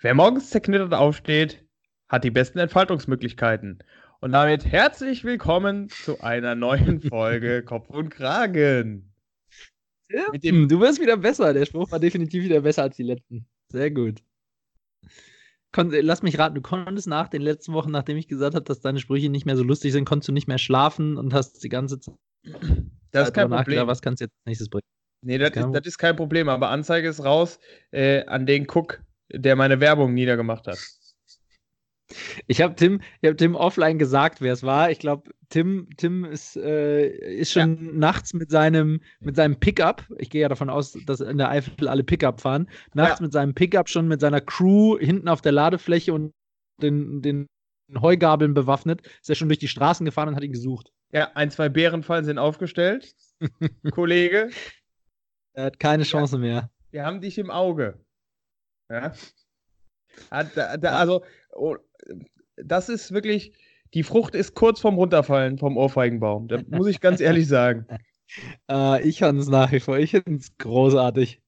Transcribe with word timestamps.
Wer 0.00 0.12
morgens 0.12 0.50
zerknittert 0.50 0.92
aufsteht, 0.92 1.64
hat 2.08 2.22
die 2.22 2.30
besten 2.30 2.58
Entfaltungsmöglichkeiten. 2.58 3.78
Und 4.20 4.32
damit 4.32 4.66
herzlich 4.66 5.24
willkommen 5.24 5.88
zu 5.88 6.20
einer 6.20 6.54
neuen 6.54 7.00
Folge 7.00 7.62
Kopf 7.64 7.88
und 7.88 8.10
Kragen. 8.10 9.14
Ja, 10.10 10.26
Mit 10.32 10.44
dem 10.44 10.68
du 10.68 10.80
wirst 10.80 11.00
wieder 11.00 11.16
besser. 11.16 11.54
Der 11.54 11.64
Spruch 11.64 11.90
war 11.90 11.98
definitiv 11.98 12.44
wieder 12.44 12.60
besser 12.60 12.82
als 12.82 12.96
die 12.96 13.04
letzten. 13.04 13.46
Sehr 13.72 13.90
gut. 13.90 14.22
Kon 15.72 15.90
Lass 15.90 16.22
mich 16.22 16.38
raten, 16.38 16.54
du 16.54 16.60
konntest 16.60 17.08
nach 17.08 17.28
den 17.28 17.40
letzten 17.40 17.72
Wochen, 17.72 17.90
nachdem 17.90 18.18
ich 18.18 18.28
gesagt 18.28 18.54
habe, 18.54 18.66
dass 18.66 18.80
deine 18.80 18.98
Sprüche 18.98 19.30
nicht 19.30 19.46
mehr 19.46 19.56
so 19.56 19.62
lustig 19.62 19.92
sind, 19.92 20.04
konntest 20.04 20.28
du 20.28 20.32
nicht 20.32 20.46
mehr 20.46 20.58
schlafen 20.58 21.16
und 21.16 21.32
hast 21.32 21.64
die 21.64 21.70
ganze 21.70 22.00
Zeit. 22.00 22.14
Das 23.12 23.28
ist 23.28 23.34
kein 23.34 23.48
Problem. 23.48 23.86
Was 23.86 24.02
kannst 24.02 24.20
du 24.20 24.26
jetzt 24.26 24.36
nächstes 24.44 24.68
bringen? 24.68 24.84
Nee, 25.22 25.38
das, 25.38 25.56
ist, 25.56 25.72
das 25.72 25.86
ist 25.86 25.96
kein 25.96 26.16
Problem, 26.16 26.50
aber 26.50 26.68
Anzeige 26.68 27.08
ist 27.08 27.24
raus 27.24 27.58
äh, 27.90 28.24
an 28.26 28.44
den 28.44 28.66
Cook, 28.70 29.02
der 29.30 29.56
meine 29.56 29.80
Werbung 29.80 30.14
niedergemacht 30.14 30.66
hat. 30.66 30.78
Ich 32.46 32.60
habe 32.60 32.76
Tim, 32.76 33.00
hab 33.24 33.36
Tim 33.36 33.56
offline 33.56 33.98
gesagt, 33.98 34.40
wer 34.40 34.52
es 34.52 34.62
war. 34.62 34.90
Ich 34.90 35.00
glaube, 35.00 35.30
Tim, 35.48 35.88
Tim 35.96 36.24
ist, 36.24 36.56
äh, 36.56 37.08
ist 37.08 37.52
schon 37.52 37.84
ja. 37.84 37.92
nachts 37.92 38.32
mit 38.32 38.50
seinem, 38.50 39.00
mit 39.20 39.34
seinem 39.36 39.58
Pickup, 39.58 40.04
ich 40.18 40.30
gehe 40.30 40.42
ja 40.42 40.48
davon 40.48 40.70
aus, 40.70 40.96
dass 41.06 41.20
in 41.20 41.38
der 41.38 41.50
Eifel 41.50 41.88
alle 41.88 42.04
Pickup 42.04 42.40
fahren, 42.40 42.68
nachts 42.94 43.18
ja. 43.18 43.24
mit 43.24 43.32
seinem 43.32 43.54
Pickup 43.54 43.88
schon 43.88 44.06
mit 44.08 44.20
seiner 44.20 44.40
Crew 44.40 44.98
hinten 44.98 45.28
auf 45.28 45.40
der 45.40 45.52
Ladefläche 45.52 46.12
und 46.12 46.32
den, 46.80 47.22
den 47.22 47.46
Heugabeln 48.00 48.54
bewaffnet, 48.54 49.06
ist 49.20 49.28
er 49.28 49.34
schon 49.34 49.48
durch 49.48 49.58
die 49.58 49.68
Straßen 49.68 50.04
gefahren 50.04 50.28
und 50.28 50.36
hat 50.36 50.44
ihn 50.44 50.52
gesucht. 50.52 50.92
Ja, 51.12 51.30
ein, 51.34 51.50
zwei 51.50 51.68
Bärenfallen 51.68 52.24
sind 52.24 52.38
aufgestellt. 52.38 53.14
Kollege. 53.90 54.50
Er 55.52 55.64
hat 55.66 55.78
keine 55.78 56.02
Chance 56.02 56.36
ja. 56.36 56.40
mehr. 56.40 56.70
Wir 56.90 57.04
haben 57.04 57.20
dich 57.20 57.38
im 57.38 57.50
Auge. 57.50 57.98
Ja. 58.90 59.12
Da, 60.30 60.96
also, 60.98 61.24
oh, 61.52 61.76
das 62.56 62.88
ist 62.88 63.12
wirklich, 63.12 63.52
die 63.94 64.02
Frucht 64.02 64.34
ist 64.34 64.54
kurz 64.54 64.80
vorm 64.80 64.96
Runterfallen 64.96 65.58
vom 65.58 65.76
Ohrfeigenbaum. 65.76 66.48
Da 66.48 66.58
muss 66.68 66.86
ich 66.86 67.00
ganz 67.00 67.20
ehrlich 67.20 67.48
sagen. 67.48 67.86
Uh, 68.70 68.96
ich 69.02 69.20
fand 69.20 69.38
es 69.38 69.48
nach 69.48 69.70
wie 69.72 69.80
vor, 69.80 69.98
ich 69.98 70.10
finde 70.10 70.36
es 70.36 70.56
großartig. 70.58 71.40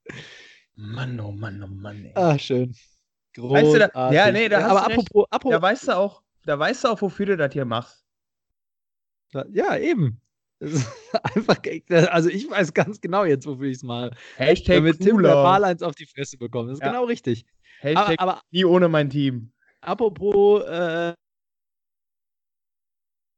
Mann, 0.77 1.19
oh 1.19 1.33
Mann, 1.33 1.63
oh 1.63 1.67
Mann. 1.67 2.05
Ey. 2.05 2.13
Ah, 2.15 2.39
schön. 2.39 2.75
Großartig. 3.35 3.73
Weißt 3.73 3.75
du, 3.75 3.91
da, 3.93 4.13
ja, 4.13 4.31
nee, 4.31 4.49
da 4.49 4.61
ja, 4.61 4.69
aber 4.69 4.87
apropos, 4.87 5.27
apropos, 5.31 5.57
da 5.57 5.63
weißt 5.63 5.89
du 5.89 5.97
auch, 5.97 6.23
da 6.45 6.59
weißt 6.59 6.85
du 6.85 6.89
auch, 6.89 7.03
wofür 7.03 7.27
du 7.27 7.37
das 7.37 7.53
hier 7.53 7.65
machst. 7.65 8.05
Ja, 9.51 9.77
eben. 9.77 10.21
einfach, 11.35 11.59
also 12.11 12.29
ich 12.29 12.51
weiß 12.51 12.75
ganz 12.75 13.01
genau 13.01 13.25
jetzt, 13.25 13.47
wofür 13.47 13.69
ich 13.69 13.77
es 13.77 13.83
mache. 13.83 14.11
Hashtag 14.37 14.77
Damit 14.77 15.01
Tim 15.01 15.23
verbal 15.23 15.65
eins 15.65 15.83
auf 15.83 15.95
die 15.95 16.07
Fresse 16.07 16.37
bekommt. 16.37 16.71
Das 16.71 16.79
ist 16.79 16.83
ja. 16.83 16.91
genau 16.91 17.05
richtig. 17.05 17.47
Hashtag 17.81 18.17
aber, 18.19 18.33
aber, 18.33 18.43
nie 18.51 18.65
ohne 18.65 18.89
mein 18.89 19.09
Team. 19.09 19.53
Apropos 19.81 20.65
äh, 20.65 21.15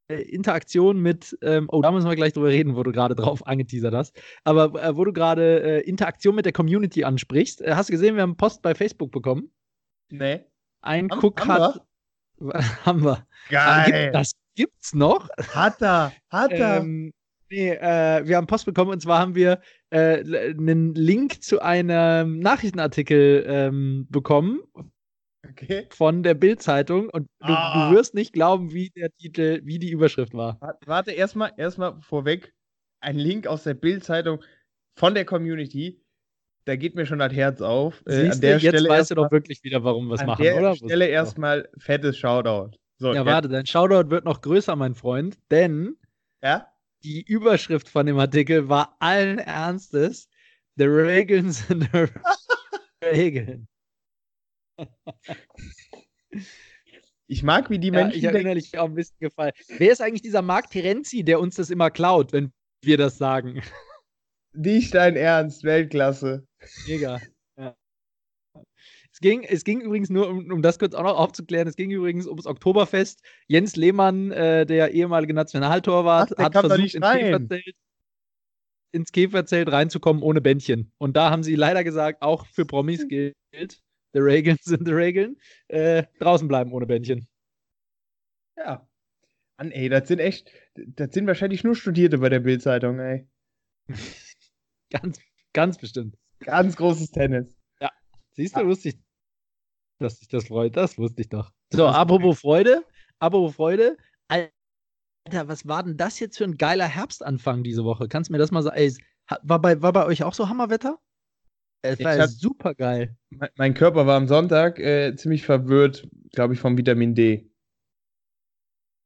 Interaktion 0.09 1.01
mit, 1.01 1.37
ähm, 1.43 1.69
oh, 1.71 1.83
da 1.83 1.93
müssen 1.93 2.09
wir 2.09 2.17
gleich 2.17 2.33
drüber 2.33 2.49
reden, 2.49 2.75
wo 2.75 2.83
du 2.83 2.93
gerade 2.93 3.15
drauf 3.15 3.47
angeteasert 3.47 3.95
hast. 3.95 4.21
Aber 4.45 4.83
äh, 4.83 4.97
wo 4.97 5.05
du 5.05 5.13
gerade 5.13 5.63
äh, 5.63 5.81
Interaktion 5.81 6.35
mit 6.35 6.47
der 6.47 6.53
Community 6.53 7.05
ansprichst, 7.05 7.61
äh, 7.61 7.75
hast 7.75 7.91
du 7.91 7.93
gesehen, 7.93 8.17
wir 8.17 8.23
haben 8.23 8.31
einen 8.31 8.37
Post 8.37 8.63
bei 8.63 8.75
Facebook 8.75 9.13
bekommen? 9.13 9.51
Nee. 10.11 10.45
Ein 10.81 11.11
haben, 11.11 11.21
Cook 11.23 11.47
hat. 11.47 11.87
Haben 12.87 13.05
wir. 13.05 13.27
Geil. 13.51 14.11
Gibt's 14.57 14.95
noch. 14.95 15.29
Hat 15.55 15.81
er, 15.81 16.13
hat 16.29 16.53
er. 16.53 16.79
Ähm, 16.79 17.13
nee, 17.51 17.71
äh, 17.71 18.27
wir 18.27 18.37
haben 18.37 18.47
Post 18.47 18.67
bekommen 18.67 18.91
und 18.91 19.01
zwar 19.01 19.19
haben 19.19 19.35
wir 19.35 19.61
äh, 19.91 20.19
einen 20.51 20.95
Link 20.95 21.43
zu 21.43 21.61
einem 21.61 22.39
Nachrichtenartikel 22.39 23.45
ähm, 23.47 24.07
bekommen. 24.11 24.61
Okay. 25.49 25.87
Von 25.91 26.23
der 26.23 26.35
Bild-Zeitung 26.35 27.09
und 27.09 27.27
du, 27.41 27.53
ah. 27.53 27.91
du, 27.91 27.97
wirst 27.97 28.15
nicht 28.15 28.33
glauben, 28.33 28.73
wie 28.73 28.91
der 28.91 29.11
Titel, 29.17 29.61
wie 29.65 29.79
die 29.79 29.91
Überschrift 29.91 30.35
war. 30.35 30.61
Warte, 30.87 31.13
erstmal 31.13 31.53
erstmal 31.57 32.01
vorweg. 32.03 32.55
Ein 33.01 33.17
Link 33.17 33.47
aus 33.47 33.65
der 33.65 33.75
Bild-Zeitung 33.75 34.45
von 34.97 35.15
der 35.15 35.25
Community 35.25 36.01
da 36.71 36.77
geht 36.77 36.95
mir 36.95 37.07
schon 37.07 37.19
das 37.19 37.33
Herz 37.33 37.61
auf. 37.61 38.03
Äh, 38.07 38.31
an 38.31 38.41
der 38.41 38.59
du, 38.59 38.65
jetzt 38.65 38.75
Stelle 38.77 38.89
weißt 38.89 39.11
du 39.11 39.15
doch 39.17 39.31
wirklich 39.31 39.63
wieder, 39.65 39.83
warum 39.83 40.09
wir 40.09 40.15
es 40.15 40.25
machen, 40.25 40.41
oder? 40.41 40.71
Der 40.71 40.75
Stelle 40.77 41.07
erstmal 41.07 41.69
fettes 41.79 42.17
Shoutout. 42.17 42.77
So, 43.01 43.15
ja, 43.15 43.25
warte, 43.25 43.49
dein 43.49 43.65
Shoutout 43.65 44.11
wird 44.11 44.27
noch 44.27 44.43
größer, 44.43 44.77
mein 44.77 44.95
Freund, 44.95 45.39
denn 45.51 45.97
ja? 46.43 46.71
die 47.03 47.23
Überschrift 47.23 47.89
von 47.89 48.05
dem 48.05 48.19
Artikel 48.19 48.69
war 48.69 48.95
allen 49.01 49.39
Ernstes: 49.39 50.29
The 50.77 50.85
Regeln 50.85 51.51
sind 51.51 51.89
Regeln. 53.03 53.69
Ich 57.27 57.43
mag, 57.43 57.71
wie 57.71 57.79
die 57.79 57.91
Menschen. 57.91 58.13
Ja, 58.13 58.19
ich 58.19 58.27
habe 58.27 58.41
innerlich 58.41 58.77
auch 58.77 58.85
ein 58.85 58.95
bisschen 58.95 59.17
gefallen. 59.19 59.53
Wer 59.79 59.93
ist 59.93 60.03
eigentlich 60.03 60.21
dieser 60.21 60.43
Marc 60.43 60.69
Terenzi, 60.71 61.25
der 61.25 61.41
uns 61.41 61.55
das 61.55 61.71
immer 61.71 61.91
klaut, 61.91 62.35
wenn 62.35 62.53
wir 62.83 62.99
das 62.99 63.17
sagen? 63.17 63.63
Nicht 64.53 64.95
dein 64.95 65.17
Ernst, 65.17 65.65
Weltklasse. 65.65 66.47
Mega. 66.87 67.19
Es 69.21 69.29
ging, 69.29 69.43
es 69.43 69.65
ging 69.65 69.81
übrigens 69.83 70.09
nur, 70.09 70.31
um, 70.31 70.51
um 70.51 70.63
das 70.63 70.79
kurz 70.79 70.95
auch 70.95 71.03
noch 71.03 71.19
aufzuklären, 71.19 71.69
es 71.69 71.77
ging 71.77 71.91
übrigens 71.91 72.27
ums 72.27 72.47
Oktoberfest. 72.47 73.23
Jens 73.49 73.77
Lehmann, 73.77 74.31
äh, 74.31 74.65
der 74.65 74.93
ehemalige 74.93 75.35
Nationaltorwart, 75.35 76.33
Ach, 76.39 76.45
hat 76.45 76.55
versucht, 76.55 76.95
ins 76.95 77.07
Käferzelt, 77.07 77.77
ins 78.93 79.13
Käferzelt 79.13 79.71
reinzukommen 79.71 80.23
ohne 80.23 80.41
Bändchen. 80.41 80.91
Und 80.97 81.19
da 81.19 81.31
haben 81.31 81.43
sie 81.43 81.55
leider 81.55 81.85
gesagt, 81.85 82.23
auch 82.23 82.47
für 82.47 82.65
Promis 82.65 83.07
gilt, 83.09 83.37
the 83.53 84.21
Regeln 84.21 84.57
sind 84.63 84.87
the 84.87 84.93
Regeln, 84.95 85.37
äh, 85.69 86.05
draußen 86.19 86.49
bleiben 86.49 86.73
ohne 86.73 86.87
Bändchen. 86.87 87.29
Ja. 88.57 88.89
Mann, 89.59 89.71
ey, 89.71 89.91
das 89.91 90.09
sind 90.09 90.21
echt, 90.21 90.51
das 90.75 91.13
sind 91.13 91.27
wahrscheinlich 91.27 91.63
nur 91.63 91.77
Studierte 91.77 92.17
bei 92.17 92.31
der 92.31 92.41
Bildzeitung, 92.41 92.99
ey. 92.99 93.29
ganz, 94.91 95.21
ganz 95.53 95.77
bestimmt. 95.77 96.17
Ganz 96.39 96.75
großes 96.77 97.11
Tennis. 97.11 97.55
Ja. 97.83 97.91
Siehst 98.33 98.57
du, 98.57 98.61
ja. 98.61 98.67
wusste 98.67 98.89
ich, 98.89 98.99
dass 100.01 100.19
dich 100.19 100.29
das 100.29 100.49
freut. 100.49 100.77
Das 100.77 100.99
wusste 100.99 101.23
ich 101.23 101.29
doch. 101.29 101.53
So, 101.73 101.87
apropos 101.87 102.41
Freude, 102.41 102.85
apropos 103.19 103.55
Freude. 103.55 103.97
Alter, 104.29 105.49
was 105.49 105.67
war 105.69 105.83
denn 105.83 105.97
das 105.97 106.19
jetzt 106.19 106.39
für 106.39 106.45
ein 106.45 106.57
geiler 106.57 106.87
Herbstanfang 106.87 107.63
diese 107.63 107.85
Woche? 107.85 108.09
Kannst 108.09 108.29
du 108.29 108.33
mir 108.33 108.39
das 108.39 108.51
mal 108.51 108.63
sagen? 108.63 108.77
Ey, 108.77 108.95
war, 109.43 109.61
bei, 109.61 109.81
war 109.83 109.93
bei 109.93 110.07
euch 110.07 110.23
auch 110.23 110.35
so 110.35 110.49
Hammerwetter? 110.49 110.99
Es 111.83 112.03
war 112.03 112.19
hab, 112.19 112.29
super 112.29 112.75
geil. 112.75 113.17
Mein, 113.31 113.49
mein, 113.57 113.75
Körper 113.75 114.07
war 114.07 114.17
am 114.17 114.29
Sonntag 114.29 114.79
äh, 114.79 115.15
ziemlich 115.17 115.45
verwirrt, 115.45 116.07
glaube 116.33 116.55
ich, 116.55 116.61
vom 116.61 116.77
Vitamin 116.77 117.15
D. 117.15 117.51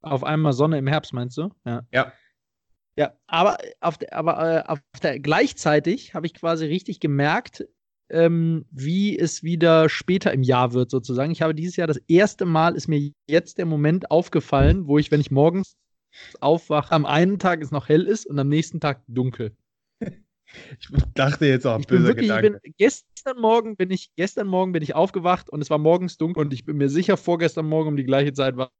Auf 0.03 0.25
einmal 0.25 0.53
Sonne 0.53 0.79
im 0.79 0.87
Herbst, 0.87 1.13
meinst 1.13 1.37
du? 1.37 1.51
Ja. 1.65 1.87
Ja. 1.93 2.13
Ja, 2.97 3.13
aber 3.27 3.59
auf 3.81 3.99
der, 3.99 4.13
aber 4.13 4.39
äh, 4.39 4.69
auf 4.69 4.79
der 5.03 5.19
gleichzeitig 5.19 6.15
habe 6.15 6.27
ich 6.27 6.35
quasi 6.35 6.67
richtig 6.67 7.01
gemerkt, 7.01 7.67
ähm, 8.15 8.65
wie 8.71 9.19
es 9.19 9.43
wieder 9.43 9.89
später 9.89 10.33
im 10.33 10.43
Jahr 10.43 10.73
wird, 10.73 10.91
sozusagen. 10.91 11.33
Ich 11.33 11.43
habe 11.43 11.55
dieses 11.55 11.77
Jahr 11.77 11.89
das 11.89 12.01
erste 12.09 12.45
Mal, 12.45 12.77
ist 12.77 12.89
mir 12.89 13.11
jetzt 13.27 13.59
der 13.59 13.67
Moment 13.67 14.11
aufgefallen, 14.11 14.87
wo 14.87 14.99
ich, 14.99 15.11
wenn 15.11 15.21
ich 15.21 15.31
morgens 15.31 15.77
aufwache, 16.41 16.93
am 16.93 17.07
einen 17.07 17.41
Tag 17.41 17.61
es 17.61 17.73
noch 17.73 17.89
hell 17.89 18.03
ist 18.03 18.27
und 18.27 18.39
am 18.39 18.49
nächsten 18.49 18.81
Tag 18.81 19.03
dunkel. 19.09 19.57
Ich 20.79 20.89
dachte 21.15 21.47
jetzt 21.47 21.67
auch, 21.67 21.81
ich 21.81 21.87
bin 21.89 22.05
wirklich, 22.05 22.31
ich 22.31 22.41
bin, 22.41 22.59
gestern 22.77 23.41
Morgen 23.41 23.75
bin 23.77 23.91
ich, 23.91 24.13
gestern 24.15 24.47
Morgen 24.47 24.71
bin 24.71 24.85
ich 24.85 24.95
aufgewacht 24.95 25.51
und 25.51 25.61
es 25.61 25.69
war 25.69 25.79
morgens 25.79 26.17
dunkel 26.17 26.45
und 26.45 26.53
ich 26.53 26.65
bin 26.65 26.77
mir 26.77 26.89
sicher, 26.89 27.17
vorgestern 27.17 27.67
Morgen 27.67 27.89
um 27.89 27.97
die 27.97 28.05
gleiche 28.05 28.33
Zeit 28.35 28.57
war 28.57 28.71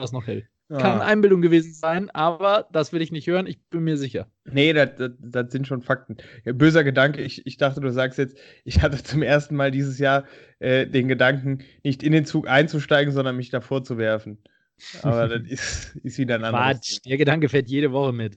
es 0.00 0.12
noch 0.12 0.28
hell. 0.28 0.48
Kann 0.68 1.00
Einbildung 1.00 1.42
gewesen 1.42 1.72
sein, 1.74 2.10
aber 2.10 2.66
das 2.72 2.92
will 2.92 3.00
ich 3.00 3.12
nicht 3.12 3.28
hören, 3.28 3.46
ich 3.46 3.62
bin 3.68 3.84
mir 3.84 3.96
sicher. 3.96 4.26
Nee, 4.44 4.72
das, 4.72 4.96
das, 4.96 5.12
das 5.20 5.52
sind 5.52 5.68
schon 5.68 5.82
Fakten. 5.82 6.16
Ja, 6.44 6.52
böser 6.52 6.82
Gedanke, 6.82 7.22
ich, 7.22 7.46
ich 7.46 7.56
dachte, 7.56 7.80
du 7.80 7.92
sagst 7.92 8.18
jetzt, 8.18 8.36
ich 8.64 8.82
hatte 8.82 9.00
zum 9.02 9.22
ersten 9.22 9.54
Mal 9.54 9.70
dieses 9.70 9.98
Jahr 10.00 10.24
äh, 10.58 10.86
den 10.86 11.06
Gedanken, 11.06 11.62
nicht 11.84 12.02
in 12.02 12.10
den 12.10 12.26
Zug 12.26 12.48
einzusteigen, 12.48 13.12
sondern 13.12 13.36
mich 13.36 13.50
davor 13.50 13.84
zu 13.84 13.96
werfen. 13.96 14.42
Aber 15.02 15.28
das 15.38 15.48
ist, 15.48 15.96
ist 16.02 16.18
wieder 16.18 16.34
ein 16.34 16.44
anderes. 16.44 16.66
Quatsch, 16.66 16.98
der 17.06 17.16
Gedanke 17.16 17.48
fährt 17.48 17.68
jede 17.68 17.92
Woche 17.92 18.12
mit. 18.12 18.36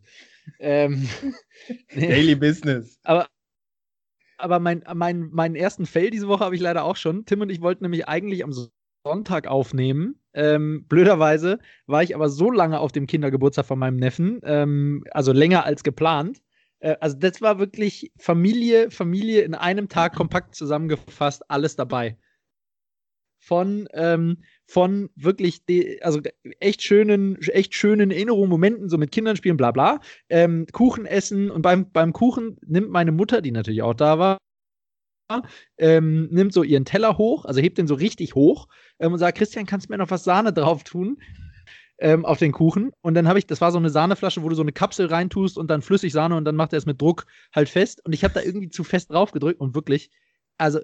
Ähm, 0.59 1.09
Daily 1.95 2.35
Business. 2.35 2.99
Aber, 3.03 3.27
aber 4.37 4.59
mein, 4.59 4.83
mein, 4.93 5.29
meinen 5.31 5.55
ersten 5.55 5.87
Fail 5.87 6.11
diese 6.11 6.27
Woche 6.27 6.45
habe 6.45 6.55
ich 6.55 6.61
leider 6.61 6.83
auch 6.83 6.95
schon. 6.95 7.25
Tim 7.25 7.41
und 7.41 7.49
ich 7.49 7.61
wollten 7.61 7.85
nämlich 7.85 8.07
eigentlich 8.07 8.43
am 8.43 8.53
Sonntag 9.03 9.47
aufnehmen 9.47 10.21
ähm, 10.39 10.85
blöderweise 10.87 11.59
war 11.85 12.01
ich 12.01 12.15
aber 12.15 12.29
so 12.29 12.49
lange 12.49 12.79
auf 12.79 12.93
dem 12.93 13.07
Kindergeburtstag 13.07 13.65
von 13.65 13.77
meinem 13.77 13.97
Neffen, 13.97 14.39
ähm, 14.43 15.03
also 15.11 15.33
länger 15.33 15.65
als 15.65 15.83
geplant. 15.83 16.41
Äh, 16.79 16.95
also 17.01 17.17
das 17.17 17.41
war 17.41 17.59
wirklich 17.59 18.13
Familie, 18.17 18.89
Familie 18.89 19.41
in 19.41 19.53
einem 19.53 19.89
Tag 19.89 20.15
kompakt 20.15 20.55
zusammengefasst, 20.55 21.43
alles 21.51 21.75
dabei. 21.75 22.17
Von, 23.41 23.87
ähm, 23.93 24.43
von 24.65 25.09
wirklich, 25.15 25.61
also 26.01 26.21
echt 26.59 26.83
schönen, 26.83 27.37
echt 27.41 27.73
schönen 27.73 28.11
Erinnerungen, 28.11 28.49
Momenten, 28.49 28.89
so 28.89 28.97
mit 28.97 29.11
Kindern 29.11 29.35
spielen, 29.35 29.57
bla 29.57 29.71
bla. 29.71 29.99
Ähm, 30.29 30.67
Kuchen 30.71 31.05
essen 31.05 31.51
und 31.51 31.61
beim, 31.61 31.91
beim 31.91 32.13
Kuchen 32.13 32.57
nimmt 32.65 32.91
meine 32.91 33.11
Mutter, 33.11 33.41
die 33.41 33.51
natürlich 33.51 33.81
auch 33.81 33.93
da 33.93 34.19
war, 34.19 34.37
ähm, 35.77 36.27
nimmt 36.31 36.53
so 36.53 36.63
ihren 36.63 36.85
Teller 36.85 37.17
hoch, 37.17 37.45
also 37.45 37.61
hebt 37.61 37.77
den 37.77 37.87
so 37.87 37.95
richtig 37.95 38.35
hoch 38.35 38.67
ähm, 38.99 39.13
und 39.13 39.19
sagt, 39.19 39.37
Christian, 39.37 39.65
kannst 39.65 39.87
du 39.87 39.93
mir 39.93 39.97
noch 39.97 40.11
was 40.11 40.23
Sahne 40.23 40.53
drauf 40.53 40.83
tun? 40.83 41.17
Ähm, 42.01 42.25
auf 42.25 42.39
den 42.39 42.53
Kuchen. 42.53 42.91
Und 43.01 43.13
dann 43.15 43.27
habe 43.27 43.39
ich, 43.39 43.45
das 43.45 43.59
war 43.59 43.73
so 43.73 43.77
eine 43.77 43.89
Sahneflasche, 43.89 44.41
wo 44.41 44.47
du 44.47 44.55
so 44.55 44.61
eine 44.61 44.71
Kapsel 44.71 45.07
reintust 45.07 45.57
und 45.57 45.69
dann 45.69 45.81
flüssig 45.81 46.13
Sahne 46.13 46.37
und 46.37 46.45
dann 46.45 46.55
macht 46.55 46.71
er 46.71 46.77
es 46.77 46.85
mit 46.85 47.01
Druck 47.01 47.25
halt 47.53 47.67
fest. 47.67 48.05
Und 48.05 48.13
ich 48.13 48.23
habe 48.23 48.33
da 48.33 48.41
irgendwie 48.41 48.69
zu 48.69 48.85
fest 48.85 49.11
drauf 49.11 49.31
gedrückt 49.31 49.59
und 49.59 49.75
wirklich, 49.75 50.09
also 50.57 50.79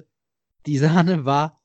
die 0.65 0.77
Sahne 0.77 1.23
war 1.23 1.61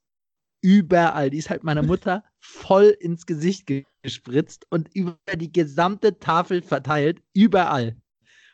überall. 0.63 1.31
Die 1.31 1.39
ist 1.39 1.51
halt 1.51 1.65
meiner 1.65 1.83
Mutter 1.83 2.23
voll 2.39 2.97
ins 3.01 3.27
Gesicht 3.27 3.69
gespritzt 4.03 4.67
und 4.71 4.89
über 4.95 5.19
die 5.37 5.53
gesamte 5.53 6.21
Tafel 6.21 6.63
verteilt, 6.63 7.21
überall. 7.35 7.97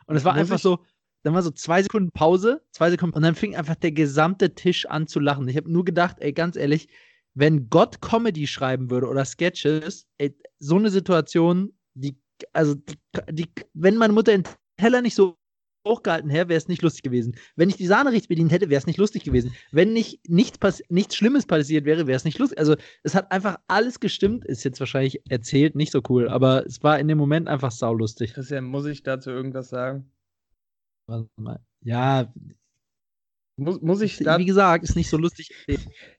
Und 0.07 0.17
es 0.17 0.25
war 0.25 0.33
Muss 0.33 0.41
einfach 0.41 0.59
so, 0.59 0.79
dann 1.27 1.35
war 1.35 1.43
so 1.43 1.51
zwei 1.51 1.83
Sekunden 1.83 2.13
Pause, 2.13 2.63
zwei 2.71 2.89
Sekunden 2.89 3.17
und 3.17 3.23
dann 3.23 3.35
fing 3.35 3.57
einfach 3.57 3.75
der 3.75 3.91
gesamte 3.91 4.55
Tisch 4.55 4.87
an 4.87 5.09
zu 5.09 5.19
lachen. 5.19 5.49
Ich 5.49 5.57
habe 5.57 5.69
nur 5.69 5.85
gedacht, 5.85 6.19
ey, 6.21 6.33
ganz 6.33 6.55
ehrlich, 6.55 6.89
wenn 7.35 7.69
Gott 7.69 8.01
Comedy 8.01 8.47
schreiben 8.47 8.91
würde 8.91 9.09
oder 9.09 9.25
Sketches, 9.25 10.07
ey, 10.19 10.39
so 10.61 10.77
eine 10.77 10.89
Situation, 10.89 11.73
die, 11.95 12.17
also, 12.53 12.77
die, 12.77 12.95
die, 13.33 13.49
wenn 13.75 13.97
meine 13.97 14.13
Mutter 14.13 14.31
den 14.31 14.45
Teller 14.77 15.03
nicht 15.03 15.17
so 15.17 15.37
hochgehalten 15.85 16.31
hätte, 16.31 16.49
wäre 16.49 16.59
es 16.59 16.69
nicht 16.69 16.83
lustig 16.83 17.03
gewesen. 17.03 17.35
Wenn 17.57 17.71
ich 17.71 17.77
die 17.77 17.89
Sahne 17.89 18.13
richtig 18.13 18.29
bedient 18.29 18.53
hätte, 18.53 18.71
wäre 18.71 18.79
es 18.79 18.87
nicht 18.87 18.99
lustig 18.99 19.25
gewesen. 19.25 19.53
Wenn 19.73 19.93
nicht 19.93 20.21
nichts, 20.29 20.59
nichts 20.89 21.17
Schlimmes 21.17 21.45
passiert 21.45 21.87
wäre, 21.87 22.07
wäre 22.07 22.17
es 22.17 22.25
nicht 22.25 22.39
lustig. 22.39 22.59
Also 22.59 22.77
es 23.03 23.17
hat 23.17 23.33
einfach 23.33 23.57
alles 23.67 23.99
gestimmt. 23.99 24.45
Ist 24.45 24.63
jetzt 24.63 24.79
wahrscheinlich 24.79 25.23
erzählt, 25.29 25.75
nicht 25.75 25.91
so 25.91 26.03
cool, 26.09 26.29
aber 26.29 26.65
es 26.67 26.85
war 26.85 27.01
in 27.01 27.09
dem 27.09 27.19
Moment 27.19 27.49
einfach 27.49 27.73
saulustig. 27.73 28.35
Christian, 28.35 28.65
muss 28.65 28.87
ich 28.87 29.03
dazu 29.03 29.31
irgendwas 29.31 29.71
sagen? 29.71 30.09
Ja, 31.83 32.33
muss, 33.57 33.81
muss 33.81 34.03
ich 34.03 34.19
da, 34.19 34.39
Wie 34.39 34.45
gesagt, 34.45 34.85
ist 34.85 34.97
nicht 34.97 35.09
so 35.09 35.17
lustig. 35.17 35.51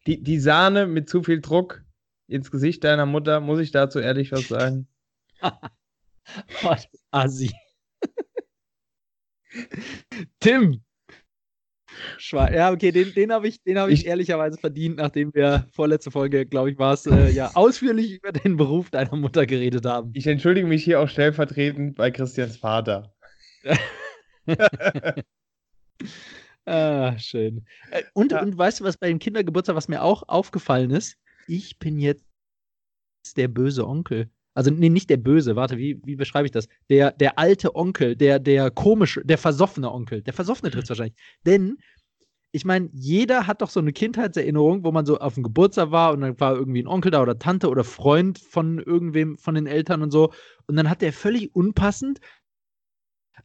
Die, 0.07 0.23
die 0.23 0.39
Sahne 0.39 0.87
mit 0.87 1.07
zu 1.07 1.21
viel 1.21 1.39
Druck 1.39 1.83
ins 2.27 2.49
Gesicht 2.49 2.83
deiner 2.83 3.05
Mutter, 3.05 3.39
muss 3.39 3.59
ich 3.59 3.71
dazu 3.71 3.99
ehrlich 3.99 4.31
was 4.31 4.47
sagen? 4.47 4.87
was 6.63 6.87
Assi. 7.11 7.51
Tim. 10.39 10.81
Schwa 12.17 12.51
ja, 12.51 12.71
okay, 12.71 12.91
den, 12.91 13.13
den 13.13 13.31
habe 13.31 13.47
ich, 13.47 13.59
hab 13.75 13.89
ich, 13.89 14.01
ich, 14.01 14.07
ehrlicherweise 14.07 14.59
verdient, 14.59 14.97
nachdem 14.97 15.33
wir 15.33 15.67
vorletzte 15.71 16.11
Folge, 16.11 16.45
glaube 16.45 16.71
ich, 16.71 16.77
war 16.77 16.93
es, 16.93 17.05
äh, 17.07 17.29
ja, 17.29 17.51
ausführlich 17.55 18.13
über 18.13 18.31
den 18.31 18.57
Beruf 18.57 18.91
deiner 18.91 19.15
Mutter 19.15 19.45
geredet 19.45 19.85
haben. 19.85 20.11
Ich 20.13 20.27
entschuldige 20.27 20.67
mich 20.67 20.83
hier 20.83 20.99
auch 20.99 21.09
stellvertretend 21.09 21.95
bei 21.95 22.11
Christians 22.11 22.57
Vater. 22.57 23.13
ah, 26.65 27.17
schön. 27.17 27.65
Äh, 27.91 28.03
und, 28.13 28.31
ja. 28.31 28.41
und 28.41 28.57
weißt 28.57 28.79
du, 28.79 28.83
was 28.83 28.97
bei 28.97 29.07
dem 29.09 29.19
Kindergeburtstag, 29.19 29.75
was 29.75 29.87
mir 29.87 30.01
auch 30.01 30.23
aufgefallen 30.27 30.91
ist? 30.91 31.17
Ich 31.47 31.77
bin 31.79 31.99
jetzt 31.99 32.23
der 33.35 33.47
böse 33.47 33.87
Onkel. 33.87 34.29
Also, 34.53 34.71
nee, 34.71 34.89
nicht 34.89 35.09
der 35.11 35.17
Böse, 35.17 35.55
warte, 35.55 35.77
wie, 35.77 36.01
wie 36.03 36.15
beschreibe 36.15 36.47
ich 36.47 36.51
das? 36.51 36.67
Der, 36.89 37.11
der 37.11 37.37
alte 37.37 37.75
Onkel, 37.75 38.15
der, 38.15 38.39
der 38.39 38.71
komische, 38.71 39.23
der 39.23 39.37
versoffene 39.37 39.91
Onkel. 39.91 40.23
Der 40.23 40.33
versoffene 40.33 40.71
trifft 40.71 40.89
wahrscheinlich. 40.89 41.15
Denn, 41.45 41.77
ich 42.51 42.65
meine, 42.65 42.89
jeder 42.91 43.45
hat 43.45 43.61
doch 43.61 43.69
so 43.69 43.79
eine 43.79 43.93
Kindheitserinnerung, 43.93 44.83
wo 44.83 44.91
man 44.91 45.05
so 45.05 45.19
auf 45.19 45.35
dem 45.35 45.43
Geburtstag 45.43 45.91
war 45.91 46.11
und 46.11 46.21
dann 46.21 46.39
war 46.39 46.55
irgendwie 46.55 46.81
ein 46.81 46.87
Onkel 46.87 47.11
da 47.11 47.21
oder 47.21 47.37
Tante 47.37 47.69
oder 47.69 47.83
Freund 47.83 48.39
von 48.39 48.79
irgendwem, 48.79 49.37
von 49.37 49.53
den 49.53 49.67
Eltern 49.67 50.01
und 50.01 50.09
so. 50.09 50.31
Und 50.65 50.75
dann 50.75 50.89
hat 50.89 51.03
der 51.03 51.13
völlig 51.13 51.53
unpassend 51.53 52.19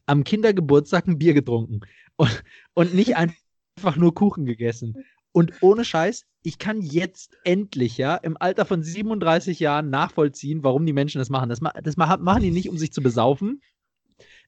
am 0.07 0.25
Kindergeburtstag 0.25 1.07
ein 1.07 1.19
Bier 1.19 1.35
getrunken 1.35 1.81
und, 2.17 2.43
und 2.75 2.95
nicht 2.95 3.17
einfach 3.17 3.97
nur 3.97 4.15
Kuchen 4.15 4.47
gegessen. 4.47 5.05
Und 5.33 5.53
ohne 5.63 5.85
Scheiß, 5.85 6.27
ich 6.43 6.59
kann 6.59 6.83
jetzt 6.83 7.37
endlich, 7.45 7.97
ja, 7.97 8.17
im 8.17 8.37
Alter 8.39 8.67
von 8.67 8.83
37 8.83 9.61
Jahren 9.61 9.89
nachvollziehen, 9.89 10.63
warum 10.63 10.85
die 10.85 10.93
Menschen 10.93 11.19
das 11.19 11.31
machen. 11.31 11.49
Das, 11.49 11.61
das 11.83 11.97
machen 11.97 12.43
die 12.43 12.51
nicht, 12.51 12.69
um 12.69 12.77
sich 12.77 12.93
zu 12.93 13.03
besaufen. 13.03 13.63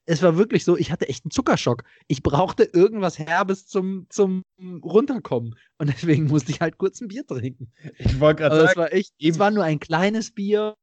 Es 0.06 0.22
war 0.22 0.36
wirklich 0.36 0.64
so, 0.64 0.76
ich 0.76 0.92
hatte 0.92 1.08
echt 1.08 1.24
einen 1.24 1.30
Zuckerschock. 1.30 1.84
Ich 2.08 2.22
brauchte 2.22 2.64
irgendwas 2.64 3.18
Herbes 3.18 3.66
zum, 3.66 4.06
zum 4.10 4.42
Runterkommen. 4.60 5.54
Und 5.78 5.86
deswegen 5.88 6.26
musste 6.26 6.52
ich 6.52 6.60
halt 6.60 6.76
kurz 6.76 7.00
ein 7.00 7.08
Bier 7.08 7.26
trinken. 7.26 7.72
Ich 7.96 8.20
wollte 8.20 8.42
gerade 8.42 8.56
sagen. 8.56 8.70
Es 8.70 8.76
war 8.76 8.92
echt, 8.92 9.14
es 9.18 9.38
war 9.38 9.50
nur 9.50 9.64
ein 9.64 9.80
kleines 9.80 10.32
Bier 10.32 10.76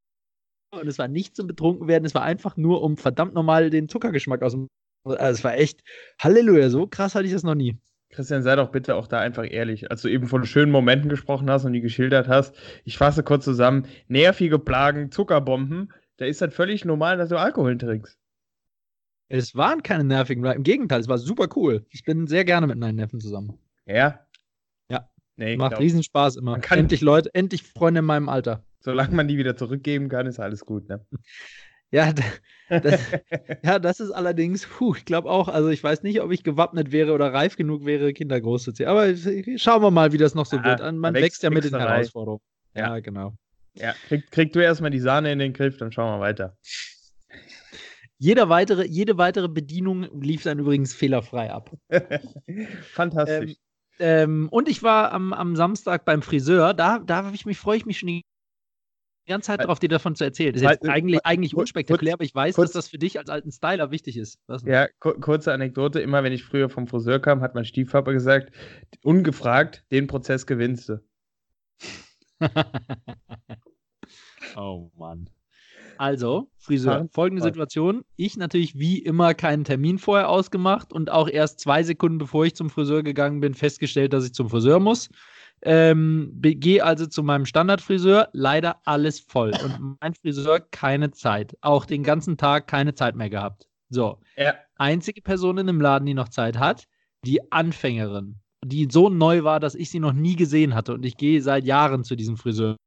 und 0.72 0.88
es 0.88 0.98
war 0.98 1.08
nicht 1.08 1.36
zum 1.36 1.48
betrunken 1.48 1.88
werden. 1.88 2.06
Es 2.06 2.16
war 2.16 2.24
einfach 2.24 2.58
nur, 2.58 2.82
um 2.82 2.98
verdammt 2.98 3.34
normal 3.34 3.70
den 3.70 3.90
Zuckergeschmack 3.90 4.42
aus 4.42 4.54
dem. 4.54 4.68
Also 5.04 5.20
es 5.20 5.44
war 5.44 5.56
echt 5.58 5.82
Halleluja, 6.20 6.70
so 6.70 6.88
krass 6.88 7.16
hatte 7.16 7.26
ich 7.26 7.34
das 7.34 7.44
noch 7.44 7.56
nie. 7.56 7.78
Christian, 8.12 8.44
sei 8.44 8.56
doch 8.56 8.72
bitte 8.72 8.96
auch 8.96 9.08
da 9.08 9.20
einfach 9.20 9.50
ehrlich. 9.50 9.90
Als 9.90 10.02
du 10.02 10.10
eben 10.10 10.28
von 10.28 10.46
schönen 10.46 10.72
Momenten 10.72 11.10
gesprochen 11.10 11.50
hast 11.50 11.66
und 11.66 11.74
die 11.74 11.82
geschildert 11.82 12.28
hast, 12.28 12.56
ich 12.84 12.98
fasse 12.98 13.24
kurz 13.24 13.46
zusammen, 13.46 13.88
nervige 14.08 14.60
Plagen, 14.60 15.12
Zuckerbomben, 15.12 15.94
da 16.18 16.26
ist 16.26 16.42
das 16.42 16.54
völlig 16.54 16.86
normal, 16.86 17.18
dass 17.18 17.30
du 17.30 17.40
Alkohol 17.40 17.78
trinkst. 17.78 18.18
Es 19.30 19.56
waren 19.56 19.82
keine 19.82 20.04
nervigen 20.04 20.44
Plagen, 20.44 20.58
im 20.58 20.64
Gegenteil, 20.64 21.00
es 21.00 21.08
war 21.08 21.18
super 21.18 21.48
cool. 21.56 21.86
Ich 21.90 22.04
bin 22.04 22.28
sehr 22.28 22.44
gerne 22.44 22.68
mit 22.68 22.78
meinen 22.78 22.98
Neffen 22.98 23.22
zusammen. 23.22 23.58
Ja? 23.86 24.20
Ja. 24.90 25.10
Nee, 25.38 25.56
Macht 25.56 25.80
Riesenspaß 25.80 26.36
immer. 26.36 26.60
endlich 26.70 27.00
Leute, 27.00 27.34
endlich 27.34 27.64
Freunde 27.64 28.00
in 28.00 28.06
meinem 28.06 28.28
Alter. 28.28 28.66
Solange 28.82 29.16
man 29.16 29.28
die 29.28 29.38
wieder 29.38 29.56
zurückgeben 29.56 30.10
kann, 30.10 30.26
ist 30.26 30.40
alles 30.40 30.66
gut, 30.66 30.90
ne? 30.90 31.06
Ja, 31.92 32.14
das, 32.70 33.00
ja, 33.64 33.80
das 33.80 34.00
ist 34.00 34.12
allerdings, 34.12 34.66
puh, 34.66 34.96
ich 34.96 35.06
glaube 35.06 35.30
auch, 35.30 35.50
also 35.50 35.70
ich 35.70 35.84
weiß 35.84 36.04
nicht, 36.04 36.22
ob 36.22 36.32
ich 36.32 36.44
gewappnet 36.44 36.92
wäre 36.92 37.14
oder 37.14 37.34
reif 37.34 37.58
genug 37.58 37.86
wäre, 37.86 38.14
Kinder 38.14 38.40
großzuziehen. 38.40 38.88
Aber 38.90 39.14
schauen 39.58 39.82
wir 39.82 39.92
mal, 39.92 40.14
wie 40.14 40.18
das 40.18 40.34
noch 40.34 40.46
so 40.46 40.58
ja, 40.58 40.64
wird. 40.64 40.80
Man 40.96 41.14
wächst, 41.14 41.26
wächst 41.26 41.44
ja 41.44 41.50
mit 41.50 41.66
den 41.66 41.78
Herausforderungen. 41.78 42.42
Ja, 42.76 42.96
ja 42.96 43.00
genau. 43.00 43.34
Ja, 43.74 43.94
krieg, 44.08 44.30
krieg 44.32 44.54
du 44.54 44.60
erstmal 44.60 44.92
die 44.92 45.00
Sahne 45.00 45.32
in 45.32 45.40
den 45.40 45.54
Griff, 45.54 45.78
dann 45.78 45.92
schauen 45.92 46.18
wir 46.18 46.22
weiter. 46.22 46.58
Jeder 48.18 48.50
weitere, 48.50 48.86
jede 48.86 49.18
weitere 49.18 49.50
Bedienung 49.50 50.22
lief 50.22 50.44
dann 50.44 50.60
übrigens 50.60 50.94
fehlerfrei 50.94 51.52
ab. 51.52 51.72
Fantastisch. 52.94 53.56
Ähm, 54.00 54.44
ähm, 54.44 54.50
und 54.50 54.70
ich 54.70 54.84
war 54.84 55.12
am, 55.12 55.34
am 55.34 55.56
Samstag 55.56 56.06
beim 56.06 56.22
Friseur. 56.22 56.74
Da, 56.74 57.00
da 57.00 57.32
ich 57.34 57.46
mich, 57.46 57.58
freue 57.58 57.78
ich 57.78 57.86
mich 57.86 58.00
schon 58.00 58.08
die 58.08 58.26
die 59.28 59.32
ganze 59.32 59.48
Zeit 59.48 59.62
darauf, 59.62 59.80
dir 59.80 59.90
davon 59.90 60.16
zu 60.16 60.24
erzählen. 60.24 60.54
Das 60.54 60.62
ist 60.62 60.70
jetzt 60.70 60.90
eigentlich, 60.90 61.26
eigentlich 61.26 61.56
unspektakulär, 61.56 62.16
aber 62.16 62.24
ich 62.24 62.34
weiß, 62.34 62.56
kurz, 62.56 62.72
dass 62.72 62.86
das 62.86 62.90
für 62.90 62.98
dich 62.98 63.20
als 63.20 63.30
alten 63.30 63.52
Styler 63.52 63.92
wichtig 63.92 64.18
ist. 64.18 64.40
Ja, 64.66 64.88
kurze 65.00 65.54
Anekdote. 65.54 66.00
Immer 66.00 66.24
wenn 66.24 66.34
ich 66.34 66.44
früher 66.44 66.70
vom 66.70 66.88
Friseur 66.88 67.20
kam, 67.20 67.42
hat 67.42 67.56
mein 67.56 67.66
Stiefvater 67.66 68.14
gesagt, 68.14 68.52
ungefragt, 69.04 69.86
den 69.92 70.08
Prozess 70.08 70.46
gewinnst 70.46 70.90
du. 70.90 71.04
oh 74.56 74.90
Mann. 74.96 75.30
Also, 75.98 76.50
Friseur, 76.58 77.08
folgende 77.12 77.44
Situation. 77.44 78.04
Ich 78.16 78.36
natürlich 78.36 78.80
wie 78.80 78.98
immer 78.98 79.36
keinen 79.36 79.66
Termin 79.66 80.00
vorher 80.00 80.30
ausgemacht 80.30 80.92
und 80.92 81.12
auch 81.12 81.30
erst 81.30 81.60
zwei 81.60 81.84
Sekunden 81.84 82.18
bevor 82.18 82.44
ich 82.44 82.56
zum 82.56 82.72
Friseur 82.72 83.04
gegangen 83.04 83.40
bin, 83.40 83.54
festgestellt, 83.54 84.14
dass 84.14 84.26
ich 84.26 84.34
zum 84.34 84.50
Friseur 84.50 84.80
muss. 84.80 85.10
Ähm, 85.64 86.32
gehe 86.42 86.84
also 86.84 87.06
zu 87.06 87.24
meinem 87.24 87.46
Standardfriseur, 87.46 88.30
leider 88.34 88.82
alles 88.86 89.20
voll. 89.20 89.52
Und 89.64 89.98
mein 90.02 90.14
Friseur 90.16 90.60
keine 90.60 91.12
Zeit. 91.12 91.56
Auch 91.62 91.86
den 91.86 92.04
ganzen 92.04 92.38
Tag 92.38 92.68
keine 92.68 92.96
Zeit 92.96 93.16
mehr 93.16 93.30
gehabt. 93.30 93.68
So. 93.90 94.20
Ja. 94.38 94.56
Einzige 94.76 95.22
Person 95.22 95.58
in 95.58 95.68
dem 95.68 95.82
Laden, 95.82 96.06
die 96.06 96.14
noch 96.14 96.30
Zeit 96.30 96.58
hat, 96.58 96.86
die 97.24 97.52
Anfängerin, 97.52 98.40
die 98.66 98.88
so 98.90 99.10
neu 99.10 99.44
war, 99.44 99.60
dass 99.60 99.76
ich 99.76 99.92
sie 99.92 100.00
noch 100.00 100.14
nie 100.14 100.36
gesehen 100.36 100.74
hatte. 100.74 100.94
Und 100.94 101.06
ich 101.06 101.18
gehe 101.18 101.42
seit 101.42 101.66
Jahren 101.66 102.04
zu 102.04 102.16
diesem 102.16 102.38
Friseur. 102.38 102.78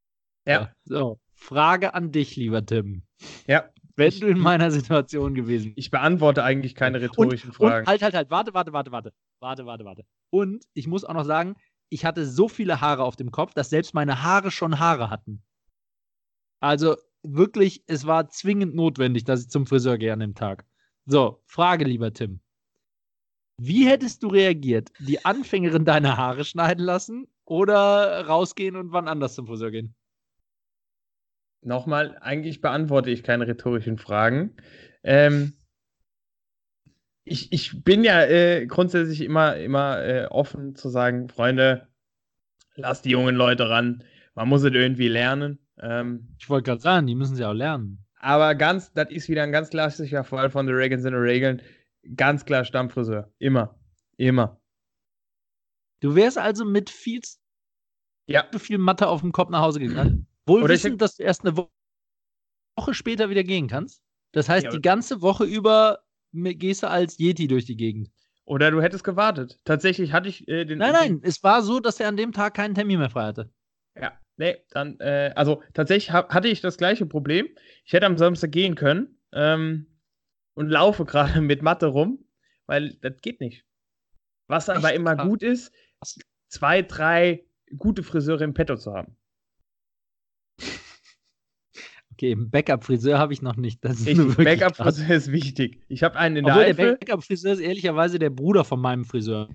Ja. 0.47 0.73
So. 0.85 1.21
Frage 1.35 1.95
an 1.95 2.11
dich, 2.11 2.37
lieber 2.37 2.65
Tim. 2.65 3.03
Ja. 3.47 3.69
Wenn 3.97 4.11
du 4.19 4.27
in 4.27 4.39
meiner 4.39 4.73
Situation 4.73 5.35
gewesen 5.35 5.73
Ich 5.77 5.91
beantworte 5.91 6.43
eigentlich 6.43 6.75
keine 6.75 7.01
rhetorischen 7.01 7.51
und, 7.51 7.57
Fragen. 7.57 7.81
Und 7.83 7.87
halt, 7.87 8.03
halt, 8.03 8.15
halt, 8.15 8.31
warte, 8.31 8.53
warte, 8.53 8.73
warte, 8.73 8.91
warte. 8.91 9.13
Warte, 9.41 9.67
warte, 9.67 9.85
warte. 9.85 10.05
Und 10.31 10.65
ich 10.75 10.89
muss 10.89 11.05
auch 11.05 11.15
noch 11.15 11.25
sagen, 11.25 11.55
ich 11.89 12.05
hatte 12.05 12.27
so 12.27 12.49
viele 12.49 12.81
Haare 12.81 13.05
auf 13.05 13.17
dem 13.17 13.31
Kopf, 13.31 13.55
dass 13.55 13.71
selbst 13.71 13.95
meine 13.95 14.23
Haare 14.23 14.51
schon 14.51 14.79
Haare 14.79 15.11
hatten. 15.11 15.43
Also 16.61 16.97
wirklich, 17.23 17.85
es 17.87 18.07
war 18.07 18.29
zwingend 18.29 18.75
notwendig, 18.75 19.25
dass 19.25 19.43
ich 19.43 19.51
zum 19.51 19.67
Friseur 19.67 19.99
gehe 19.99 20.13
an 20.13 20.21
dem 20.21 20.35
Tag. 20.35 20.65
So, 21.07 21.43
Frage, 21.47 21.85
lieber 21.85 22.13
Tim. 22.13 22.41
Wie 23.61 23.87
hättest 23.87 24.23
du 24.23 24.29
reagiert? 24.29 24.91
Die 24.99 25.25
Anfängerin 25.25 25.85
deine 25.85 26.17
Haare 26.17 26.45
schneiden 26.45 26.85
lassen 26.85 27.29
oder 27.45 28.27
rausgehen 28.27 28.77
und 28.77 28.93
wann 28.93 29.07
anders 29.07 29.35
zum 29.35 29.47
Friseur 29.47 29.71
gehen? 29.71 29.95
Nochmal, 31.63 32.19
eigentlich 32.21 32.61
beantworte 32.61 33.11
ich 33.11 33.23
keine 33.23 33.47
rhetorischen 33.47 33.97
Fragen. 33.97 34.57
Ähm, 35.03 35.55
ich, 37.25 37.53
ich 37.53 37.83
bin 37.85 38.05
ja 38.05 38.23
äh, 38.23 38.67
grundsätzlich 38.67 39.21
immer, 39.23 39.57
immer 39.57 40.03
äh, 40.05 40.27
offen 40.27 40.75
zu 40.75 40.89
sagen, 40.89 41.29
Freunde, 41.29 41.89
lasst 42.77 43.05
die 43.05 43.11
jungen 43.11 43.35
Leute 43.35 43.69
ran. 43.69 44.05
Man 44.35 44.49
muss 44.49 44.63
es 44.63 44.73
irgendwie 44.73 45.09
lernen. 45.09 45.59
Ähm, 45.81 46.35
ich 46.39 46.49
wollte 46.51 46.67
gerade 46.71 46.81
sagen, 46.83 47.07
die 47.07 47.15
müssen 47.15 47.37
sie 47.37 47.45
auch 47.45 47.53
lernen. 47.55 48.05
Aber 48.21 48.55
ganz, 48.55 48.93
das 48.93 49.11
ist 49.11 49.29
wieder 49.29 49.43
ein 49.43 49.53
ganz 49.53 49.71
klassischer 49.71 50.25
Fall 50.25 50.51
von 50.51 50.67
The 50.67 50.73
Reagan 50.73 51.01
sind 51.01 51.15
Regeln. 51.15 51.63
Ganz 52.17 52.45
klar 52.45 52.65
Stammfriseur. 52.65 53.33
Immer. 53.39 53.79
Immer. 54.17 54.61
Du 56.01 56.15
wärst 56.15 56.39
also 56.39 56.65
mit 56.65 56.91
viel 56.91 57.21
zu 57.23 57.39
Ja. 58.27 58.47
viel 58.59 58.79
Mathe 58.79 59.09
auf 59.09 59.21
dem 59.23 59.33
Kopf 59.33 59.51
nach 59.51 59.61
Hause 59.63 59.81
gegangen. 59.81 60.27
Wohl 60.47 60.63
Oder 60.63 60.75
wissend, 60.75 61.01
dass 61.01 61.17
du 61.17 61.23
erst 61.23 61.43
eine 61.43 61.57
Wo- 61.57 61.71
Woche 62.77 62.93
später 62.95 63.31
wieder 63.31 63.45
gehen 63.45 63.69
kannst. 63.69 64.03
Das 64.33 64.49
heißt, 64.49 64.65
Ja, 64.65 64.71
die 64.71 64.81
ganze 64.83 65.23
Woche 65.23 65.45
über 65.45 66.04
gehst 66.35 66.83
du 66.83 66.89
als 66.89 67.19
Yeti 67.19 67.47
durch 67.47 67.65
die 67.65 67.77
Gegend. 67.77 68.11
Oder 68.45 68.71
du 68.71 68.83
hättest 68.83 69.05
gewartet. 69.05 69.59
Tatsächlich 69.65 70.13
hatte 70.13 70.29
ich 70.29 70.47
äh, 70.49 70.65
den. 70.65 70.79
Nein, 70.79 70.93
nein, 70.93 71.21
es 71.23 71.43
war 71.43 71.63
so, 71.63 71.81
dass 71.81 71.99
er 71.99 72.09
an 72.09 72.17
dem 72.17 72.33
Tag 72.33 72.55
keinen 72.55 72.75
Termin 72.75 72.99
mehr 72.99 73.09
frei 73.09 73.25
hatte. 73.25 73.51
Ja, 73.99 74.13
nee, 74.37 74.57
dann, 74.71 74.99
äh, 75.01 75.33
also 75.35 75.63
tatsächlich 75.73 76.11
hab, 76.11 76.35
hatte 76.35 76.49
ich 76.49 76.61
das 76.61 76.77
gleiche 76.77 77.07
Problem. 77.07 77.49
Ich 77.85 77.93
hätte 77.93 78.07
am 78.07 78.19
Samstag 78.19 78.53
gehen 78.53 78.75
können 78.75 79.19
ähm, 79.33 79.87
und 80.55 80.69
laufe 80.69 81.05
gerade 81.05 81.41
mit 81.41 81.63
Mathe 81.63 81.87
rum, 81.87 82.25
weil 82.67 82.95
das 83.01 83.21
geht 83.23 83.41
nicht. 83.41 83.65
Was 84.47 84.69
aber 84.69 84.89
Echt? 84.89 84.97
immer 84.97 85.17
gut 85.17 85.43
ist, 85.43 85.73
zwei, 86.49 86.83
drei 86.83 87.47
gute 87.79 88.03
Friseure 88.03 88.43
im 88.43 88.53
Petto 88.53 88.77
zu 88.77 88.93
haben. 88.93 89.17
Okay, 92.15 92.33
einen 92.33 92.49
Backup-Friseur 92.51 93.19
habe 93.19 93.33
ich 93.33 93.43
noch 93.43 93.57
nicht. 93.57 93.85
Das 93.85 94.01
ist. 94.01 94.37
Backup-Friseur 94.37 95.11
ist 95.11 95.33
wichtig. 95.33 95.83
Ich 95.89 96.03
habe 96.05 96.17
einen 96.17 96.37
in 96.37 96.45
der 96.45 96.55
Obwohl 96.55 96.65
der 96.65 96.75
Eifel. 96.75 96.97
Backup-Friseur 96.97 97.53
ist 97.55 97.61
ehrlicherweise 97.61 98.19
der 98.21 98.31
Bruder 98.31 98.65
von 98.65 98.81
meinem 98.81 99.05
Friseur. 99.05 99.49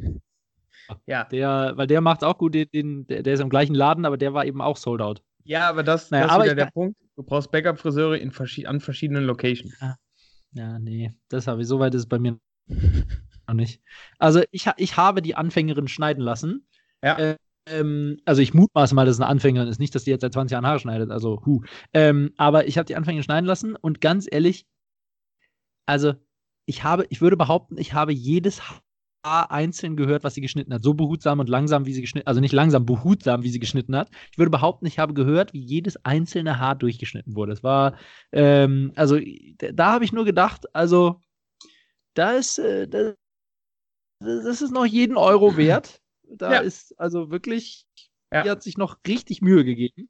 Ja. 1.06 1.24
Der, 1.26 1.74
weil 1.76 1.88
der 1.88 2.02
macht 2.02 2.24
auch 2.24 2.38
gut, 2.38 2.56
den, 2.56 2.68
den, 2.74 3.08
der, 3.08 3.24
der 3.24 3.36
ist 3.36 3.40
im 3.40 3.50
gleichen 3.50 3.76
Laden, 3.76 4.06
aber 4.06 4.18
der 4.18 4.34
war 4.34 4.46
eben 4.46 4.62
auch 4.62 4.76
sold 4.76 5.02
out. 5.02 5.22
ja, 5.44 5.70
aber 5.70 5.84
das, 5.84 6.12
Naja, 6.12 6.24
das 6.24 6.32
ist 6.32 6.36
aber 6.36 6.44
wieder 6.44 6.54
ich 6.54 6.58
der 6.58 6.72
Punkt. 6.72 6.98
Du 7.16 7.24
brauchst 7.24 7.52
Backup-Friseure 7.52 8.32
verschi 8.32 8.66
an 8.66 8.80
verschiedenen 8.80 9.24
Locations. 9.24 9.74
Ja, 10.54 10.80
nee, 10.80 11.14
das 11.30 11.48
habe 11.48 11.62
ich. 11.62 11.68
So 11.68 11.80
weit 11.80 11.94
ist 11.94 12.02
es 12.02 12.08
bei 12.08 12.20
mir 12.20 12.40
noch 13.48 13.54
nicht. 13.54 13.82
Also 14.18 14.42
ich, 14.52 14.68
ich 14.78 14.98
habe 14.98 15.22
die 15.22 15.36
Anfängerin 15.36 15.88
schneiden 15.88 16.24
lassen. 16.24 16.68
Ja. 17.04 17.18
Äh, 17.18 17.38
ähm, 17.68 18.18
also 18.26 18.42
ich 18.42 18.54
mutmaße 18.54 18.96
mal, 18.96 19.06
dass 19.06 19.16
es 19.16 19.22
eine 19.22 19.30
Anfängerin 19.30 19.68
ist. 19.68 19.80
Nicht, 19.80 19.96
dass 19.96 20.04
die 20.04 20.12
jetzt 20.12 20.22
seit 20.22 20.34
20 20.34 20.54
Jahren 20.54 20.66
Haare 20.66 20.80
schneidet. 20.80 21.12
Also, 21.12 21.42
hu. 21.46 21.62
Ähm, 21.94 22.34
aber 22.38 22.68
ich 22.68 22.78
habe 22.78 22.86
die 22.86 22.96
Anfängerin 22.96 23.24
schneiden 23.24 23.46
lassen 23.46 23.76
und 23.76 24.02
ganz 24.02 24.28
ehrlich, 24.30 24.66
also 25.86 26.14
ich 26.66 26.84
habe, 26.84 27.06
ich 27.10 27.22
würde 27.22 27.38
behaupten, 27.38 27.78
ich 27.78 27.94
habe 27.94 28.14
jedes 28.14 28.62
Haar 29.26 29.52
einzeln 29.52 29.98
gehört, 29.98 30.24
was 30.24 30.36
sie 30.36 30.42
geschnitten 30.42 30.74
hat. 30.74 30.84
So 30.84 30.94
behutsam 30.94 31.40
und 31.40 31.50
langsam, 31.50 31.86
wie 31.86 31.94
sie 31.94 32.02
geschnitten 32.02 32.28
Also 32.28 32.40
nicht 32.40 32.54
langsam, 32.54 32.86
behutsam, 32.86 33.44
wie 33.44 33.50
sie 33.50 33.60
geschnitten 33.60 33.96
hat. 33.96 34.10
Ich 34.32 34.38
würde 34.38 34.52
behaupten, 34.52 34.86
ich 34.86 35.00
habe 35.00 35.14
gehört, 35.14 35.54
wie 35.54 35.60
jedes 35.60 36.04
einzelne 36.06 36.60
Haar 36.60 36.76
durchgeschnitten 36.76 37.36
wurde. 37.36 37.54
Es 37.54 37.64
war, 37.64 37.98
ähm, 38.32 38.94
also 38.96 39.20
da, 39.58 39.94
habe 39.94 40.06
ich 40.06 40.14
nur 40.14 40.26
gedacht, 40.26 40.74
also 40.74 41.20
da 42.14 42.34
ist, 42.34 42.60
äh, 42.60 42.88
da, 42.88 43.14
das 44.22 44.62
ist 44.62 44.72
noch 44.72 44.86
jeden 44.86 45.18
Euro 45.18 45.58
wert. 45.58 46.02
Da 46.32 46.54
Ja. 46.54 46.60
ist 46.60 46.98
also 47.00 47.32
wirklich, 47.32 47.86
Ja. 48.32 48.44
die 48.44 48.50
hat 48.50 48.64
sich 48.64 48.78
noch 48.78 48.98
richtig 49.08 49.42
Mühe 49.42 49.64
gegeben. 49.66 50.10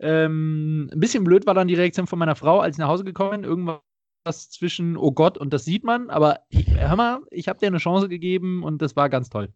Ähm, 0.00 0.90
ein 0.92 1.00
bisschen 1.00 1.24
blöd 1.24 1.46
war 1.46 1.54
dann 1.54 1.68
die 1.68 1.74
Reaktion 1.74 2.06
von 2.06 2.18
meiner 2.18 2.34
Frau, 2.36 2.60
als 2.60 2.76
ich 2.76 2.78
nach 2.80 2.88
Hause 2.88 3.04
gekommen 3.04 3.42
bin. 3.42 3.44
Irgendwas 3.44 4.50
zwischen, 4.50 4.96
oh 4.96 5.12
Gott, 5.12 5.38
und 5.38 5.52
das 5.52 5.64
sieht 5.64 5.84
man, 5.84 6.10
aber 6.10 6.40
hör 6.50 6.96
mal, 6.96 7.20
ich 7.30 7.48
habe 7.48 7.58
dir 7.60 7.66
eine 7.68 7.78
Chance 7.78 8.08
gegeben 8.08 8.62
und 8.64 8.82
das 8.82 8.96
war 8.96 9.08
ganz 9.08 9.28
toll. 9.28 9.52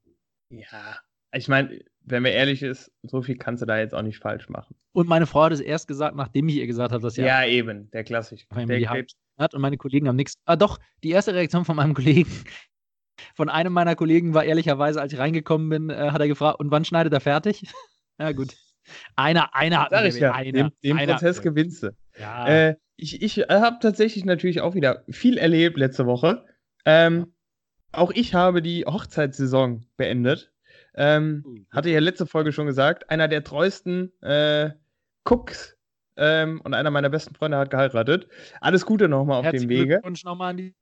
Ja. 0.51 0.99
Ich 1.33 1.49
meine, 1.49 1.81
wenn 2.03 2.23
man 2.23 2.33
ehrlich 2.33 2.63
ist, 2.63 2.91
so 3.03 3.21
viel 3.21 3.37
kannst 3.37 3.63
du 3.63 3.67
da 3.67 3.79
jetzt 3.79 3.95
auch 3.95 4.03
nicht 4.03 4.19
falsch 4.19 4.49
machen. 4.49 4.75
Und 4.93 5.09
meine 5.09 5.27
Frau 5.27 5.43
hat 5.43 5.53
es 5.53 5.61
erst 5.61 5.89
gesagt, 5.89 6.17
nachdem 6.17 6.49
ich 6.49 6.57
ihr 6.57 6.67
gesagt 6.67 6.93
habe, 6.93 7.03
dass 7.03 7.15
sie 7.15 7.23
Ja, 7.23 7.45
eben, 7.45 7.91
der 7.91 8.05
Klassiker. 8.05 8.45
Der 8.67 9.07
hat 9.39 9.55
und 9.55 9.61
meine 9.61 9.77
Kollegen 9.77 10.09
haben 10.09 10.17
nichts. 10.17 10.35
Ah, 10.47 10.57
doch, 10.57 10.79
die 11.05 11.11
erste 11.11 11.35
Reaktion 11.35 11.65
von 11.65 11.77
meinem 11.77 11.95
Kollegen, 12.27 12.31
von 13.35 13.49
einem 13.49 13.73
meiner 13.73 13.97
Kollegen 13.97 14.35
war 14.35 14.45
ehrlicherweise, 14.45 15.01
als 15.01 15.13
ich 15.13 15.19
reingekommen 15.19 15.69
bin, 15.69 15.91
äh, 15.91 16.11
hat 16.11 16.21
er 16.21 16.29
gefragt, 16.29 16.61
und 16.61 16.71
wann 16.71 16.85
schneidet 16.85 17.13
er 17.13 17.21
fertig? 17.21 17.63
ja, 18.19 18.33
gut. 18.33 18.55
Einer, 19.17 19.55
einer 19.55 19.83
hat 19.83 19.91
Sag 19.91 20.05
ich 20.07 20.19
ja, 20.19 20.33
einer, 20.33 20.53
den, 20.53 20.71
den 20.83 20.97
einer 20.97 21.15
Prozess 21.15 21.43
gewinnst 21.43 21.83
du. 21.83 21.91
Ja, 22.19 22.49
Äh, 22.49 22.77
ich 22.97 23.23
ich 23.23 23.39
habe 23.39 23.77
tatsächlich 23.81 24.25
natürlich 24.25 24.61
auch 24.61 24.75
wieder 24.75 25.05
viel 25.09 25.39
erlebt 25.39 25.77
letzte 25.77 26.07
Woche. 26.07 26.45
Ähm, 26.85 27.33
auch 27.93 28.11
ich 28.11 28.35
habe 28.35 28.61
die 28.63 28.85
Hochzeitssaison 28.85 29.87
beendet. 29.97 30.53
Ähm, 30.95 31.67
hatte 31.71 31.91
ja 31.91 32.01
letzte 32.01 32.27
Folge 32.27 32.53
schon 32.53 32.67
gesagt, 32.67 33.09
einer 33.09 33.29
der 33.29 33.45
treuesten 33.45 34.13
äh, 34.21 34.71
Cooks 35.25 35.77
ähm, 36.17 36.61
und 36.65 36.75
einer 36.75 36.91
meiner 36.91 37.09
besten 37.09 37.35
Freunde 37.35 37.57
hat 37.57 37.71
geheiratet. 37.71 38.29
Alles 38.61 38.85
Gute 38.85 39.09
nochmal 39.09 39.39
auf 39.39 39.45
Herzlichen 39.45 39.69
dem 39.69 39.77
Wege. 39.77 39.87
Glückwunsch 39.87 40.25
nochmal 40.25 40.51
an 40.51 40.75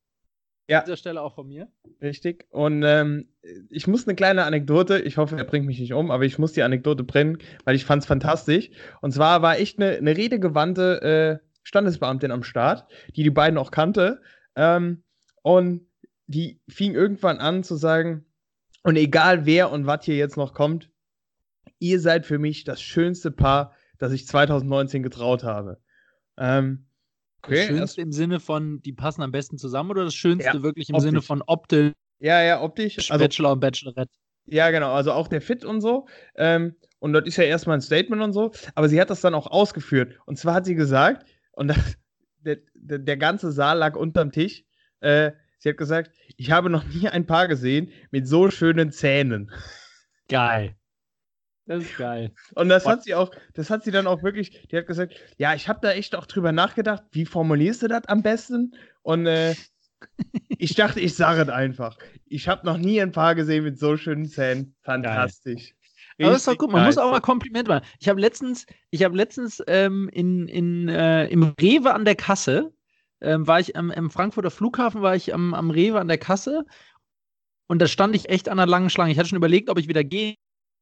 Ja. 0.69 0.81
dieser 0.83 0.97
Stelle 0.97 1.23
auch 1.23 1.35
von 1.35 1.47
mir. 1.47 1.69
Richtig. 2.03 2.47
Und 2.51 2.83
ähm, 2.83 3.29
ich 3.71 3.87
muss 3.87 4.07
eine 4.07 4.17
kleine 4.17 4.45
Anekdote, 4.45 4.99
ich 4.99 5.17
hoffe, 5.17 5.37
er 5.37 5.45
bringt 5.45 5.67
mich 5.67 5.79
nicht 5.79 5.93
um, 5.93 6.11
aber 6.11 6.25
ich 6.25 6.39
muss 6.39 6.53
die 6.53 6.63
Anekdote 6.63 7.05
bringen, 7.05 7.39
weil 7.65 7.77
ich 7.77 7.85
fand 7.85 8.03
es 8.03 8.07
fantastisch. 8.07 8.71
Und 9.01 9.13
zwar 9.13 9.43
war 9.43 9.59
echt 9.59 9.79
eine, 9.79 9.97
eine 9.97 10.17
redegewandte 10.17 11.41
äh, 11.43 11.47
Standesbeamtin 11.63 12.33
am 12.33 12.43
Start, 12.43 12.87
die 13.15 13.23
die 13.23 13.31
beiden 13.31 13.59
auch 13.59 13.71
kannte. 13.71 14.21
Ähm, 14.57 15.05
und 15.43 15.87
die 16.27 16.61
fing 16.69 16.95
irgendwann 16.95 17.39
an 17.39 17.63
zu 17.63 17.77
sagen, 17.77 18.25
und 18.83 18.97
egal 18.97 19.47
wer 19.47 19.73
und 19.73 19.87
was 19.87 20.05
hier 20.05 20.17
jetzt 20.17 20.37
noch 20.37 20.55
kommt, 20.55 20.91
ihr 21.79 22.01
seid 22.01 22.27
für 22.27 22.39
mich 22.39 22.65
das 22.65 22.81
schönste 22.81 23.31
Paar, 23.31 23.73
das 23.99 24.13
ich 24.13 24.27
2019 24.27 25.03
getraut 25.03 25.45
habe. 25.45 25.81
Ähm, 26.39 26.86
Das 27.49 27.59
okay, 27.59 27.67
Schönste 27.67 28.01
im 28.01 28.13
Sinne 28.13 28.41
von, 28.41 28.81
die 28.83 28.93
passen 28.93 29.23
am 29.23 29.31
besten 29.33 29.59
zusammen 29.59 29.91
oder 29.91 30.05
das 30.05 30.15
Schönste 30.15 30.57
Ja, 30.57 30.63
wirklich 30.63 30.89
im 30.89 30.97
optisch. 30.97 31.09
Sinne 31.09 31.23
von 31.23 31.43
optisch, 31.47 31.93
ja, 32.19 32.43
ja, 32.43 32.63
optisch. 32.63 33.11
Also, 33.11 33.25
Bachelor 33.25 33.53
und 33.53 33.61
Bachelorette? 33.61 34.13
Ja, 34.47 34.71
genau, 34.71 34.93
also 34.93 35.13
auch 35.13 35.29
der 35.29 35.41
Fit 35.41 35.65
und 35.65 35.81
so. 35.81 36.07
Ähm, 36.37 36.77
und 36.99 37.13
das 37.13 37.25
ist 37.27 37.37
ja 37.37 37.45
erstmal 37.45 37.77
ein 37.77 37.83
Statement 37.83 38.23
und 38.23 38.33
so, 38.33 38.53
aber 38.75 38.89
sie 38.89 39.01
hat 39.01 39.11
das 39.11 39.21
dann 39.21 39.35
auch 39.35 39.47
ausgeführt. 39.49 40.19
Und 40.25 40.39
zwar 40.39 40.55
hat 40.55 40.67
sie 40.67 40.75
gesagt, 40.75 41.27
und 41.53 41.69
das, 41.69 41.97
der, 42.39 42.59
der, 42.75 42.99
der 42.99 43.17
ganze 43.17 43.53
Saal 43.53 43.79
lag 43.79 43.97
unterm 43.97 44.33
Tisch, 44.33 44.65
äh, 45.01 45.33
sie 45.59 45.69
hat 45.69 45.77
gesagt, 45.77 46.13
ich 46.37 46.51
habe 46.51 46.71
noch 46.71 46.85
nie 46.85 47.09
ein 47.09 47.27
Paar 47.27 47.49
gesehen 47.49 47.93
mit 48.11 48.27
so 48.27 48.51
schönen 48.51 48.93
Zähnen. 48.93 49.51
Geil. 50.29 50.75
Das 51.67 51.83
ist 51.83 51.97
geil. 51.97 52.33
Und 52.55 52.69
das 52.69 52.87
hat 52.87 53.03
sie 53.03 53.15
auch, 53.15 53.31
das 53.55 53.71
hat 53.71 53.83
sie 53.83 53.91
dann 53.91 54.07
auch 54.07 54.23
wirklich, 54.23 54.69
die 54.71 54.77
hat 54.77 54.87
gesagt, 54.87 55.15
ja, 55.37 55.53
ich 55.55 55.69
habe 55.69 55.81
da 55.83 55.91
echt 55.91 56.15
auch 56.15 56.27
drüber 56.27 56.53
nachgedacht, 56.53 57.03
wie 57.11 57.27
formulierst 57.27 57.83
du 57.83 57.89
das 57.89 58.07
am 58.07 58.23
besten? 58.23 58.75
Und 59.03 59.27
äh, 59.27 59.55
ich 60.59 60.77
dachte, 60.77 61.01
ich 61.01 61.17
sage 61.17 61.43
es 61.43 61.49
einfach. 61.49 61.99
Ich 62.27 62.49
habe 62.49 62.65
noch 62.65 62.79
nie 62.79 63.01
ein 63.01 63.11
Paar 63.11 63.35
gesehen 63.35 63.65
mit 63.65 63.79
so 63.79 63.97
schönen 63.97 64.27
Zähnen. 64.27 64.77
Fantastisch. 64.83 65.75
Aber 66.19 66.31
das 66.31 66.39
ist 66.39 66.49
doch 66.49 66.57
gut, 66.57 66.71
man 66.71 66.85
muss 66.85 66.97
geil. 66.97 67.05
auch 67.05 67.11
mal 67.11 67.21
Kompliment 67.21 67.69
machen. 67.69 67.85
Ich 67.99 68.09
habe 68.09 68.21
letztens, 68.21 68.65
ich 68.91 69.03
habe 69.03 69.17
letztens 69.17 69.63
ähm, 69.67 70.09
in, 70.13 70.47
in, 70.49 70.89
äh, 70.89 71.27
im 71.27 71.55
Rewe 71.61 71.93
an 71.93 72.05
der 72.05 72.15
Kasse, 72.15 72.73
ähm, 73.21 73.47
war 73.47 73.59
ich 73.61 73.77
am, 73.77 73.91
im 73.91 74.11
Frankfurter 74.11 74.51
Flughafen, 74.51 75.03
war 75.03 75.17
ich 75.17 75.35
am, 75.35 75.53
am 75.53 75.71
Rewe 75.71 75.99
an 75.99 76.09
der 76.09 76.19
Kasse 76.19 76.65
und 77.67 77.83
da 77.83 77.89
stand 77.89 78.15
ich 78.15 78.29
echt 78.29 78.49
an 78.49 78.59
einer 78.59 78.71
langen 78.71 78.89
Schlange. 78.89 79.11
Ich 79.11 79.19
hatte 79.19 79.29
schon 79.29 79.37
überlegt, 79.37 79.69
ob 79.69 79.79
ich 79.79 79.89
wieder 79.89 80.05
gehen 80.05 80.37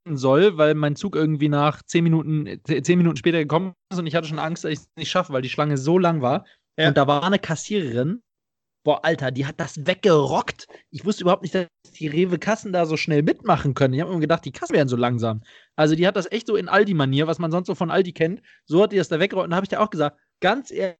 soll, 0.06 0.58
weil 0.58 0.74
mein 0.74 0.96
Zug 0.96 1.16
irgendwie 1.16 1.48
nach 1.48 1.82
zehn 1.82 2.04
Minuten, 2.04 2.46
äh, 2.46 2.82
zehn 2.82 2.98
Minuten 2.98 3.16
später 3.16 3.38
gekommen 3.38 3.74
ist 3.90 3.98
und 3.98 4.06
ich 4.06 4.14
hatte 4.14 4.28
schon 4.28 4.38
Angst, 4.38 4.64
dass 4.64 4.72
ich 4.72 4.78
es 4.80 4.88
nicht 4.96 5.10
schaffe, 5.10 5.32
weil 5.32 5.42
die 5.42 5.48
Schlange 5.48 5.78
so 5.78 5.98
lang 5.98 6.20
war. 6.20 6.44
Ja. 6.78 6.88
Und 6.88 6.96
da 6.96 7.06
war 7.06 7.22
eine 7.22 7.38
Kassiererin, 7.38 8.22
boah, 8.84 9.04
Alter, 9.04 9.30
die 9.30 9.46
hat 9.46 9.58
das 9.58 9.86
weggerockt. 9.86 10.66
Ich 10.90 11.04
wusste 11.04 11.24
überhaupt 11.24 11.42
nicht, 11.42 11.54
dass 11.54 11.66
die 11.98 12.06
Rewe-Kassen 12.06 12.72
da 12.72 12.86
so 12.86 12.96
schnell 12.96 13.22
mitmachen 13.22 13.74
können. 13.74 13.94
Ich 13.94 14.00
habe 14.00 14.12
mir 14.12 14.20
gedacht, 14.20 14.44
die 14.44 14.52
Kassen 14.52 14.74
wären 14.74 14.88
so 14.88 14.96
langsam. 14.96 15.42
Also 15.74 15.94
die 15.94 16.06
hat 16.06 16.16
das 16.16 16.30
echt 16.30 16.46
so 16.46 16.56
in 16.56 16.68
Aldi-Manier, 16.68 17.26
was 17.26 17.38
man 17.38 17.50
sonst 17.50 17.66
so 17.66 17.74
von 17.74 17.90
Aldi 17.90 18.12
kennt. 18.12 18.42
So 18.66 18.82
hat 18.82 18.92
die 18.92 18.96
das 18.96 19.08
da 19.08 19.18
weggerockt. 19.18 19.44
Und 19.44 19.50
da 19.50 19.56
habe 19.56 19.64
ich 19.64 19.70
dir 19.70 19.80
auch 19.80 19.90
gesagt, 19.90 20.20
ganz 20.40 20.70
ehrlich, 20.70 20.98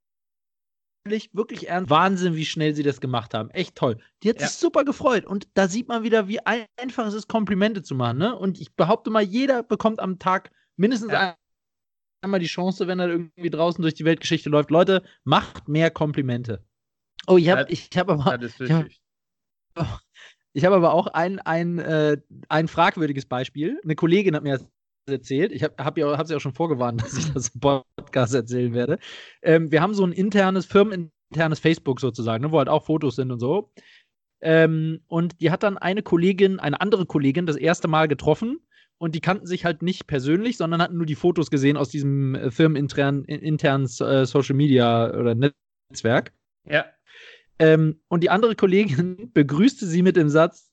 wirklich 1.05 1.69
ernst, 1.69 1.91
Wahnsinn, 1.91 2.35
wie 2.35 2.47
schnell 2.47 2.75
sie 2.75 2.83
das 2.83 3.01
gemacht 3.01 3.35
haben. 3.35 3.51
Echt 3.51 3.75
toll. 3.77 3.99
Die 4.23 4.31
hat 4.31 4.41
Ja. 4.41 4.47
sich 4.47 4.57
super 4.57 4.85
gefreut. 4.85 5.27
Und 5.27 5.49
da 5.55 5.69
sieht 5.69 5.89
man 5.89 6.03
wieder, 6.03 6.29
wie 6.29 6.41
ein- 6.41 6.67
einfach 6.81 7.07
es 7.07 7.15
ist, 7.15 7.29
Komplimente 7.29 7.83
zu 7.83 7.95
machen. 7.95 8.19
Ne? 8.19 8.35
Und 8.37 8.61
ich 8.61 8.75
behaupte 8.75 9.11
mal, 9.11 9.23
jeder 9.23 9.63
bekommt 9.63 10.01
am 10.01 10.19
Tag 10.19 10.51
mindestens 10.77 11.13
Ja. 11.13 11.21
ein- 11.31 11.35
einmal 12.23 12.41
die 12.41 12.47
Chance, 12.47 12.87
wenn 12.87 13.01
er 13.01 13.09
irgendwie 13.09 13.51
draußen 13.51 13.83
durch 13.83 13.95
die 13.95 14.07
Weltgeschichte 14.07 14.49
läuft. 14.49 14.71
Leute, 14.71 15.03
macht 15.25 15.69
mehr 15.69 15.91
Komplimente. 15.91 16.65
Oh, 17.27 17.37
ich 17.37 17.49
habe 17.51 17.67
ich 17.71 17.91
hab 17.97 18.09
aber, 18.09 18.39
Das 18.39 18.53
ist 18.53 18.61
wichtig. 18.61 19.01
ich 20.55 20.65
habe 20.65 20.77
aber 20.77 20.95
auch 20.95 21.09
ein, 21.09 21.39
ein, 21.41 21.79
äh, 21.79 22.17
ein 22.49 22.67
fragwürdiges 22.69 23.27
Beispiel. 23.27 23.79
Eine 23.85 23.95
Kollegin 23.95 24.35
hat 24.37 24.43
mir 24.43 24.59
das 24.59 24.67
erzählt. 25.07 25.53
Ich 25.53 25.63
habe 25.63 25.75
hab 25.83 25.99
ja, 25.99 26.17
hab 26.17 26.27
sie 26.27 26.35
auch 26.35 26.41
schon 26.41 26.55
vorgewarnt, 26.55 27.03
dass 27.05 27.17
ich 27.17 27.33
das 27.33 27.49
im 27.49 27.61
Podcast 27.61 28.35
erzählen 28.35 28.73
werde. 28.75 28.99
Ähm, 29.43 29.71
wir 29.71 29.81
haben 29.83 29.95
so 29.95 30.05
ein 30.05 30.13
internes, 30.13 30.67
firmeninternes 30.67 31.61
Facebook 31.61 32.01
sozusagen, 32.01 32.45
ne, 32.45 32.53
wo 32.53 32.59
halt 32.59 32.69
auch 32.69 32.85
Fotos 32.85 33.17
sind 33.17 33.31
und 33.31 33.41
so. 33.41 33.71
Ähm, 34.41 35.01
und 35.07 35.41
die 35.41 35.51
hat 35.51 35.63
dann 35.63 35.79
eine 35.79 36.03
Kollegin, 36.03 36.61
eine 36.61 36.81
andere 36.81 37.07
Kollegin, 37.07 37.47
das 37.47 37.57
erste 37.57 37.89
Mal 37.89 38.09
getroffen. 38.09 38.61
Und 38.99 39.15
die 39.15 39.21
kannten 39.21 39.47
sich 39.47 39.65
halt 39.65 39.83
nicht 39.83 40.07
persönlich, 40.07 40.57
sondern 40.57 40.81
hatten 40.81 40.97
nur 40.97 41.07
die 41.07 41.17
Fotos 41.17 41.51
gesehen 41.51 41.77
aus 41.77 41.89
diesem 41.89 42.35
äh, 42.35 42.51
firmeninternen 42.51 43.25
internen, 43.25 43.85
äh, 43.85 44.25
Social 44.25 44.55
Media 44.55 45.13
oder 45.13 45.35
Netzwerk. 45.35 46.33
Ja. 46.69 46.87
Ähm, 47.59 48.01
und 48.09 48.23
die 48.23 48.31
andere 48.31 48.55
Kollegin 48.55 49.31
begrüßte 49.35 49.87
sie 49.87 50.03
mit 50.03 50.17
dem 50.17 50.29
Satz: 50.29 50.71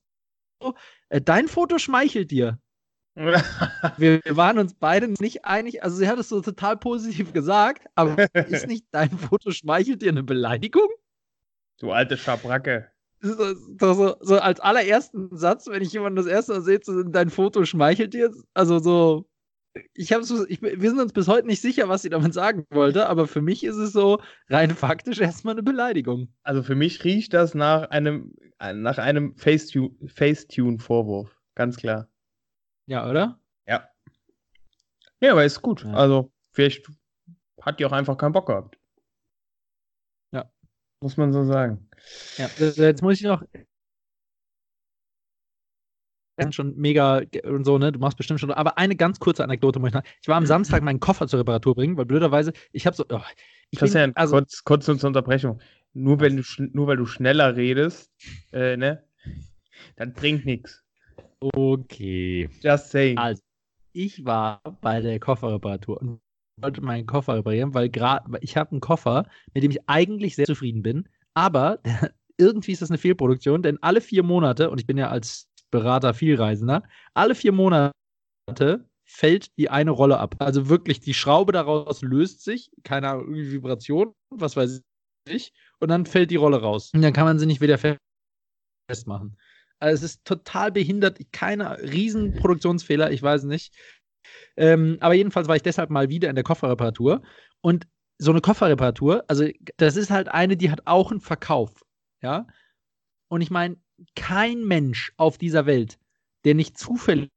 äh, 1.09 1.19
dein 1.21 1.47
Foto 1.47 1.77
schmeichelt 1.77 2.31
dir. 2.31 2.59
Wir, 3.15 4.21
wir, 4.23 4.37
waren 4.37 4.57
uns 4.57 4.73
beide 4.73 5.07
nicht 5.07 5.45
einig. 5.45 5.83
Also, 5.83 5.97
sie 5.97 6.07
hat 6.07 6.19
es 6.19 6.29
so 6.29 6.41
total 6.41 6.77
positiv 6.77 7.33
gesagt, 7.33 7.87
aber 7.95 8.27
ist 8.33 8.67
nicht 8.67 8.85
dein 8.91 9.09
Foto 9.09 9.51
schmeichelt 9.51 10.01
dir 10.01 10.09
eine 10.09 10.23
Beleidigung? 10.23 10.87
Du 11.79 11.91
alte 11.91 12.17
Schabracke. 12.17 12.87
So, 13.19 13.53
so, 13.79 14.15
so, 14.19 14.39
als 14.39 14.59
allerersten 14.59 15.35
Satz, 15.35 15.67
wenn 15.67 15.83
ich 15.83 15.93
jemanden 15.93 16.15
das 16.15 16.25
erste 16.25 16.53
Mal 16.53 16.61
sehe, 16.61 16.79
so, 16.81 17.03
dein 17.03 17.29
Foto 17.29 17.65
schmeichelt 17.65 18.13
dir. 18.13 18.31
Also 18.53 18.79
so, 18.79 19.29
ich 19.93 20.11
habe 20.11 20.23
so, 20.23 20.47
ich, 20.47 20.61
wir 20.61 20.89
sind 20.89 20.99
uns 20.99 21.13
bis 21.13 21.27
heute 21.27 21.47
nicht 21.47 21.61
sicher, 21.61 21.87
was 21.87 22.01
sie 22.01 22.09
damit 22.09 22.33
sagen 22.33 22.65
wollte, 22.71 23.07
aber 23.07 23.27
für 23.27 23.41
mich 23.41 23.63
ist 23.63 23.77
es 23.77 23.93
so 23.93 24.19
rein 24.49 24.71
faktisch 24.71 25.19
erstmal 25.19 25.53
eine 25.53 25.63
Beleidigung. 25.63 26.29
Also 26.43 26.63
für 26.63 26.75
mich 26.75 27.03
riecht 27.03 27.33
das 27.33 27.53
nach 27.53 27.89
einem, 27.89 28.33
nach 28.59 28.97
einem 28.97 29.35
Facetune-Vorwurf, 29.35 31.29
ganz 31.55 31.77
klar. 31.77 32.10
Ja, 32.87 33.09
oder? 33.09 33.39
Ja. 33.67 33.89
Ja, 35.21 35.31
aber 35.31 35.45
ist 35.45 35.61
gut. 35.61 35.83
Ja. 35.83 35.93
Also 35.93 36.31
vielleicht 36.51 36.89
hat 37.61 37.79
die 37.79 37.85
auch 37.85 37.91
einfach 37.91 38.17
keinen 38.17 38.33
Bock 38.33 38.47
gehabt. 38.47 38.77
Ja. 40.31 40.51
Muss 41.01 41.17
man 41.17 41.31
so 41.31 41.43
sagen. 41.45 41.89
Ja, 42.37 42.49
jetzt 42.57 43.01
muss 43.01 43.17
ich 43.17 43.23
noch 43.23 43.43
schon 46.49 46.75
mega 46.75 47.21
und 47.43 47.65
so, 47.65 47.77
ne? 47.77 47.91
Du 47.91 47.99
machst 47.99 48.17
bestimmt 48.17 48.39
schon. 48.39 48.49
Aber 48.51 48.77
eine 48.79 48.95
ganz 48.95 49.19
kurze 49.19 49.43
Anekdote 49.43 49.79
muss 49.79 49.89
ich 49.89 49.93
noch. 49.93 50.03
Ich 50.21 50.27
war 50.27 50.37
am 50.37 50.45
Samstag 50.47 50.81
meinen 50.81 50.99
Koffer 50.99 51.27
zur 51.27 51.41
Reparatur 51.41 51.75
bringen, 51.75 51.97
weil 51.97 52.05
blöderweise, 52.05 52.53
ich 52.71 52.87
habe 52.87 52.95
so. 52.95 53.05
Oh, 53.09 53.21
ich 53.69 53.79
bin, 53.79 53.91
ja 53.91 54.09
also, 54.15 54.35
kurz, 54.35 54.63
kurz 54.63 54.85
zur 54.85 55.03
Unterbrechung. 55.03 55.61
Nur, 55.93 56.19
wenn 56.19 56.37
du, 56.37 56.43
nur 56.73 56.87
weil 56.87 56.97
du 56.97 57.05
schneller 57.05 57.55
redest, 57.55 58.11
äh, 58.51 58.77
ne? 58.77 59.03
Dann 59.97 60.13
bringt 60.13 60.45
nichts. 60.45 60.83
Okay. 61.41 62.49
Just 62.61 62.91
saying. 62.91 63.17
Also, 63.17 63.41
ich 63.93 64.23
war 64.23 64.61
bei 64.81 65.01
der 65.01 65.19
Kofferreparatur 65.19 65.99
und 65.99 66.19
wollte 66.61 66.81
meinen 66.81 67.05
Koffer 67.05 67.35
reparieren, 67.35 67.73
weil 67.73 67.89
gerade 67.89 68.37
ich 68.41 68.55
habe 68.55 68.71
einen 68.71 68.81
Koffer, 68.81 69.27
mit 69.53 69.63
dem 69.63 69.71
ich 69.71 69.79
eigentlich 69.87 70.35
sehr 70.35 70.45
zufrieden 70.45 70.83
bin, 70.83 71.09
aber 71.33 71.79
irgendwie 72.37 72.71
ist 72.71 72.81
das 72.81 72.91
eine 72.91 72.97
Fehlproduktion, 72.97 73.63
denn 73.63 73.81
alle 73.81 74.01
vier 74.01 74.23
Monate, 74.23 74.69
und 74.69 74.79
ich 74.79 74.87
bin 74.87 74.97
ja 74.97 75.09
als 75.09 75.47
Berater 75.71 76.13
Vielreisender, 76.13 76.83
alle 77.13 77.35
vier 77.35 77.51
Monate 77.51 77.91
fällt 79.05 79.57
die 79.57 79.69
eine 79.69 79.91
Rolle 79.91 80.19
ab. 80.19 80.35
Also 80.39 80.69
wirklich, 80.69 80.99
die 80.99 81.13
Schraube 81.13 81.51
daraus 81.51 82.01
löst 82.01 82.43
sich, 82.43 82.71
keine 82.83 83.09
Ahnung, 83.09 83.25
irgendwie 83.27 83.51
Vibration, 83.51 84.13
was 84.29 84.55
weiß 84.55 84.81
ich, 85.29 85.53
und 85.79 85.89
dann 85.89 86.05
fällt 86.05 86.31
die 86.31 86.37
Rolle 86.37 86.61
raus. 86.61 86.91
Und 86.93 87.01
dann 87.01 87.13
kann 87.13 87.25
man 87.25 87.39
sie 87.39 87.45
nicht 87.45 87.61
wieder 87.61 87.77
festmachen. 88.87 89.37
Also 89.81 90.05
es 90.05 90.11
ist 90.11 90.25
total 90.25 90.71
behindert, 90.71 91.19
keine 91.31 91.79
riesen 91.81 92.35
Produktionsfehler, 92.35 93.11
ich 93.11 93.21
weiß 93.21 93.43
nicht. 93.43 93.73
Ähm, 94.55 94.97
aber 94.99 95.15
jedenfalls 95.15 95.47
war 95.47 95.55
ich 95.55 95.63
deshalb 95.63 95.89
mal 95.89 96.09
wieder 96.09 96.29
in 96.29 96.35
der 96.35 96.43
Kofferreparatur. 96.43 97.23
Und 97.61 97.87
so 98.19 98.31
eine 98.31 98.41
Kofferreparatur, 98.41 99.25
also 99.27 99.47
das 99.77 99.95
ist 99.97 100.11
halt 100.11 100.29
eine, 100.29 100.55
die 100.55 100.69
hat 100.69 100.81
auch 100.85 101.09
einen 101.09 101.21
Verkauf. 101.21 101.83
Ja. 102.21 102.45
Und 103.27 103.41
ich 103.41 103.49
meine, 103.49 103.77
kein 104.15 104.63
Mensch 104.65 105.13
auf 105.17 105.39
dieser 105.39 105.65
Welt, 105.65 105.97
der 106.45 106.53
nicht 106.53 106.77
zufällig 106.77 107.29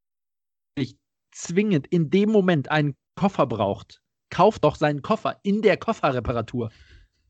zwingend 1.33 1.87
in 1.87 2.11
dem 2.11 2.31
Moment 2.31 2.71
einen 2.71 2.95
Koffer 3.17 3.47
braucht, 3.47 4.03
kauft 4.31 4.65
doch 4.65 4.77
seinen 4.77 5.03
Koffer 5.03 5.39
in 5.43 5.63
der 5.63 5.79
Kofferreparatur. 5.79 6.71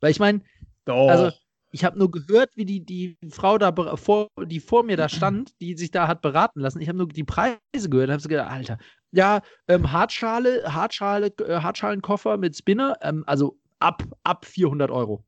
Weil 0.01 0.11
ich 0.11 0.19
meine, 0.19 0.43
also 0.87 1.37
ich 1.75 1.83
habe 1.85 1.99
nur 1.99 2.09
gehört, 2.09 2.57
wie 2.57 2.65
die, 2.65 2.85
die 2.85 3.19
Frau 3.31 3.59
da 3.59 3.75
vor, 3.97 4.29
die 4.47 4.61
vor 4.61 4.85
mir 4.85 4.97
da 4.97 5.09
stand, 5.09 5.61
die 5.61 5.77
sich 5.77 5.91
da 5.91 6.07
hat 6.07 6.23
beraten 6.23 6.61
lassen. 6.61 6.81
Ich 6.81 6.89
habe 6.89 6.99
nur 6.99 7.09
die 7.09 7.25
Preise 7.25 7.59
gehört 7.91 8.09
und 8.09 8.13
habe 8.13 8.23
so 8.23 8.29
gedacht, 8.29 8.49
Alter, 8.49 8.79
ja, 9.11 9.43
ähm, 9.67 9.91
Hartschale, 9.91 10.73
Hartschale, 10.73 11.35
äh, 11.41 11.61
Hartschalenkoffer 11.61 12.37
mit 12.37 12.57
Spinner, 12.57 12.97
ähm, 13.03 13.25
also 13.27 13.59
ab, 13.81 14.05
ab 14.23 14.45
400 14.45 14.93
Euro. 14.93 15.25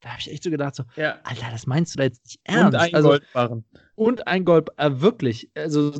Da 0.00 0.08
habe 0.08 0.20
ich 0.20 0.30
echt 0.30 0.42
so 0.42 0.50
gedacht, 0.50 0.74
so, 0.74 0.84
ja. 0.96 1.20
Alter, 1.24 1.50
das 1.50 1.66
meinst 1.66 1.92
du 1.92 1.98
da 1.98 2.04
jetzt 2.04 2.24
nicht 2.24 2.40
ernst? 2.44 2.68
Und 2.68 2.76
ein 2.76 2.94
also, 2.94 3.08
Goldbarren. 3.10 3.64
Und 3.96 4.26
ein 4.26 4.46
Gold, 4.46 4.70
äh, 4.78 4.90
wirklich. 5.02 5.50
Also 5.54 5.92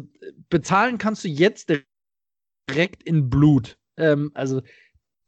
bezahlen 0.49 0.97
kannst 0.97 1.25
du 1.25 1.29
jetzt 1.29 1.71
direkt 2.71 3.03
in 3.03 3.29
Blut. 3.29 3.77
Ähm, 3.99 4.31
also, 4.33 4.63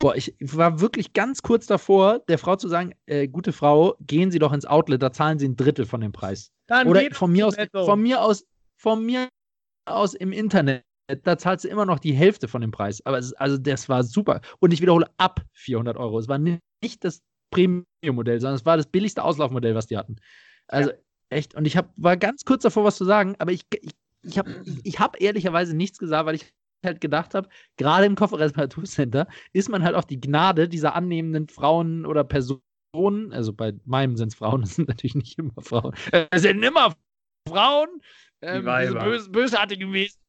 boah, 0.02 0.16
ich 0.16 0.34
war 0.40 0.80
wirklich 0.80 1.12
ganz 1.12 1.42
kurz 1.42 1.66
davor, 1.66 2.18
der 2.28 2.36
Frau 2.36 2.56
zu 2.56 2.68
sagen, 2.68 2.92
äh, 3.06 3.28
gute 3.28 3.52
Frau, 3.52 3.94
gehen 4.00 4.30
Sie 4.30 4.40
doch 4.40 4.52
ins 4.52 4.66
Outlet, 4.66 5.00
da 5.00 5.12
zahlen 5.12 5.38
Sie 5.38 5.48
ein 5.48 5.56
Drittel 5.56 5.86
von 5.86 6.00
dem 6.00 6.12
Preis. 6.12 6.50
Dann 6.66 6.88
Oder 6.88 7.02
von 7.12 7.30
mir 7.30 7.46
aus, 7.46 7.54
von 7.72 8.02
mir 8.02 8.20
aus, 8.20 8.44
von 8.76 9.06
mir 9.06 9.28
aus 9.86 10.14
im 10.14 10.32
Internet 10.32 10.82
da 11.24 11.36
zahlst 11.36 11.64
du 11.64 11.68
immer 11.68 11.84
noch 11.84 11.98
die 11.98 12.12
Hälfte 12.12 12.48
von 12.48 12.60
dem 12.60 12.70
Preis. 12.70 13.04
Aber 13.04 13.18
es, 13.18 13.32
also 13.34 13.58
das 13.58 13.88
war 13.88 14.02
super. 14.02 14.40
Und 14.60 14.72
ich 14.72 14.80
wiederhole, 14.80 15.06
ab 15.18 15.40
400 15.54 15.96
Euro. 15.96 16.18
Es 16.18 16.28
war 16.28 16.38
nicht 16.38 16.60
das 17.00 17.22
Premium-Modell, 17.50 18.40
sondern 18.40 18.56
es 18.56 18.64
war 18.64 18.76
das 18.76 18.86
billigste 18.86 19.22
Auslaufmodell, 19.22 19.74
was 19.74 19.86
die 19.86 19.96
hatten. 19.96 20.16
Also 20.68 20.90
ja. 20.90 20.96
echt. 21.28 21.54
Und 21.54 21.66
ich 21.66 21.76
hab, 21.76 21.92
war 21.96 22.16
ganz 22.16 22.44
kurz 22.44 22.62
davor, 22.62 22.84
was 22.84 22.96
zu 22.96 23.04
sagen, 23.04 23.34
aber 23.38 23.52
ich, 23.52 23.66
ich, 23.82 23.92
ich 24.22 24.38
habe 24.38 24.62
ich, 24.64 24.80
ich 24.84 25.00
hab 25.00 25.20
ehrlicherweise 25.20 25.76
nichts 25.76 25.98
gesagt, 25.98 26.26
weil 26.26 26.36
ich 26.36 26.52
halt 26.84 27.00
gedacht 27.00 27.34
habe, 27.34 27.48
gerade 27.76 28.06
im 28.06 28.14
Kofferreparaturcenter 28.14 29.26
ist 29.52 29.68
man 29.68 29.82
halt 29.82 29.94
auch 29.94 30.04
die 30.04 30.20
Gnade 30.20 30.68
dieser 30.68 30.94
annehmenden 30.94 31.48
Frauen 31.48 32.06
oder 32.06 32.24
Personen, 32.24 32.60
also 33.32 33.52
bei 33.52 33.72
meinem 33.84 34.16
sind 34.16 34.28
es 34.28 34.34
Frauen, 34.34 34.62
das 34.62 34.74
sind 34.76 34.88
natürlich 34.88 35.14
nicht 35.14 35.38
immer 35.38 35.60
Frauen, 35.60 35.94
es 36.30 36.42
sind 36.42 36.62
immer 36.62 36.94
Frauen, 37.48 37.88
ähm, 38.40 38.64
bös 38.64 39.30
bösartigen 39.30 39.92
Wesen, 39.92 40.21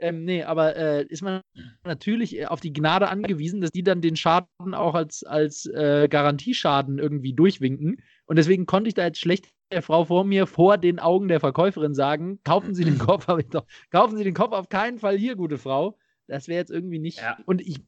ähm, 0.00 0.24
nee, 0.24 0.42
aber 0.42 0.76
äh, 0.76 1.04
ist 1.04 1.22
man 1.22 1.42
natürlich 1.84 2.36
äh, 2.36 2.46
auf 2.46 2.60
die 2.60 2.72
Gnade 2.72 3.08
angewiesen, 3.08 3.60
dass 3.60 3.70
die 3.70 3.82
dann 3.82 4.00
den 4.00 4.16
Schaden 4.16 4.74
auch 4.74 4.94
als, 4.94 5.22
als 5.22 5.66
äh, 5.66 6.08
Garantieschaden 6.08 6.98
irgendwie 6.98 7.32
durchwinken. 7.32 8.02
Und 8.26 8.36
deswegen 8.36 8.66
konnte 8.66 8.88
ich 8.88 8.94
da 8.94 9.04
jetzt 9.04 9.20
schlecht 9.20 9.48
der 9.72 9.82
Frau 9.82 10.04
vor 10.04 10.24
mir 10.24 10.46
vor 10.46 10.78
den 10.78 10.98
Augen 10.98 11.28
der 11.28 11.40
Verkäuferin 11.40 11.94
sagen, 11.94 12.40
kaufen 12.44 12.74
Sie 12.74 12.84
den 12.84 12.98
Kopf, 12.98 13.26
doch, 13.50 13.66
kaufen 13.90 14.16
Sie 14.16 14.24
den 14.24 14.34
Kopf 14.34 14.52
auf 14.52 14.68
keinen 14.68 14.98
Fall 14.98 15.16
hier, 15.16 15.36
gute 15.36 15.58
Frau. 15.58 15.98
Das 16.26 16.48
wäre 16.48 16.58
jetzt 16.58 16.70
irgendwie 16.70 16.98
nicht. 16.98 17.18
Ja. 17.18 17.38
Und 17.46 17.60
ich, 17.60 17.78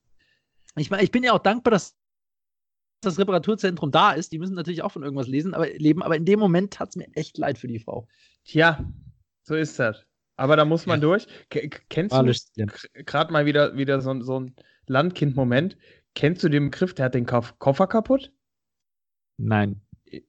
ich 0.77 0.91
ich 0.91 1.11
bin 1.11 1.25
ja 1.25 1.33
auch 1.33 1.41
dankbar, 1.41 1.73
dass 1.73 1.97
das 3.01 3.19
Reparaturzentrum 3.19 3.91
da 3.91 4.13
ist. 4.13 4.33
Die 4.33 4.39
müssen 4.39 4.55
natürlich 4.55 4.83
auch 4.83 4.93
von 4.93 5.03
irgendwas 5.03 5.29
lesen, 5.29 5.55
aber, 5.55 5.69
leben, 5.71 6.03
aber 6.03 6.17
in 6.17 6.25
dem 6.25 6.39
Moment 6.39 6.75
tat 6.75 6.91
es 6.91 6.97
mir 6.97 7.09
echt 7.15 7.39
leid 7.39 7.59
für 7.59 7.69
die 7.69 7.79
Frau. 7.79 8.07
Tja, 8.45 8.85
so 9.43 9.55
ist 9.55 9.79
das. 9.79 10.08
Aber 10.39 10.57
da 10.57 10.65
muss 10.65 10.87
man 10.87 11.01
ja. 11.01 11.09
durch. 11.09 11.27
K 11.51 11.69
kennst 11.91 12.17
du 12.17 12.67
gerade 13.05 13.33
mal 13.33 13.45
wieder, 13.45 13.77
wieder 13.77 14.01
so, 14.01 14.23
so 14.23 14.39
ein 14.39 14.55
Landkind-Moment? 14.87 15.77
Kennst 16.15 16.45
du 16.45 16.49
den 16.49 16.71
Begriff, 16.71 16.95
der 16.95 17.07
hat 17.07 17.15
den 17.15 17.27
Koffer 17.27 17.87
kaputt? 17.89 18.33
Nein. 19.37 19.83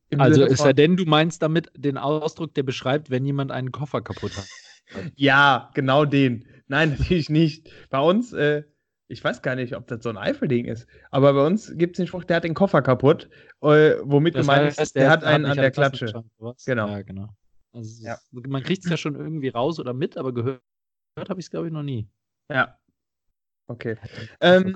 Im 0.09 0.19
also 0.19 0.43
ist 0.43 0.65
ja 0.65 0.73
denn, 0.73 0.97
du 0.97 1.05
meinst 1.05 1.43
damit 1.43 1.71
den 1.75 1.97
Ausdruck, 1.97 2.55
der 2.55 2.63
beschreibt, 2.63 3.11
wenn 3.11 3.23
jemand 3.23 3.51
einen 3.51 3.71
Koffer 3.71 4.01
kaputt 4.01 4.35
hat. 4.35 4.47
ja, 5.15 5.69
genau 5.75 6.05
den. 6.05 6.45
Nein, 6.67 6.89
natürlich 6.99 7.29
nicht. 7.29 7.71
Bei 7.91 7.99
uns, 7.99 8.33
äh, 8.33 8.63
ich 9.07 9.23
weiß 9.23 9.43
gar 9.43 9.55
nicht, 9.55 9.75
ob 9.75 9.85
das 9.87 10.01
so 10.01 10.09
ein 10.09 10.17
Eifelding 10.17 10.65
ist, 10.65 10.87
aber 11.11 11.33
bei 11.33 11.45
uns 11.45 11.71
gibt 11.77 11.95
es 11.95 11.97
den 11.97 12.07
Spruch, 12.07 12.23
der 12.23 12.37
hat 12.37 12.43
den 12.43 12.55
Koffer 12.55 12.81
kaputt, 12.81 13.29
äh, 13.61 13.95
womit 14.01 14.35
das 14.35 14.47
gemeint 14.47 14.77
ist, 14.77 14.95
der, 14.95 15.03
der 15.03 15.11
hat 15.11 15.23
einen 15.23 15.45
an 15.45 15.57
der 15.57 15.71
Klatsche. 15.71 16.23
Genau. 16.65 16.87
Ja, 16.89 17.01
genau. 17.03 17.29
Also 17.71 18.03
ja. 18.03 18.17
man 18.31 18.63
kriegt 18.63 18.83
es 18.85 18.89
ja 18.89 18.97
schon 18.97 19.15
irgendwie 19.15 19.49
raus 19.49 19.79
oder 19.79 19.93
mit, 19.93 20.17
aber 20.17 20.33
gehört, 20.33 20.61
gehört 21.15 21.29
habe 21.29 21.39
ich 21.39 21.45
es, 21.45 21.51
glaube 21.51 21.67
ich, 21.67 21.73
noch 21.73 21.83
nie. 21.83 22.09
Ja. 22.49 22.79
Okay. 23.67 23.97
Ähm, 24.41 24.73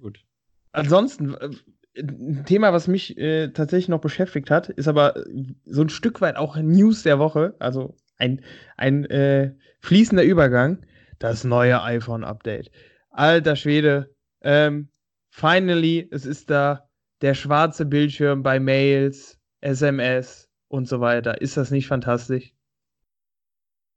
gut. 0.00 0.24
Ansonsten, 0.72 1.34
äh, 1.34 1.50
ein 1.96 2.44
Thema, 2.44 2.72
was 2.72 2.86
mich 2.86 3.16
äh, 3.16 3.48
tatsächlich 3.48 3.88
noch 3.88 4.00
beschäftigt 4.00 4.50
hat, 4.50 4.68
ist 4.68 4.88
aber 4.88 5.24
so 5.64 5.82
ein 5.82 5.88
Stück 5.88 6.20
weit 6.20 6.36
auch 6.36 6.56
News 6.56 7.02
der 7.02 7.18
Woche, 7.18 7.56
also 7.58 7.96
ein, 8.18 8.44
ein 8.76 9.04
äh, 9.06 9.54
fließender 9.80 10.22
Übergang, 10.22 10.84
das 11.18 11.44
neue 11.44 11.82
iPhone-Update. 11.82 12.70
Alter 13.10 13.56
Schwede, 13.56 14.14
ähm, 14.42 14.90
finally, 15.30 16.06
es 16.10 16.26
ist 16.26 16.50
da 16.50 16.88
der 17.20 17.34
schwarze 17.34 17.84
Bildschirm 17.84 18.42
bei 18.42 18.60
Mails, 18.60 19.38
SMS, 19.60 20.47
und 20.68 20.86
so 20.86 21.00
weiter. 21.00 21.40
Ist 21.40 21.56
das 21.56 21.70
nicht 21.70 21.86
fantastisch? 21.86 22.52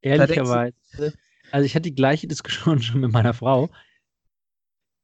Ehrlicherweise, 0.02 0.74
also 1.52 1.66
ich 1.66 1.76
hatte 1.76 1.84
die 1.84 1.96
gleiche 1.96 2.28
Diskussion 2.28 2.82
schon 2.82 3.02
mit 3.02 3.12
meiner 3.12 3.34
Frau. 3.34 3.70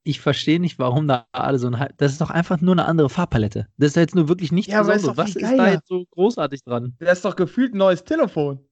Ich 0.03 0.21
verstehe 0.21 0.59
nicht, 0.59 0.79
warum 0.79 1.07
da 1.07 1.27
alle 1.33 1.59
so 1.59 1.69
ein. 1.69 1.93
Das 1.97 2.13
ist 2.13 2.21
doch 2.21 2.29
einfach 2.29 2.61
nur 2.61 2.73
eine 2.73 2.85
andere 2.85 3.09
Farbpalette. 3.09 3.67
Das 3.77 3.89
ist 3.89 3.95
ja 3.97 4.03
jetzt 4.03 4.15
nur 4.15 4.29
wirklich 4.29 4.53
nichts 4.53 4.71
ja, 4.71 4.81
Besonderes. 4.81 5.17
Was 5.17 5.35
ist 5.35 5.57
da 5.57 5.69
jetzt 5.69 5.87
so 5.89 6.05
großartig 6.11 6.63
dran? 6.63 6.95
Das 6.99 7.19
ist 7.19 7.25
doch 7.25 7.35
gefühlt 7.35 7.73
ein 7.73 7.77
neues 7.77 8.05
Telefon. 8.05 8.65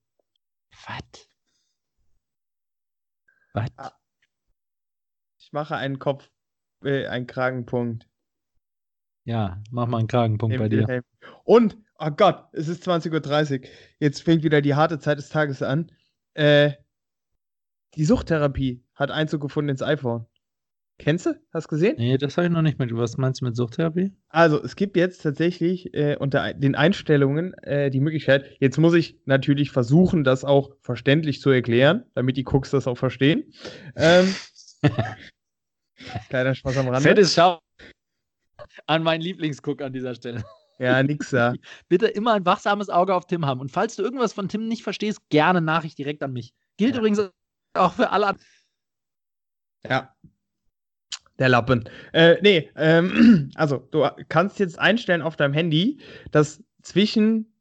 Was? 0.88 1.29
Was? 3.53 3.69
Ah. 3.75 3.91
Ich 5.38 5.51
mache 5.51 5.75
einen 5.75 5.99
Kopf, 5.99 6.29
äh, 6.84 7.05
einen 7.08 7.27
Kragenpunkt. 7.27 8.08
Ja, 9.25 9.62
mach 9.71 9.88
mal 9.88 9.97
einen 9.97 10.08
Kragenpunkt 10.08 10.58
bei 10.58 10.69
dir. 10.69 11.03
Und 11.43 11.77
Oh 11.97 12.12
Gott, 12.12 12.49
es 12.51 12.67
ist 12.67 12.88
20.30 12.88 13.62
Uhr. 13.62 13.69
Jetzt 13.99 14.23
fängt 14.23 14.43
wieder 14.43 14.62
die 14.62 14.75
harte 14.75 14.99
Zeit 14.99 15.17
des 15.17 15.29
Tages 15.29 15.62
an. 15.62 15.91
Äh, 16.34 16.73
die 17.95 18.03
Suchttherapie 18.03 18.84
hat 18.93 19.12
Einzug 19.12 19.41
gefunden 19.41 19.69
ins 19.69 19.81
iPhone. 19.81 20.25
Kennst 20.97 21.25
du? 21.25 21.39
Hast 21.53 21.65
du 21.65 21.75
gesehen? 21.75 21.95
Nee, 21.97 22.17
das 22.17 22.38
habe 22.38 22.47
ich 22.47 22.53
noch 22.53 22.62
nicht 22.62 22.79
mit. 22.79 22.95
Was 22.95 23.17
meinst 23.17 23.41
du 23.41 23.45
mit 23.45 23.55
Suchttherapie? 23.55 24.13
Also, 24.29 24.62
es 24.62 24.75
gibt 24.75 24.95
jetzt 24.95 25.23
tatsächlich 25.23 25.93
äh, 25.93 26.15
unter 26.17 26.53
den 26.53 26.75
Einstellungen 26.75 27.53
äh, 27.63 27.89
die 27.89 27.99
Möglichkeit, 27.99 28.45
jetzt 28.60 28.77
muss 28.77 28.93
ich 28.93 29.19
natürlich 29.25 29.71
versuchen, 29.71 30.23
das 30.23 30.45
auch 30.45 30.75
verständlich 30.81 31.41
zu 31.41 31.49
erklären, 31.49 32.05
damit 32.13 32.38
die 32.38 32.45
Cooks 32.45 32.71
das 32.71 32.88
auch 32.88 32.97
verstehen. 32.97 33.53
Ähm, 33.95 34.34
kleiner 36.29 36.55
Spaß 36.55 36.77
am 36.77 36.88
Rande. 36.88 37.01
Fettes 37.01 37.34
Schau 37.34 37.60
an 38.88 39.03
meinen 39.03 39.21
Lieblingscook 39.21 39.81
an 39.81 39.91
dieser 39.91 40.15
Stelle. 40.15 40.43
Ja, 40.77 41.01
nix 41.03 41.29
da. 41.29 41.53
Bitte 41.88 42.07
immer 42.07 42.33
ein 42.33 42.45
wachsames 42.45 42.89
Auge 42.89 43.13
auf 43.13 43.25
Tim 43.25 43.45
haben. 43.45 43.61
Und 43.61 43.71
falls 43.71 43.95
du 43.95 44.03
irgendwas 44.03 44.33
von 44.33 44.49
Tim 44.49 44.67
nicht 44.67 44.83
verstehst, 44.83 45.21
gerne 45.29 45.61
Nachricht 45.61 45.97
direkt 45.97 46.23
an 46.23 46.33
mich. 46.33 46.53
Gilt 46.77 46.93
ja. 46.93 46.99
übrigens 46.99 47.29
auch 47.73 47.93
für 47.93 48.09
alle 48.09 48.27
anderen. 48.27 48.47
Ja, 49.88 50.15
der 51.39 51.49
Lappen. 51.49 51.89
Äh, 52.13 52.38
nee, 52.41 52.71
ähm, 52.75 53.51
also 53.55 53.88
du 53.91 54.07
kannst 54.29 54.59
jetzt 54.59 54.79
einstellen 54.79 55.21
auf 55.21 55.35
deinem 55.35 55.53
Handy, 55.53 55.99
dass 56.31 56.63
zwischen 56.81 57.53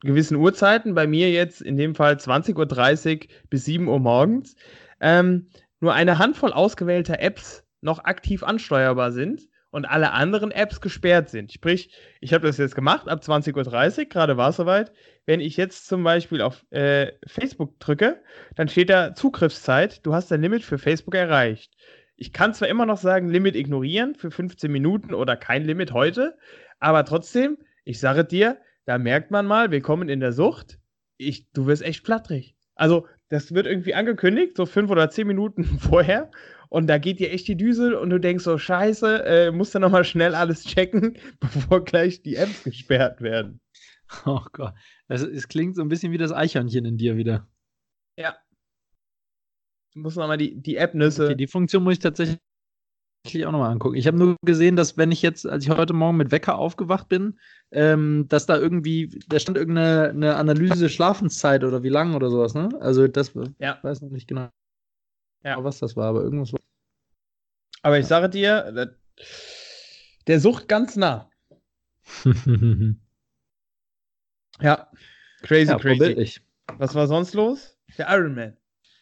gewissen 0.00 0.36
Uhrzeiten, 0.36 0.94
bei 0.94 1.06
mir 1.06 1.30
jetzt 1.30 1.62
in 1.62 1.76
dem 1.76 1.94
Fall 1.94 2.14
20.30 2.14 3.22
Uhr 3.22 3.28
bis 3.48 3.64
7 3.64 3.88
Uhr 3.88 3.98
morgens, 4.00 4.56
ähm, 5.00 5.48
nur 5.80 5.94
eine 5.94 6.18
Handvoll 6.18 6.52
ausgewählter 6.52 7.20
Apps 7.20 7.64
noch 7.80 8.04
aktiv 8.04 8.42
ansteuerbar 8.42 9.12
sind 9.12 9.48
und 9.74 9.86
alle 9.86 10.12
anderen 10.12 10.52
Apps 10.52 10.80
gesperrt 10.80 11.30
sind. 11.30 11.52
Sprich, 11.52 11.90
ich 12.20 12.32
habe 12.32 12.46
das 12.46 12.58
jetzt 12.58 12.76
gemacht 12.76 13.08
ab 13.08 13.22
20.30 13.24 13.98
Uhr, 13.98 14.04
gerade 14.04 14.36
war 14.36 14.50
es 14.50 14.56
soweit. 14.56 14.92
Wenn 15.26 15.40
ich 15.40 15.56
jetzt 15.56 15.88
zum 15.88 16.04
Beispiel 16.04 16.42
auf 16.42 16.64
äh, 16.70 17.10
Facebook 17.26 17.80
drücke, 17.80 18.22
dann 18.54 18.68
steht 18.68 18.88
da 18.88 19.16
Zugriffszeit, 19.16 20.06
du 20.06 20.14
hast 20.14 20.30
dein 20.30 20.42
Limit 20.42 20.62
für 20.62 20.78
Facebook 20.78 21.16
erreicht. 21.16 21.74
Ich 22.14 22.32
kann 22.32 22.54
zwar 22.54 22.68
immer 22.68 22.86
noch 22.86 22.98
sagen, 22.98 23.28
Limit 23.28 23.56
ignorieren 23.56 24.14
für 24.14 24.30
15 24.30 24.70
Minuten 24.70 25.12
oder 25.12 25.36
kein 25.36 25.64
Limit 25.64 25.90
heute, 25.90 26.38
aber 26.78 27.04
trotzdem, 27.04 27.58
ich 27.82 27.98
sage 27.98 28.24
dir, 28.24 28.58
da 28.84 28.98
merkt 28.98 29.32
man 29.32 29.44
mal, 29.44 29.72
willkommen 29.72 30.08
in 30.08 30.20
der 30.20 30.32
Sucht. 30.32 30.78
Ich, 31.16 31.50
du 31.50 31.66
wirst 31.66 31.82
echt 31.82 32.06
flatterig. 32.06 32.54
Also, 32.76 33.08
das 33.28 33.54
wird 33.54 33.66
irgendwie 33.66 33.94
angekündigt, 33.94 34.56
so 34.56 34.66
fünf 34.66 34.90
oder 34.90 35.10
zehn 35.10 35.26
Minuten 35.26 35.64
vorher. 35.78 36.30
Und 36.68 36.88
da 36.88 36.98
geht 36.98 37.20
dir 37.20 37.30
echt 37.30 37.46
die 37.46 37.56
Düsel 37.56 37.94
und 37.94 38.10
du 38.10 38.18
denkst 38.18 38.44
so, 38.44 38.58
scheiße, 38.58 39.24
äh, 39.24 39.50
musst 39.52 39.74
du 39.74 39.78
nochmal 39.78 40.04
schnell 40.04 40.34
alles 40.34 40.64
checken, 40.64 41.16
bevor 41.40 41.84
gleich 41.84 42.22
die 42.22 42.36
Apps 42.36 42.64
gesperrt 42.64 43.20
werden. 43.20 43.60
Oh 44.26 44.42
Gott. 44.52 44.74
Also, 45.08 45.28
es 45.28 45.48
klingt 45.48 45.76
so 45.76 45.82
ein 45.82 45.88
bisschen 45.88 46.12
wie 46.12 46.18
das 46.18 46.32
Eichhörnchen 46.32 46.84
in 46.84 46.98
dir 46.98 47.16
wieder. 47.16 47.48
Ja, 48.16 48.36
muss 49.94 50.16
nochmal 50.16 50.38
die, 50.38 50.60
die 50.60 50.76
App-Nüsse. 50.76 51.26
Okay, 51.26 51.34
die 51.36 51.46
Funktion 51.46 51.84
muss 51.84 51.94
ich 51.94 51.98
tatsächlich 52.00 52.38
auch 53.24 53.52
nochmal 53.52 53.72
angucken. 53.72 53.96
Ich 53.96 54.06
habe 54.06 54.18
nur 54.18 54.36
gesehen, 54.44 54.76
dass 54.76 54.96
wenn 54.98 55.10
ich 55.10 55.22
jetzt, 55.22 55.46
als 55.46 55.64
ich 55.64 55.70
heute 55.70 55.94
Morgen 55.94 56.18
mit 56.18 56.30
Wecker 56.30 56.58
aufgewacht 56.58 57.08
bin, 57.08 57.38
ähm, 57.70 58.26
dass 58.28 58.46
da 58.46 58.58
irgendwie, 58.58 59.18
da 59.28 59.38
stand 59.38 59.56
irgendeine 59.56 60.10
eine 60.10 60.36
Analyse 60.36 60.88
Schlafenszeit 60.90 61.64
oder 61.64 61.82
wie 61.82 61.88
lang 61.88 62.14
oder 62.14 62.30
sowas, 62.30 62.54
ne? 62.54 62.68
Also 62.80 63.08
das 63.08 63.32
ja. 63.58 63.78
weiß 63.82 64.02
noch 64.02 64.10
nicht 64.10 64.28
genau, 64.28 64.50
ja. 65.42 65.62
was 65.64 65.78
das 65.78 65.96
war, 65.96 66.08
aber 66.08 66.22
irgendwas 66.22 66.52
war. 66.52 66.60
Aber 67.82 67.98
ich 67.98 68.06
sage 68.06 68.28
dir, 68.28 68.94
der 70.26 70.40
sucht 70.40 70.68
ganz 70.68 70.96
nah. 70.96 71.30
ja, 74.60 74.90
crazy, 75.42 75.70
ja, 75.70 75.78
crazy. 75.78 76.40
Was 76.78 76.94
war 76.94 77.06
sonst 77.06 77.32
los? 77.34 77.78
Der 77.96 78.08
Iron 78.10 78.34
Man. 78.34 78.56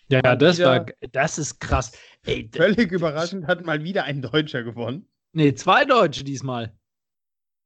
Ja, 0.09 0.37
das 0.37 0.59
war, 0.61 0.85
das 1.13 1.39
ist 1.39 1.59
krass. 1.59 1.93
Ey, 2.25 2.49
völlig 2.53 2.93
überraschend 2.93 3.47
hat 3.47 3.65
mal 3.65 3.83
wieder 3.83 4.05
ein 4.05 4.23
Deutscher 4.23 4.63
gewonnen. 4.63 5.09
Nee, 5.33 5.55
zwei 5.55 5.85
Deutsche 5.85 6.25
diesmal. 6.25 6.73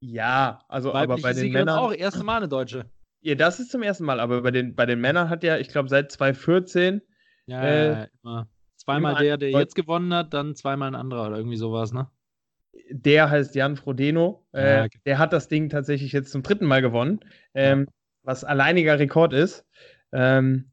Ja, 0.00 0.64
also 0.68 0.92
Weibliche 0.92 1.12
aber 1.12 1.22
bei 1.22 1.32
den 1.32 1.40
Siegerin 1.40 1.66
Männern 1.66 1.78
auch 1.78 1.92
erste 1.92 2.24
Mal 2.24 2.38
eine 2.38 2.48
Deutsche. 2.48 2.90
Ja, 3.20 3.34
das 3.34 3.60
ist 3.60 3.70
zum 3.70 3.82
ersten 3.82 4.04
Mal, 4.04 4.20
aber 4.20 4.42
bei 4.42 4.50
den, 4.50 4.74
bei 4.74 4.86
den 4.86 5.00
Männern 5.00 5.28
hat 5.28 5.42
ja, 5.42 5.58
ich 5.58 5.68
glaube, 5.68 5.88
seit 5.88 6.12
2014 6.12 7.02
ja, 7.46 7.62
äh, 7.62 8.08
immer. 8.22 8.48
Zweimal 8.76 9.12
immer 9.12 9.22
der, 9.22 9.36
der 9.36 9.50
jetzt 9.50 9.74
gewonnen 9.74 10.14
hat, 10.14 10.32
dann 10.32 10.54
zweimal 10.54 10.88
ein 10.88 10.94
anderer 10.94 11.26
oder 11.26 11.36
irgendwie 11.36 11.56
sowas, 11.56 11.92
ne? 11.92 12.08
Der 12.90 13.30
heißt 13.30 13.54
Jan 13.54 13.76
Frodeno. 13.76 14.46
Äh, 14.52 14.76
ja, 14.76 14.84
okay. 14.84 15.00
Der 15.06 15.18
hat 15.18 15.32
das 15.32 15.48
Ding 15.48 15.68
tatsächlich 15.70 16.12
jetzt 16.12 16.30
zum 16.30 16.42
dritten 16.42 16.66
Mal 16.66 16.82
gewonnen, 16.82 17.20
ähm, 17.54 17.88
was 18.22 18.44
alleiniger 18.44 18.98
Rekord 18.98 19.32
ist. 19.32 19.66
Ähm, 20.12 20.70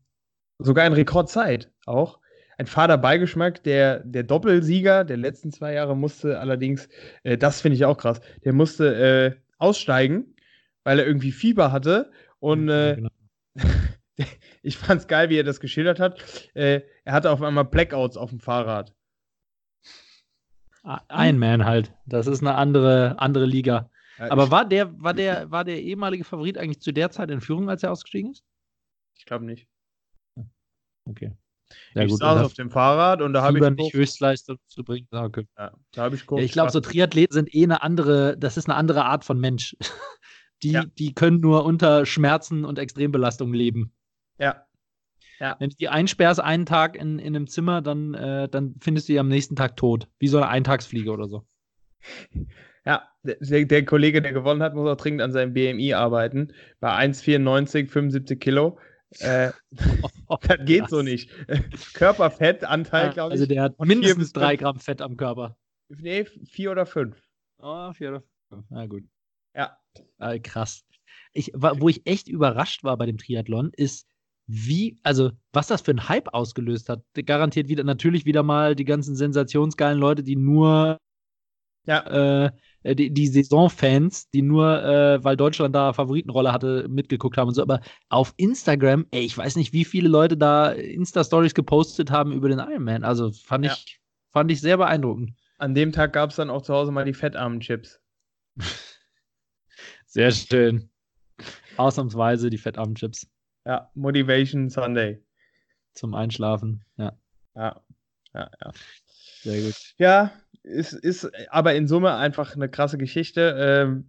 Sogar 0.60 0.86
in 0.86 0.94
Rekordzeit 0.94 1.72
auch. 1.86 2.20
Ein 2.58 2.68
fader 2.68 2.98
Beigeschmack. 2.98 3.64
Der, 3.64 4.00
der 4.00 4.24
Doppelsieger 4.24 5.04
der 5.04 5.18
letzten 5.18 5.52
zwei 5.52 5.74
Jahre 5.74 5.96
musste 5.96 6.40
allerdings, 6.40 6.90
äh, 7.24 7.38
das 7.38 7.62
finde 7.62 7.76
ich 7.76 7.86
auch 7.86 7.98
krass, 7.98 8.22
der 8.44 8.54
musste 8.54 8.96
äh, 8.96 9.36
aussteigen, 9.58 10.36
weil 10.84 11.00
er 11.00 11.08
irgendwie 11.08 11.32
Fieber 11.32 11.72
hatte. 11.72 12.12
Und 12.40 12.70
äh, 12.70 12.96
genau. 12.96 13.10
ich 14.62 14.78
fand 14.78 15.02
es 15.02 15.08
geil, 15.08 15.30
wie 15.30 15.38
er 15.38 15.44
das 15.44 15.60
geschildert 15.60 16.00
hat. 16.00 16.22
Äh, 16.54 16.82
er 17.04 17.14
hatte 17.14 17.32
auf 17.32 17.42
einmal 17.42 17.66
Blackouts 17.66 18.18
auf 18.18 18.30
dem 18.30 18.40
Fahrrad. 18.40 18.94
Ein 20.84 21.40
Man 21.40 21.64
halt. 21.64 21.94
Das 22.06 22.28
ist 22.28 22.42
eine 22.42 22.56
andere, 22.56 23.16
andere 23.18 23.46
Liga. 23.46 23.90
Ja, 24.18 24.30
Aber 24.32 24.52
war 24.52 24.66
der, 24.66 25.02
war, 25.02 25.14
der, 25.14 25.50
war 25.50 25.64
der 25.64 25.82
ehemalige 25.82 26.26
Favorit 26.26 26.58
eigentlich 26.58 26.82
zu 26.82 26.92
der 26.92 27.10
Zeit 27.10 27.32
in 27.32 27.40
Führung, 27.40 27.70
als 27.70 27.84
er 27.84 27.92
ausgestiegen 27.92 28.32
ist? 28.32 28.44
Ich 29.18 29.26
glaube 29.26 29.46
nicht. 29.46 29.68
Okay. 31.06 31.32
Ja, 31.94 32.04
ich 32.04 32.12
gut, 32.12 32.20
saß 32.20 32.44
auf 32.44 32.54
dem 32.54 32.70
Fahrrad 32.70 33.22
und 33.22 33.34
da 33.34 33.42
habe 33.42 33.58
ich. 33.58 33.70
nicht 33.76 33.94
Höchstleistung 33.94 34.58
zu 34.68 34.84
bringen. 34.84 35.08
Okay. 35.12 35.48
Ja, 35.58 35.72
da 35.94 36.04
habe 36.04 36.16
ich 36.16 36.26
ja, 36.30 36.38
Ich 36.38 36.52
glaube, 36.52 36.72
so 36.72 36.80
Triathleten 36.80 37.34
sind 37.34 37.54
eh 37.54 37.64
eine 37.64 37.82
andere, 37.82 38.38
das 38.38 38.58
ist 38.58 38.70
eine 38.70 38.76
andere 38.76 39.06
Art 39.06 39.26
von 39.26 39.40
Mensch. 39.40 39.76
Die, 40.62 40.72
ja. 40.72 40.86
die 40.98 41.14
können 41.14 41.42
nur 41.42 41.66
unter 41.66 42.06
Schmerzen 42.06 42.64
und 42.64 42.80
Extrembelastung 42.80 43.54
leben. 43.54 43.92
Ja. 44.40 44.66
ja. 45.38 45.58
Wenn 45.60 45.72
du 45.72 45.76
die 45.76 45.90
einsperrst 45.90 46.40
einen 46.40 46.66
Tag 46.66 46.96
in, 46.96 47.20
in 47.20 47.36
einem 47.36 47.48
Zimmer, 47.48 47.82
dann, 47.82 48.14
äh, 48.14 48.48
dann 48.48 48.76
findest 48.80 49.10
du 49.10 49.14
die 49.14 49.20
am 49.20 49.28
nächsten 49.28 49.58
Tag 49.58 49.76
tot. 49.76 50.08
Wie 50.20 50.30
so 50.30 50.38
eine 50.38 50.48
Eintagsfliege 50.48 51.12
oder 51.12 51.28
so. 51.28 51.46
Ja, 52.86 53.10
der, 53.24 53.66
der, 53.66 53.86
Kollege, 53.86 54.22
der 54.22 54.34
gewonnen 54.34 54.62
hat, 54.62 54.74
muss 54.74 54.90
auch 54.90 54.98
dringend 54.98 55.22
an 55.22 55.32
seinem 55.32 55.54
BMI 55.54 55.94
arbeiten. 55.94 56.54
Bei 56.80 56.92
1,94, 56.92 57.90
75 57.90 58.40
Kilo. 58.40 58.78
Äh, 59.20 59.52
das 60.48 60.66
geht 60.66 60.90
so 60.90 61.02
nicht. 61.02 61.30
Körperfettanteil, 61.94 63.08
ja, 63.08 63.14
glaube 63.14 63.32
also 63.32 63.44
ich. 63.44 63.50
Also 63.50 63.54
der 63.54 63.64
hat 63.64 63.80
mindestens 63.80 64.34
drei 64.34 64.56
Gramm 64.56 64.80
Fett 64.80 65.02
am 65.02 65.18
Körper. 65.18 65.58
Nee, 65.90 66.26
vier 66.26 66.72
oder 66.72 66.86
fünf. 66.86 67.22
Oh, 67.58 67.92
vier 67.94 68.10
oder 68.10 68.24
fünf. 68.50 68.66
Na 68.70 68.86
gut. 68.88 69.04
Ja. 69.56 69.78
Ah, 70.18 70.38
krass. 70.38 70.84
Ich, 71.34 71.52
wo 71.54 71.90
ich 71.90 72.06
echt 72.06 72.28
überrascht 72.28 72.84
war 72.84 72.98
bei 72.98 73.06
dem 73.06 73.18
Triathlon, 73.18 73.72
ist, 73.76 74.08
wie, 74.46 75.00
also 75.04 75.32
was 75.52 75.68
das 75.68 75.82
für 75.82 75.92
ein 75.92 76.10
Hype 76.10 76.34
ausgelöst 76.34 76.90
hat. 76.90 77.04
Garantiert 77.14 77.70
wieder, 77.70 77.84
natürlich 77.84 78.26
wieder 78.26 78.44
mal 78.44 78.76
die 78.76 78.86
ganzen 78.86 79.16
sensationsgeilen 79.16 80.00
Leute, 80.00 80.24
die 80.24 80.36
nur 80.36 80.98
ja. 81.86 82.46
äh, 82.46 82.52
die, 82.84 83.12
die 83.12 83.28
Saisonfans, 83.28 84.30
die 84.30 84.42
nur, 84.42 84.84
äh, 84.84 85.24
weil 85.24 85.38
Deutschland 85.38 85.74
da 85.76 85.94
Favoritenrolle 85.94 86.52
hatte, 86.52 86.88
mitgeguckt 86.90 87.38
haben 87.38 87.48
und 87.48 87.54
so. 87.54 87.62
Aber 87.62 87.82
auf 88.10 88.34
Instagram, 88.38 89.06
ey, 89.12 89.22
ich 89.22 89.38
weiß 89.38 89.56
nicht, 89.56 89.74
wie 89.74 89.86
viele 89.86 90.10
Leute 90.10 90.38
da 90.38 90.72
Insta-Stories 90.72 91.54
gepostet 91.54 92.12
haben 92.12 92.34
über 92.34 92.50
den 92.50 92.60
Ironman. 92.60 93.04
Also 93.04 93.32
fand 93.32 93.66
ja. 93.66 93.74
ich, 93.74 94.02
fand 94.32 94.52
ich 94.52 94.60
sehr 94.62 94.78
beeindruckend. 94.78 95.34
An 95.58 95.74
dem 95.74 95.92
Tag 95.92 96.14
gab 96.14 96.32
es 96.32 96.36
dann 96.36 96.50
auch 96.50 96.62
zu 96.62 96.74
Hause 96.74 96.92
mal 96.92 97.06
die 97.06 97.14
fettarmen 97.14 97.62
Chips. 97.62 98.02
sehr 100.06 100.32
schön. 100.32 100.90
Ausnahmsweise 101.78 102.50
die 102.50 102.58
fettarmen 102.58 102.96
Chips. 102.96 103.28
Ja, 103.66 103.90
Motivation 103.94 104.70
Sunday. 104.70 105.24
Zum 105.94 106.14
Einschlafen, 106.16 106.84
ja. 106.98 107.14
Ja, 107.56 107.82
ja, 108.34 108.52
ja. 108.62 108.72
Sehr 109.42 109.62
gut. 109.62 109.76
Ja, 109.98 110.32
ist, 110.64 110.94
ist 110.94 111.30
aber 111.50 111.76
in 111.76 111.88
Summe 111.88 112.16
einfach 112.16 112.56
eine 112.56 112.70
krasse 112.70 112.98
Geschichte. 112.98 113.56
Ähm, 113.58 114.06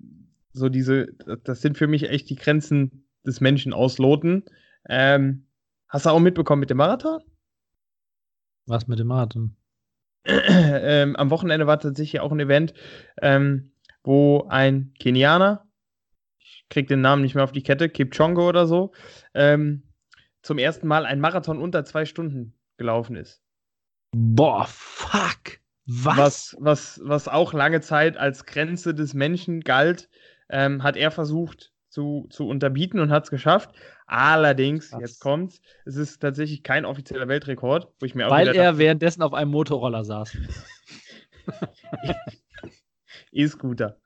so 0.52 0.68
diese, 0.68 1.08
das 1.44 1.60
sind 1.60 1.76
für 1.76 1.88
mich 1.88 2.08
echt 2.08 2.30
die 2.30 2.36
Grenzen 2.36 3.06
des 3.26 3.40
Menschen 3.40 3.72
ausloten. 3.72 4.44
Ähm, 4.88 5.46
hast 5.88 6.06
du 6.06 6.10
auch 6.10 6.20
mitbekommen 6.20 6.60
mit 6.60 6.70
dem 6.70 6.76
Marathon? 6.76 7.20
Was 8.66 8.86
mit 8.86 8.98
dem 8.98 9.08
Marathon? 9.08 9.56
ähm, 10.24 11.16
am 11.16 11.30
Wochenende 11.30 11.66
war 11.66 11.80
tatsächlich 11.80 12.20
auch 12.20 12.32
ein 12.32 12.40
Event, 12.40 12.72
ähm, 13.20 13.72
wo 14.04 14.46
ein 14.48 14.94
Kenianer, 14.98 15.66
ich 16.38 16.66
krieg 16.70 16.88
den 16.88 17.00
Namen 17.00 17.22
nicht 17.22 17.34
mehr 17.34 17.44
auf 17.44 17.52
die 17.52 17.62
Kette, 17.62 17.88
Kipchongo 17.88 18.48
oder 18.48 18.66
so, 18.66 18.92
ähm, 19.34 19.82
zum 20.42 20.58
ersten 20.58 20.86
Mal 20.86 21.04
ein 21.04 21.20
Marathon 21.20 21.60
unter 21.60 21.84
zwei 21.84 22.04
Stunden 22.04 22.54
gelaufen 22.76 23.16
ist. 23.16 23.42
Boah, 24.12 24.66
fuck. 24.66 25.63
Was? 25.86 26.16
was? 26.16 26.56
Was, 26.58 27.00
was 27.04 27.28
auch 27.28 27.52
lange 27.52 27.80
Zeit 27.80 28.16
als 28.16 28.46
Grenze 28.46 28.94
des 28.94 29.14
Menschen 29.14 29.60
galt, 29.60 30.08
ähm, 30.48 30.82
hat 30.82 30.96
er 30.96 31.10
versucht 31.10 31.72
zu, 31.88 32.26
zu 32.30 32.48
unterbieten 32.48 32.98
und 33.00 33.10
hat 33.10 33.24
es 33.24 33.30
geschafft. 33.30 33.70
Allerdings, 34.06 34.90
Krass. 34.90 35.00
jetzt 35.00 35.20
kommt's, 35.20 35.60
es 35.84 35.96
ist 35.96 36.18
tatsächlich 36.18 36.62
kein 36.62 36.84
offizieller 36.84 37.28
Weltrekord, 37.28 37.88
wo 38.00 38.06
ich 38.06 38.14
mir 38.14 38.26
auch 38.26 38.30
Weil 38.30 38.48
er 38.48 38.78
währenddessen 38.78 39.22
auf 39.22 39.32
einem 39.34 39.50
Motorroller 39.50 40.04
saß. 40.04 40.36
E-Scooter. 43.32 43.98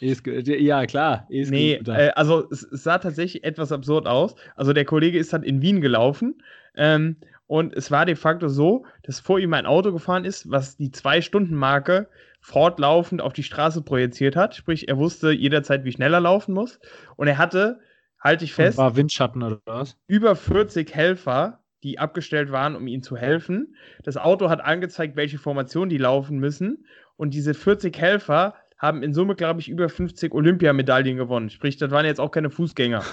E-Sco- 0.00 0.30
ja, 0.30 0.86
klar. 0.86 1.26
E 1.28 1.44
Nee, 1.46 1.74
äh, 1.74 2.10
also 2.14 2.48
es, 2.50 2.62
es 2.62 2.84
sah 2.84 2.98
tatsächlich 2.98 3.44
etwas 3.44 3.72
absurd 3.72 4.06
aus. 4.06 4.34
Also 4.54 4.72
der 4.72 4.84
Kollege 4.84 5.18
ist 5.18 5.32
dann 5.32 5.42
in 5.42 5.62
Wien 5.62 5.80
gelaufen 5.80 6.42
ähm, 6.76 7.16
und 7.46 7.74
es 7.74 7.90
war 7.90 8.06
de 8.06 8.16
facto 8.16 8.48
so, 8.48 8.86
dass 9.02 9.20
vor 9.20 9.38
ihm 9.38 9.52
ein 9.54 9.66
Auto 9.66 9.92
gefahren 9.92 10.24
ist, 10.24 10.50
was 10.50 10.76
die 10.76 10.90
Zwei-Stunden-Marke 10.90 12.08
fortlaufend 12.40 13.20
auf 13.22 13.32
die 13.32 13.42
Straße 13.42 13.82
projiziert 13.82 14.36
hat. 14.36 14.54
Sprich, 14.54 14.88
er 14.88 14.98
wusste 14.98 15.30
jederzeit, 15.30 15.84
wie 15.84 15.92
schnell 15.92 16.12
er 16.14 16.20
laufen 16.20 16.54
muss. 16.54 16.78
Und 17.16 17.26
er 17.26 17.38
hatte, 17.38 17.80
halte 18.20 18.44
ich 18.44 18.52
Und 18.52 18.56
fest, 18.56 18.78
war 18.78 18.96
Windschatten 18.96 19.42
oder 19.42 19.60
was? 19.66 19.96
über 20.06 20.36
40 20.36 20.94
Helfer, 20.94 21.60
die 21.82 21.98
abgestellt 21.98 22.50
waren, 22.50 22.76
um 22.76 22.86
ihm 22.86 23.02
zu 23.02 23.16
helfen. 23.16 23.76
Das 24.02 24.16
Auto 24.16 24.48
hat 24.48 24.60
angezeigt, 24.62 25.16
welche 25.16 25.38
Formation 25.38 25.88
die 25.88 25.98
laufen 25.98 26.38
müssen. 26.38 26.86
Und 27.16 27.34
diese 27.34 27.54
40 27.54 27.96
Helfer 27.98 28.54
haben 28.78 29.02
in 29.02 29.14
Summe, 29.14 29.34
glaube 29.36 29.60
ich, 29.60 29.68
über 29.68 29.88
50 29.88 30.32
Olympiamedaillen 30.34 31.16
gewonnen. 31.16 31.50
Sprich, 31.50 31.76
das 31.76 31.90
waren 31.90 32.06
jetzt 32.06 32.20
auch 32.20 32.30
keine 32.30 32.50
Fußgänger. 32.50 33.04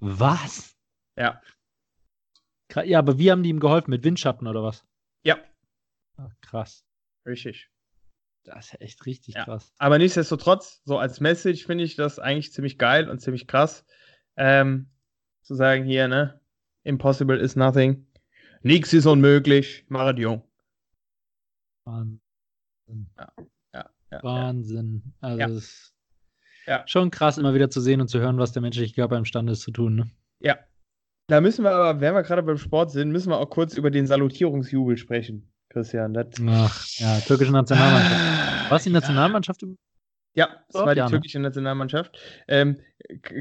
Was? 0.00 0.76
Ja. 1.16 1.40
Ja, 2.84 2.98
aber 2.98 3.18
wie 3.18 3.30
haben 3.30 3.42
die 3.42 3.50
ihm 3.50 3.60
geholfen? 3.60 3.90
Mit 3.90 4.04
Windschatten 4.04 4.46
oder 4.48 4.62
was? 4.62 4.84
Ja, 5.24 5.38
Ach, 6.16 6.30
krass. 6.40 6.84
richtig. 7.26 7.70
Das 8.44 8.66
ist 8.66 8.72
ja 8.72 8.78
echt 8.80 9.06
richtig 9.06 9.34
Ja. 9.36 9.44
krass. 9.44 9.72
Aber 9.78 9.98
nichtsdestotrotz, 9.98 10.82
so 10.84 10.98
als 10.98 11.20
Message 11.20 11.64
finde 11.66 11.84
ich 11.84 11.96
das 11.96 12.18
eigentlich 12.18 12.52
ziemlich 12.52 12.78
geil 12.78 13.08
und 13.08 13.20
ziemlich 13.20 13.46
krass. 13.46 13.84
Ähm, 14.36 14.90
zu 15.42 15.54
sagen 15.54 15.84
hier, 15.84 16.08
ne? 16.08 16.40
Impossible 16.82 17.38
is 17.38 17.56
nothing. 17.56 18.06
Nichts 18.62 18.92
ist 18.92 19.06
unmöglich. 19.06 19.84
Mach 19.88 20.12
es 20.12 20.18
jung. 20.20 20.42
Wahnsinn. 21.86 22.20
Ja, 23.18 23.32
ja, 23.74 23.90
ja. 24.10 24.22
Wahnsinn. 24.22 25.14
Also 25.20 25.38
Ja. 25.40 25.46
es 25.48 25.52
ist 25.54 25.94
Ja. 26.66 26.86
schon 26.88 27.10
krass, 27.10 27.38
immer 27.38 27.54
wieder 27.54 27.68
zu 27.70 27.80
sehen 27.80 28.00
und 28.00 28.08
zu 28.08 28.18
hören, 28.20 28.38
was 28.38 28.52
der 28.52 28.62
menschliche 28.62 28.94
Körper 28.94 29.16
imstande 29.18 29.52
ist 29.52 29.60
zu 29.60 29.70
tun. 29.70 29.94
Ne? 29.96 30.10
Ja. 30.40 30.58
Da 31.26 31.40
müssen 31.40 31.64
wir 31.64 31.72
aber, 31.72 32.00
wenn 32.00 32.14
wir 32.14 32.22
gerade 32.22 32.42
beim 32.42 32.58
Sport 32.58 32.90
sind, 32.90 33.10
müssen 33.10 33.30
wir 33.30 33.38
auch 33.38 33.48
kurz 33.48 33.76
über 33.76 33.90
den 33.90 34.06
Salutierungsjubel 34.06 34.96
sprechen, 34.98 35.50
Christian. 35.70 36.12
Das 36.12 36.26
Ach, 36.46 36.86
ja, 36.98 37.18
türkische 37.20 37.52
Nationalmannschaft. 37.52 38.70
Was 38.70 38.84
die 38.84 38.90
Nationalmannschaft? 38.90 39.62
Ja, 40.34 40.48
das 40.48 40.80
Doch, 40.80 40.86
war 40.86 40.94
die 40.94 40.98
ja, 40.98 41.04
ne? 41.06 41.10
türkische 41.12 41.38
Nationalmannschaft. 41.38 42.18
Ähm, 42.48 42.78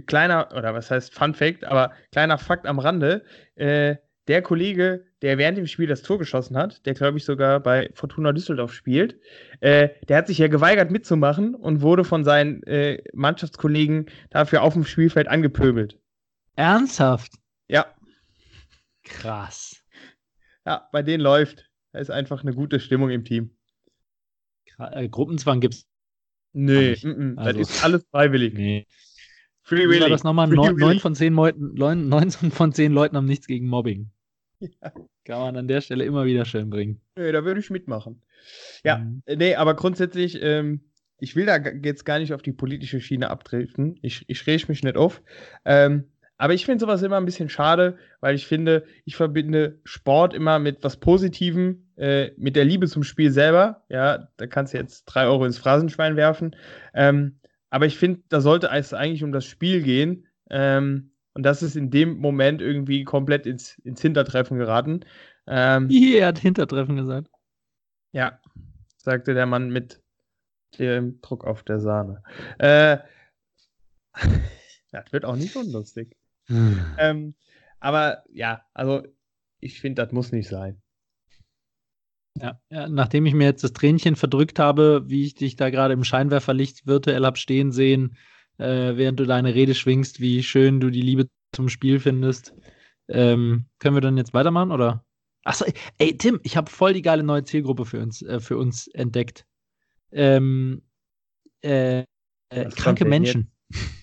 kleiner, 0.06 0.50
oder 0.56 0.74
was 0.74 0.92
heißt 0.92 1.14
Fun 1.14 1.34
Fact, 1.34 1.66
aber 1.66 1.92
kleiner 2.12 2.38
Fakt 2.38 2.68
am 2.68 2.80
Rande. 2.80 3.26
Äh, 3.56 3.96
der 4.30 4.42
Kollege, 4.42 5.06
der 5.22 5.38
während 5.38 5.58
dem 5.58 5.68
Spiel 5.68 5.88
das 5.88 6.02
Tor 6.02 6.18
geschossen 6.18 6.56
hat, 6.56 6.86
der 6.86 6.94
glaube 6.94 7.18
ich 7.18 7.26
sogar 7.26 7.60
bei 7.60 7.90
Fortuna 7.94 8.32
Düsseldorf 8.32 8.74
spielt, 8.74 9.20
äh, 9.60 9.90
der 10.08 10.18
hat 10.18 10.28
sich 10.28 10.38
ja 10.38 10.48
geweigert 10.48 10.92
mitzumachen 10.92 11.56
und 11.56 11.82
wurde 11.82 12.06
von 12.06 12.24
seinen 12.24 12.64
äh, 12.64 13.04
Mannschaftskollegen 13.14 14.06
dafür 14.30 14.62
auf 14.62 14.74
dem 14.74 14.86
Spielfeld 14.86 15.28
angepöbelt. 15.28 16.00
Ernsthaft? 16.56 17.34
Ja, 17.68 17.94
Krass. 19.04 19.84
ja, 20.66 20.88
bei 20.92 21.02
denen 21.02 21.22
läuft. 21.24 21.70
Da 21.92 22.00
ist 22.00 22.10
einfach 22.10 22.42
eine 22.42 22.54
gute 22.54 22.80
Stimmung 22.80 23.10
im 23.10 23.24
Team. 23.26 23.56
Äh, 24.80 25.08
Gruppenzwang 25.10 25.60
gibt's. 25.60 25.88
Nee, 26.54 26.92
nicht. 26.92 27.04
mm 27.04 27.10
-mm, 27.10 27.38
Also- 27.38 27.60
das 27.60 27.70
ist 27.70 27.84
alles 27.84 28.06
freiwillig. 28.10 28.54
Nee. 28.54 28.88
Free 29.62 29.88
Willy. 29.88 30.10
das 30.10 30.24
nochmal? 30.24 30.48
Neun, 30.50 31.00
von 31.00 31.16
zehn 31.16 31.34
Leuten, 31.34 31.74
neun, 31.74 32.10
19 32.10 32.52
von 32.52 32.74
zehn 32.74 32.92
Leuten 32.92 33.16
haben 33.16 33.26
nichts 33.28 33.48
gegen 33.48 33.68
Mobbing. 33.68 34.12
Ja. 34.60 34.92
Kann 35.26 35.40
man 35.40 35.58
an 35.58 35.68
der 35.68 35.82
Stelle 35.82 36.04
immer 36.06 36.26
wieder 36.26 36.44
schön 36.46 36.70
bringen. 36.70 37.02
Nee, 37.16 37.32
da 37.32 37.46
würde 37.46 37.60
ich 37.62 37.70
mitmachen. 37.70 38.22
Ja, 38.84 38.98
Mhm. 39.00 39.24
äh, 39.26 39.36
nee, 39.38 39.56
aber 39.56 39.74
grundsätzlich, 39.76 40.38
ähm, 40.42 40.90
ich 41.20 41.36
will 41.38 41.46
da 41.46 41.58
jetzt 41.58 42.04
gar 42.06 42.20
nicht 42.20 42.34
auf 42.34 42.42
die 42.42 42.52
politische 42.52 43.00
Schiene 43.00 43.30
abtreten. 43.30 43.98
Ich, 44.02 44.26
ich 44.28 44.46
reg 44.48 44.68
mich 44.68 44.84
nicht 44.84 44.98
auf. 44.98 45.22
Ähm, 45.64 46.12
aber 46.38 46.54
ich 46.54 46.66
finde 46.66 46.82
sowas 46.82 47.02
immer 47.04 47.18
ein 47.18 47.26
bisschen 47.26 47.50
schade, 47.50 47.98
weil 48.20 48.36
ich 48.36 48.48
finde, 48.48 48.86
ich 49.06 49.16
verbinde 49.16 49.80
Sport 49.84 50.34
immer 50.34 50.60
mit 50.60 50.84
was 50.84 50.98
Positivem, 50.98 51.88
äh, 51.96 52.32
mit 52.38 52.56
der 52.56 52.66
Liebe 52.66 52.88
zum 52.88 53.04
Spiel 53.04 53.32
selber. 53.32 53.84
Ja, 53.90 54.30
da 54.38 54.48
kannst 54.48 54.74
du 54.74 54.78
jetzt 54.78 55.06
drei 55.06 55.26
Euro 55.26 55.46
ins 55.46 55.58
Phrasenschwein 55.58 56.16
werfen. 56.16 56.56
Ähm, 56.94 57.40
aber 57.70 57.86
ich 57.86 57.98
finde, 57.98 58.22
da 58.30 58.42
sollte 58.42 58.70
es 58.72 58.94
eigentlich 58.94 59.24
um 59.24 59.32
das 59.32 59.46
Spiel 59.46 59.82
gehen. 59.84 60.28
Ähm, 60.50 61.12
und 61.34 61.44
das 61.44 61.64
ist 61.64 61.76
in 61.76 61.90
dem 61.90 62.18
Moment 62.18 62.62
irgendwie 62.62 63.04
komplett 63.04 63.46
ins, 63.46 63.80
ins 63.80 64.02
Hintertreffen 64.02 64.58
geraten. 64.58 65.06
Ähm, 65.48 65.90
Hier, 65.90 66.22
er 66.22 66.28
hat 66.28 66.40
Hintertreffen 66.40 66.96
gesagt. 66.96 67.30
ja, 68.12 68.40
sagte 68.98 69.34
der 69.34 69.46
Mann 69.46 69.70
mit 69.70 70.02
dem 70.80 71.22
Druck 71.22 71.46
auf 71.46 71.64
der 71.64 71.80
Sahne. 71.80 72.24
Äh, 72.58 72.98
das 74.92 75.12
wird 75.12 75.26
auch 75.26 75.36
nicht 75.36 75.56
unlustig. 75.56 76.16
Ähm, 76.50 77.36
aber 77.80 78.24
ja, 78.32 78.62
also 78.74 79.04
ich 79.60 79.80
finde, 79.80 80.04
das 80.04 80.12
muss 80.12 80.32
nicht 80.32 80.50
sein. 80.50 80.82
Ja, 82.40 82.60
ja, 82.70 82.90
nachdem 82.90 83.26
ich 83.26 83.34
mir 83.34 83.46
jetzt 83.46 83.64
das 83.64 83.74
Tränchen 83.74 84.16
verdrückt 84.16 84.58
habe, 84.58 85.04
wie 85.08 85.26
ich 85.26 85.36
dich 85.36 85.56
da 85.56 85.70
gerade 85.70 85.94
im 85.94 86.04
Scheinwerferlicht 86.04 86.88
virtuell 86.88 87.26
hab 87.26 87.38
stehen 87.38 87.72
sehen, 87.72 88.18
äh, 88.58 88.98
während 88.98 89.20
du 89.20 89.26
deine 89.26 89.54
Rede 89.54 89.76
schwingst, 89.76 90.20
wie 90.20 90.42
schön 90.42 90.80
du 90.80 90.90
die 90.90 91.02
Liebe 91.02 91.28
zum 91.54 91.70
Spiel 91.70 92.00
findest, 92.00 92.54
ähm, 93.08 93.66
können 93.80 93.96
wir 93.96 94.02
dann 94.02 94.18
jetzt 94.18 94.34
weitermachen 94.34 94.72
oder? 94.72 95.06
Achso, 95.44 95.66
ey 95.98 96.18
Tim, 96.18 96.40
ich 96.44 96.58
habe 96.58 96.72
voll 96.72 96.94
die 96.94 97.02
geile 97.02 97.24
neue 97.24 97.44
Zielgruppe 97.44 97.86
für 97.86 98.02
uns, 98.02 98.22
äh, 98.22 98.40
für 98.40 98.58
uns 98.58 98.88
entdeckt. 98.88 99.46
Ähm, 100.12 100.82
äh, 101.62 102.06
äh, 102.50 102.70
kranke 102.76 103.06
Menschen. 103.06 103.52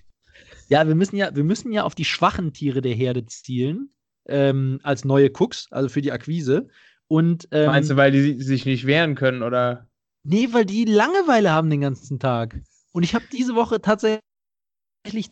ja, 0.70 0.86
wir 0.86 0.94
müssen 0.94 1.16
ja, 1.16 1.34
wir 1.34 1.44
müssen 1.44 1.72
ja 1.72 1.84
auf 1.84 1.94
die 1.94 2.04
schwachen 2.04 2.52
Tiere 2.52 2.80
der 2.80 2.94
Herde 2.94 3.26
zielen 3.26 3.90
ähm, 4.26 4.80
als 4.82 5.04
neue 5.04 5.30
Cooks, 5.30 5.66
also 5.70 5.88
für 5.88 6.00
die 6.02 6.12
Akquise. 6.12 6.68
Und 7.08 7.48
ähm, 7.50 7.66
Meinst 7.66 7.90
du, 7.90 7.96
weil 7.96 8.12
die 8.12 8.20
si- 8.20 8.40
sich 8.40 8.64
nicht 8.66 8.86
wehren 8.86 9.14
können 9.16 9.42
oder? 9.42 9.88
Nee, 10.22 10.48
weil 10.52 10.64
die 10.64 10.84
Langeweile 10.84 11.50
haben 11.50 11.70
den 11.70 11.80
ganzen 11.80 12.18
Tag. 12.18 12.60
Und 12.92 13.02
ich 13.02 13.14
habe 13.14 13.24
diese 13.32 13.54
Woche 13.54 13.80
tatsächlich 13.80 14.20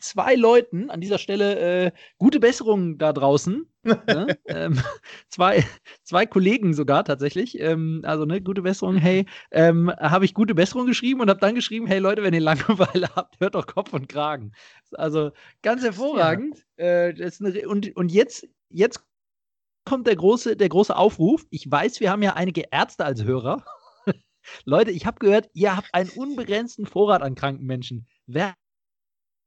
zwei 0.01 0.35
Leuten 0.35 0.91
an 0.91 1.01
dieser 1.01 1.19
Stelle 1.19 1.59
äh, 1.59 1.93
gute 2.19 2.41
Besserung 2.41 2.99
da 2.99 3.13
draußen. 3.13 3.71
ne? 3.85 4.39
ähm, 4.47 4.81
zwei, 5.29 5.65
zwei 6.03 6.27
Kollegen 6.27 6.75
sogar 6.75 7.05
tatsächlich. 7.05 7.59
Ähm, 7.61 8.03
also 8.05 8.25
ne, 8.25 8.41
gute 8.41 8.63
Besserung, 8.63 8.97
hey. 8.97 9.27
Ähm, 9.51 9.91
habe 9.99 10.25
ich 10.25 10.35
gute 10.35 10.55
Besserung 10.55 10.87
geschrieben 10.87 11.21
und 11.21 11.31
habe 11.31 11.41
dann 11.41 11.55
geschrieben, 11.55 11.87
hey 11.87 11.99
Leute, 11.99 12.23
wenn 12.23 12.35
ihr 12.35 12.41
Langeweile 12.41 13.09
habt, 13.17 13.41
hört 13.41 13.55
doch 13.55 13.67
Kopf 13.67 13.93
und 13.93 14.09
Kragen. 14.09 14.53
Also 14.93 15.31
ganz 15.63 15.83
hervorragend. 15.83 16.65
Äh, 16.77 17.15
das 17.15 17.41
ist 17.41 17.45
eine, 17.45 17.69
und, 17.69 17.95
und 17.97 18.11
jetzt, 18.13 18.47
jetzt 18.71 19.01
kommt 19.85 20.07
der 20.07 20.17
große, 20.17 20.57
der 20.57 20.69
große 20.69 20.95
Aufruf. 20.95 21.47
Ich 21.51 21.71
weiß, 21.71 22.01
wir 22.01 22.11
haben 22.11 22.23
ja 22.23 22.35
einige 22.35 22.65
Ärzte 22.71 23.05
als 23.05 23.25
Hörer. 23.25 23.65
Leute, 24.65 24.91
ich 24.91 25.07
habe 25.07 25.19
gehört, 25.19 25.49
ihr 25.55 25.77
habt 25.77 25.89
einen 25.93 26.11
unbegrenzten 26.11 26.87
Vorrat 26.87 27.23
an 27.23 27.35
kranken 27.35 27.65
Menschen. 27.65 28.07
Wer 28.27 28.55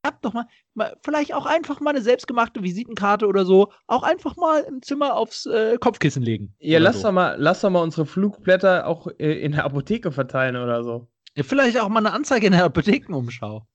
habt 0.04 0.26
doch 0.26 0.34
mal, 0.34 0.46
mal, 0.74 0.96
vielleicht 1.04 1.34
auch 1.34 1.46
einfach 1.46 1.80
mal 1.80 1.92
eine 1.92 2.02
selbstgemachte 2.02 2.64
Visitenkarte 2.64 3.28
oder 3.28 3.46
so, 3.46 3.72
auch 3.88 4.04
einfach 4.04 4.36
mal 4.36 4.62
im 4.62 4.82
Zimmer 4.82 5.16
aufs 5.16 5.46
äh, 5.46 5.78
Kopfkissen 5.80 6.24
legen. 6.24 6.56
Ja, 6.60 6.80
lass 6.80 6.98
so. 6.98 7.08
doch 7.08 7.12
mal, 7.14 7.36
lass 7.38 7.62
doch 7.62 7.70
mal 7.70 7.82
unsere 7.82 8.06
Flugblätter 8.06 8.88
auch 8.88 9.08
äh, 9.20 9.40
in 9.42 9.54
der 9.54 9.66
Apotheke 9.66 10.12
verteilen 10.12 10.56
oder 10.56 10.84
so. 10.84 11.08
Ja, 11.36 11.44
vielleicht 11.44 11.80
auch 11.80 11.90
mal 11.90 12.00
eine 12.00 12.14
Anzeige 12.14 12.48
in 12.48 12.54
der 12.54 12.66
Apothekenumschau. 12.66 13.68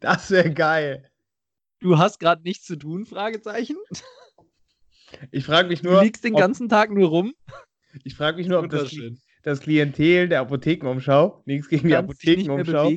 Das 0.00 0.30
wäre 0.30 0.52
geil. 0.52 1.10
Du 1.80 1.98
hast 1.98 2.18
gerade 2.18 2.42
nichts 2.42 2.64
zu 2.64 2.76
tun? 2.76 3.04
Fragezeichen. 3.06 3.76
Ich 5.30 5.44
frage 5.44 5.68
mich 5.68 5.82
Du 5.82 5.90
nur, 5.90 6.02
liegst 6.02 6.24
den 6.24 6.34
ob, 6.34 6.40
ganzen 6.40 6.68
Tag 6.68 6.90
nur 6.90 7.08
rum. 7.08 7.34
ich 8.04 8.14
frage 8.14 8.36
mich 8.36 8.46
nur, 8.46 8.58
ob 8.58 8.68
das, 8.68 8.94
das 9.42 9.60
Klientel 9.60 10.28
der 10.28 10.40
Apothekenumschau, 10.40 11.42
nichts 11.46 11.68
gegen 11.68 11.88
die 11.88 11.96
Apothekenumschau. 11.96 12.92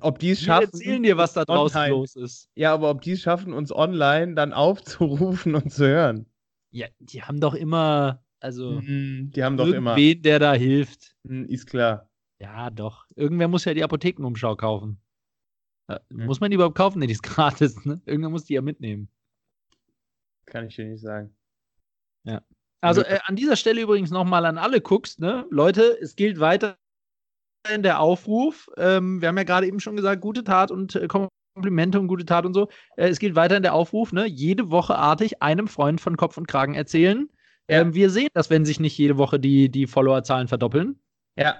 Ob- 0.00 0.18
die 0.18 0.30
es 0.30 0.40
Wir 0.40 0.46
schaffen, 0.46 0.64
erzählen 0.64 1.02
dir, 1.02 1.16
was 1.16 1.32
da 1.32 1.44
draußen 1.44 1.76
online. 1.78 1.94
los 1.94 2.16
ist. 2.16 2.48
Ja, 2.54 2.72
aber 2.74 2.90
ob 2.90 3.00
die 3.02 3.12
es 3.12 3.20
schaffen, 3.22 3.52
uns 3.52 3.72
online 3.72 4.34
dann 4.34 4.52
aufzurufen 4.52 5.54
und 5.54 5.72
zu 5.72 5.86
hören. 5.86 6.26
Ja, 6.70 6.86
die 6.98 7.22
haben 7.22 7.40
doch 7.40 7.54
immer, 7.54 8.22
also 8.40 8.80
Mhm, 8.80 9.30
die 9.34 9.42
haben 9.42 9.56
doch 9.56 9.66
immer. 9.66 9.96
irgendwen, 9.96 10.22
der 10.22 10.38
da 10.38 10.52
hilft. 10.54 11.16
Mhm, 11.24 11.46
Ist 11.46 11.66
klar. 11.66 12.08
Ja, 12.40 12.70
doch. 12.70 13.06
Irgendwer 13.16 13.48
muss 13.48 13.64
ja 13.64 13.74
die 13.74 13.82
Apothekenumschau 13.82 14.54
kaufen. 14.56 15.00
Äh, 15.88 15.98
Hm. 16.10 16.26
Muss 16.26 16.40
man 16.40 16.50
die 16.50 16.54
überhaupt 16.54 16.76
kaufen? 16.76 16.98
Nee, 17.00 17.06
die 17.06 17.14
ist 17.14 17.22
gratis, 17.22 17.84
ne? 17.84 18.00
Irgendwer 18.06 18.30
muss 18.30 18.44
die 18.44 18.54
ja 18.54 18.60
mitnehmen. 18.62 19.08
Kann 20.46 20.66
ich 20.66 20.76
dir 20.76 20.84
nicht 20.86 21.00
sagen. 21.02 21.34
Also 22.80 23.00
Nö. 23.00 23.06
äh, 23.08 23.18
an 23.24 23.34
dieser 23.34 23.56
Stelle 23.56 23.80
übrigens 23.80 24.10
nochmal 24.10 24.44
an 24.46 24.56
alle 24.56 24.80
Cooks, 24.80 25.18
ne? 25.18 25.46
Leute, 25.50 25.98
es 26.00 26.14
gilt 26.14 26.38
weiter 26.38 26.76
der 27.82 28.00
Aufruf. 28.00 28.68
Ähm, 28.76 29.20
wir 29.20 29.28
haben 29.28 29.36
ja 29.36 29.44
gerade 29.44 29.66
eben 29.66 29.80
schon 29.80 29.96
gesagt, 29.96 30.20
gute 30.20 30.44
Tat 30.44 30.70
und 30.70 30.94
äh, 30.94 31.06
Komplimente 31.08 32.00
und 32.00 32.08
gute 32.08 32.24
Tat 32.24 32.46
und 32.46 32.54
so. 32.54 32.68
Äh, 32.96 33.08
es 33.08 33.18
geht 33.18 33.34
weiterhin 33.34 33.62
der 33.62 33.74
Aufruf, 33.74 34.12
ne? 34.12 34.26
Jede 34.26 34.70
Woche 34.70 34.96
artig 34.96 35.42
einem 35.42 35.68
Freund 35.68 36.00
von 36.00 36.16
Kopf 36.16 36.36
und 36.36 36.48
Kragen 36.48 36.74
erzählen. 36.74 37.28
Ja. 37.68 37.80
Ähm, 37.80 37.94
wir 37.94 38.10
sehen 38.10 38.28
das, 38.34 38.50
wenn 38.50 38.64
sich 38.64 38.80
nicht 38.80 38.96
jede 38.96 39.18
Woche 39.18 39.38
die, 39.38 39.70
die 39.70 39.86
Followerzahlen 39.86 40.48
verdoppeln. 40.48 41.00
Ja. 41.36 41.56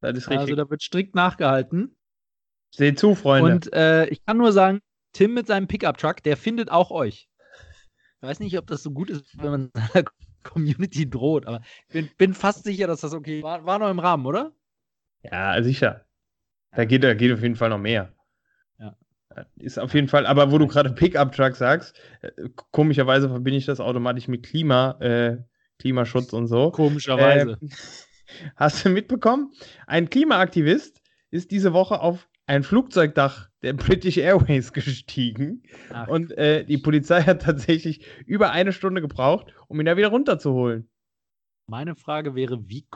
Das 0.00 0.16
ist 0.16 0.28
richtig. 0.28 0.38
Also 0.38 0.54
da 0.54 0.70
wird 0.70 0.82
strikt 0.82 1.14
nachgehalten. 1.14 1.96
Seht 2.74 2.98
zu, 2.98 3.14
Freunde. 3.14 3.52
Und 3.52 3.72
äh, 3.72 4.06
ich 4.06 4.24
kann 4.24 4.38
nur 4.38 4.52
sagen, 4.52 4.80
Tim 5.12 5.34
mit 5.34 5.46
seinem 5.46 5.66
Pickup-Truck, 5.66 6.22
der 6.22 6.36
findet 6.36 6.70
auch 6.70 6.90
euch. 6.90 7.28
Ich 8.16 8.28
weiß 8.28 8.40
nicht, 8.40 8.56
ob 8.58 8.66
das 8.66 8.82
so 8.82 8.90
gut 8.90 9.10
ist, 9.10 9.36
wenn 9.38 9.50
man 9.50 9.70
seiner 9.74 10.06
Community 10.42 11.08
droht, 11.08 11.46
aber 11.46 11.60
ich 11.88 11.92
bin, 11.92 12.10
bin 12.16 12.34
fast 12.34 12.64
sicher, 12.64 12.86
dass 12.86 13.00
das 13.00 13.12
okay 13.12 13.42
war. 13.42 13.66
War 13.66 13.78
noch 13.78 13.90
im 13.90 13.98
Rahmen, 13.98 14.24
oder? 14.24 14.52
Ja, 15.22 15.62
sicher. 15.62 16.06
Da 16.72 16.84
geht, 16.84 17.04
da 17.04 17.14
geht 17.14 17.32
auf 17.32 17.42
jeden 17.42 17.56
Fall 17.56 17.70
noch 17.70 17.78
mehr. 17.78 18.12
Ja. 18.78 18.96
Ist 19.56 19.78
auf 19.78 19.94
jeden 19.94 20.08
Fall, 20.08 20.26
aber 20.26 20.52
wo 20.52 20.58
du 20.58 20.66
gerade 20.66 20.90
Pickup-Truck 20.90 21.56
sagst, 21.56 22.00
äh, 22.22 22.30
komischerweise 22.70 23.28
verbinde 23.28 23.58
ich 23.58 23.66
das 23.66 23.80
automatisch 23.80 24.28
mit 24.28 24.44
Klima, 24.44 24.98
äh, 25.00 25.38
Klimaschutz 25.78 26.32
und 26.32 26.46
so. 26.46 26.70
Komischerweise. 26.70 27.58
Äh, 27.60 27.68
hast 28.56 28.84
du 28.84 28.90
mitbekommen? 28.90 29.52
Ein 29.86 30.10
Klimaaktivist 30.10 31.00
ist 31.30 31.50
diese 31.50 31.72
Woche 31.72 32.00
auf 32.00 32.28
ein 32.46 32.64
Flugzeugdach 32.64 33.48
der 33.62 33.74
British 33.74 34.16
Airways 34.16 34.72
gestiegen 34.72 35.62
Ach, 35.92 36.08
und 36.08 36.36
äh, 36.36 36.64
die 36.64 36.78
Polizei 36.78 37.22
hat 37.22 37.42
tatsächlich 37.42 38.04
über 38.26 38.50
eine 38.50 38.72
Stunde 38.72 39.00
gebraucht, 39.00 39.52
um 39.68 39.78
ihn 39.78 39.86
da 39.86 39.96
wieder 39.96 40.08
runterzuholen. 40.08 40.90
meine 41.66 41.94
Frage 41.94 42.34
wäre, 42.34 42.68
wie 42.68 42.88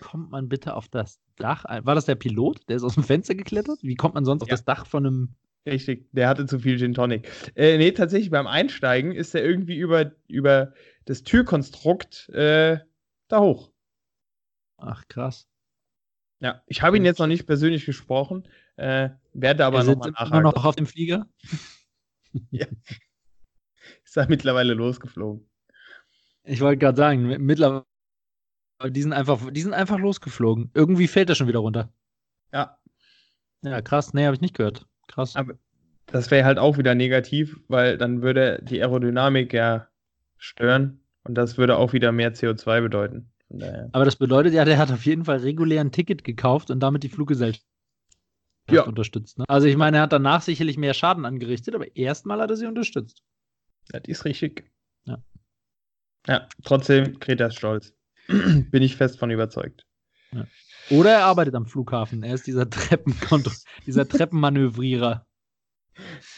kommt 0.00 0.30
man 0.30 0.48
bitte 0.48 0.74
auf 0.74 0.88
das 0.88 1.20
Dach? 1.36 1.64
War 1.64 1.94
das 1.94 2.06
der 2.06 2.14
Pilot? 2.14 2.68
Der 2.68 2.76
ist 2.76 2.82
aus 2.84 2.94
dem 2.94 3.04
Fenster 3.04 3.34
geklettert? 3.34 3.78
Wie 3.82 3.94
kommt 3.96 4.14
man 4.14 4.24
sonst 4.24 4.42
auf 4.42 4.48
Ja. 4.48 4.54
das 4.54 4.64
Dach 4.64 4.86
von 4.86 5.06
einem. 5.06 5.34
Richtig, 5.66 6.08
der 6.12 6.28
hatte 6.28 6.44
zu 6.46 6.58
viel 6.58 6.76
Gin 6.78 6.92
Tonic. 6.92 7.26
Äh, 7.56 7.78
nee, 7.78 7.90
tatsächlich 7.92 8.30
beim 8.30 8.46
Einsteigen 8.46 9.12
ist 9.12 9.34
er 9.34 9.42
irgendwie 9.42 9.76
über, 9.78 10.12
über 10.28 10.74
das 11.06 11.22
Türkonstrukt 11.22 12.28
äh, 12.30 12.80
da 13.28 13.40
hoch. 13.40 13.72
Ach, 14.76 15.08
krass. 15.08 15.48
Ja, 16.40 16.62
ich 16.66 16.82
habe 16.82 16.98
ihn 16.98 17.04
jetzt 17.06 17.18
noch 17.18 17.26
nicht 17.28 17.46
persönlich 17.46 17.86
gesprochen, 17.86 18.46
äh, 18.76 19.08
werde 19.32 19.64
aber 19.64 19.78
er 19.78 19.84
nochmal 19.84 20.08
immer 20.10 20.20
nachhaken. 20.20 20.42
noch 20.42 20.64
auf 20.66 20.76
dem 20.76 20.84
Flieger. 20.86 21.26
Ist 24.04 24.16
er 24.16 24.28
mittlerweile 24.28 24.74
losgeflogen. 24.74 25.48
Ich 26.42 26.60
wollte 26.60 26.78
gerade 26.78 26.96
sagen, 26.98 27.26
mi- 27.26 27.38
mittlerweile. 27.38 27.86
Die 28.82 29.02
sind, 29.02 29.12
einfach, 29.12 29.40
die 29.50 29.62
sind 29.62 29.72
einfach 29.72 29.98
losgeflogen. 29.98 30.70
Irgendwie 30.74 31.08
fällt 31.08 31.28
er 31.30 31.34
schon 31.36 31.48
wieder 31.48 31.60
runter. 31.60 31.92
Ja, 32.52 32.76
Ja, 33.62 33.80
krass. 33.80 34.12
Nee, 34.12 34.24
habe 34.26 34.34
ich 34.34 34.40
nicht 34.40 34.56
gehört. 34.56 34.86
Krass. 35.08 35.36
aber 35.36 35.54
das 36.06 36.30
wäre 36.30 36.44
halt 36.44 36.58
auch 36.58 36.76
wieder 36.78 36.94
negativ, 36.94 37.58
weil 37.68 37.96
dann 37.98 38.20
würde 38.22 38.60
die 38.62 38.80
Aerodynamik 38.80 39.52
ja 39.52 39.88
stören 40.38 41.00
und 41.24 41.34
das 41.34 41.56
würde 41.56 41.76
auch 41.78 41.92
wieder 41.92 42.12
mehr 42.12 42.34
CO2 42.34 42.82
bedeuten. 42.82 43.30
Daher. 43.48 43.88
Aber 43.92 44.04
das 44.04 44.16
bedeutet 44.16 44.52
ja, 44.54 44.64
der 44.64 44.78
hat 44.78 44.90
auf 44.90 45.04
jeden 45.06 45.24
Fall 45.24 45.38
regulär 45.38 45.80
ein 45.80 45.92
Ticket 45.92 46.24
gekauft 46.24 46.70
und 46.70 46.80
damit 46.80 47.02
die 47.04 47.08
Fluggesellschaft 47.08 47.64
Ja. 48.70 48.82
unterstützt. 48.82 49.38
Ne? 49.38 49.44
Also 49.48 49.66
ich 49.66 49.76
meine, 49.76 49.98
er 49.98 50.02
hat 50.04 50.12
danach 50.12 50.42
sicherlich 50.42 50.76
mehr 50.76 50.94
Schaden 50.94 51.24
angerichtet, 51.24 51.74
aber 51.74 51.94
erstmal 51.96 52.40
hat 52.40 52.50
er 52.50 52.56
sie 52.56 52.66
unterstützt. 52.66 53.22
Das 53.88 54.02
ist 54.06 54.24
richtig. 54.24 54.70
Ja. 55.04 55.22
Ja, 56.26 56.48
trotzdem, 56.64 57.18
Greta 57.20 57.46
ist 57.46 57.56
stolz. 57.56 57.94
Bin 58.70 58.82
ich 58.82 58.96
fest 58.96 59.18
von 59.18 59.30
überzeugt. 59.30 59.86
Oder 60.90 61.12
er 61.12 61.24
arbeitet 61.24 61.54
am 61.54 61.66
Flughafen. 61.66 62.22
Er 62.22 62.34
ist 62.34 62.46
dieser 62.46 62.68
Treppenkonto, 62.68 63.50
dieser 63.86 64.06
Treppenmanövrierer. 64.08 65.26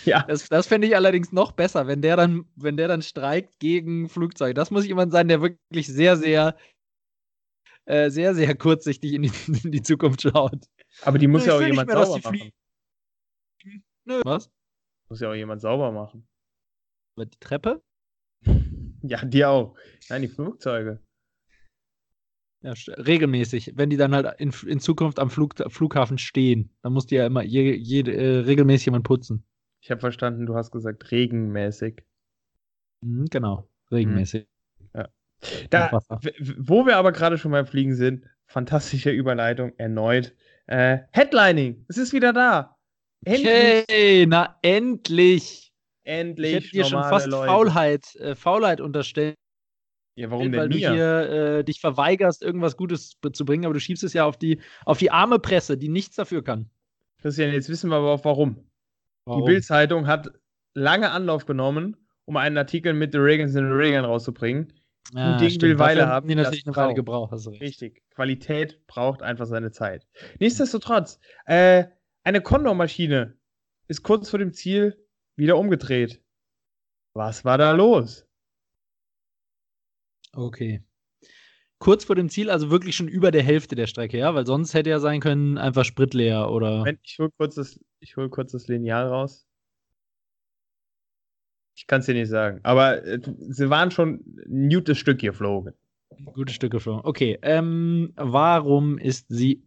Ja, 0.04 0.22
Das, 0.24 0.48
das 0.48 0.66
fände 0.66 0.86
ich 0.86 0.94
allerdings 0.94 1.32
noch 1.32 1.52
besser, 1.52 1.86
wenn 1.86 2.02
der 2.02 2.16
dann, 2.16 2.44
wenn 2.56 2.76
der 2.76 2.88
dann 2.88 3.02
streikt 3.02 3.58
gegen 3.58 4.08
Flugzeuge. 4.08 4.52
Das 4.54 4.70
muss 4.70 4.86
jemand 4.86 5.12
sein, 5.12 5.28
der 5.28 5.40
wirklich 5.40 5.86
sehr, 5.86 6.16
sehr, 6.16 6.56
äh, 7.86 8.10
sehr, 8.10 8.34
sehr 8.34 8.54
kurzsichtig 8.54 9.14
in 9.14 9.22
die, 9.22 9.32
in 9.64 9.72
die 9.72 9.82
Zukunft 9.82 10.22
schaut. 10.22 10.66
aber 11.02 11.18
die 11.18 11.26
muss 11.26 11.42
Ich 11.42 11.48
ja 11.48 11.56
auch 11.56 11.62
jemand 11.62 11.88
mehr, 11.88 12.04
sauber 12.04 12.30
machen. 12.30 12.52
Nö. 14.04 14.20
Was? 14.24 14.50
Muss 15.08 15.20
ja 15.20 15.30
auch 15.30 15.34
jemand 15.34 15.60
sauber 15.62 15.90
machen. 15.90 16.28
Aber 17.16 17.26
Die 17.26 17.38
Treppe? 17.40 17.82
Ja, 19.02 19.24
die 19.24 19.44
auch. 19.44 19.76
Nein, 20.08 20.22
die 20.22 20.28
Flugzeuge. 20.28 21.00
Ja, 22.66 22.72
regelmäßig. 22.94 23.74
Wenn 23.76 23.90
die 23.90 23.96
dann 23.96 24.12
halt 24.12 24.40
in, 24.40 24.52
in 24.66 24.80
Zukunft 24.80 25.20
am 25.20 25.30
Flug, 25.30 25.54
Flughafen 25.68 26.18
stehen, 26.18 26.70
dann 26.82 26.92
muss 26.92 27.06
die 27.06 27.14
ja 27.14 27.24
immer 27.24 27.42
je, 27.44 27.72
jede, 27.76 28.12
äh, 28.12 28.38
regelmäßig 28.40 28.86
jemand 28.86 29.04
putzen. 29.04 29.44
Ich 29.80 29.90
habe 29.92 30.00
verstanden, 30.00 30.46
du 30.46 30.56
hast 30.56 30.72
gesagt 30.72 31.12
regenmäßig. 31.12 32.02
Mhm, 33.02 33.26
genau. 33.30 33.68
Regelmäßig. 33.92 34.48
Da, 35.70 35.92
Wasser. 35.92 36.18
w- 36.22 36.32
w- 36.38 36.54
wo 36.58 36.86
wir 36.86 36.96
aber 36.96 37.12
gerade 37.12 37.38
schon 37.38 37.52
beim 37.52 37.66
Fliegen 37.66 37.94
sind, 37.94 38.24
fantastische 38.46 39.10
Überleitung 39.10 39.72
erneut. 39.76 40.34
Äh, 40.66 41.00
Headlining, 41.12 41.84
es 41.88 41.98
ist 41.98 42.12
wieder 42.12 42.32
da. 42.32 42.76
Endlich, 43.24 43.82
Okay, 43.84 44.26
na 44.26 44.58
endlich. 44.62 45.72
Ich 46.02 46.10
endlich 46.10 46.54
hätte 46.54 46.70
dir 46.70 46.84
schon 46.84 47.02
fast 47.04 47.26
Leute. 47.26 47.46
Faulheit, 47.46 48.14
äh, 48.16 48.34
Faulheit 48.34 48.80
unterstellt, 48.80 49.36
Ja, 50.16 50.30
warum 50.30 50.50
weil 50.52 50.68
denn 50.68 50.70
du 50.70 50.76
mir? 50.76 50.92
hier 50.92 51.30
äh, 51.30 51.64
dich 51.64 51.80
verweigerst, 51.80 52.42
irgendwas 52.42 52.76
Gutes 52.76 53.18
zu 53.32 53.44
bringen, 53.44 53.66
aber 53.66 53.74
du 53.74 53.80
schiebst 53.80 54.02
es 54.02 54.14
ja 54.14 54.24
auf 54.24 54.38
die, 54.38 54.60
auf 54.84 54.98
die 54.98 55.10
arme 55.10 55.38
Presse, 55.38 55.76
die 55.76 55.88
nichts 55.88 56.16
dafür 56.16 56.42
kann. 56.42 56.70
Christian, 57.20 57.52
jetzt 57.52 57.68
wissen 57.68 57.90
wir 57.90 57.96
aber 57.96 58.12
auch 58.12 58.24
warum. 58.24 58.56
Die 59.28 59.42
Bild-Zeitung 59.42 60.06
hat 60.06 60.30
lange 60.74 61.10
Anlauf 61.10 61.46
genommen, 61.46 61.96
um 62.24 62.36
einen 62.36 62.56
Artikel 62.56 62.94
mit 62.94 63.12
The 63.12 63.18
Reagans 63.18 63.56
and 63.56 63.68
the 63.68 63.74
Reagan 63.74 64.04
rauszubringen. 64.04 64.72
ja, 65.12 65.36
Ding 65.36 65.50
stimmt. 65.50 65.62
will 65.62 65.78
Weile 65.78 66.00
Dafür 66.00 66.12
haben, 66.14 66.28
Die 66.28 66.34
natürlich 66.34 66.64
das 66.64 66.78
eine 66.78 66.94
gebraucht, 66.94 67.32
hast 67.32 67.46
du 67.46 67.50
recht. 67.50 67.62
Richtig. 67.62 68.02
Qualität 68.14 68.86
braucht 68.86 69.22
einfach 69.22 69.46
seine 69.46 69.70
Zeit. 69.70 70.06
Nichtsdestotrotz, 70.38 71.18
äh, 71.44 71.84
eine 72.24 72.40
Kondormaschine 72.40 73.36
ist 73.88 74.02
kurz 74.02 74.30
vor 74.30 74.38
dem 74.38 74.52
Ziel 74.52 74.96
wieder 75.36 75.58
umgedreht. 75.58 76.22
Was 77.14 77.44
war 77.44 77.58
da 77.58 77.72
los? 77.72 78.25
Okay. 80.36 80.82
Kurz 81.78 82.04
vor 82.04 82.14
dem 82.14 82.28
Ziel, 82.28 82.50
also 82.50 82.70
wirklich 82.70 82.94
schon 82.94 83.08
über 83.08 83.30
der 83.30 83.42
Hälfte 83.42 83.74
der 83.74 83.86
Strecke, 83.86 84.18
ja? 84.18 84.34
Weil 84.34 84.46
sonst 84.46 84.74
hätte 84.74 84.90
ja 84.90 84.98
sein 84.98 85.20
können, 85.20 85.58
einfach 85.58 85.84
spritleer 85.84 86.50
oder. 86.50 86.78
Moment, 86.78 87.00
ich 87.04 87.18
hol 87.18 87.30
kurz 87.36 87.54
das, 87.54 87.80
ich 88.00 88.16
hol 88.16 88.28
kurz 88.28 88.52
das 88.52 88.68
Lineal 88.68 89.08
raus. 89.08 89.46
Ich 91.74 91.86
kann 91.86 92.00
es 92.00 92.06
dir 92.06 92.14
nicht 92.14 92.28
sagen. 92.28 92.60
Aber 92.62 93.04
äh, 93.04 93.20
sie 93.48 93.68
waren 93.68 93.90
schon 93.90 94.24
ein 94.46 94.68
gutes 94.70 94.98
Stück 94.98 95.20
geflogen. 95.20 95.74
Gute 96.24 96.52
Stücke 96.52 96.80
schon. 96.80 97.00
Okay, 97.04 97.38
ähm, 97.42 98.12
warum 98.16 98.96
ist 98.96 99.26
sie 99.28 99.66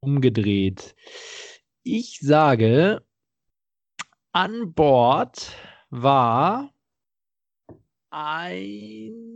umgedreht? 0.00 0.96
Ich 1.82 2.18
sage, 2.20 3.02
an 4.32 4.72
Bord 4.74 5.52
war 5.90 6.72
eine 8.10 9.35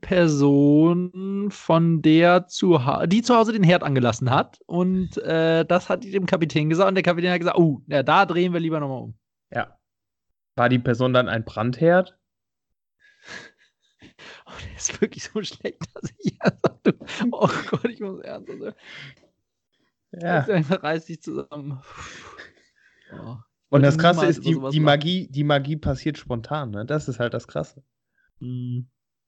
Person, 0.00 1.50
von 1.50 2.02
der 2.02 2.46
zu 2.46 2.78
die 3.06 3.22
zu 3.22 3.34
Hause 3.34 3.52
den 3.52 3.62
Herd 3.62 3.82
angelassen 3.82 4.30
hat. 4.30 4.60
Und 4.66 5.18
äh, 5.18 5.64
das 5.64 5.88
hat 5.88 6.04
die 6.04 6.10
dem 6.10 6.26
Kapitän 6.26 6.70
gesagt. 6.70 6.88
Und 6.88 6.94
der 6.94 7.02
Kapitän 7.02 7.32
hat 7.32 7.40
gesagt, 7.40 7.58
oh, 7.58 7.82
ja, 7.88 8.02
da 8.02 8.26
drehen 8.26 8.52
wir 8.52 8.60
lieber 8.60 8.80
nochmal 8.80 9.02
um. 9.02 9.14
Ja. 9.50 9.78
War 10.54 10.68
die 10.68 10.78
Person 10.78 11.12
dann 11.12 11.28
ein 11.28 11.44
Brandherd? 11.44 12.18
Oh, 14.46 14.52
der 14.64 14.76
ist 14.76 15.00
wirklich 15.00 15.24
so 15.24 15.42
schlecht, 15.42 15.82
dass 15.94 16.12
ich 16.18 16.38
oh 17.30 17.48
Gott, 17.70 17.84
ich 17.86 18.00
muss 18.00 18.20
ernst 18.20 18.50
sein. 18.58 18.74
Ja. 20.12 20.40
Reiß 20.40 21.06
dich 21.06 21.22
zusammen. 21.22 21.80
Oh. 23.12 23.36
Und 23.70 23.82
das 23.82 23.96
Krasse 23.96 24.26
ist, 24.26 24.44
die, 24.44 24.60
die. 24.70 24.80
Magie, 24.80 25.28
die 25.30 25.44
Magie 25.44 25.76
passiert 25.76 26.18
spontan, 26.18 26.70
ne? 26.70 26.84
Das 26.84 27.08
ist 27.08 27.18
halt 27.18 27.32
das 27.32 27.48
Krasse. 27.48 27.82
Mm. 28.38 28.80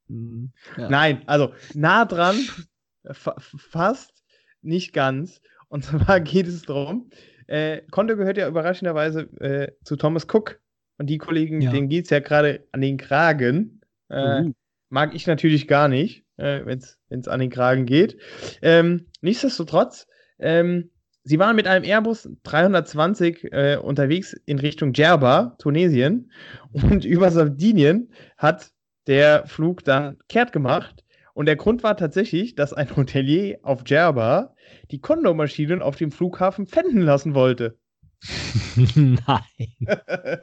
Mm. 0.09 0.47
Ja. 0.77 0.89
Nein, 0.89 1.23
also 1.27 1.53
nah 1.75 2.05
dran, 2.05 2.37
fa 3.13 3.37
fast, 3.39 4.23
nicht 4.63 4.93
ganz. 4.93 5.41
Und 5.69 5.85
zwar 5.85 6.21
geht 6.21 6.47
es 6.47 6.63
darum, 6.63 7.11
äh, 7.47 7.83
Konto 7.91 8.17
gehört 8.17 8.37
ja 8.39 8.49
überraschenderweise 8.49 9.23
äh, 9.41 9.73
zu 9.85 9.97
Thomas 9.97 10.27
Cook. 10.33 10.61
Und 10.97 11.09
die 11.11 11.19
Kollegen, 11.19 11.61
Ja. 11.61 11.73
denen 11.73 11.89
geht 11.89 12.05
es 12.05 12.11
ja 12.11 12.21
gerade 12.21 12.67
an 12.73 12.81
den 12.81 12.97
Kragen. 12.97 13.81
Äh, 14.09 14.43
Uh. 14.43 14.53
Mag 14.91 15.13
ich 15.15 15.27
natürlich 15.27 15.67
gar 15.67 15.89
nicht, 15.89 16.25
äh, 16.37 16.65
wenn 16.65 16.79
es 16.79 17.29
an 17.29 17.41
den 17.41 17.51
Kragen 17.51 17.85
geht. 17.85 18.17
Ähm, 18.63 19.07
nichtsdestotrotz, 19.23 20.07
ähm, 20.39 20.91
sie 21.25 21.41
waren 21.41 21.57
mit 21.57 21.67
einem 21.67 21.85
Airbus 21.85 22.29
320 22.45 23.53
äh, 23.53 23.77
unterwegs 23.83 24.35
in 24.47 24.61
Richtung 24.61 24.93
Djerba, 24.93 25.57
Tunesien. 25.59 26.31
Und 26.73 27.05
über 27.05 27.31
Sardinien 27.33 28.11
hat 28.39 28.71
der 29.07 29.47
Flug 29.47 29.85
dann 29.85 30.19
kehrt 30.29 30.53
gemacht. 30.53 31.05
Und 31.35 31.47
der 31.47 31.57
Grund 31.57 31.83
war 31.83 31.97
tatsächlich, 31.97 32.55
dass 32.55 32.73
ein 32.73 32.95
Hotelier 32.97 33.59
auf 33.63 33.83
Djerba 33.83 34.55
die 34.91 35.01
Kondomaschinen 35.01 35.83
auf 35.83 35.97
dem 35.97 36.13
Flughafen 36.13 36.67
pfänden 36.67 37.03
lassen 37.03 37.35
wollte. 37.35 37.79
Nein. 38.95 39.79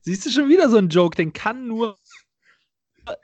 Siehst 0.00 0.26
du 0.26 0.30
schon 0.30 0.48
wieder 0.48 0.70
so 0.70 0.78
einen 0.78 0.88
Joke, 0.88 1.16
den 1.16 1.32
kann 1.32 1.66
nur. 1.66 1.98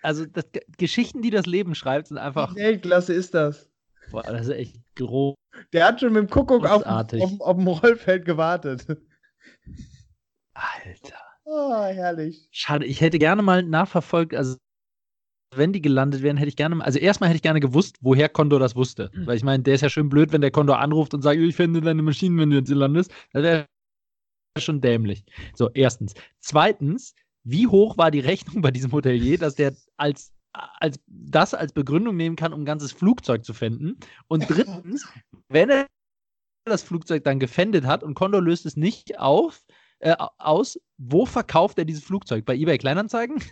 Also 0.03 0.27
das, 0.27 0.45
Geschichten, 0.77 1.23
die 1.23 1.31
das 1.31 1.47
Leben 1.47 1.75
schreibt, 1.75 2.09
sind 2.09 2.19
einfach. 2.19 2.55
Weltklasse 2.55 3.13
ist 3.15 3.35
das. 3.35 3.71
Boah, 4.11 4.23
das 4.23 4.43
ist 4.43 4.55
echt 4.55 4.77
groß. 4.97 5.35
Der 5.73 5.87
hat 5.87 6.01
schon 6.01 6.13
mit 6.13 6.23
dem 6.23 6.31
Kuckuck 6.31 6.67
auf, 6.67 6.85
auf, 6.85 7.41
auf 7.41 7.57
dem 7.57 7.67
Rollfeld 7.67 8.25
gewartet. 8.25 8.87
Alter. 10.53 11.24
Oh, 11.45 11.85
herrlich. 11.85 12.49
Schade, 12.51 12.87
ich 12.87 13.01
hätte 13.01 13.19
gerne 13.19 13.43
mal 13.43 13.63
nachverfolgt, 13.63 14.35
also 14.35 14.57
wenn 15.57 15.73
die 15.73 15.83
gelandet 15.83 16.23
wären, 16.23 16.37
hätte 16.37 16.49
ich 16.49 16.57
gerne 16.57 16.75
mal, 16.75 16.85
also 16.85 16.99
erstmal 16.99 17.29
hätte 17.29 17.37
ich 17.37 17.43
gerne 17.43 17.61
gewusst, 17.61 17.99
woher 18.01 18.29
Condor 18.29 18.59
das 18.59 18.77
wusste. 18.77 19.11
Mhm. 19.15 19.27
Weil 19.27 19.37
ich 19.37 19.45
meine, 19.45 19.63
der 19.63 19.75
ist 19.75 19.83
ja 19.83 19.89
schön 19.89 20.09
blöd, 20.09 20.33
wenn 20.33 20.41
der 20.41 20.51
Condor 20.51 20.79
anruft 20.79 21.15
und 21.15 21.23
sagt, 21.23 21.39
ich 21.39 21.57
finde 21.57 21.81
deine 21.81 22.03
Maschinen, 22.03 22.39
wenn 22.39 22.51
du 22.51 22.57
jetzt 22.57 22.69
hier 22.69 22.77
landest. 22.77 23.13
Das 23.33 23.43
wäre 23.43 23.67
schon 24.59 24.81
dämlich. 24.81 25.25
So, 25.55 25.71
erstens. 25.71 26.15
Zweitens, 26.41 27.15
wie 27.45 27.67
hoch 27.67 27.99
war 27.99 28.11
die 28.11 28.21
Rechnung 28.21 28.63
bei 28.63 28.71
diesem 28.71 28.93
Hotelier, 28.93 29.39
dass 29.39 29.55
der 29.55 29.75
als, 29.97 30.33
als 30.53 30.99
das 31.07 31.55
als 31.55 31.73
Begründung 31.73 32.17
nehmen 32.17 32.37
kann, 32.37 32.53
um 32.53 32.63
ein 32.63 32.67
ganzes 32.67 32.93
Flugzeug 32.93 33.45
zu 33.45 33.55
finden? 33.55 33.99
Und 34.29 34.49
drittens, 34.49 35.07
wenn 35.49 35.71
er 35.71 35.87
das 36.65 36.83
Flugzeug 36.83 37.25
dann 37.25 37.39
gefändet 37.39 37.85
hat 37.85 38.03
und 38.03 38.15
Condor 38.15 38.41
löst 38.41 38.65
es 38.65 38.77
nicht 38.77 39.19
auf, 39.19 39.63
äh, 40.05 40.15
aus, 40.39 40.79
wo 40.99 41.25
verkauft 41.27 41.79
er 41.79 41.85
dieses 41.85 42.05
Flugzeug? 42.05 42.45
Bei 42.45 42.55
eBay 42.55 42.79
Kleinanzeigen? 42.79 43.43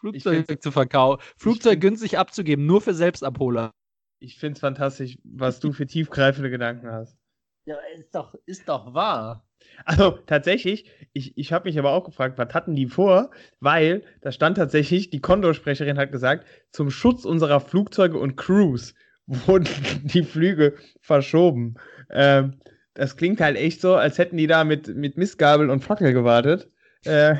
Flugzeug 0.00 0.62
zu 0.62 0.70
verkaufen, 0.70 1.22
Flugzeug 1.36 1.80
günstig 1.80 2.18
abzugeben, 2.18 2.66
nur 2.66 2.80
für 2.80 2.94
Selbstabholer. 2.94 3.72
Ich 4.20 4.38
finde 4.38 4.54
es 4.54 4.60
fantastisch, 4.60 5.18
was 5.24 5.60
du 5.60 5.72
für 5.72 5.86
tiefgreifende 5.86 6.50
Gedanken 6.50 6.90
hast. 6.90 7.16
Ja, 7.64 7.76
ist 7.96 8.14
doch, 8.14 8.34
ist 8.46 8.68
doch 8.68 8.94
wahr. 8.94 9.48
Also 9.84 10.10
tatsächlich, 10.26 10.90
ich, 11.12 11.36
ich 11.36 11.52
habe 11.52 11.68
mich 11.68 11.78
aber 11.78 11.92
auch 11.92 12.04
gefragt, 12.04 12.38
was 12.38 12.54
hatten 12.54 12.74
die 12.74 12.86
vor? 12.86 13.30
Weil 13.60 14.04
da 14.20 14.30
stand 14.30 14.56
tatsächlich, 14.56 15.10
die 15.10 15.20
Kondorsprecherin 15.20 15.98
hat 15.98 16.12
gesagt, 16.12 16.46
zum 16.70 16.90
Schutz 16.90 17.24
unserer 17.24 17.60
Flugzeuge 17.60 18.18
und 18.18 18.36
Crews 18.36 18.94
wurden 19.26 19.68
die 20.02 20.22
Flüge 20.22 20.76
verschoben. 21.00 21.76
Ähm, 22.10 22.60
das 22.98 23.16
klingt 23.16 23.40
halt 23.40 23.56
echt 23.56 23.80
so, 23.80 23.94
als 23.94 24.18
hätten 24.18 24.36
die 24.36 24.48
da 24.48 24.64
mit, 24.64 24.88
mit 24.96 25.16
Mistgabel 25.16 25.70
und 25.70 25.84
Fackel 25.84 26.12
gewartet. 26.12 26.68
Äh, 27.04 27.36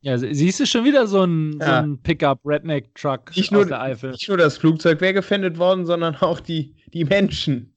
ja, 0.00 0.18
siehst 0.18 0.58
du 0.58 0.66
schon 0.66 0.84
wieder 0.84 1.06
so 1.06 1.22
ein, 1.22 1.56
ja. 1.60 1.84
so 1.84 1.96
Pickup-Redneck-Truck 2.02 3.30
aus 3.30 3.50
nur, 3.52 3.64
der 3.64 3.80
Eifel. 3.80 4.10
Nicht 4.10 4.28
nur 4.28 4.36
das 4.36 4.58
Flugzeug 4.58 5.00
wäre 5.00 5.14
gefändet 5.14 5.56
worden, 5.56 5.86
sondern 5.86 6.16
auch 6.16 6.40
die, 6.40 6.74
die 6.92 7.04
Menschen. 7.04 7.76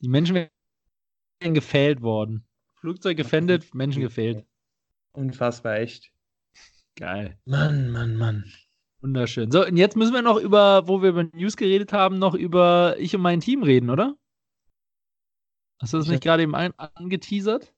Die 0.00 0.08
Menschen 0.08 0.34
wären 0.34 1.54
gefällt 1.54 2.02
worden. 2.02 2.44
Flugzeug 2.80 3.16
gefändet, 3.16 3.72
Menschen 3.72 4.02
gefehlt. 4.02 4.44
Unfassbar, 5.12 5.76
echt. 5.78 6.10
Geil. 6.96 7.38
Mann, 7.44 7.90
Mann, 7.90 8.16
Mann. 8.16 8.44
Wunderschön. 9.02 9.52
So, 9.52 9.64
und 9.64 9.76
jetzt 9.76 9.96
müssen 9.96 10.14
wir 10.14 10.22
noch 10.22 10.36
über, 10.36 10.88
wo 10.88 11.00
wir 11.00 11.10
über 11.10 11.24
News 11.32 11.56
geredet 11.56 11.92
haben, 11.92 12.18
noch 12.18 12.34
über 12.34 12.96
ich 12.98 13.14
und 13.14 13.22
mein 13.22 13.38
Team 13.38 13.62
reden, 13.62 13.88
oder? 13.88 14.16
Hast 15.80 15.94
du 15.94 15.96
das 15.96 16.06
ich 16.06 16.12
nicht 16.12 16.22
gerade 16.22 16.42
eben 16.42 16.54
angeteasert? 16.54 17.72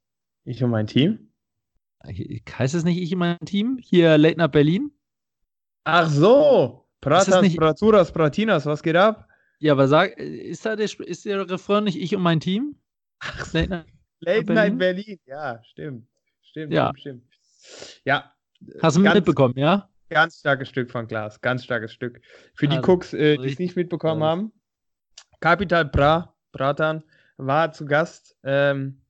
Ich 0.44 0.62
und 0.62 0.70
mein 0.70 0.88
Team? 0.88 1.30
Heißt 2.05 2.74
es 2.74 2.84
nicht 2.84 3.00
ich 3.00 3.12
in 3.12 3.18
meinem 3.18 3.38
Team? 3.44 3.78
Hier 3.80 4.18
Late 4.18 4.38
Night 4.38 4.53
Berlin? 4.53 4.90
Ach 5.84 6.11
so! 6.11 6.88
Pratas, 7.00 7.42
nicht... 7.42 7.57
Praturas, 7.57 8.12
Pratinas, 8.12 8.66
was 8.66 8.82
geht 8.82 8.96
ab? 8.96 9.28
Ja, 9.61 9.72
aber 9.72 9.86
sag, 9.86 10.18
ist 10.18 10.66
da 10.66 10.74
der, 10.74 10.88
ist 11.00 11.24
der 11.24 11.48
Refrain 11.48 11.84
nicht 11.84 11.96
ich 11.96 12.14
und 12.16 12.22
mein 12.22 12.40
Team? 12.40 12.76
Ach, 13.20 13.53
Late 13.53 13.68
Night, 13.70 13.86
Late 14.18 14.44
Berlin? 14.44 14.55
Night 14.55 14.78
Berlin, 14.78 15.20
ja, 15.26 15.62
stimmt. 15.64 16.09
Stimmt, 16.42 16.72
ja. 16.72 16.92
stimmt, 16.96 17.24
Ja. 18.05 18.34
Hast 18.82 18.96
du 18.96 19.03
ganz, 19.03 19.14
mitbekommen, 19.14 19.55
ja? 19.57 19.88
Ganz 20.09 20.38
starkes 20.40 20.68
Stück 20.68 20.90
von 20.90 21.07
Glas, 21.07 21.40
ganz 21.40 21.64
starkes 21.64 21.92
Stück. 21.92 22.20
Für 22.55 22.66
die 22.66 22.76
also, 22.76 22.92
Cooks, 22.92 23.12
äh, 23.12 23.36
die 23.38 23.48
es 23.48 23.59
nicht 23.59 23.76
mitbekommen 23.76 24.22
haben, 24.22 24.53
Capital 25.40 25.84
Bra, 25.84 26.36
Bratan, 26.53 27.03
war 27.47 27.72
zu 27.72 27.84
Gast 27.86 28.36
ähm, 28.45 29.03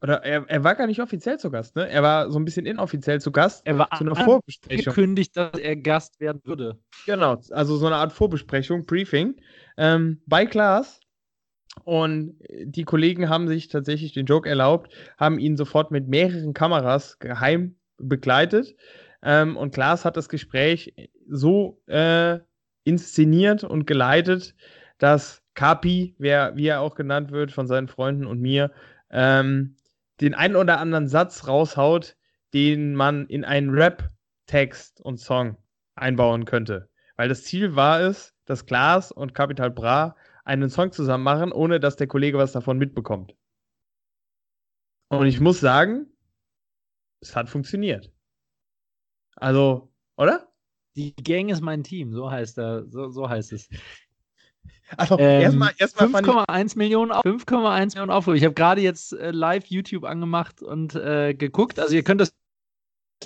oder 0.00 0.24
er, 0.24 0.44
er 0.48 0.62
war 0.62 0.76
gar 0.76 0.86
nicht 0.86 1.02
offiziell 1.02 1.38
zu 1.38 1.50
Gast, 1.50 1.74
ne? 1.74 1.88
Er 1.88 2.02
war 2.02 2.30
so 2.30 2.38
ein 2.38 2.44
bisschen 2.44 2.66
inoffiziell 2.66 3.20
zu 3.20 3.32
Gast. 3.32 3.66
Er 3.66 3.78
war 3.78 3.90
zu 3.96 4.04
einer 4.04 4.14
Vorbesprechung. 4.14 4.92
angekündigt, 4.92 5.36
dass 5.36 5.58
er 5.58 5.74
Gast 5.76 6.20
werden 6.20 6.40
würde. 6.44 6.78
Genau, 7.04 7.40
also 7.50 7.76
so 7.76 7.86
eine 7.86 7.96
Art 7.96 8.12
Vorbesprechung, 8.12 8.86
Briefing 8.86 9.34
ähm, 9.76 10.22
bei 10.26 10.46
Klaas. 10.46 11.00
Und 11.84 12.36
die 12.64 12.84
Kollegen 12.84 13.28
haben 13.28 13.46
sich 13.46 13.68
tatsächlich 13.68 14.12
den 14.12 14.26
Joke 14.26 14.48
erlaubt, 14.48 14.92
haben 15.16 15.38
ihn 15.38 15.56
sofort 15.56 15.90
mit 15.90 16.08
mehreren 16.08 16.52
Kameras 16.52 17.18
geheim 17.18 17.76
begleitet. 17.98 18.74
Ähm, 19.22 19.56
und 19.56 19.72
Klaas 19.72 20.04
hat 20.04 20.16
das 20.16 20.28
Gespräch 20.28 20.94
so 21.28 21.80
äh, 21.86 22.38
inszeniert 22.84 23.64
und 23.64 23.86
geleitet, 23.86 24.54
dass 24.98 25.42
Kapi, 25.58 26.14
wer, 26.18 26.54
wie 26.54 26.68
er 26.68 26.80
auch 26.80 26.94
genannt 26.94 27.32
wird 27.32 27.50
von 27.50 27.66
seinen 27.66 27.88
Freunden 27.88 28.26
und 28.26 28.40
mir, 28.40 28.70
ähm, 29.10 29.74
den 30.20 30.34
einen 30.34 30.54
oder 30.54 30.78
anderen 30.78 31.08
Satz 31.08 31.48
raushaut, 31.48 32.16
den 32.54 32.94
man 32.94 33.26
in 33.26 33.44
einen 33.44 33.70
Rap-Text 33.70 35.00
und 35.00 35.18
Song 35.18 35.56
einbauen 35.96 36.44
könnte. 36.44 36.88
Weil 37.16 37.28
das 37.28 37.42
Ziel 37.42 37.74
war 37.74 38.00
es, 38.02 38.36
dass 38.44 38.66
Klaas 38.66 39.10
und 39.10 39.34
Capital 39.34 39.72
Bra 39.72 40.14
einen 40.44 40.70
Song 40.70 40.92
zusammen 40.92 41.24
machen, 41.24 41.50
ohne 41.50 41.80
dass 41.80 41.96
der 41.96 42.06
Kollege 42.06 42.38
was 42.38 42.52
davon 42.52 42.78
mitbekommt. 42.78 43.34
Und 45.08 45.26
ich 45.26 45.40
muss 45.40 45.58
sagen, 45.58 46.06
es 47.18 47.34
hat 47.34 47.48
funktioniert. 47.48 48.12
Also, 49.34 49.92
oder? 50.16 50.52
Die 50.94 51.16
Gang 51.16 51.50
ist 51.50 51.62
mein 51.62 51.82
Team, 51.82 52.12
so 52.12 52.30
heißt 52.30 52.58
er, 52.58 52.86
so, 52.88 53.08
so 53.10 53.28
heißt 53.28 53.52
es. 53.52 53.68
Also 54.96 55.18
ähm, 55.18 55.42
erstmal 55.42 55.72
erstmal 55.78 56.08
5,1 56.08 56.78
Millionen 56.78 57.12
5,1 57.12 57.88
Millionen 57.88 58.10
Aufrufe. 58.10 58.36
Ich 58.36 58.44
habe 58.44 58.54
gerade 58.54 58.80
jetzt 58.80 59.12
äh, 59.12 59.30
live 59.30 59.66
YouTube 59.66 60.04
angemacht 60.04 60.62
und 60.62 60.94
äh, 60.94 61.34
geguckt. 61.34 61.78
Also 61.78 61.94
ihr 61.94 62.02
könnt 62.02 62.20
das 62.20 62.34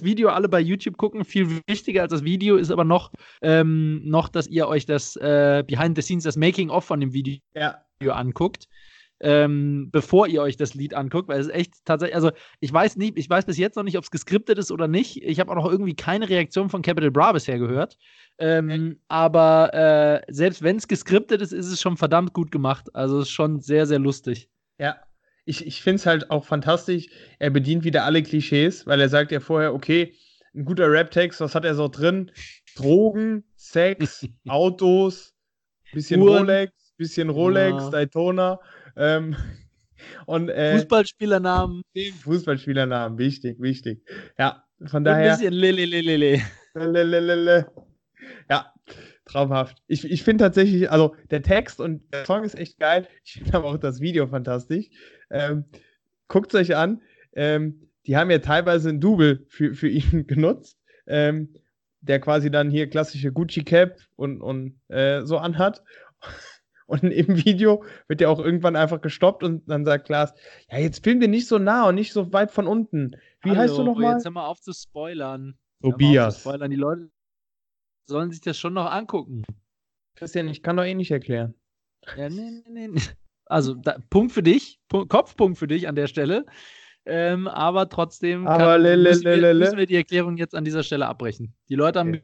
Video 0.01 0.31
alle 0.31 0.49
bei 0.49 0.61
YouTube 0.61 0.97
gucken. 0.97 1.25
Viel 1.25 1.61
wichtiger 1.67 2.03
als 2.03 2.11
das 2.11 2.25
Video 2.25 2.57
ist 2.57 2.71
aber 2.71 2.85
noch, 2.85 3.13
ähm, 3.43 4.01
noch 4.05 4.29
dass 4.29 4.47
ihr 4.47 4.67
euch 4.67 4.87
das 4.87 5.17
äh, 5.17 5.63
Behind 5.67 5.97
the 5.97 6.03
Scenes, 6.03 6.25
das 6.25 6.37
Making 6.37 6.71
of 6.71 6.85
von 6.85 7.01
dem 7.01 7.13
Video 7.13 7.39
ja. 7.55 7.83
anguckt 8.09 8.69
ähm, 9.23 9.89
bevor 9.93 10.27
ihr 10.27 10.43
euch 10.43 10.57
das 10.57 10.75
Lied 10.75 10.95
anguckt, 10.95 11.29
weil 11.29 11.41
es 11.41 11.47
ist 11.47 11.55
echt 11.55 11.75
tatsächlich, 11.85 12.17
also 12.17 12.33
ich 12.59 12.73
weiß 12.73 12.97
nicht, 12.97 13.17
ich 13.17 13.31
weiß 13.31 13.47
bis 13.47 13.57
jetzt 13.57 13.77
noch 13.77 13.85
nicht, 13.85 13.97
ob 13.97 14.05
es 14.05 14.11
geskriptet 14.11 14.59
ist 14.59 14.73
oder 14.73 14.89
nicht. 14.89 15.23
Ich 15.23 15.39
habe 15.39 15.51
auch 15.51 15.55
noch 15.55 15.71
irgendwie 15.71 15.95
keine 15.95 16.29
Reaktion 16.29 16.69
von 16.69 16.83
Capital 16.83 17.13
Bra 17.13 17.33
bisher 17.33 17.59
gehört. 17.59 17.97
Ähm, 18.43 18.99
aber 19.07 19.73
äh, 20.27 20.33
selbst 20.33 20.63
wenn 20.63 20.77
es 20.77 20.89
geskriptet 20.89 21.41
ist, 21.41 21.53
ist 21.53 21.69
es 21.69 21.81
schon 21.81 21.97
verdammt 21.97 22.33
gut 22.33 22.51
gemacht. 22.51 22.93
Also 22.93 23.21
es 23.21 23.29
ist 23.29 23.33
schon 23.33 23.61
sehr, 23.61 23.87
sehr 23.87 24.01
lustig. 24.01 24.51
Ja, 24.81 24.97
ich, 25.45 25.65
ich 25.65 25.81
finde 25.81 25.97
es 25.97 26.07
halt 26.07 26.29
auch 26.33 26.45
fantastisch. 26.45 27.07
Er 27.39 27.51
bedient 27.51 27.85
wieder 27.85 28.05
alle 28.05 28.21
Klischees, 28.21 28.85
weil 28.85 29.01
er 29.01 29.09
sagt 29.09 29.31
ja 29.31 29.39
vorher, 29.39 29.73
okay, 29.73 30.17
ein 30.57 30.65
guter 30.65 30.91
Rap-Text, 30.91 31.41
was 31.41 31.55
hat 31.55 31.65
er 31.65 31.77
so 31.77 31.87
drin? 31.87 32.33
Drogen, 32.75 33.45
Sex, 33.55 34.27
Autos, 34.49 35.35
bisschen 35.93 36.21
Uhren. 36.21 36.39
Rolex, 36.39 36.73
bisschen 36.97 37.31
Rolex, 37.31 37.85
ja. 37.85 37.91
Daytona. 37.91 38.59
Ähm, 38.97 39.37
und, 40.27 40.49
äh, 40.49 40.79
Fußballspielernamen. 40.79 41.83
Fußballspielernamen, 42.23 43.19
wichtig, 43.19 43.61
wichtig. 43.61 44.05
Ja, 44.37 44.65
von 44.87 45.05
daher. 45.05 45.35
Ein 45.35 45.39
bisschen 45.39 45.53
Lele, 45.53 46.01
Lele. 46.01 46.43
Traumhaft. 49.25 49.83
Ich, 49.87 50.05
ich 50.05 50.23
finde 50.23 50.45
tatsächlich, 50.45 50.91
also 50.91 51.15
der 51.31 51.43
Text 51.43 51.81
und 51.81 52.03
der 52.13 52.25
Song 52.25 52.45
ist 52.45 52.55
echt 52.55 52.79
geil. 52.79 53.07
Ich 53.25 53.35
finde 53.35 53.55
aber 53.55 53.69
auch 53.69 53.79
das 53.79 54.01
Video 54.01 54.27
fantastisch. 54.27 54.91
Ähm, 55.31 55.65
Guckt 56.29 56.55
es 56.55 56.61
euch 56.61 56.77
an. 56.77 57.03
Ähm, 57.35 57.89
die 58.07 58.17
haben 58.17 58.31
ja 58.31 58.39
teilweise 58.39 58.89
ein 58.89 59.01
Double 59.01 59.45
für, 59.49 59.75
für 59.75 59.89
ihn 59.89 60.27
genutzt, 60.27 60.79
ähm, 61.07 61.55
der 62.01 62.21
quasi 62.21 62.51
dann 62.51 62.71
hier 62.71 62.89
klassische 62.89 63.33
Gucci 63.33 63.63
Cap 63.63 63.97
und, 64.17 64.41
und 64.41 64.81
äh, 64.89 65.23
so 65.25 65.39
anhat. 65.39 65.83
Und 66.87 67.05
im 67.05 67.43
Video 67.47 67.85
wird 68.07 68.21
ja 68.21 68.29
auch 68.29 68.39
irgendwann 68.39 68.77
einfach 68.77 69.01
gestoppt 69.01 69.43
und 69.45 69.67
dann 69.67 69.87
sagt 69.87 70.05
Klaas, 70.05 70.35
ja, 70.71 70.77
jetzt 70.77 71.03
film 71.03 71.21
dir 71.21 71.29
nicht 71.29 71.49
so 71.49 71.57
nah 71.57 71.89
und 71.89 71.95
nicht 71.95 72.13
so 72.13 72.35
weit 72.35 72.51
von 72.51 72.67
unten. 72.67 73.17
Wie 73.41 73.51
Hallo, 73.51 73.61
heißt 73.61 73.79
du 73.79 73.83
nochmal? 73.83 74.15
Jetzt 74.15 74.25
hör 74.25 74.33
mal 74.33 74.45
auf 74.45 74.61
zu 74.61 74.75
spoilern. 74.75 75.57
Tobias. 75.81 76.41
Spoilern. 76.41 76.71
Die 76.71 76.77
Leute 76.77 77.09
sollen 78.07 78.31
sich 78.31 78.41
das 78.41 78.59
schon 78.59 78.75
noch 78.75 78.91
angucken. 78.91 79.45
Christian, 80.17 80.49
ich 80.49 80.63
kann 80.63 80.77
doch 80.77 80.85
eh 80.85 80.95
nicht 80.95 81.11
erklären. 81.11 81.55
Ja, 82.17 82.29
nee, 82.29 82.63
nee, 82.69 82.89
nee. 82.89 83.01
Also, 83.47 83.75
da, 83.75 83.99
Punkt 84.09 84.33
für 84.33 84.43
dich, 84.43 84.81
Punkt, 84.89 85.11
Kopfpunkt 85.11 85.59
für 85.59 85.67
dich 85.67 85.89
an 85.89 85.95
der 85.95 86.07
Stelle. 86.07 86.47
Ähm, 87.05 87.49
aber 87.49 87.89
trotzdem 87.89 88.47
aber 88.47 88.81
kann, 88.81 89.03
müssen, 89.03 89.25
wir, 89.25 89.55
müssen, 89.55 89.77
wir, 89.77 89.87
die 89.87 89.97
Erklärung 89.97 90.37
jetzt 90.37 90.55
an 90.55 90.65
dieser 90.65 90.85
Stelle 90.85 91.07
abbrechen. 91.07 91.55
Die 91.69 91.75
Leute 91.75 91.99
haben 91.99 92.11
okay. 92.11 92.23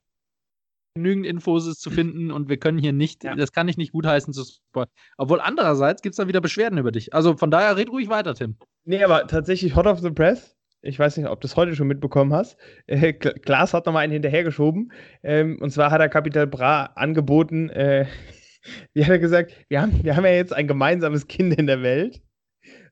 genügend 0.95 1.27
Infos 1.27 1.79
zu 1.79 1.91
finden 1.91 2.31
und 2.31 2.49
wir 2.49 2.59
können 2.59 2.79
hier 2.79 2.93
nicht, 2.93 3.25
Ja. 3.25 3.35
das 3.35 3.53
kann 3.53 3.67
ich 3.67 3.77
nicht 3.77 3.93
gutheißen 3.93 4.33
zu 4.33 4.45
spoilern. 4.45 4.91
Obwohl 5.17 5.41
andererseits 5.41 6.01
gibt 6.01 6.13
es 6.13 6.17
dann 6.19 6.29
wieder 6.29 6.41
Beschwerden 6.41 6.79
über 6.79 6.93
dich. 6.93 7.13
Also 7.13 7.37
von 7.37 7.51
daher 7.51 7.77
red 7.77 7.91
ruhig 7.91 8.09
weiter, 8.09 8.35
Tim. 8.35 8.57
Nee, 8.85 9.03
aber 9.03 9.27
tatsächlich 9.27 9.75
Hot 9.75 9.87
of 9.87 9.99
the 9.99 10.11
Press. 10.11 10.57
Ich 10.81 10.99
weiß 10.99 11.17
nicht, 11.17 11.29
ob 11.29 11.41
du 11.41 11.49
das 11.49 11.57
heute 11.57 11.75
schon 11.75 11.89
mitbekommen 11.89 12.33
hast. 12.33 12.57
Äh, 12.87 13.09
Kla- 13.13 13.39
Klaas 13.41 13.75
hat 13.75 13.87
nochmal 13.87 14.05
einen 14.05 14.13
hinterhergeschoben. 14.13 14.93
Ähm, 15.23 15.59
und 15.61 15.71
zwar 15.71 15.91
hat 15.91 16.01
er 16.01 16.09
Capital 16.09 16.47
Bra 16.47 16.85
angeboten, 16.95 17.69
äh, 17.71 18.07
wie 18.95 19.05
hat 19.05 19.11
er 19.11 19.19
gesagt, 19.19 19.53
wir 19.69 19.83
haben, 19.83 20.05
wir 20.05 20.17
haben 20.17 20.25
ja 20.25 20.33
jetzt 20.33 20.53
ein 20.53 20.69
gemeinsames 20.69 21.27
Kind 21.27 21.55
in 21.59 21.67
der 21.67 21.83
Welt. 21.83 22.21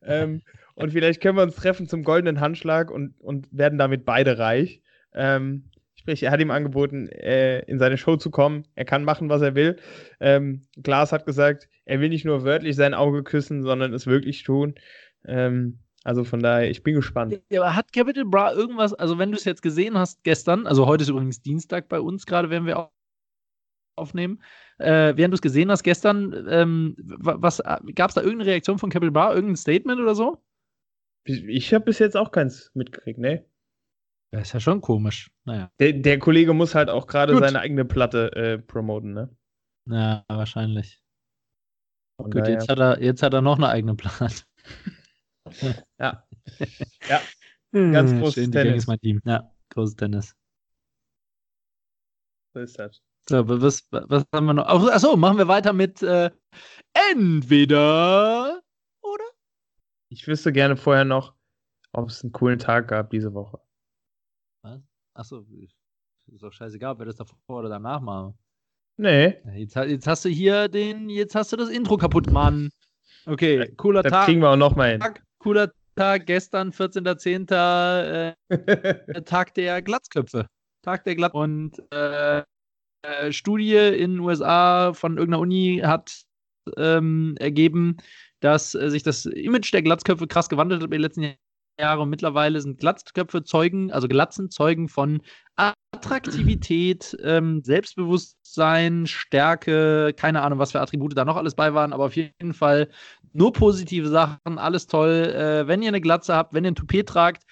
Ähm, 0.03 0.43
und 0.75 0.93
vielleicht 0.93 1.21
können 1.21 1.37
wir 1.39 1.43
uns 1.43 1.57
treffen 1.57 1.89
zum 1.89 2.03
goldenen 2.03 2.41
Handschlag 2.41 2.91
und, 2.91 3.15
und 3.21 3.47
werden 3.53 3.79
damit 3.79 4.05
beide 4.05 4.39
reich. 4.39 4.83
Ähm, 5.15 5.71
sprich, 5.95 6.23
er 6.25 6.33
hat 6.33 6.41
ihm 6.41 6.51
angeboten, 6.51 7.09
äh, 7.09 7.61
in 7.61 7.79
seine 7.79 7.99
Show 7.99 8.17
zu 8.17 8.31
kommen. 8.31 8.67
Er 8.75 8.85
kann 8.85 9.05
machen, 9.05 9.29
was 9.29 9.43
er 9.43 9.55
will. 9.55 9.77
Ähm, 10.21 10.63
Klaas 10.83 11.13
hat 11.13 11.25
gesagt, 11.25 11.69
er 11.85 12.01
will 12.01 12.09
nicht 12.09 12.25
nur 12.25 12.45
wörtlich 12.45 12.75
sein 12.75 12.95
Auge 12.95 13.23
küssen, 13.23 13.63
sondern 13.63 13.95
es 13.95 14.07
wirklich 14.09 14.43
tun. 14.43 14.75
Ähm, 15.25 15.79
also 16.07 16.25
von 16.25 16.41
daher, 16.41 16.71
ich 16.71 16.83
bin 16.83 16.95
gespannt. 16.95 17.41
Ja, 17.51 17.63
aber 17.63 17.75
hat 17.75 17.93
Capital 17.93 18.25
Bra 18.25 18.53
irgendwas, 18.53 18.95
also 18.95 19.19
wenn 19.19 19.31
du 19.33 19.37
es 19.37 19.45
jetzt 19.45 19.63
gesehen 19.63 19.99
hast 19.99 20.23
gestern, 20.23 20.67
also 20.67 20.87
heute 20.87 21.03
ist 21.03 21.09
übrigens 21.09 21.43
Dienstag 21.43 21.89
bei 21.89 22.01
uns 22.01 22.27
gerade, 22.27 22.49
werden 22.49 22.67
wir 22.67 22.79
au- 22.79 22.91
aufnehmen, 23.99 24.43
äh, 24.79 25.17
während 25.17 25.33
du 25.33 25.37
es 25.37 25.43
gesehen 25.43 25.71
hast 25.71 25.83
gestern, 25.83 26.47
ähm, 26.49 26.95
wa- 26.99 27.37
was 27.39 27.63
gab 27.95 28.11
es 28.11 28.15
da 28.15 28.21
irgendeine 28.21 28.51
Reaktion 28.51 28.79
von 28.79 28.91
Capital 28.91 29.11
Bra, 29.11 29.35
irgendein 29.35 29.57
Statement 29.57 30.01
oder 30.01 30.15
so? 30.15 30.43
Ich 31.27 31.75
habe 31.75 31.87
bis 31.87 31.99
jetzt 31.99 32.17
auch 32.17 32.31
keins 32.31 32.71
mitgekriegt, 32.75 33.19
ne? 33.19 33.45
Das 34.33 34.43
ist 34.49 34.53
ja 34.53 34.61
schon 34.61 34.81
komisch. 34.81 35.31
Naja. 35.45 35.71
Der, 35.81 35.93
der 35.93 36.19
Kollege 36.19 36.53
muss 36.53 36.75
halt 36.75 36.89
auch 36.91 37.07
gerade 37.07 37.37
seine 37.39 37.61
eigene 37.61 37.85
Platte 37.85 38.33
äh, 38.37 38.59
promoten, 38.59 39.13
ne? 39.13 39.37
Ja, 39.89 40.25
wahrscheinlich. 40.29 41.03
Von 42.21 42.31
Gut, 42.31 42.43
daher- 42.43 42.53
jetzt 42.53 42.69
hat, 42.69 42.79
er, 42.79 43.03
jetzt 43.03 43.23
hat 43.23 43.35
er 43.35 43.41
noch 43.43 43.57
eine 43.57 43.69
eigene 43.69 43.95
Plan. 43.95 44.31
Ja. 45.99 46.27
Ja. 47.09 47.21
Ganz 47.73 48.11
Hm, 48.13 48.19
großes 48.21 48.35
schön, 48.35 48.53
Tennis. 48.53 48.77
ist 48.85 48.87
mein 48.87 48.99
Team. 49.01 49.21
Ja, 49.25 49.53
großes 49.71 49.97
Tennis. 49.97 50.35
so 52.55 52.61
ist 52.61 52.79
das. 52.79 53.03
So, 53.29 53.47
was, 53.49 53.87
was 53.91 54.25
haben 54.33 54.47
wir 54.47 54.55
noch? 54.55 54.67
Ach- 54.67 54.89
Achso, 54.93 55.17
machen 55.17 55.37
wir 55.39 55.49
weiter 55.49 55.73
mit 55.73 56.01
äh, 56.03 56.31
entweder 57.11 58.63
oder? 59.03 59.25
Ich 60.09 60.27
wüsste 60.29 60.53
gerne 60.53 60.77
vorher 60.77 61.05
noch, 61.05 61.35
ob 61.93 62.09
es 62.09 62.23
einen 62.23 62.33
coolen 62.33 62.59
Tag 62.59 62.89
gab 62.89 63.11
diese 63.11 63.35
Woche. 63.35 63.59
Achso, 65.15 65.45
ist 66.27 66.43
doch 66.43 66.53
scheißegal, 66.53 66.93
ob 66.93 66.99
wir 67.01 67.07
das 67.07 67.17
davor 67.17 67.59
oder 67.61 67.69
danach 67.69 68.01
machen. 68.01 68.39
Nee, 68.99 69.39
Jetzt, 69.55 69.75
jetzt 69.77 70.07
hast 70.07 70.25
du 70.25 70.29
hier 70.29 70.69
den, 70.69 71.11
jetzt 71.11 71.35
hast 71.35 71.53
du 71.53 71.57
das 71.57 71.69
Intro 71.69 71.97
kaputt, 71.97 72.31
Mann. 72.31 72.71
Okay, 73.27 73.75
cooler 73.77 74.03
das 74.03 74.13
Tag, 74.13 74.25
kriegen 74.27 74.41
wir 74.41 74.51
auch 74.51 74.57
noch 74.57 74.77
mal 74.77 74.91
hin. 74.93 75.05
Cooler 75.47 75.73
Tag, 75.95 76.27
gestern, 76.27 76.73
14.10., 76.73 78.35
äh, 78.51 79.23
Tag 79.23 79.55
der 79.55 79.81
Glatzköpfe. 79.81 80.49
Tag 80.83 81.05
der 81.05 81.15
Glatz 81.15 81.35
Und 81.35 81.81
äh, 81.93 82.43
äh, 83.03 83.31
Studie 83.31 83.77
in 83.77 84.15
den 84.15 84.21
USA 84.21 84.93
von 84.93 85.19
irgendeiner 85.19 85.41
Uni 85.41 85.83
hat 85.85 86.23
ähm, 86.77 87.37
ergeben, 87.39 87.97
dass 88.41 88.75
äh, 88.75 88.91
sich 88.91 89.05
das 89.05 89.25
Image 89.27 89.73
der 89.73 89.83
Glatzköpfe 89.83 90.27
krass 90.27 90.49
gewandelt 90.49 90.83
hat 90.83 90.87
in 90.87 90.91
den 90.91 91.01
letzten 91.01 91.35
Jahren. 91.79 92.01
Und 92.01 92.11
mittlerweile 92.11 92.61
sind 92.61 92.79
Glatzköpfe 92.79 93.45
Zeugen, 93.45 93.93
also 93.93 94.09
Glatzen 94.09 94.51
Zeugen 94.51 94.89
von 94.89 95.21
Attraktivität, 95.57 97.17
ähm, 97.23 97.63
Selbstbewusstsein, 97.63 99.07
Stärke, 99.07 100.13
keine 100.17 100.43
Ahnung, 100.43 100.59
was 100.59 100.73
für 100.73 100.81
Attribute 100.81 101.17
da 101.17 101.25
noch 101.25 101.37
alles 101.37 101.55
bei 101.55 101.75
waren, 101.75 101.93
aber 101.93 102.05
auf 102.07 102.17
jeden 102.17 102.53
Fall 102.53 102.89
nur 103.33 103.53
positive 103.53 104.09
Sachen, 104.09 104.59
alles 104.59 104.87
toll. 104.87 105.33
Äh, 105.35 105.67
wenn 105.67 105.83
ihr 105.83 105.89
eine 105.89 106.01
Glatze 106.01 106.35
habt, 106.35 106.55
wenn 106.55 106.65
ihr 106.65 106.73
ein 106.73 106.77
Toupet 106.77 107.09
tragt, 107.09 107.45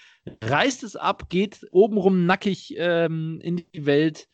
reißt 0.42 0.82
es 0.84 0.96
ab, 0.96 1.28
geht 1.28 1.66
obenrum 1.70 2.26
nackig 2.26 2.74
ähm, 2.76 3.40
in 3.42 3.56
die 3.56 3.86
Welt, 3.86 4.28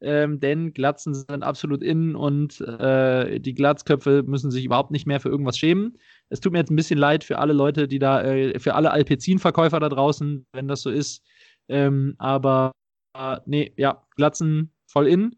ähm, 0.00 0.40
denn 0.40 0.72
Glatzen 0.72 1.14
sind 1.14 1.42
absolut 1.42 1.82
in 1.82 2.16
und 2.16 2.60
äh, 2.60 3.38
die 3.38 3.54
Glatzköpfe 3.54 4.24
müssen 4.24 4.50
sich 4.50 4.64
überhaupt 4.64 4.90
nicht 4.90 5.06
mehr 5.06 5.20
für 5.20 5.28
irgendwas 5.28 5.58
schämen. 5.58 5.98
Es 6.32 6.40
tut 6.40 6.52
mir 6.52 6.58
jetzt 6.58 6.70
ein 6.70 6.76
bisschen 6.76 6.98
leid 6.98 7.24
für 7.24 7.38
alle 7.38 7.52
Leute, 7.52 7.86
die 7.86 7.98
da, 7.98 8.22
äh, 8.22 8.58
für 8.58 8.74
alle 8.74 8.90
Alpezin-Verkäufer 8.90 9.78
da 9.80 9.88
draußen, 9.88 10.46
wenn 10.52 10.68
das 10.68 10.82
so 10.82 10.90
ist. 10.90 11.22
Ähm, 11.68 12.14
aber 12.18 12.72
äh, 13.16 13.38
nee, 13.46 13.72
ja, 13.76 14.02
Glatzen 14.16 14.72
voll 14.86 15.06
in. 15.08 15.36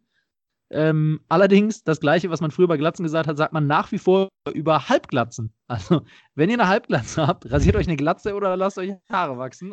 Ähm, 0.70 1.20
allerdings, 1.28 1.84
das 1.84 2.00
Gleiche, 2.00 2.30
was 2.30 2.40
man 2.40 2.50
früher 2.50 2.66
bei 2.68 2.76
Glatzen 2.76 3.02
gesagt 3.04 3.28
hat, 3.28 3.36
sagt 3.36 3.52
man 3.52 3.66
nach 3.66 3.92
wie 3.92 3.98
vor 3.98 4.28
über 4.52 4.88
Halbglatzen. 4.88 5.52
Also, 5.66 6.04
wenn 6.34 6.50
ihr 6.50 6.54
eine 6.60 6.68
Halbglatze 6.68 7.26
habt, 7.26 7.50
rasiert 7.50 7.74
euch 7.76 7.86
eine 7.88 7.96
Glatze 7.96 8.34
oder 8.34 8.56
lasst 8.56 8.78
euch 8.78 8.92
Haare 9.10 9.38
wachsen 9.38 9.72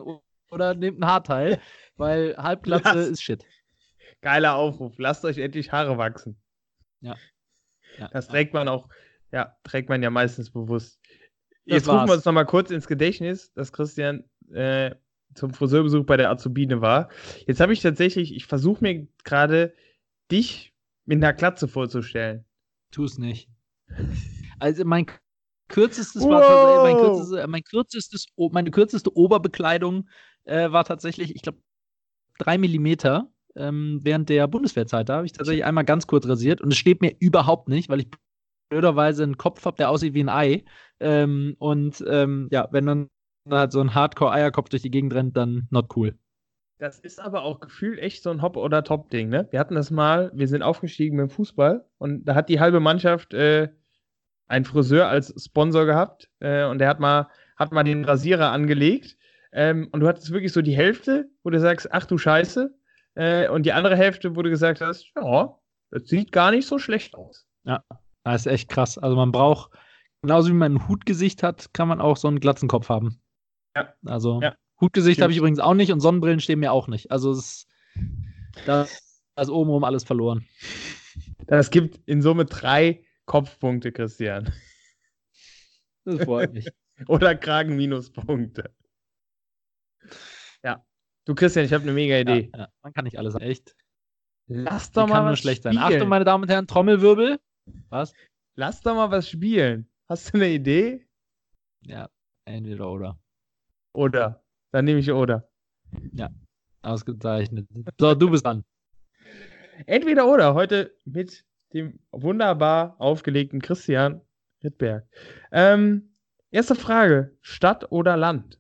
oder 0.50 0.74
nehmt 0.74 1.00
ein 1.00 1.06
Haarteil, 1.06 1.60
weil 1.98 2.36
Halbglatze 2.38 2.94
Lass- 2.96 3.08
ist 3.10 3.22
Shit. 3.24 3.46
Geiler 4.22 4.56
Aufruf. 4.56 4.94
Lasst 4.98 5.26
euch 5.26 5.38
endlich 5.38 5.72
Haare 5.72 5.98
wachsen. 5.98 6.40
Ja. 7.02 7.16
Ja, 7.98 8.08
Das 8.10 8.28
trägt 8.28 8.54
man 8.54 8.68
auch, 8.68 8.88
ja, 9.32 9.56
trägt 9.64 9.90
man 9.90 10.02
ja 10.04 10.10
meistens 10.10 10.52
bewusst. 10.52 11.00
Das 11.66 11.76
Jetzt 11.78 11.88
rufen 11.88 11.98
wir 12.06 12.08
war's. 12.10 12.18
uns 12.18 12.26
noch 12.26 12.34
mal 12.34 12.46
kurz 12.46 12.72
ins 12.72 12.88
Gedächtnis, 12.88 13.54
dass 13.54 13.72
Christian 13.72 14.24
äh, 14.52 14.96
zum 15.36 15.54
Friseurbesuch 15.54 16.06
bei 16.06 16.18
der 16.18 16.30
Azubine 16.30 16.82
war. 16.82 17.10
Jetzt 17.48 17.60
habe 17.62 17.72
ich 17.74 17.82
tatsächlich, 17.82 18.36
ich 18.36 18.46
versuche 18.46 18.84
mir 18.84 19.08
gerade, 19.24 19.74
dich 20.32 20.74
mit 21.06 21.18
einer 21.18 21.34
Glatze 21.34 21.68
vorzustellen. 21.68 22.46
Tu 22.92 23.04
es 23.06 23.18
nicht. 23.18 23.50
Also 24.60 24.84
mein 24.86 25.06
kürzestes 25.68 26.24
war 26.24 26.42
Wow. 26.42 26.48
tatsächlich- 26.48 26.82
mein 26.82 26.98
kürzestes, 26.98 27.48
mein 27.48 27.64
kürzestes, 27.64 28.26
meine 28.52 28.72
kürzeste 28.72 29.16
Oberbekleidung 29.16 30.10
äh, 30.44 30.72
war 30.72 30.84
tatsächlich, 30.84 31.36
ich 31.36 31.42
glaube, 31.42 31.60
drei 32.40 32.58
Millimeter. 32.58 33.32
Ähm, 33.56 34.00
während 34.02 34.30
der 34.30 34.48
Bundeswehrzeit, 34.48 35.10
da 35.10 35.18
habe 35.18 35.26
ich 35.26 35.34
tatsächlich 35.34 35.66
einmal 35.66 35.84
ganz 35.84 36.08
kurz 36.08 36.26
rasiert 36.26 36.62
und 36.62 36.72
es 36.72 36.78
steht 36.78 37.02
mir 37.02 37.14
überhaupt 37.20 37.68
nicht, 37.68 37.90
weil 37.90 38.00
ich 38.00 38.08
blöderweise 38.72 39.24
einen 39.24 39.38
Kopf 39.38 39.66
habe, 39.66 39.78
der 39.78 39.90
aussieht 39.90 40.16
wie 40.16 40.24
ein 40.24 40.30
Ei. 40.30 40.64
Ähm, 41.00 41.56
und 41.60 42.04
ähm, 42.08 42.48
ja, 42.52 42.68
wenn 42.72 42.86
dann 42.86 43.08
halt 43.50 43.72
so 43.72 43.82
ein 43.82 43.94
Hardcore-Eierkopf 43.94 44.70
durch 44.70 44.82
die 44.82 44.92
Gegend 44.92 45.14
rennt, 45.14 45.38
dann 45.38 45.68
not 45.70 45.96
cool. 45.96 46.18
Das 46.80 47.00
ist 47.00 47.20
aber 47.20 47.44
auch 47.44 47.60
gefühlt 47.60 48.00
echt 48.00 48.24
so 48.24 48.32
ein 48.32 48.42
Hop- 48.42 48.58
oder 48.58 48.84
Top-Ding, 48.84 49.30
ne? 49.30 49.48
Wir 49.52 49.60
hatten 49.60 49.76
das 49.76 49.92
mal, 49.92 50.32
wir 50.34 50.48
sind 50.48 50.64
aufgestiegen 50.64 51.18
mit 51.18 51.30
dem 51.30 51.30
Fußball 51.30 51.86
und 52.00 52.26
da 52.26 52.34
hat 52.34 52.50
die 52.50 52.60
halbe 52.60 52.80
Mannschaft 52.80 53.34
äh, 53.36 53.70
einen 54.48 54.66
Friseur 54.66 55.08
als 55.08 55.34
Sponsor 55.44 55.86
gehabt 55.86 56.30
äh, 56.40 56.66
und 56.66 56.80
der 56.80 56.88
hat 56.88 57.00
mal, 57.00 57.28
hat 57.56 57.72
mal 57.72 57.84
den 57.84 58.04
Rasierer 58.04 58.52
angelegt 58.52 59.18
ähm, 59.52 59.90
und 59.92 60.00
du 60.00 60.08
hattest 60.08 60.32
wirklich 60.32 60.54
so 60.54 60.64
die 60.64 60.76
Hälfte, 60.76 61.30
wo 61.44 61.52
du 61.52 61.60
sagst, 61.60 61.92
ach 61.92 62.06
du 62.06 62.18
Scheiße, 62.18 62.74
äh, 63.16 63.50
und 63.50 63.66
die 63.66 63.74
andere 63.74 63.96
Hälfte, 63.96 64.36
wo 64.36 64.42
du 64.42 64.50
gesagt 64.50 64.82
hast, 64.82 65.12
ja, 65.16 65.56
das 65.92 66.04
sieht 66.08 66.32
gar 66.32 66.52
nicht 66.52 66.68
so 66.68 66.80
schlecht 66.80 67.16
aus. 67.16 67.46
Das 68.24 68.46
ist 68.46 68.52
echt 68.52 68.70
krass. 68.70 68.98
Also 68.98 69.16
man 69.16 69.32
braucht, 69.32 69.72
genauso 70.22 70.50
wie 70.50 70.54
man 70.54 70.76
ein 70.76 70.88
Hutgesicht 70.88 71.44
hat, 71.44 71.74
kann 71.74 71.88
man 71.88 72.02
auch 72.02 72.18
so 72.18 72.28
einen 72.28 72.40
Glatzenkopf 72.40 72.90
haben. 72.90 73.22
Ja. 73.76 73.94
Also 74.06 74.42
Ja. 74.42 74.56
Hutgesicht 74.80 75.22
habe 75.22 75.32
ich 75.32 75.38
übrigens 75.38 75.60
auch 75.60 75.76
nicht 75.76 75.92
und 75.92 76.00
Sonnenbrillen 76.00 76.40
stehen 76.40 76.60
mir 76.60 76.72
auch 76.72 76.88
nicht. 76.88 77.12
Also 77.12 77.32
es 77.32 77.38
ist, 77.38 77.68
da 78.66 78.88
ist 79.40 79.50
obenrum 79.50 79.84
alles 79.84 80.04
verloren. 80.04 80.46
Das 81.46 81.70
gibt 81.70 82.00
in 82.08 82.22
Summe 82.22 82.46
drei 82.46 83.06
Kopfpunkte, 83.26 83.92
Christian. 83.92 84.52
Das 86.04 86.24
freut 86.24 86.54
mich. 86.54 86.68
Oder 87.08 87.36
Kragen-Minuspunkte. 87.36 88.74
Ja. 90.64 90.84
Du, 91.26 91.36
Christian, 91.36 91.66
ich 91.66 91.74
habe 91.74 91.84
eine 91.84 91.94
mega 91.94 92.18
Idee. 92.18 92.50
Ja, 92.54 92.60
ja. 92.62 92.68
Man 92.82 92.94
kann 92.94 93.06
nicht 93.06 93.18
alles 93.20 93.36
haben. 93.36 93.44
Echt. 93.44 93.76
Lass 94.48 94.92
doch 94.92 95.08
mal 95.08 95.16
kann 95.16 95.26
nur 95.28 95.36
schlecht 95.36 95.64
sein. 95.64 95.74
spielen. 95.74 95.94
Achtung, 95.94 96.10
meine 96.10 96.26
Damen 96.26 96.44
und 96.44 96.50
Herren, 96.50 96.68
Trommelwirbel. 96.68 97.40
Was? 97.90 98.14
Lass 98.56 98.82
doch 98.82 98.96
mal 98.96 99.12
was 99.12 99.30
spielen. 99.30 99.90
Hast 100.08 100.34
du 100.34 100.38
eine 100.38 100.50
Idee? 100.50 101.08
Ja, 101.82 102.10
entweder 102.46 102.90
oder. 102.90 103.20
Oder? 103.94 104.44
Dann 104.72 104.86
nehme 104.86 105.00
ich 105.00 105.12
oder. 105.12 105.50
Ausgezeichnet. 106.82 107.68
So, 108.00 108.16
du 108.16 108.30
bist 108.30 108.46
dran. 108.46 108.64
Entweder 109.86 110.28
oder. 110.28 110.54
Heute 110.54 110.96
mit 111.06 111.46
dem 111.74 112.00
wunderbar 112.12 113.00
aufgelegten 113.00 113.62
Christian 113.62 114.22
Rittberg. 114.64 115.08
Ähm, 115.52 116.16
erste 116.52 116.76
Frage. 116.76 117.38
Stadt 117.42 117.92
oder 117.92 118.18
Land? 118.18 118.60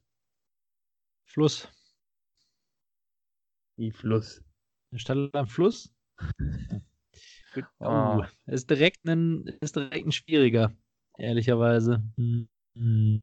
Fluss. 1.25 1.67
Wie 3.77 3.91
Fluss. 3.91 4.43
Eine 4.91 4.99
Stadt 4.99 5.35
am 5.35 5.47
Fluss? 5.47 5.93
Gut. 7.53 7.65
Oh, 7.79 7.85
Ah. 7.85 8.29
ist 8.47 8.69
direkt 8.69 9.05
ein, 9.05 9.45
ist 9.61 9.75
direkt 9.75 10.07
ein 10.07 10.11
schwieriger, 10.11 10.73
ehrlicherweise. 11.17 12.01
Hm. 12.17 13.21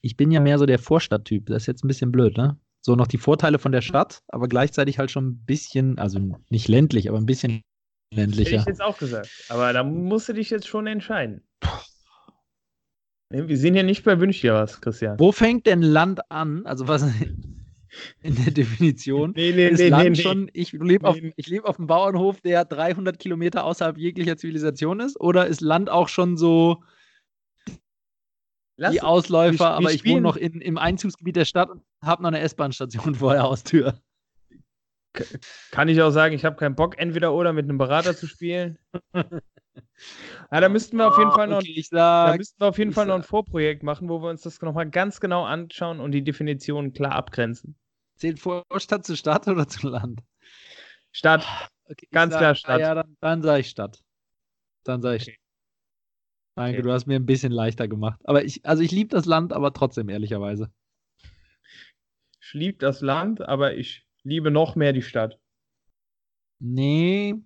Ich 0.00 0.16
bin 0.16 0.30
ja 0.30 0.40
mehr 0.40 0.58
so 0.58 0.66
der 0.66 0.78
Vorstadttyp. 0.78 1.46
Das 1.46 1.62
ist 1.62 1.66
jetzt 1.66 1.84
ein 1.84 1.88
bisschen 1.88 2.12
blöd, 2.12 2.36
ne? 2.36 2.58
So 2.84 2.94
noch 2.96 3.06
die 3.06 3.18
Vorteile 3.18 3.58
von 3.58 3.72
der 3.72 3.80
Stadt, 3.80 4.22
aber 4.28 4.48
gleichzeitig 4.48 4.98
halt 4.98 5.10
schon 5.10 5.28
ein 5.28 5.44
bisschen, 5.44 5.98
also 5.98 6.18
nicht 6.48 6.68
ländlich, 6.68 7.08
aber 7.08 7.18
ein 7.18 7.26
bisschen 7.26 7.62
ländlicher. 8.14 8.50
Hätte 8.50 8.60
ich 8.62 8.66
jetzt 8.66 8.82
auch 8.82 8.98
gesagt. 8.98 9.28
Aber 9.48 9.72
da 9.72 9.82
musst 9.84 10.28
du 10.28 10.32
dich 10.32 10.50
jetzt 10.50 10.66
schon 10.68 10.86
entscheiden. 10.86 11.42
Wir 13.30 13.58
sind 13.58 13.74
ja 13.74 13.82
nicht 13.82 14.04
bei 14.04 14.18
Wünsch 14.20 14.40
dir 14.40 14.54
was, 14.54 14.80
Christian. 14.80 15.18
Wo 15.18 15.32
fängt 15.32 15.66
denn 15.66 15.82
Land 15.82 16.20
an? 16.30 16.64
Also 16.66 16.88
was 16.88 17.04
in 18.22 18.34
der 18.36 18.52
Definition 18.52 19.32
nee, 19.34 19.52
nee, 19.52 19.68
ist 19.68 19.78
nee, 19.78 19.88
Land 19.88 20.10
nee, 20.10 20.22
schon, 20.22 20.50
ich 20.52 20.72
lebe 20.72 21.06
auf, 21.06 21.16
leb 21.20 21.64
auf 21.64 21.78
einem 21.78 21.86
Bauernhof, 21.86 22.40
der 22.40 22.64
300 22.64 23.18
Kilometer 23.18 23.64
außerhalb 23.64 23.98
jeglicher 23.98 24.36
Zivilisation 24.36 25.00
ist? 25.00 25.18
Oder 25.20 25.46
ist 25.46 25.60
Land 25.60 25.90
auch 25.90 26.08
schon 26.08 26.36
so 26.36 26.82
Lass, 28.76 28.92
die 28.92 29.02
Ausläufer, 29.02 29.58
wir, 29.58 29.70
wir 29.70 29.76
aber 29.76 29.92
ich 29.92 30.04
wohne 30.04 30.20
noch 30.20 30.36
in, 30.36 30.60
im 30.60 30.78
Einzugsgebiet 30.78 31.36
der 31.36 31.44
Stadt 31.44 31.68
und 31.68 31.82
habe 32.02 32.22
noch 32.22 32.28
eine 32.28 32.40
S-Bahn-Station 32.40 33.16
vor 33.16 33.32
der 33.32 33.42
Haustür. 33.42 34.00
Kann 35.72 35.88
ich 35.88 36.00
auch 36.00 36.10
sagen, 36.10 36.34
ich 36.34 36.44
habe 36.44 36.56
keinen 36.56 36.76
Bock, 36.76 36.96
entweder 36.98 37.34
oder 37.34 37.52
mit 37.52 37.64
einem 37.64 37.78
Berater 37.78 38.16
zu 38.16 38.26
spielen. 38.26 38.78
ja, 40.50 40.60
da 40.60 40.68
müssten 40.68 40.96
wir 40.96 41.08
auf 41.08 41.18
jeden 41.18 41.32
Fall 41.32 41.48
noch, 41.48 41.58
okay, 41.58 41.82
sag, 41.82 42.32
da 42.32 42.36
müssten 42.36 42.60
wir 42.60 42.68
auf 42.68 42.78
jeden 42.78 42.92
Fall 42.92 43.06
noch 43.06 43.16
ein 43.16 43.22
Vorprojekt 43.22 43.82
machen, 43.82 44.08
wo 44.08 44.22
wir 44.22 44.30
uns 44.30 44.42
das 44.42 44.60
nochmal 44.60 44.88
ganz 44.88 45.20
genau 45.20 45.44
anschauen 45.44 46.00
und 46.00 46.12
die 46.12 46.22
Definitionen 46.22 46.92
klar 46.92 47.12
abgrenzen. 47.12 47.76
Zählt 48.16 48.40
Vorstadt 48.40 49.04
zu 49.04 49.16
Stadt 49.16 49.46
oder 49.48 49.68
zu 49.68 49.88
Land? 49.88 50.22
Stadt. 51.12 51.46
Okay, 51.84 52.08
ganz 52.10 52.32
sag, 52.32 52.40
klar 52.40 52.54
Stadt. 52.54 52.76
Ah, 52.76 52.80
ja, 52.80 52.94
dann, 52.94 53.16
dann 53.20 53.42
sage 53.42 53.60
ich 53.60 53.68
Stadt. 53.68 54.02
Dann 54.84 55.02
sage 55.02 55.16
ich 55.16 55.22
okay. 55.22 55.38
Danke, 56.58 56.82
du 56.82 56.90
hast 56.90 57.06
mir 57.06 57.14
ein 57.14 57.26
bisschen 57.26 57.52
leichter 57.52 57.86
gemacht. 57.86 58.20
Aber 58.24 58.44
ich, 58.44 58.66
also 58.66 58.82
ich 58.82 58.90
liebe 58.90 59.10
das 59.10 59.26
Land, 59.26 59.52
aber 59.52 59.72
trotzdem, 59.72 60.08
ehrlicherweise. 60.08 60.72
Ich 62.40 62.52
liebe 62.52 62.78
das 62.78 63.00
Land, 63.00 63.42
aber 63.42 63.74
ich 63.74 64.04
liebe 64.24 64.50
noch 64.50 64.74
mehr 64.74 64.92
die 64.92 65.02
Stadt. 65.02 65.38
Nee, 66.58 67.36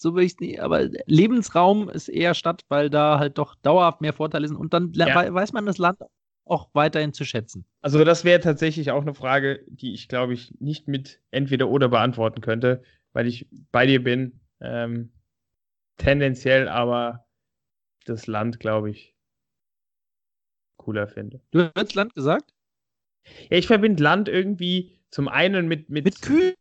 so 0.00 0.14
will 0.14 0.24
ich 0.24 0.32
es 0.32 0.40
nicht. 0.40 0.60
Aber 0.60 0.88
Lebensraum 1.06 1.88
ist 1.88 2.08
eher 2.08 2.34
Stadt, 2.34 2.62
weil 2.68 2.90
da 2.90 3.18
halt 3.18 3.38
doch 3.38 3.54
dauerhaft 3.56 4.00
mehr 4.00 4.12
Vorteile 4.12 4.48
sind. 4.48 4.56
Und 4.56 4.72
dann 4.72 4.92
ja. 4.94 5.32
weiß 5.32 5.52
man 5.52 5.66
das 5.66 5.78
Land 5.78 5.98
auch 6.44 6.70
weiterhin 6.72 7.12
zu 7.12 7.24
schätzen. 7.24 7.64
Also 7.82 8.04
das 8.04 8.24
wäre 8.24 8.40
tatsächlich 8.40 8.90
auch 8.90 9.02
eine 9.02 9.14
Frage, 9.14 9.64
die 9.68 9.92
ich, 9.92 10.08
glaube 10.08 10.34
ich, 10.34 10.54
nicht 10.60 10.88
mit 10.88 11.20
entweder 11.30 11.68
oder 11.68 11.88
beantworten 11.88 12.40
könnte, 12.40 12.82
weil 13.12 13.26
ich 13.26 13.48
bei 13.70 13.86
dir 13.86 14.02
bin. 14.02 14.40
Ähm, 14.60 15.12
tendenziell 15.98 16.68
aber 16.68 17.26
das 18.04 18.26
Land, 18.26 18.60
glaube 18.60 18.90
ich, 18.90 19.14
cooler 20.78 21.06
finde. 21.06 21.40
Du 21.50 21.70
hast 21.74 21.94
Land 21.94 22.14
gesagt? 22.14 22.54
Ja, 23.50 23.58
ich 23.58 23.66
verbinde 23.66 24.02
Land 24.02 24.28
irgendwie 24.28 24.98
zum 25.10 25.28
einen 25.28 25.68
mit. 25.68 25.90
Mit, 25.90 26.04
mit 26.04 26.22
Kühen. 26.22 26.54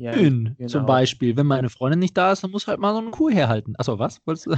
Ja, 0.00 0.12
genau. 0.12 0.66
zum 0.66 0.86
Beispiel. 0.86 1.36
Wenn 1.36 1.46
meine 1.46 1.70
Freundin 1.70 1.98
nicht 1.98 2.16
da 2.16 2.32
ist, 2.32 2.44
dann 2.44 2.52
muss 2.52 2.68
halt 2.68 2.78
mal 2.78 2.92
so 2.92 3.00
eine 3.00 3.10
Kuh 3.10 3.30
herhalten. 3.30 3.74
Achso, 3.78 3.98
was? 3.98 4.24
Wolltest 4.26 4.46
du? 4.46 4.52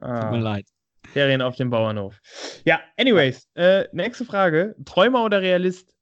ah, 0.00 0.20
Tut 0.22 0.30
mir 0.32 0.40
leid. 0.40 0.66
Ferien 1.08 1.42
auf 1.42 1.56
dem 1.56 1.70
Bauernhof. 1.70 2.18
Ja, 2.64 2.80
anyways. 2.96 3.48
Äh, 3.54 3.84
nächste 3.92 4.24
Frage. 4.24 4.74
Träumer 4.84 5.24
oder 5.24 5.42
Realist? 5.42 5.94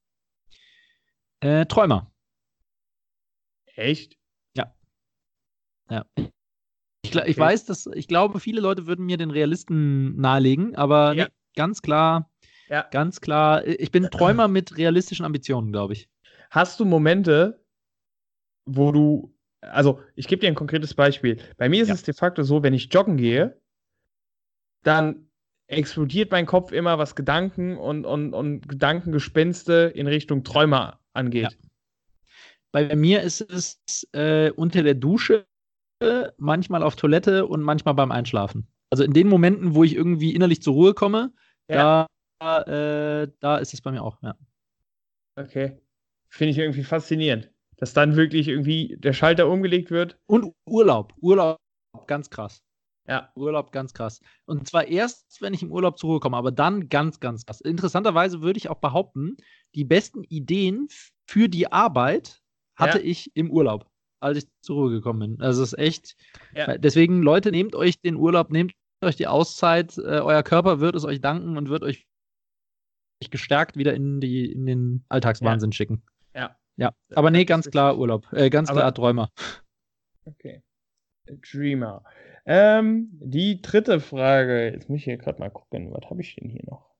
Äh, 1.40 1.66
Träumer. 1.66 2.12
Echt? 3.74 4.16
Ja. 4.56 4.74
Ja. 5.90 6.04
Ich, 7.02 7.16
okay. 7.16 7.30
ich, 7.30 7.38
weiß, 7.38 7.64
dass 7.64 7.86
ich 7.86 8.08
glaube, 8.08 8.40
viele 8.40 8.60
Leute 8.60 8.86
würden 8.86 9.06
mir 9.06 9.16
den 9.16 9.30
Realisten 9.30 10.16
nahelegen, 10.16 10.74
aber 10.74 11.14
ja. 11.14 11.24
nee, 11.24 11.30
ganz 11.54 11.80
klar, 11.80 12.30
ja. 12.68 12.82
ganz 12.90 13.20
klar, 13.20 13.64
ich 13.66 13.90
bin 13.92 14.10
Träumer 14.10 14.48
mit 14.48 14.76
realistischen 14.76 15.24
Ambitionen, 15.24 15.72
glaube 15.72 15.94
ich. 15.94 16.08
Hast 16.50 16.80
du 16.80 16.84
Momente, 16.84 17.64
wo 18.64 18.92
du, 18.92 19.34
also 19.60 20.00
ich 20.14 20.28
gebe 20.28 20.40
dir 20.40 20.48
ein 20.48 20.54
konkretes 20.54 20.94
Beispiel. 20.94 21.38
Bei 21.56 21.68
mir 21.68 21.82
ist 21.82 21.88
ja. 21.88 21.94
es 21.94 22.02
de 22.02 22.14
facto 22.14 22.42
so, 22.42 22.62
wenn 22.62 22.74
ich 22.74 22.92
joggen 22.92 23.16
gehe, 23.16 23.60
dann 24.82 25.28
explodiert 25.66 26.30
mein 26.30 26.46
Kopf 26.46 26.72
immer, 26.72 26.98
was 26.98 27.14
Gedanken 27.14 27.76
und, 27.76 28.06
und, 28.06 28.32
und 28.32 28.68
Gedankengespinste 28.68 29.92
in 29.94 30.06
Richtung 30.06 30.44
Träumer 30.44 31.00
angeht. 31.12 31.52
Ja. 31.52 31.68
Bei 32.72 32.94
mir 32.96 33.22
ist 33.22 33.40
es 33.40 33.80
äh, 34.12 34.50
unter 34.50 34.82
der 34.82 34.94
Dusche 34.94 35.46
manchmal 36.36 36.82
auf 36.82 36.96
Toilette 36.96 37.46
und 37.46 37.62
manchmal 37.62 37.94
beim 37.94 38.12
Einschlafen. 38.12 38.68
Also 38.90 39.04
in 39.04 39.12
den 39.12 39.28
Momenten, 39.28 39.74
wo 39.74 39.84
ich 39.84 39.94
irgendwie 39.94 40.34
innerlich 40.34 40.62
zur 40.62 40.74
Ruhe 40.74 40.94
komme, 40.94 41.32
ja. 41.68 42.06
da, 42.38 42.62
äh, 43.22 43.28
da 43.40 43.58
ist 43.58 43.74
es 43.74 43.80
bei 43.80 43.90
mir 43.90 44.02
auch, 44.02 44.22
ja. 44.22 44.36
Okay. 45.36 45.76
Finde 46.28 46.52
ich 46.52 46.58
irgendwie 46.58 46.84
faszinierend, 46.84 47.50
dass 47.76 47.92
dann 47.92 48.16
wirklich 48.16 48.48
irgendwie 48.48 48.96
der 48.98 49.12
Schalter 49.12 49.48
umgelegt 49.48 49.90
wird. 49.90 50.18
Und 50.26 50.52
Urlaub. 50.66 51.14
Urlaub, 51.20 51.58
ganz 52.06 52.30
krass. 52.30 52.62
Ja. 53.06 53.32
Urlaub, 53.34 53.72
ganz 53.72 53.94
krass. 53.94 54.20
Und 54.44 54.68
zwar 54.68 54.86
erst, 54.86 55.40
wenn 55.40 55.54
ich 55.54 55.62
im 55.62 55.72
Urlaub 55.72 55.98
zur 55.98 56.10
Ruhe 56.10 56.20
komme, 56.20 56.36
aber 56.36 56.52
dann 56.52 56.90
ganz, 56.90 57.20
ganz 57.20 57.46
krass. 57.46 57.62
Interessanterweise 57.62 58.42
würde 58.42 58.58
ich 58.58 58.68
auch 58.68 58.80
behaupten, 58.80 59.36
die 59.74 59.84
besten 59.84 60.24
Ideen 60.24 60.88
für 61.26 61.48
die 61.48 61.72
Arbeit 61.72 62.42
hatte 62.76 62.98
ja. 62.98 63.04
ich 63.04 63.34
im 63.34 63.50
Urlaub 63.50 63.90
als 64.20 64.38
ich 64.38 64.48
zur 64.60 64.76
Ruhe 64.76 64.90
gekommen 64.90 65.36
bin. 65.36 65.40
Also 65.40 65.62
es 65.62 65.72
ist 65.72 65.78
echt. 65.78 66.16
Ja. 66.54 66.78
Deswegen, 66.78 67.22
Leute, 67.22 67.50
nehmt 67.50 67.74
euch 67.74 68.00
den 68.00 68.16
Urlaub, 68.16 68.50
nehmt 68.50 68.74
euch 69.02 69.16
die 69.16 69.26
Auszeit. 69.26 69.96
Äh, 69.98 70.20
euer 70.20 70.42
Körper 70.42 70.80
wird 70.80 70.96
es 70.96 71.04
euch 71.04 71.20
danken 71.20 71.56
und 71.56 71.68
wird 71.68 71.82
euch 71.82 72.06
gestärkt 73.30 73.76
wieder 73.76 73.94
in, 73.94 74.20
die, 74.20 74.50
in 74.50 74.66
den 74.66 75.04
Alltagswahnsinn 75.08 75.70
ja. 75.70 75.74
schicken. 75.74 76.02
Ja. 76.38 76.56
Ja. 76.76 76.94
Aber 77.14 77.30
nee, 77.30 77.44
ganz 77.44 77.70
klar 77.70 77.98
Urlaub. 77.98 78.32
Äh, 78.32 78.50
ganz 78.50 78.70
Aber, 78.70 78.80
klar 78.80 78.94
Träumer. 78.94 79.32
Okay. 80.24 80.62
Dreamer. 81.26 82.04
Ähm, 82.46 83.08
die 83.12 83.60
dritte 83.60 84.00
Frage. 84.00 84.70
Jetzt 84.70 84.88
muss 84.88 84.98
ich 84.98 85.04
hier 85.04 85.18
gerade 85.18 85.40
mal 85.40 85.50
gucken. 85.50 85.92
Was 85.92 86.08
habe 86.08 86.20
ich 86.20 86.36
denn 86.36 86.48
hier 86.48 86.64
noch? 86.64 86.94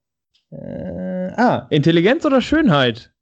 Äh, 0.51 1.33
ah, 1.37 1.67
Intelligenz 1.71 2.25
oder 2.27 2.41
Schönheit? 2.41 3.15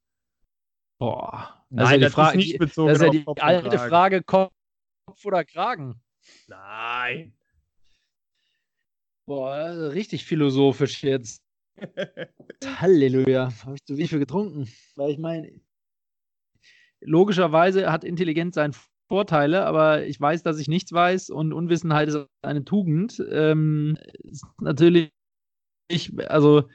Boah. 0.99 1.65
Nein, 1.69 1.87
also 1.87 2.01
das 2.01 2.13
Frage, 2.15 2.39
ist 2.39 2.47
nicht 2.47 2.59
bezogen 2.59 2.89
Das 2.89 2.99
ist 2.99 3.05
ja 3.05 3.11
die 3.11 3.25
Kopf 3.25 3.43
alte 3.43 3.79
Frage, 3.79 4.23
Kopf 4.23 4.51
oder 5.25 5.45
Kragen? 5.45 6.01
Nein. 6.47 7.37
Boah, 9.27 9.51
also 9.51 9.89
richtig 9.89 10.25
philosophisch 10.25 11.03
jetzt. 11.03 11.43
Halleluja. 12.65 13.51
Habe 13.65 13.75
ich 13.75 13.85
zu 13.85 13.97
wenig 13.97 14.11
für 14.11 14.21
getrunken? 14.21 14.71
Weil 14.95 15.11
ich 15.11 15.19
meine, 15.19 15.61
logischerweise 17.07 17.91
hat 17.91 18.05
Intelligenz 18.05 18.57
seine 18.57 18.75
Vorteile, 19.09 19.65
aber 19.65 20.05
ich 20.05 20.21
weiß, 20.21 20.43
dass 20.43 20.59
ich 20.59 20.69
nichts 20.69 20.93
weiß 20.93 21.31
und 21.31 21.53
Unwissenheit 21.53 22.09
ist 22.09 22.19
eine 22.43 22.65
Tugend. 22.65 23.23
Ähm, 23.31 23.97
ist 24.25 24.45
natürlich, 24.61 25.11
ich, 25.89 26.13
also 26.29 26.69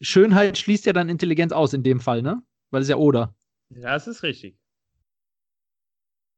Schönheit 0.00 0.58
schließt 0.58 0.86
ja 0.86 0.92
dann 0.92 1.08
Intelligenz 1.08 1.52
aus 1.52 1.74
in 1.74 1.82
dem 1.82 2.00
Fall, 2.00 2.22
ne? 2.22 2.42
Weil 2.70 2.82
es 2.82 2.88
ja 2.88 2.96
oder. 2.96 3.34
Ja, 3.68 3.92
das 3.92 4.08
ist 4.08 4.22
richtig. 4.22 4.58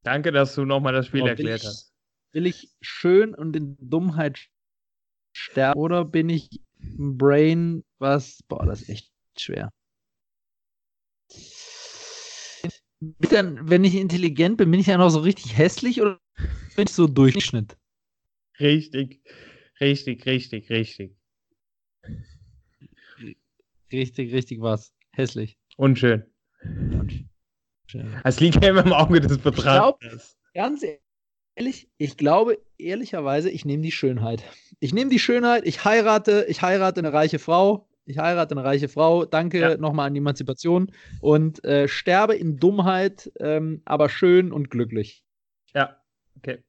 Danke, 0.03 0.33
dass 0.33 0.55
du 0.55 0.65
nochmal 0.65 0.93
das 0.93 1.07
Spiel 1.07 1.23
oh, 1.23 1.27
erklärt 1.27 1.61
ich, 1.61 1.67
hast. 1.67 1.95
Will 2.33 2.47
ich 2.47 2.71
schön 2.81 3.35
und 3.35 3.55
in 3.55 3.77
Dummheit 3.79 4.49
sterben 5.33 5.79
oder 5.79 6.05
bin 6.05 6.29
ich 6.29 6.49
ein 6.81 7.17
Brain, 7.17 7.85
was. 7.99 8.41
Boah, 8.49 8.67
das 8.67 8.83
ist 8.83 8.89
echt 8.89 9.13
schwer. 9.39 9.71
Dann, 13.19 13.69
wenn 13.69 13.83
ich 13.83 13.97
intelligent 13.97 14.59
bin, 14.59 14.71
bin 14.71 14.79
ich 14.79 14.87
ja 14.87 14.97
noch 14.97 15.11
so 15.11 15.19
richtig 15.19 15.59
hässlich 15.59 16.01
oder 16.01 16.21
bin 16.77 16.85
ich 16.87 16.95
so 16.95 17.09
Durchschnitt? 17.09 17.77
Richtig, 18.61 19.21
richtig, 19.81 20.25
richtig, 20.25 20.71
richtig. 20.71 21.17
Richtig, 23.93 24.33
richtig 24.33 24.61
was. 24.61 24.95
Hässlich. 25.11 25.59
Unschön. 25.77 26.25
Es 28.23 28.39
liegt 28.39 28.63
ja 28.63 28.71
immer 28.71 28.87
im 28.87 28.93
Auge 28.93 29.21
des 29.21 29.37
Betrachters. 29.39 30.39
Ganz 30.55 30.85
ehrlich, 31.57 31.91
ich 31.99 32.17
glaube 32.17 32.63
ehrlicherweise, 32.79 33.51
ich 33.51 33.65
nehme 33.65 33.83
die 33.83 33.91
Schönheit. 33.91 34.45
Ich 34.79 34.95
nehme 34.95 35.11
die 35.11 35.19
Schönheit, 35.19 35.67
ich 35.67 35.85
heirate, 35.85 36.47
ich 36.49 36.63
heirate 36.63 37.01
eine 37.01 37.13
reiche 37.13 37.41
Frau, 37.41 37.89
ich 38.05 38.19
heirate 38.19 38.53
eine 38.53 38.65
reiche 38.65 38.89
Frau, 38.89 39.25
danke 39.25 39.61
ja. 39.61 39.77
nochmal 39.77 40.09
an 40.09 40.15
die 40.15 40.19
Emanzipation 40.19 40.93
und 41.21 41.65
äh, 41.65 41.89
sterbe 41.89 42.35
in 42.35 42.59
Dummheit, 42.59 43.31
ähm, 43.39 43.83
aber 43.85 44.09
schön 44.09 44.53
und 44.53 44.71
glücklich. 44.71 45.25
Ja, 45.75 45.97
okay. 46.37 46.63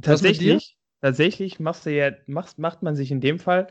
Tatsächlich, 0.00 0.76
tatsächlich 1.00 1.60
machst 1.60 1.86
du 1.86 1.90
ja, 1.90 2.12
machst, 2.26 2.58
macht 2.58 2.82
man 2.82 2.96
sich 2.96 3.10
in 3.10 3.20
dem 3.20 3.38
Fall 3.38 3.68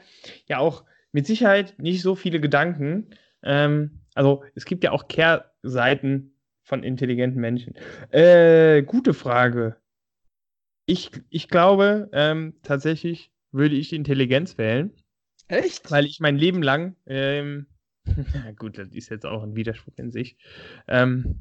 ja 0.47 0.59
auch 0.59 0.85
mit 1.11 1.27
Sicherheit 1.27 1.75
nicht 1.77 2.01
so 2.01 2.15
viele 2.15 2.39
Gedanken. 2.39 3.09
Ähm, 3.43 4.01
also 4.15 4.43
es 4.55 4.65
gibt 4.65 4.83
ja 4.83 4.91
auch 4.91 5.07
Kehrseiten 5.07 6.37
von 6.63 6.83
intelligenten 6.83 7.41
Menschen. 7.41 7.75
Äh, 8.09 8.83
gute 8.83 9.13
Frage. 9.13 9.75
Ich, 10.85 11.11
ich 11.29 11.49
glaube, 11.49 12.09
ähm, 12.13 12.55
tatsächlich 12.63 13.31
würde 13.51 13.75
ich 13.75 13.89
die 13.89 13.95
Intelligenz 13.95 14.57
wählen. 14.57 14.91
Echt? 15.47 15.91
Weil 15.91 16.05
ich 16.05 16.19
mein 16.19 16.37
Leben 16.37 16.61
lang 16.61 16.95
ähm, 17.05 17.67
gut, 18.57 18.77
das 18.77 18.89
ist 18.89 19.09
jetzt 19.09 19.25
auch 19.25 19.43
ein 19.43 19.55
Widerspruch 19.55 19.93
in 19.97 20.11
sich. 20.11 20.37
Ähm, 20.87 21.39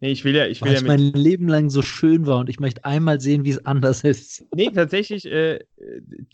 nee, 0.00 0.10
ich 0.10 0.24
will 0.24 0.34
ja, 0.34 0.46
ich 0.46 0.62
will 0.62 0.68
Weil 0.68 0.82
ja 0.82 0.86
mein 0.86 1.12
Leben 1.12 1.48
lang 1.48 1.70
so 1.70 1.82
schön 1.82 2.26
war 2.26 2.38
und 2.38 2.48
ich 2.48 2.60
möchte 2.60 2.84
einmal 2.84 3.20
sehen, 3.20 3.44
wie 3.44 3.50
es 3.50 3.64
anders 3.64 4.04
ist. 4.04 4.44
Nee, 4.54 4.70
tatsächlich 4.70 5.26
äh, 5.26 5.60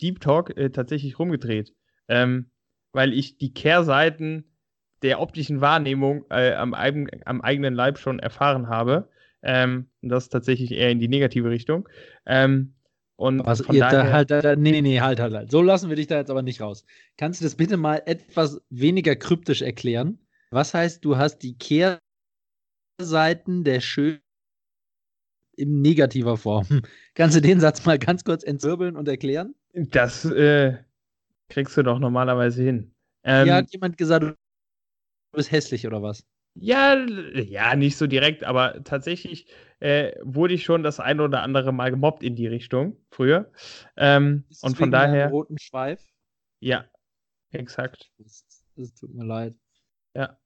Deep 0.01 0.19
Talk 0.21 0.55
äh, 0.57 0.69
tatsächlich 0.69 1.17
rumgedreht. 1.19 1.73
Ähm, 2.07 2.49
weil 2.91 3.13
ich 3.13 3.37
die 3.37 3.53
Kehrseiten 3.53 4.45
der 5.01 5.19
optischen 5.19 5.61
Wahrnehmung 5.61 6.25
äh, 6.29 6.53
am, 6.53 6.73
eigen, 6.73 7.07
am 7.25 7.41
eigenen 7.41 7.73
Leib 7.73 7.97
schon 7.97 8.19
erfahren 8.19 8.67
habe. 8.67 9.09
Ähm, 9.41 9.89
und 10.01 10.09
das 10.09 10.29
tatsächlich 10.29 10.71
eher 10.71 10.91
in 10.91 10.99
die 10.99 11.07
negative 11.07 11.49
Richtung. 11.49 11.89
Ähm, 12.25 12.75
und 13.15 13.45
Was 13.45 13.61
von 13.61 13.75
ihr 13.75 13.81
da 13.81 13.91
daher, 13.91 14.13
halt, 14.13 14.31
da, 14.31 14.41
da, 14.41 14.55
nee, 14.55 14.81
nee, 14.81 14.99
halt, 14.99 15.19
halt, 15.19 15.33
halt. 15.33 15.51
So 15.51 15.61
lassen 15.61 15.89
wir 15.89 15.95
dich 15.95 16.07
da 16.07 16.17
jetzt 16.17 16.31
aber 16.31 16.41
nicht 16.41 16.61
raus. 16.61 16.85
Kannst 17.17 17.41
du 17.41 17.45
das 17.45 17.55
bitte 17.55 17.77
mal 17.77 18.01
etwas 18.05 18.61
weniger 18.69 19.15
kryptisch 19.15 19.61
erklären? 19.61 20.19
Was 20.51 20.73
heißt, 20.73 21.05
du 21.05 21.17
hast 21.17 21.39
die 21.39 21.57
Kehrseiten 21.57 21.99
der 23.63 23.81
Schön 23.81 24.19
in 25.55 25.81
negativer 25.81 26.37
Form? 26.37 26.65
Kannst 27.13 27.35
du 27.35 27.41
den 27.41 27.59
Satz 27.59 27.85
mal 27.85 27.99
ganz 27.99 28.23
kurz 28.23 28.43
entwirbeln 28.43 28.95
und 28.95 29.07
erklären? 29.07 29.55
das 29.73 30.25
äh, 30.25 30.77
kriegst 31.49 31.75
du 31.77 31.83
doch 31.83 31.99
normalerweise 31.99 32.63
hin. 32.63 32.93
Ähm, 33.23 33.45
Hier 33.45 33.55
hat 33.55 33.71
jemand 33.71 33.97
gesagt, 33.97 34.23
du 34.23 34.35
bist 35.35 35.51
hässlich 35.51 35.87
oder 35.87 36.01
was? 36.01 36.25
Ja, 36.55 36.95
ja, 37.33 37.75
nicht 37.75 37.97
so 37.97 38.05
direkt, 38.05 38.43
aber 38.43 38.83
tatsächlich 38.83 39.47
äh, 39.83 40.15
wurde 40.23 40.53
ich 40.53 40.63
schon 40.63 40.81
das 40.81 41.01
ein 41.01 41.19
oder 41.19 41.43
andere 41.43 41.73
Mal 41.73 41.91
gemobbt 41.91 42.23
in 42.23 42.37
die 42.37 42.47
Richtung 42.47 42.95
früher. 43.09 43.51
Ähm, 43.97 44.45
es 44.49 44.63
und 44.63 44.77
von 44.77 44.91
daher, 44.91 45.29
roten 45.29 45.59
Schweif? 45.59 46.01
ja, 46.61 46.85
exakt. 47.51 48.09
Das, 48.17 48.45
das 48.77 48.93
tut 48.95 49.13
mir 49.13 49.25
leid. 49.25 49.55
Ja. 50.15 50.37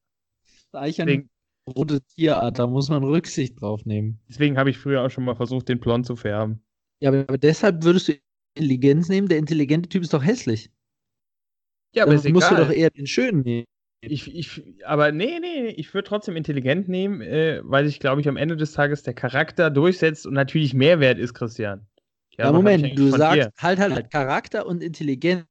Das 0.42 0.52
ist 0.52 0.76
eigentlich 0.76 1.02
eine 1.02 1.30
rote 1.70 2.02
Tierart, 2.02 2.58
da 2.58 2.66
muss 2.66 2.90
man 2.90 3.04
Rücksicht 3.04 3.62
drauf 3.62 3.86
nehmen. 3.86 4.20
deswegen 4.28 4.58
habe 4.58 4.72
ich 4.72 4.80
früher 4.80 5.04
auch 5.04 5.12
schon 5.12 5.26
mal 5.26 5.36
versucht, 5.36 5.70
den 5.70 5.80
blond 5.80 6.08
zu 6.08 6.16
färben. 6.16 6.64
Ja, 7.00 7.10
aber 7.10 7.20
aber 7.28 7.38
deshalb 7.38 7.84
würdest 7.84 8.08
du 8.08 8.14
Intelligenz 8.56 9.08
nehmen? 9.08 9.28
Der 9.28 9.38
intelligente 9.38 9.88
Typ 9.88 10.02
ist 10.02 10.14
doch 10.14 10.26
hässlich. 10.26 10.72
Ja, 11.94 12.06
Dann 12.06 12.34
musst 12.34 12.50
du 12.50 12.56
doch 12.56 12.72
eher 12.72 12.90
den 12.90 13.06
schönen 13.06 13.42
nehmen. 13.42 13.68
Ich, 14.02 14.34
ich, 14.34 14.62
aber 14.86 15.12
nee, 15.12 15.40
nee, 15.40 15.68
ich 15.70 15.94
würde 15.94 16.08
trotzdem 16.08 16.36
intelligent 16.36 16.88
nehmen, 16.88 17.22
äh, 17.22 17.62
weil 17.64 17.88
ich 17.88 18.00
glaube 18.00 18.22
ich 18.22 18.30
am 18.30 18.38
Ende 18.38 18.56
des 18.56 18.72
Tages 18.74 19.02
der 19.04 19.16
Charakter 19.16 19.72
durchsetzt 19.72 20.28
und 20.28 20.34
natürlich 20.34 20.74
Mehrwert 20.74 21.18
ist, 21.18 21.34
Christian. 21.34 21.88
Ja, 22.38 22.50
ich 22.50 22.54
Moment, 22.54 22.98
du 22.98 23.10
sagst, 23.10 23.34
dir? 23.36 23.52
halt, 23.58 23.80
halt, 23.80 23.94
halt, 23.94 24.12
Charakter 24.12 24.68
und 24.68 24.84
Intelligenz 24.84 25.46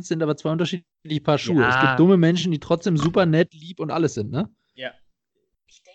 sind 0.00 0.22
aber 0.22 0.36
zwei 0.36 0.50
unterschiedliche 0.50 1.22
Paar 1.22 1.38
Schuhe. 1.38 1.66
Es 1.66 1.74
Ja. 1.74 1.86
gibt 1.86 2.00
dumme 2.00 2.18
Menschen, 2.18 2.52
die 2.52 2.60
trotzdem 2.60 2.98
super 2.98 3.24
nett, 3.24 3.54
lieb 3.54 3.80
und 3.80 3.90
alles 3.90 4.14
sind, 4.14 4.30
ne? 4.30 4.50
Ja. 4.74 4.92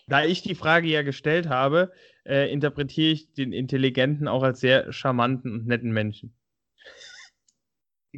Da 0.07 0.23
ich 0.23 0.41
die 0.41 0.55
Frage 0.55 0.87
ja 0.87 1.03
gestellt 1.03 1.47
habe, 1.47 1.91
äh, 2.25 2.51
interpretiere 2.51 3.11
ich 3.11 3.31
den 3.33 3.53
Intelligenten 3.53 4.27
auch 4.27 4.41
als 4.41 4.59
sehr 4.59 4.91
charmanten 4.91 5.51
und 5.51 5.67
netten 5.67 5.91
Menschen. 5.91 6.35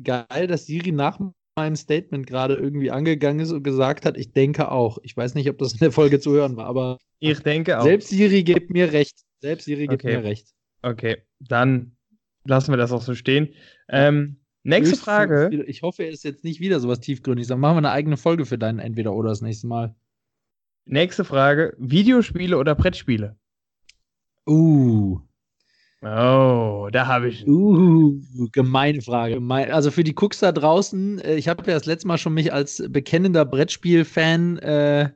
Geil, 0.01 0.47
dass 0.47 0.65
Siri 0.65 0.91
nach 0.91 1.20
meinem 1.58 1.76
Statement 1.76 2.26
gerade 2.28 2.53
irgendwie 2.53 2.91
angegangen 2.91 3.39
ist 3.41 3.51
und 3.51 3.64
gesagt 3.64 4.05
hat, 4.05 4.16
ich 4.18 4.32
denke 4.32 4.72
auch. 4.72 4.99
Ich 5.03 5.18
weiß 5.18 5.36
nicht, 5.36 5.49
ob 5.49 5.58
das 5.58 5.74
in 5.74 5.80
der 5.80 5.91
Folge 5.91 6.20
zu 6.22 6.32
hören 6.32 6.55
war, 6.55 6.68
aber 6.68 6.99
Ich 7.20 7.39
denke 7.41 7.80
auch. 7.80 7.84
selbst 7.84 8.10
Siri 8.10 8.43
gibt 8.43 8.70
mir 8.70 8.93
recht. 8.93 9.20
Selbst 9.41 9.66
Siri 9.66 9.88
gibt 9.88 10.03
Okay. 10.05 10.18
mir 10.18 10.24
recht. 10.24 10.47
Okay, 10.84 11.18
dann 11.39 11.97
lassen 12.45 12.72
wir 12.72 12.78
das 12.78 12.91
auch 12.91 13.01
so 13.01 13.14
stehen. 13.16 13.49
Ähm, 13.89 14.38
nächste 14.64 14.93
Höchst- 14.93 15.03
Frage. 15.03 15.64
Ich 15.68 15.82
hoffe, 15.82 16.05
es 16.08 16.16
ist 16.18 16.24
jetzt 16.24 16.43
nicht 16.43 16.60
wieder 16.60 16.80
sowas 16.80 16.99
tiefgründiges. 17.01 17.49
Dann 17.49 17.60
machen 17.60 17.76
wir 17.76 17.80
eine 17.80 17.91
eigene 17.91 18.18
Folge 18.18 18.45
für 18.45 18.58
deinen 18.58 18.80
Entweder-Oder 18.80 19.30
das 19.30 19.41
nächste 19.41 19.68
Mal. 19.68 19.95
Nächste 20.86 21.26
Frage. 21.26 21.76
Videospiele 21.80 22.58
oder 22.58 22.74
Brettspiele? 22.76 23.36
Uh. 24.47 25.20
Oh, 26.03 26.89
da 26.91 27.07
habe 27.07 27.29
ich. 27.29 27.47
Uh, 27.47 28.21
gemeine 28.51 29.01
Frage. 29.01 29.41
Also 29.73 29.89
für 29.89 30.03
die 30.03 30.13
Cooks 30.15 30.39
da 30.39 30.51
draußen, 30.51 31.19
äh, 31.19 31.35
ich 31.35 31.47
habe 31.47 31.63
ja 31.65 31.73
das 31.73 31.85
letzte 31.85 32.07
Mal 32.07 32.19
schon 32.19 32.35
mich 32.35 32.53
als 32.53 32.83
bekennender 32.87 33.45
Brettspiel-Fan 33.45 34.59
äh, 34.59 35.09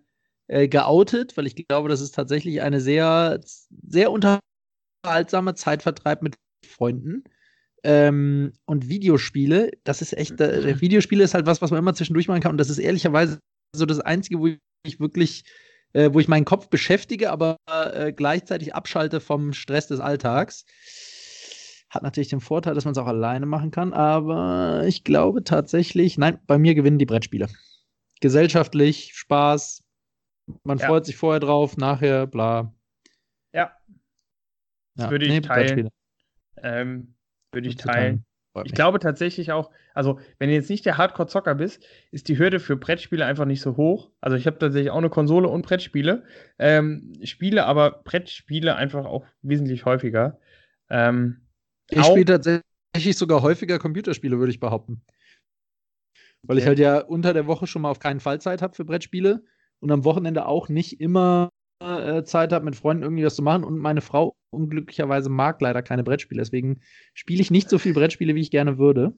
äh, 0.48 0.68
geoutet, 0.68 1.38
weil 1.38 1.46
ich 1.46 1.56
glaube, 1.56 1.88
das 1.88 2.02
ist 2.02 2.16
tatsächlich 2.16 2.62
eine 2.62 2.82
sehr, 2.82 3.40
sehr 3.88 4.12
unterhaltsame 4.12 5.54
Zeitvertreib 5.54 6.24
mit 6.24 6.36
Freunden. 6.66 7.24
Ähm, 7.84 8.54
und 8.66 8.90
Videospiele, 8.90 9.72
das 9.84 10.02
ist 10.02 10.14
echt, 10.14 10.42
äh, 10.42 10.82
Videospiele 10.82 11.24
ist 11.24 11.34
halt 11.34 11.46
was, 11.46 11.62
was 11.62 11.72
man 11.72 11.80
immer 11.80 11.94
zwischendurch 11.94 12.28
machen 12.28 12.42
kann. 12.42 12.52
Und 12.52 12.58
das 12.58 12.70
ist 12.70 12.80
ehrlicherweise 12.80 13.40
so 13.76 13.86
das 13.86 14.00
Einzige, 14.00 14.40
wo 14.40 14.48
ich 14.48 15.00
wirklich, 15.00 15.44
äh, 15.94 16.10
wo 16.14 16.20
ich 16.20 16.28
meinen 16.28 16.46
Kopf 16.46 16.70
beschäftige, 16.70 17.32
aber 17.32 17.58
äh, 17.68 18.12
gleichzeitig 18.14 18.74
abschalte 18.76 19.20
vom 19.20 19.54
Stress 19.54 19.88
des 19.88 20.00
Alltags. 20.00 20.66
Hat 21.90 22.04
natürlich 22.04 22.30
den 22.30 22.40
Vorteil, 22.40 22.74
dass 22.74 22.86
man 22.86 22.94
es 22.94 22.98
auch 22.98 23.08
alleine 23.08 23.46
machen 23.46 23.72
kann, 23.72 23.94
aber 23.94 24.84
ich 24.86 25.04
glaube 25.04 25.44
tatsächlich, 25.44 26.18
nein, 26.18 26.40
bei 26.48 26.58
mir 26.58 26.74
gewinnen 26.76 27.00
die 27.00 27.06
Brettspiele. 27.06 27.50
Gesellschaftlich, 28.22 29.14
Spaß, 29.14 29.84
man 30.64 30.78
Ja. 30.78 30.88
freut 30.88 31.06
sich 31.06 31.18
vorher 31.18 31.40
drauf, 31.42 31.76
nachher, 31.78 32.28
bla. 32.28 32.74
Ja, 33.54 33.72
Ja, 34.98 35.10
würde 35.12 35.26
ich 35.26 35.42
teilen. 35.42 35.58
Brettspiele. 35.66 35.90
ähm, 36.64 37.16
würde 37.52 37.68
ich 37.68 37.76
teilen. 37.76 38.26
Ich 38.66 38.74
glaube 38.74 39.00
tatsächlich 39.00 39.52
auch, 39.52 39.72
also 39.94 40.20
wenn 40.38 40.50
du 40.50 40.56
jetzt 40.56 40.70
nicht 40.70 40.86
der 40.86 40.98
Hardcore-Zocker 40.98 41.56
bist, 41.56 41.86
ist 42.12 42.28
die 42.28 42.38
Hürde 42.38 42.60
für 42.60 42.76
Brettspiele 42.76 43.26
einfach 43.26 43.46
nicht 43.46 43.62
so 43.62 43.78
hoch. 43.78 44.10
Also 44.20 44.36
ich 44.36 44.46
habe 44.46 44.60
tatsächlich 44.60 44.92
auch 44.92 44.98
eine 44.98 45.10
Konsole 45.10 45.48
und 45.48 45.66
Brettspiele, 45.66 46.24
ähm, 46.60 47.14
spiele 47.24 47.66
aber 47.66 48.02
Brettspiele 48.04 48.76
einfach 48.76 49.06
auch 49.06 49.26
wesentlich 49.42 49.86
häufiger. 49.86 50.40
Ähm, 50.90 51.42
Ich 51.90 52.06
spiele 52.06 52.26
tatsächlich 52.26 53.18
sogar 53.18 53.42
häufiger 53.42 53.80
Computerspiele, 53.80 54.38
würde 54.38 54.52
ich 54.52 54.60
behaupten. 54.60 55.02
Weil 56.44 56.58
ich 56.58 56.66
halt 56.66 56.80
ja 56.80 57.00
unter 57.00 57.34
der 57.34 57.48
Woche 57.48 57.68
schon 57.68 57.84
mal 57.84 57.92
auf 57.92 58.00
keinen 58.00 58.20
Fall 58.20 58.42
Zeit 58.42 58.62
habe 58.62 58.76
für 58.76 58.84
Brettspiele 58.84 59.44
und 59.80 59.92
am 59.92 60.04
Wochenende 60.04 60.46
auch 60.46 60.70
nicht 60.70 61.00
immer 61.00 61.50
äh, 61.82 62.24
Zeit 62.24 62.54
habe, 62.54 62.66
mit 62.66 62.76
Freunden 62.76 63.04
irgendwie 63.04 63.26
was 63.26 63.36
zu 63.36 63.42
machen. 63.42 63.64
Und 63.64 63.78
meine 63.78 64.02
Frau 64.02 64.36
unglücklicherweise 64.52 65.30
mag 65.30 65.62
leider 65.62 65.82
keine 65.82 66.04
Brettspiele. 66.04 66.42
Deswegen 66.42 66.82
spiele 67.14 67.42
ich 67.42 67.52
nicht 67.52 67.70
so 67.70 67.78
viel 67.78 67.94
Brettspiele, 67.94 68.36
wie 68.36 68.42
ich 68.42 68.52
gerne 68.52 68.78
würde. 68.78 69.14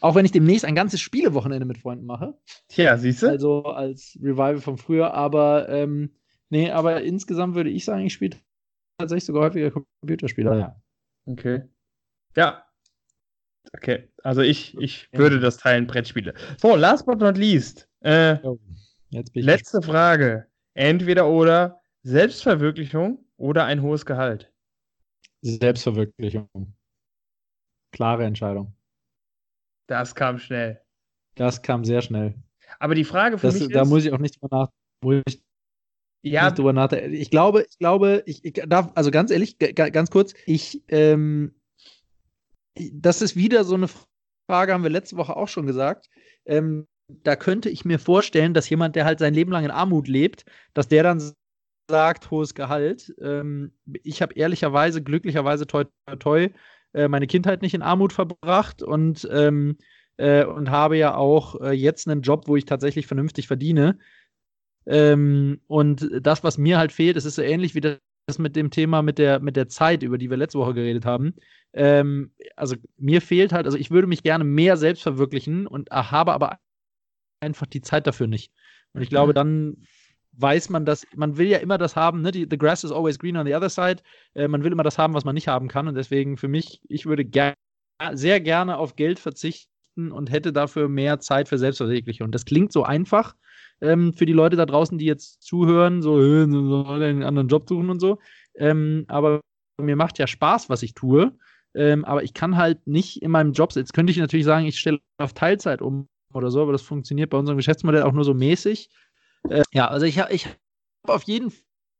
Auch 0.00 0.14
wenn 0.14 0.24
ich 0.24 0.32
demnächst 0.32 0.64
ein 0.64 0.74
ganzes 0.74 1.00
Spielewochenende 1.00 1.66
mit 1.66 1.78
Freunden 1.78 2.06
mache. 2.06 2.34
Tja, 2.68 2.96
siehst 2.98 3.22
du? 3.22 3.28
Also 3.28 3.64
als 3.64 4.18
Revival 4.20 4.58
von 4.58 4.76
früher. 4.78 5.14
Aber 5.14 5.68
ähm, 5.68 6.16
nee, 6.50 6.70
aber 6.70 7.02
insgesamt 7.02 7.54
würde 7.54 7.70
ich 7.70 7.84
sagen, 7.84 8.04
ich 8.04 8.12
spiele 8.12 8.36
tatsächlich 8.98 9.24
sogar 9.24 9.44
häufiger 9.44 9.70
Computerspiele. 9.70 10.58
Ja. 10.58 10.76
Okay. 11.26 11.62
Ja. 12.36 12.62
Okay, 13.72 14.08
also 14.22 14.42
ich, 14.42 14.76
ich 14.78 15.08
Ja. 15.12 15.18
würde 15.18 15.40
das 15.40 15.56
teilen, 15.56 15.86
Brettspiele. 15.86 16.34
So, 16.58 16.76
last 16.76 17.04
but 17.06 17.18
not 17.18 17.36
least. 17.36 17.88
Äh, 18.00 18.38
letzte 19.34 19.82
Frage. 19.82 20.46
Entweder 20.74 21.26
oder 21.28 21.80
Selbstverwirklichung 22.06 23.18
oder 23.36 23.64
ein 23.64 23.82
hohes 23.82 24.06
Gehalt. 24.06 24.52
Selbstverwirklichung. 25.42 26.48
Klare 27.92 28.24
Entscheidung. 28.24 28.76
Das 29.88 30.14
kam 30.14 30.38
schnell. 30.38 30.80
Das 31.34 31.62
kam 31.62 31.84
sehr 31.84 32.02
schnell. 32.02 32.34
Aber 32.78 32.94
die 32.94 33.02
Frage 33.02 33.38
für 33.38 33.48
Das, 33.48 33.58
mich 33.58 33.72
da 33.72 33.82
ist, 33.82 33.88
muss 33.88 34.04
ich 34.04 34.12
auch 34.12 34.18
nicht 34.18 34.40
drüber, 34.40 34.56
nach, 34.56 34.68
muss 35.02 35.22
ich 35.26 35.42
ja, 36.22 36.44
nicht 36.44 36.58
drüber 36.58 36.72
nachdenken. 36.72 37.12
Ich 37.12 37.30
glaube, 37.30 37.66
ich 37.68 37.76
glaube, 37.78 38.22
ich, 38.26 38.44
ich 38.44 38.52
darf, 38.52 38.92
also 38.94 39.10
ganz 39.10 39.32
ehrlich, 39.32 39.58
ganz 39.58 40.08
kurz, 40.08 40.32
ich, 40.46 40.84
ähm, 40.86 41.60
das 42.92 43.20
ist 43.20 43.34
wieder 43.34 43.64
so 43.64 43.74
eine 43.74 43.88
Frage, 44.48 44.72
haben 44.72 44.84
wir 44.84 44.90
letzte 44.90 45.16
Woche 45.16 45.36
auch 45.36 45.48
schon 45.48 45.66
gesagt. 45.66 46.08
Ähm, 46.44 46.86
da 47.08 47.34
könnte 47.34 47.68
ich 47.68 47.84
mir 47.84 47.98
vorstellen, 47.98 48.54
dass 48.54 48.70
jemand, 48.70 48.94
der 48.94 49.06
halt 49.06 49.18
sein 49.18 49.34
Leben 49.34 49.50
lang 49.50 49.64
in 49.64 49.72
Armut 49.72 50.06
lebt, 50.06 50.44
dass 50.72 50.86
der 50.86 51.02
dann 51.02 51.32
sagt, 51.88 52.30
hohes 52.30 52.54
Gehalt. 52.54 53.14
Ähm, 53.20 53.72
ich 54.02 54.22
habe 54.22 54.34
ehrlicherweise, 54.34 55.02
glücklicherweise, 55.02 55.66
toi, 55.66 55.84
toi, 56.06 56.16
toi, 56.16 56.48
äh, 56.92 57.08
meine 57.08 57.26
Kindheit 57.26 57.62
nicht 57.62 57.74
in 57.74 57.82
Armut 57.82 58.12
verbracht 58.12 58.82
und, 58.82 59.28
ähm, 59.30 59.76
äh, 60.16 60.44
und 60.44 60.70
habe 60.70 60.96
ja 60.96 61.14
auch 61.14 61.60
äh, 61.60 61.72
jetzt 61.72 62.08
einen 62.08 62.22
Job, 62.22 62.48
wo 62.48 62.56
ich 62.56 62.64
tatsächlich 62.64 63.06
vernünftig 63.06 63.46
verdiene. 63.46 63.98
Ähm, 64.86 65.60
und 65.66 66.08
das, 66.20 66.44
was 66.44 66.58
mir 66.58 66.78
halt 66.78 66.92
fehlt, 66.92 67.16
das 67.16 67.24
ist 67.24 67.36
so 67.36 67.42
ähnlich 67.42 67.74
wie 67.74 67.80
das 67.80 67.98
mit 68.38 68.56
dem 68.56 68.70
Thema 68.70 69.02
mit 69.02 69.18
der, 69.18 69.40
mit 69.40 69.56
der 69.56 69.68
Zeit, 69.68 70.02
über 70.02 70.18
die 70.18 70.30
wir 70.30 70.36
letzte 70.36 70.58
Woche 70.58 70.74
geredet 70.74 71.04
haben. 71.04 71.34
Ähm, 71.72 72.32
also 72.56 72.76
mir 72.96 73.20
fehlt 73.20 73.52
halt, 73.52 73.66
also 73.66 73.78
ich 73.78 73.90
würde 73.90 74.08
mich 74.08 74.22
gerne 74.22 74.44
mehr 74.44 74.76
selbst 74.76 75.02
verwirklichen 75.02 75.66
und 75.66 75.90
habe 75.90 76.32
aber 76.32 76.58
einfach 77.40 77.66
die 77.66 77.82
Zeit 77.82 78.06
dafür 78.06 78.26
nicht. 78.26 78.52
Und 78.94 79.02
ich 79.02 79.10
glaube, 79.10 79.34
dann 79.34 79.76
weiß 80.38 80.70
man 80.70 80.84
das, 80.84 81.06
man 81.14 81.36
will 81.36 81.48
ja 81.48 81.58
immer 81.58 81.78
das 81.78 81.96
haben, 81.96 82.22
ne? 82.22 82.32
The 82.32 82.58
grass 82.58 82.84
is 82.84 82.92
always 82.92 83.18
green 83.18 83.36
on 83.36 83.46
the 83.46 83.54
other 83.54 83.70
side. 83.70 84.02
Äh, 84.34 84.48
man 84.48 84.64
will 84.64 84.72
immer 84.72 84.82
das 84.82 84.98
haben, 84.98 85.14
was 85.14 85.24
man 85.24 85.34
nicht 85.34 85.48
haben 85.48 85.68
kann. 85.68 85.88
Und 85.88 85.94
deswegen 85.94 86.36
für 86.36 86.48
mich, 86.48 86.80
ich 86.88 87.06
würde 87.06 87.24
ger 87.24 87.54
sehr 88.12 88.40
gerne 88.40 88.76
auf 88.76 88.96
Geld 88.96 89.18
verzichten 89.18 90.12
und 90.12 90.30
hätte 90.30 90.52
dafür 90.52 90.88
mehr 90.88 91.18
Zeit 91.20 91.48
für 91.48 91.58
Selbstverwirklichung. 91.58 92.26
Und 92.26 92.34
das 92.34 92.44
klingt 92.44 92.72
so 92.72 92.82
einfach, 92.82 93.34
ähm, 93.80 94.12
für 94.12 94.26
die 94.26 94.32
Leute 94.32 94.56
da 94.56 94.66
draußen, 94.66 94.98
die 94.98 95.06
jetzt 95.06 95.42
zuhören, 95.42 96.02
so, 96.02 96.20
äh, 96.20 96.46
soll 96.46 97.02
einen 97.02 97.22
anderen 97.22 97.48
Job 97.48 97.68
suchen 97.68 97.90
und 97.90 98.00
so. 98.00 98.18
Ähm, 98.56 99.04
aber 99.08 99.40
mir 99.80 99.96
macht 99.96 100.18
ja 100.18 100.26
Spaß, 100.26 100.68
was 100.68 100.82
ich 100.82 100.94
tue. 100.94 101.32
Ähm, 101.74 102.04
aber 102.04 102.22
ich 102.22 102.32
kann 102.32 102.56
halt 102.56 102.86
nicht 102.86 103.22
in 103.22 103.30
meinem 103.30 103.52
Job, 103.52 103.72
jetzt 103.74 103.92
könnte 103.92 104.10
ich 104.10 104.16
natürlich 104.16 104.46
sagen, 104.46 104.64
ich 104.64 104.78
stelle 104.78 104.98
auf 105.18 105.34
Teilzeit 105.34 105.82
um 105.82 106.08
oder 106.32 106.50
so, 106.50 106.62
aber 106.62 106.72
das 106.72 106.82
funktioniert 106.82 107.30
bei 107.30 107.38
unserem 107.38 107.58
Geschäftsmodell 107.58 108.02
auch 108.02 108.12
nur 108.12 108.24
so 108.24 108.32
mäßig. 108.32 108.88
Äh, 109.50 109.62
ja, 109.72 109.88
also 109.88 110.06
ich, 110.06 110.18
ich 110.30 110.46
habe 110.46 111.14
auf 111.14 111.22
jeden 111.24 111.52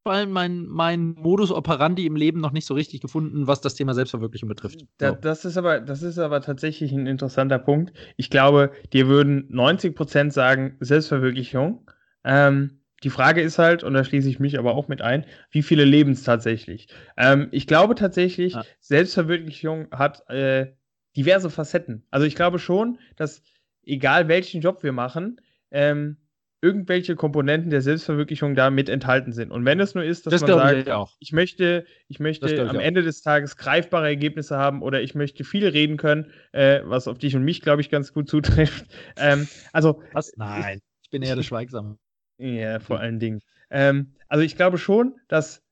Fall 0.05 0.26
meinen 0.26 0.66
mein 0.68 1.14
Modus 1.14 1.51
operandi 1.51 2.07
im 2.07 2.16
Leben 2.16 2.40
noch 2.40 2.53
nicht 2.53 2.66
so 2.66 2.74
richtig 2.74 3.01
gefunden, 3.01 3.47
was 3.47 3.61
das 3.61 3.74
Thema 3.74 3.92
Selbstverwirklichung 3.94 4.49
betrifft. 4.49 4.84
Da, 4.99 5.12
das, 5.12 5.44
ist 5.44 5.57
aber, 5.57 5.80
das 5.80 6.03
ist 6.03 6.18
aber 6.18 6.40
tatsächlich 6.40 6.92
ein 6.92 7.07
interessanter 7.07 7.59
Punkt. 7.59 7.92
Ich 8.16 8.30
glaube, 8.30 8.70
dir 8.92 9.09
würden 9.09 9.49
90% 9.51 10.30
sagen 10.30 10.76
Selbstverwirklichung. 10.80 11.90
Ähm, 12.24 12.82
die 13.03 13.11
Frage 13.11 13.42
ist 13.42 13.59
halt, 13.59 13.82
und 13.84 13.94
da 13.94 14.05
schließe 14.05 14.28
ich 14.28 14.38
mich 14.38 14.59
aber 14.59 14.74
auch 14.74 14.88
mit 14.88 15.03
ein, 15.03 15.26
wie 15.51 15.62
viele 15.62 15.84
leben 15.84 16.12
es 16.12 16.22
tatsächlich? 16.22 16.88
Ähm, 17.16 17.49
ich 17.51 17.66
glaube 17.66 17.94
tatsächlich, 17.94 18.55
ja. 18.55 18.64
Selbstverwirklichung 18.80 19.88
hat 19.90 20.28
äh, 20.30 20.72
diverse 21.16 21.51
Facetten. 21.51 22.07
Also 22.11 22.26
ich 22.26 22.36
glaube 22.36 22.59
schon, 22.59 22.99
dass 23.16 23.42
egal 23.84 24.28
welchen 24.28 24.61
Job 24.61 24.82
wir 24.82 24.92
machen, 24.92 25.40
ähm, 25.70 26.16
irgendwelche 26.62 27.16
Komponenten 27.16 27.70
der 27.70 27.82
Selbstverwirklichung 27.82 28.54
da 28.54 28.70
mit 28.70 28.88
enthalten 28.88 29.32
sind. 29.32 29.50
Und 29.50 29.64
wenn 29.64 29.78
es 29.78 29.94
nur 29.94 30.04
ist, 30.04 30.26
dass 30.26 30.32
das 30.32 30.40
man 30.42 30.50
sagt, 30.50 30.88
ich, 30.88 31.28
ich, 31.28 31.32
möchte, 31.32 31.86
ich 32.09 32.18
möchte 32.18 32.68
am 32.68 32.80
Ende 32.80 33.02
des 33.02 33.22
Tages 33.22 33.57
greifbare 33.57 34.07
Ergebnisse 34.07 34.57
haben 34.57 34.82
oder 34.82 35.02
ich 35.02 35.14
möchte 35.14 35.44
viel 35.44 35.68
reden 35.68 35.96
können, 35.96 36.32
äh, 36.52 36.80
was 36.84 37.09
auf 37.09 37.18
dich 37.18 37.36
und 37.36 37.42
mich, 37.42 37.61
glaube 37.61 37.82
ich, 37.82 37.90
ganz 37.90 38.12
gut 38.12 38.28
zutrifft. 38.30 38.86
Ähm, 39.16 39.48
also, 39.72 40.02
was? 40.12 40.32
Nein, 40.36 40.80
ich 41.02 41.11
bin 41.11 41.22
eher 41.22 41.36
der 41.36 41.42
Schweigsame. 41.44 41.98
Ja, 42.38 42.80
vor 42.80 43.00
allen 43.00 43.18
Dingen. 43.18 43.40
Ähm, 43.70 44.14
also 44.28 44.44
ich 44.44 44.57
glaube 44.57 44.78
schon, 44.78 45.16
dass 45.28 45.62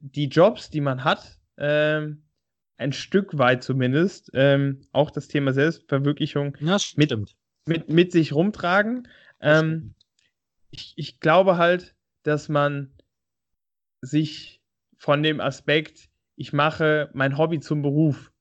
die 0.00 0.28
Jobs, 0.28 0.70
die 0.70 0.80
man 0.80 1.04
hat, 1.04 1.38
ähm, 1.56 2.24
ein 2.76 2.92
Stück 2.92 3.38
weit 3.38 3.62
zumindest 3.62 4.30
ähm, 4.34 4.82
auch 4.92 5.10
das 5.10 5.28
Thema 5.28 5.52
Selbstverwirklichung 5.52 6.56
mit, 6.96 7.14
mit, 7.66 7.88
mit 7.88 8.12
sich 8.12 8.32
rumtragen. 8.32 9.08
Ähm, 9.40 9.94
ich, 10.74 10.92
ich 10.96 11.20
glaube 11.20 11.56
halt, 11.56 11.94
dass 12.24 12.48
man 12.48 12.92
sich 14.00 14.60
von 14.96 15.22
dem 15.22 15.40
Aspekt, 15.40 16.08
ich 16.36 16.52
mache 16.52 17.10
mein 17.14 17.38
Hobby 17.38 17.60
zum 17.60 17.82
Beruf. 17.82 18.32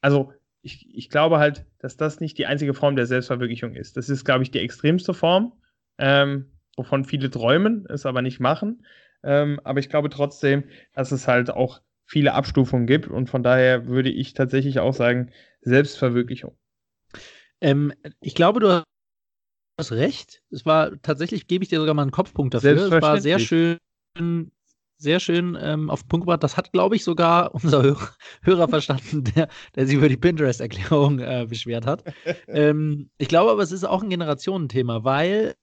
Also 0.00 0.32
ich, 0.62 0.88
ich 0.94 1.10
glaube 1.10 1.38
halt, 1.38 1.66
dass 1.78 1.96
das 1.96 2.20
nicht 2.20 2.38
die 2.38 2.46
einzige 2.46 2.74
Form 2.74 2.96
der 2.96 3.06
Selbstverwirklichung 3.06 3.74
ist. 3.74 3.96
Das 3.96 4.08
ist, 4.08 4.24
glaube 4.24 4.42
ich, 4.42 4.50
die 4.50 4.60
extremste 4.60 5.14
Form. 5.14 5.52
Ähm, 5.98 6.52
wovon 6.76 7.04
viele 7.04 7.30
träumen, 7.30 7.84
es 7.88 8.06
aber 8.06 8.22
nicht 8.22 8.40
machen. 8.40 8.86
Ähm, 9.22 9.60
aber 9.64 9.80
ich 9.80 9.88
glaube 9.88 10.10
trotzdem, 10.10 10.64
dass 10.94 11.12
es 11.12 11.28
halt 11.28 11.50
auch 11.50 11.80
viele 12.06 12.34
Abstufungen 12.34 12.86
gibt 12.86 13.08
und 13.08 13.28
von 13.28 13.42
daher 13.42 13.86
würde 13.86 14.10
ich 14.10 14.32
tatsächlich 14.32 14.78
auch 14.78 14.94
sagen, 14.94 15.30
Selbstverwirklichung. 15.60 16.56
Ähm, 17.60 17.92
ich 18.20 18.34
glaube, 18.34 18.60
du 18.60 18.82
hast 19.78 19.92
recht. 19.92 20.42
Es 20.50 20.66
war 20.66 21.00
tatsächlich, 21.02 21.46
gebe 21.46 21.62
ich 21.62 21.70
dir 21.70 21.78
sogar 21.78 21.94
mal 21.94 22.02
einen 22.02 22.10
Kopfpunkt 22.10 22.54
dafür. 22.54 22.76
Es 22.76 23.02
war 23.02 23.20
sehr 23.20 23.38
schön, 23.38 23.78
sehr 24.98 25.20
schön 25.20 25.56
ähm, 25.60 25.88
auf 25.88 26.02
den 26.02 26.08
Punkt 26.08 26.26
gebracht. 26.26 26.42
Das 26.42 26.56
hat, 26.56 26.72
glaube 26.72 26.96
ich, 26.96 27.04
sogar 27.04 27.54
unser 27.54 27.82
Hörer, 27.82 28.10
Hörer 28.42 28.68
verstanden, 28.68 29.24
der, 29.24 29.48
der 29.74 29.86
sich 29.86 29.96
über 29.96 30.08
die 30.08 30.16
Pinterest-Erklärung 30.16 31.20
äh, 31.20 31.46
beschwert 31.48 31.86
hat. 31.86 32.04
ähm, 32.48 33.10
ich 33.18 33.28
glaube 33.28 33.52
aber, 33.52 33.62
es 33.62 33.72
ist 33.72 33.84
auch 33.84 34.02
ein 34.02 34.10
Generationenthema, 34.10 35.04
weil 35.04 35.54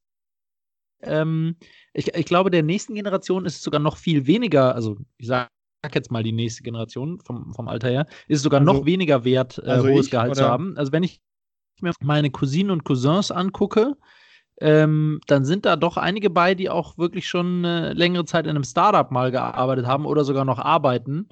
ähm, 1.01 1.57
ich, 1.93 2.15
ich 2.15 2.25
glaube, 2.25 2.49
der 2.49 2.63
nächsten 2.63 2.95
Generation 2.95 3.45
ist 3.45 3.57
es 3.57 3.63
sogar 3.63 3.81
noch 3.81 3.97
viel 3.97 4.25
weniger, 4.25 4.73
also 4.73 4.97
ich 5.17 5.27
sage 5.27 5.49
jetzt 5.93 6.09
mal 6.09 6.23
die 6.23 6.31
nächste 6.31 6.63
Generation 6.63 7.19
vom, 7.19 7.53
vom 7.53 7.67
Alter 7.67 7.89
her, 7.89 8.05
ist 8.27 8.37
es 8.37 8.43
sogar 8.43 8.61
also, 8.61 8.73
noch 8.73 8.85
weniger 8.85 9.23
wert, 9.23 9.59
äh, 9.59 9.69
also 9.69 9.89
hohes 9.89 10.09
Gehalt 10.09 10.31
oder? 10.31 10.39
zu 10.39 10.47
haben. 10.47 10.77
Also 10.77 10.91
wenn 10.91 11.03
ich 11.03 11.21
mir 11.81 11.93
meine 12.01 12.31
Cousinen 12.31 12.71
und 12.71 12.83
Cousins 12.83 13.31
angucke, 13.31 13.95
ähm, 14.61 15.19
dann 15.27 15.43
sind 15.43 15.65
da 15.65 15.75
doch 15.75 15.97
einige 15.97 16.29
bei, 16.29 16.55
die 16.55 16.69
auch 16.69 16.97
wirklich 16.97 17.27
schon 17.27 17.65
eine 17.65 17.93
längere 17.93 18.25
Zeit 18.25 18.45
in 18.45 18.51
einem 18.51 18.63
Startup 18.63 19.11
mal 19.11 19.31
gearbeitet 19.31 19.85
haben 19.85 20.05
oder 20.05 20.23
sogar 20.23 20.45
noch 20.45 20.59
arbeiten, 20.59 21.27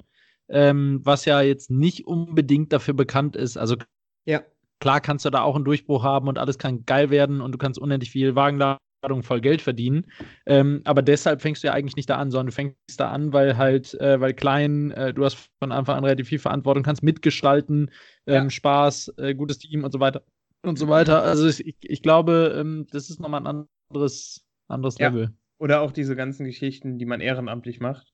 ähm, 0.48 1.00
was 1.02 1.24
ja 1.24 1.40
jetzt 1.40 1.70
nicht 1.70 2.06
unbedingt 2.06 2.72
dafür 2.72 2.94
bekannt 2.94 3.34
ist. 3.34 3.56
Also 3.56 3.76
ja. 4.26 4.42
klar 4.80 5.00
kannst 5.00 5.24
du 5.24 5.30
da 5.30 5.40
auch 5.40 5.56
einen 5.56 5.64
Durchbruch 5.64 6.02
haben 6.02 6.28
und 6.28 6.38
alles 6.38 6.58
kann 6.58 6.84
geil 6.84 7.08
werden 7.10 7.40
und 7.40 7.52
du 7.52 7.58
kannst 7.58 7.78
unendlich 7.78 8.10
viel 8.10 8.34
Wagenladung 8.34 8.78
voll 9.22 9.40
Geld 9.40 9.62
verdienen. 9.62 10.06
Ähm, 10.44 10.82
aber 10.84 11.00
deshalb 11.00 11.40
fängst 11.40 11.62
du 11.62 11.68
ja 11.68 11.72
eigentlich 11.72 11.96
nicht 11.96 12.10
da 12.10 12.16
an, 12.16 12.30
sondern 12.30 12.48
du 12.48 12.52
fängst 12.52 12.76
da 12.98 13.10
an, 13.10 13.32
weil 13.32 13.56
halt, 13.56 13.94
äh, 14.00 14.20
weil 14.20 14.34
klein, 14.34 14.90
äh, 14.90 15.14
du 15.14 15.24
hast 15.24 15.50
von 15.58 15.72
Anfang 15.72 15.96
an 15.96 16.04
relativ 16.04 16.28
viel 16.28 16.38
Verantwortung, 16.38 16.82
kannst 16.82 17.02
mitgestalten, 17.02 17.90
ähm, 18.26 18.44
ja. 18.44 18.50
Spaß, 18.50 19.14
äh, 19.16 19.34
gutes 19.34 19.58
Team 19.58 19.84
und 19.84 19.92
so 19.92 20.00
weiter 20.00 20.22
und 20.66 20.78
so 20.78 20.88
weiter. 20.88 21.22
Also 21.22 21.46
ich, 21.46 21.76
ich 21.80 22.02
glaube, 22.02 22.54
ähm, 22.58 22.86
das 22.90 23.10
ist 23.10 23.20
nochmal 23.20 23.46
ein 23.46 23.66
anderes, 23.90 24.44
anderes 24.68 24.98
ja. 24.98 25.08
Level. 25.08 25.34
Oder 25.58 25.80
auch 25.80 25.92
diese 25.92 26.16
ganzen 26.16 26.46
Geschichten, 26.46 26.98
die 26.98 27.06
man 27.06 27.20
ehrenamtlich 27.20 27.80
macht. 27.80 28.12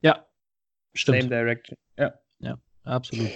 Ja, 0.00 0.26
stimmt. 0.94 1.22
Same 1.22 1.30
Direction. 1.30 1.76
Ja. 1.96 2.14
Ja, 2.40 2.58
absolut. 2.84 3.30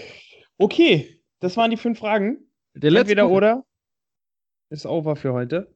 Okay, 0.58 1.20
das 1.40 1.56
waren 1.56 1.70
die 1.70 1.76
fünf 1.76 1.98
Fragen. 1.98 2.38
Der 2.74 2.90
letzte 2.90 3.12
Entweder 3.12 3.30
oder 3.30 3.64
ist 4.70 4.86
over 4.86 5.16
für 5.16 5.32
heute. 5.32 5.74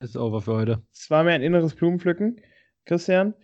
Ist 0.00 0.16
over 0.16 0.40
für 0.40 0.54
heute. 0.54 0.82
Es 0.92 1.10
war 1.10 1.22
mir 1.22 1.32
ein 1.32 1.42
inneres 1.42 1.74
Blumenpflücken, 1.74 2.40
Christian. 2.86 3.34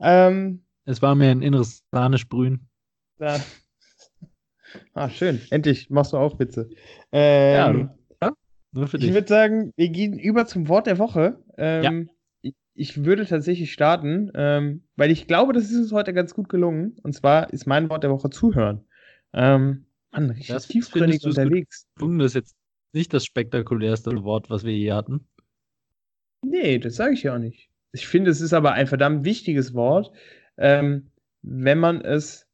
Ähm, 0.00 0.64
es 0.84 1.02
war 1.02 1.14
mir 1.14 1.30
ein 1.30 1.42
inneres 1.42 1.84
Sahnesprühen. 1.90 2.68
Ah, 4.94 5.10
schön. 5.10 5.38
Endlich 5.50 5.90
machst 5.90 6.14
du 6.14 6.16
auch 6.16 6.38
Witze. 6.38 6.70
Ähm, 7.12 7.78
ja, 7.78 7.94
nur 8.72 8.86
für 8.86 8.98
dich. 8.98 9.08
Ich 9.08 9.14
würde 9.14 9.28
sagen, 9.28 9.72
wir 9.76 9.88
gehen 9.88 10.18
über 10.18 10.46
zum 10.46 10.68
Wort 10.68 10.86
der 10.86 10.98
Woche. 10.98 11.42
Ähm, 11.56 11.82
ja. 11.82 12.12
ich, 12.42 12.54
ich, 12.74 13.04
würde 13.04 13.26
tatsächlich 13.26 13.72
starten, 13.72 14.30
ähm, 14.34 14.84
weil 14.96 15.10
ich 15.10 15.26
glaube, 15.26 15.52
das 15.52 15.70
ist 15.70 15.76
uns 15.76 15.92
heute 15.92 16.12
ganz 16.12 16.34
gut 16.34 16.48
gelungen. 16.48 16.96
Und 17.02 17.14
zwar 17.14 17.52
ist 17.52 17.66
mein 17.66 17.90
Wort 17.90 18.02
der 18.02 18.10
Woche 18.10 18.30
zuhören. 18.30 18.84
Ähm, 19.32 19.86
Mann, 20.10 20.30
richtig 20.30 20.56
tiefgründig 20.66 21.24
unterwegs. 21.24 21.86
Das 21.96 22.08
ist 22.08 22.34
jetzt 22.34 22.56
nicht 22.92 23.14
das 23.14 23.24
spektakulärste 23.24 24.22
Wort, 24.24 24.50
was 24.50 24.64
wir 24.64 24.76
je 24.76 24.92
hatten. 24.92 25.26
Nee, 26.42 26.78
das 26.78 26.96
sage 26.96 27.14
ich 27.14 27.22
ja 27.22 27.34
auch 27.34 27.38
nicht. 27.38 27.70
Ich 27.92 28.06
finde, 28.06 28.30
es 28.30 28.40
ist 28.40 28.52
aber 28.52 28.72
ein 28.72 28.86
verdammt 28.86 29.24
wichtiges 29.24 29.74
Wort, 29.74 30.12
ähm, 30.56 31.12
wenn 31.42 31.78
man 31.78 32.00
es 32.00 32.48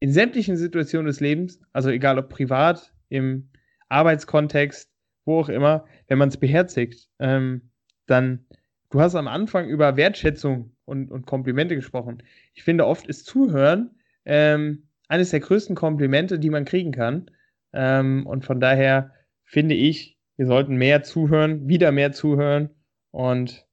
in 0.00 0.12
sämtlichen 0.12 0.56
Situationen 0.56 1.06
des 1.06 1.20
Lebens, 1.20 1.60
also 1.72 1.90
egal 1.90 2.18
ob 2.18 2.28
privat, 2.28 2.92
im 3.08 3.50
Arbeitskontext, 3.88 4.91
wo 5.24 5.40
auch 5.40 5.48
immer, 5.48 5.84
wenn 6.08 6.18
man 6.18 6.28
es 6.28 6.36
beherzigt, 6.36 7.08
ähm, 7.18 7.70
dann, 8.06 8.46
du 8.90 9.00
hast 9.00 9.14
am 9.14 9.28
Anfang 9.28 9.68
über 9.68 9.96
Wertschätzung 9.96 10.74
und, 10.84 11.10
und 11.10 11.26
Komplimente 11.26 11.74
gesprochen. 11.74 12.22
Ich 12.54 12.64
finde, 12.64 12.86
oft 12.86 13.06
ist 13.06 13.26
Zuhören 13.26 13.90
ähm, 14.24 14.88
eines 15.08 15.30
der 15.30 15.40
größten 15.40 15.76
Komplimente, 15.76 16.38
die 16.38 16.50
man 16.50 16.64
kriegen 16.64 16.92
kann. 16.92 17.30
Ähm, 17.72 18.26
und 18.26 18.44
von 18.44 18.60
daher 18.60 19.12
finde 19.44 19.74
ich, 19.74 20.18
wir 20.36 20.46
sollten 20.46 20.76
mehr 20.76 21.02
zuhören, 21.02 21.68
wieder 21.68 21.92
mehr 21.92 22.12
zuhören. 22.12 22.70
Und 23.10 23.66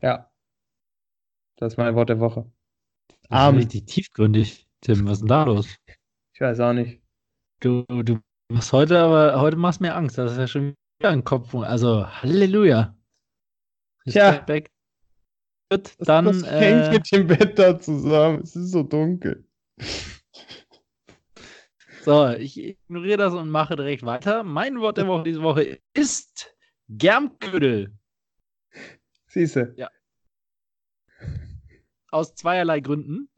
ja, 0.00 0.30
das 1.56 1.74
ist 1.74 1.76
mein 1.76 1.94
Wort 1.94 2.08
der 2.08 2.20
Woche. 2.20 2.50
Das 3.28 3.50
ist 3.52 3.58
richtig 3.58 3.86
tiefgründig, 3.86 4.66
Tim. 4.80 5.06
Was 5.06 5.14
ist 5.14 5.20
denn 5.20 5.28
da 5.28 5.44
los? 5.44 5.76
Ich 6.32 6.40
weiß 6.40 6.60
auch 6.60 6.72
nicht. 6.72 7.02
Du, 7.60 7.84
du 7.88 8.20
machst 8.48 8.72
heute 8.72 8.98
aber, 8.98 9.40
heute 9.40 9.56
machst 9.56 9.80
mir 9.80 9.94
Angst. 9.94 10.18
Das 10.18 10.32
ist 10.32 10.38
ja 10.38 10.46
schon 10.46 10.74
wieder 10.98 11.10
ein 11.10 11.24
Kopf. 11.24 11.54
Also, 11.54 12.06
Halleluja. 12.06 12.96
Ja. 14.04 14.44
Gut, 15.70 15.94
dann. 15.98 16.26
Was 16.26 16.50
hängt 16.50 16.86
äh, 16.86 16.90
mit 16.92 17.12
dem 17.12 17.26
Bett 17.26 17.58
da 17.58 17.78
zusammen? 17.78 18.40
Es 18.42 18.56
ist 18.56 18.70
so 18.70 18.82
dunkel. 18.82 19.46
So, 22.04 22.28
ich 22.30 22.56
ignoriere 22.56 23.18
das 23.18 23.34
und 23.34 23.50
mache 23.50 23.76
direkt 23.76 24.02
weiter. 24.02 24.42
Mein 24.42 24.80
Wort 24.80 24.96
der 24.96 25.06
Woche 25.06 25.24
diese 25.24 25.42
Woche 25.42 25.78
ist 25.92 26.56
Germködel. 26.88 27.94
Siehste. 29.26 29.74
Ja. 29.76 29.90
Aus 32.10 32.34
zweierlei 32.34 32.80
Gründen. 32.80 33.28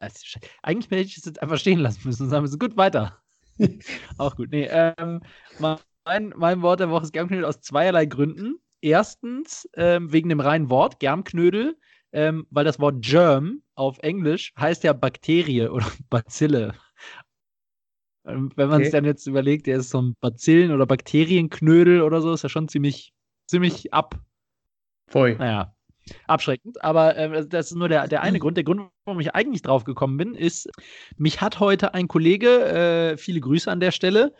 Eigentlich 0.62 0.88
hätte 0.88 1.02
ich 1.02 1.16
es 1.16 1.24
jetzt 1.24 1.42
einfach 1.42 1.58
stehen 1.58 1.80
lassen 1.80 2.02
müssen 2.04 2.22
und 2.22 2.30
sagen 2.30 2.42
müssen, 2.42 2.61
gut, 2.61 2.76
weiter. 2.76 3.20
Auch 4.18 4.36
gut. 4.36 4.51
Nee, 4.51 4.68
ähm, 4.70 5.20
mein, 5.59 6.32
mein 6.36 6.62
Wort 6.62 6.80
der 6.80 6.90
Woche 6.90 7.05
ist 7.05 7.12
Germknödel 7.12 7.44
aus 7.44 7.61
zweierlei 7.61 8.07
Gründen. 8.07 8.57
Erstens 8.80 9.68
ähm, 9.74 10.12
wegen 10.12 10.28
dem 10.28 10.40
reinen 10.40 10.70
Wort, 10.70 11.01
Germknödel, 11.01 11.76
ähm, 12.12 12.46
weil 12.51 12.64
das 12.64 12.80
Wort 12.80 13.03
Germ 13.03 13.62
auf 13.74 13.98
Englisch 13.98 14.53
heißt 14.59 14.84
ja 14.84 14.92
Bakterie 14.92 15.68
oder 15.68 15.86
Bazille. 16.11 16.74
Ähm, 18.24 18.51
wenn 18.57 18.68
man 18.68 18.76
okay. 18.76 18.84
sich 18.84 18.92
dann 18.92 19.05
jetzt 19.05 19.26
überlegt, 19.26 19.66
der 19.66 19.78
ist 19.78 19.90
so 19.90 20.01
ein 20.01 20.14
Bazillen- 20.20 20.72
oder 20.72 20.86
Bakterienknödel 20.86 22.03
oder 22.03 22.20
so, 22.20 22.32
ist 22.32 22.42
ja 22.42 22.48
schon 22.48 22.68
ziemlich, 22.68 23.12
ziemlich 23.46 23.92
ab. 23.92 24.18
Voll. 25.09 25.36
Naja, 25.36 25.74
abschreckend. 26.26 26.82
Aber 26.82 27.16
äh, 27.16 27.46
das 27.46 27.70
ist 27.70 27.76
nur 27.76 27.88
der, 27.88 28.09
der 28.09 28.22
eine 28.22 28.38
Grund. 28.38 28.57
Der 28.57 28.64
Grund, 28.64 28.90
warum 29.05 29.20
ich 29.20 29.34
eigentlich 29.34 29.62
drauf 29.62 29.84
gekommen 29.84 30.16
bin, 30.16 30.34
ist, 30.34 30.70
mich 31.16 31.40
hat 31.40 31.61
heute 31.61 31.94
ein 31.94 32.09
Kollege, 32.09 33.12
äh, 33.12 33.16
viele 33.16 33.40
Grüße 33.40 33.70
an 33.70 33.80
der 33.80 33.92
Stelle, 33.92 34.34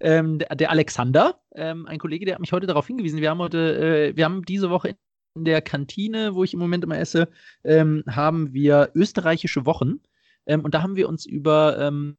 ähm, 0.00 0.38
der, 0.38 0.54
der, 0.54 0.70
Alexander, 0.70 1.40
ähm, 1.54 1.86
ein 1.86 1.98
Kollege, 1.98 2.24
der 2.24 2.34
hat 2.34 2.40
mich 2.40 2.52
heute 2.52 2.66
darauf 2.66 2.86
hingewiesen. 2.86 3.20
Wir 3.20 3.30
haben 3.30 3.38
heute, 3.38 4.10
äh, 4.10 4.16
wir 4.16 4.24
haben 4.24 4.44
diese 4.44 4.70
Woche 4.70 4.96
in 5.34 5.44
der 5.44 5.60
Kantine, 5.62 6.34
wo 6.34 6.44
ich 6.44 6.54
im 6.54 6.60
Moment 6.60 6.84
immer 6.84 6.98
esse, 6.98 7.28
ähm, 7.64 8.04
haben 8.08 8.52
wir 8.52 8.90
österreichische 8.94 9.66
Wochen. 9.66 10.00
Ähm, 10.46 10.64
und 10.64 10.74
da 10.74 10.82
haben 10.82 10.96
wir 10.96 11.08
uns 11.08 11.26
über 11.26 11.78
ähm, 11.78 12.16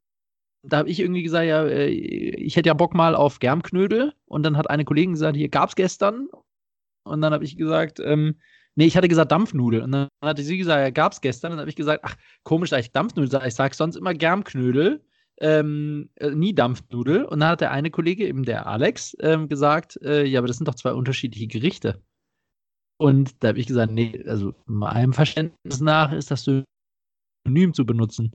da 0.62 0.78
habe 0.78 0.90
ich 0.90 1.00
irgendwie 1.00 1.22
gesagt, 1.22 1.46
ja, 1.46 1.64
äh, 1.64 1.88
ich 1.88 2.56
hätte 2.56 2.68
ja 2.68 2.74
Bock 2.74 2.94
mal 2.94 3.14
auf 3.14 3.38
Germknödel. 3.38 4.12
Und 4.26 4.42
dann 4.42 4.56
hat 4.56 4.68
eine 4.68 4.84
Kollegin 4.84 5.12
gesagt, 5.12 5.36
hier 5.36 5.48
gab 5.48 5.70
es 5.70 5.76
gestern. 5.76 6.28
Und 7.04 7.20
dann 7.20 7.32
habe 7.32 7.44
ich 7.44 7.56
gesagt, 7.56 8.00
ähm, 8.00 8.36
nee, 8.74 8.86
ich 8.86 8.96
hatte 8.96 9.08
gesagt 9.08 9.32
Dampfnudel. 9.32 9.82
Und 9.82 9.92
dann 9.92 10.08
hatte 10.22 10.42
sie 10.42 10.58
gesagt, 10.58 10.80
ja, 10.80 10.90
gab 10.90 11.12
es 11.12 11.20
gestern. 11.20 11.52
Und 11.52 11.56
dann 11.56 11.62
habe 11.62 11.70
ich 11.70 11.76
gesagt, 11.76 12.02
ach, 12.04 12.16
komisch, 12.42 12.70
da 12.70 12.78
ich 12.78 12.92
Dampfnudel 12.92 13.30
sage. 13.30 13.48
Ich 13.48 13.54
sage 13.54 13.74
sonst 13.74 13.96
immer 13.96 14.14
Germknödel, 14.14 15.04
ähm, 15.40 16.10
äh, 16.16 16.30
nie 16.30 16.54
Dampfnudel. 16.54 17.24
Und 17.24 17.40
dann 17.40 17.50
hat 17.50 17.60
der 17.60 17.70
eine 17.72 17.90
Kollege, 17.90 18.26
eben 18.26 18.44
der 18.44 18.66
Alex, 18.66 19.16
ähm, 19.20 19.48
gesagt, 19.48 19.98
äh, 20.02 20.24
ja, 20.24 20.40
aber 20.40 20.48
das 20.48 20.58
sind 20.58 20.68
doch 20.68 20.74
zwei 20.74 20.92
unterschiedliche 20.92 21.46
Gerichte. 21.46 22.02
Und 22.98 23.42
da 23.42 23.48
habe 23.48 23.58
ich 23.58 23.66
gesagt, 23.66 23.92
nee, 23.92 24.22
also 24.26 24.54
meinem 24.66 25.12
Verständnis 25.14 25.80
nach 25.80 26.12
ist 26.12 26.30
das 26.30 26.44
Synonym 26.44 27.72
zu 27.72 27.86
benutzen. 27.86 28.32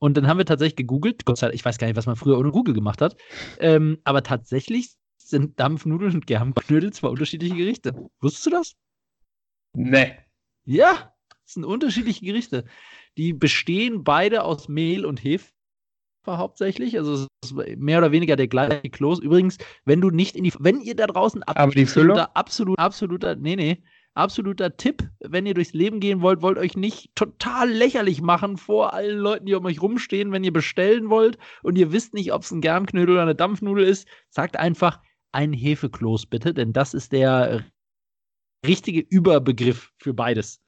Und 0.00 0.16
dann 0.16 0.26
haben 0.26 0.38
wir 0.38 0.44
tatsächlich 0.44 0.76
gegoogelt. 0.76 1.24
Gott 1.24 1.38
sei 1.38 1.46
Dank, 1.46 1.54
ich 1.54 1.64
weiß 1.64 1.78
gar 1.78 1.86
nicht, 1.86 1.96
was 1.96 2.06
man 2.06 2.16
früher 2.16 2.38
ohne 2.38 2.50
Google 2.50 2.74
gemacht 2.74 3.00
hat. 3.00 3.16
Ähm, 3.58 3.98
aber 4.04 4.22
tatsächlich 4.22 4.97
sind 5.30 5.58
Dampfnudeln 5.60 6.14
und 6.14 6.26
Germknödel 6.26 6.92
zwei 6.92 7.08
unterschiedliche 7.08 7.54
Gerichte. 7.54 8.10
Wusstest 8.20 8.46
du 8.46 8.50
das? 8.50 8.76
Nee. 9.74 10.16
Ja, 10.64 11.14
das 11.28 11.54
sind 11.54 11.64
unterschiedliche 11.64 12.24
Gerichte. 12.24 12.64
Die 13.16 13.32
bestehen 13.32 14.04
beide 14.04 14.44
aus 14.44 14.68
Mehl 14.68 15.04
und 15.04 15.22
Hefe 15.22 15.52
hauptsächlich. 16.26 16.98
Also 16.98 17.14
es 17.14 17.26
ist 17.42 17.54
mehr 17.78 17.98
oder 17.98 18.12
weniger 18.12 18.36
der 18.36 18.48
gleiche 18.48 18.90
Kloß. 18.90 19.20
Übrigens, 19.20 19.56
wenn 19.84 20.00
du 20.00 20.10
nicht 20.10 20.36
in 20.36 20.44
die, 20.44 20.52
wenn 20.58 20.80
ihr 20.80 20.94
da 20.94 21.06
draußen 21.06 21.42
Aber 21.44 21.72
die 21.72 21.86
Füllung? 21.86 22.18
absolut, 22.18 22.78
absoluter, 22.78 23.34
nee, 23.36 23.56
nee, 23.56 23.82
absoluter 24.14 24.76
Tipp, 24.76 25.08
wenn 25.20 25.46
ihr 25.46 25.54
durchs 25.54 25.72
Leben 25.72 26.00
gehen 26.00 26.20
wollt, 26.20 26.42
wollt 26.42 26.58
euch 26.58 26.76
nicht 26.76 27.14
total 27.14 27.70
lächerlich 27.70 28.20
machen 28.20 28.56
vor 28.56 28.92
allen 28.92 29.18
Leuten, 29.18 29.46
die 29.46 29.54
um 29.54 29.64
euch 29.64 29.80
rumstehen, 29.80 30.32
wenn 30.32 30.44
ihr 30.44 30.52
bestellen 30.52 31.08
wollt 31.08 31.38
und 31.62 31.78
ihr 31.78 31.92
wisst 31.92 32.14
nicht, 32.14 32.32
ob 32.32 32.42
es 32.42 32.50
ein 32.50 32.60
Germknödel 32.60 33.14
oder 33.14 33.22
eine 33.22 33.34
Dampfnudel 33.34 33.84
ist, 33.84 34.08
sagt 34.28 34.58
einfach 34.58 35.00
ein 35.32 35.52
Hefekloß 35.52 36.26
bitte, 36.26 36.54
denn 36.54 36.72
das 36.72 36.94
ist 36.94 37.12
der 37.12 37.64
richtige 38.66 39.00
Überbegriff 39.00 39.92
für 39.98 40.14
beides. 40.14 40.62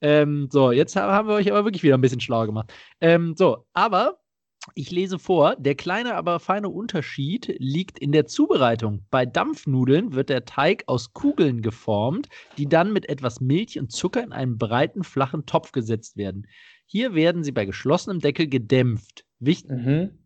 Ähm, 0.00 0.48
so, 0.50 0.72
jetzt 0.72 0.96
haben 0.96 1.28
wir 1.28 1.34
euch 1.34 1.50
aber 1.50 1.64
wirklich 1.64 1.82
wieder 1.82 1.96
ein 1.96 2.00
bisschen 2.00 2.20
schlauer 2.20 2.46
gemacht. 2.46 2.72
Ähm, 3.00 3.34
so, 3.36 3.66
aber 3.74 4.20
ich 4.74 4.90
lese 4.90 5.18
vor, 5.18 5.56
der 5.56 5.74
kleine, 5.74 6.16
aber 6.16 6.38
feine 6.38 6.68
Unterschied 6.68 7.54
liegt 7.58 7.98
in 7.98 8.12
der 8.12 8.26
Zubereitung. 8.26 9.06
Bei 9.10 9.24
Dampfnudeln 9.24 10.14
wird 10.14 10.28
der 10.28 10.44
Teig 10.44 10.84
aus 10.86 11.12
Kugeln 11.12 11.62
geformt, 11.62 12.28
die 12.58 12.68
dann 12.68 12.92
mit 12.92 13.08
etwas 13.08 13.40
Milch 13.40 13.78
und 13.78 13.90
Zucker 13.90 14.22
in 14.22 14.32
einen 14.32 14.58
breiten, 14.58 15.02
flachen 15.02 15.46
Topf 15.46 15.72
gesetzt 15.72 16.16
werden. 16.16 16.46
Hier 16.84 17.14
werden 17.14 17.42
sie 17.42 17.52
bei 17.52 17.64
geschlossenem 17.64 18.20
Deckel 18.20 18.48
gedämpft. 18.48 19.24
Wichtig 19.38 19.70
mhm. 19.70 20.19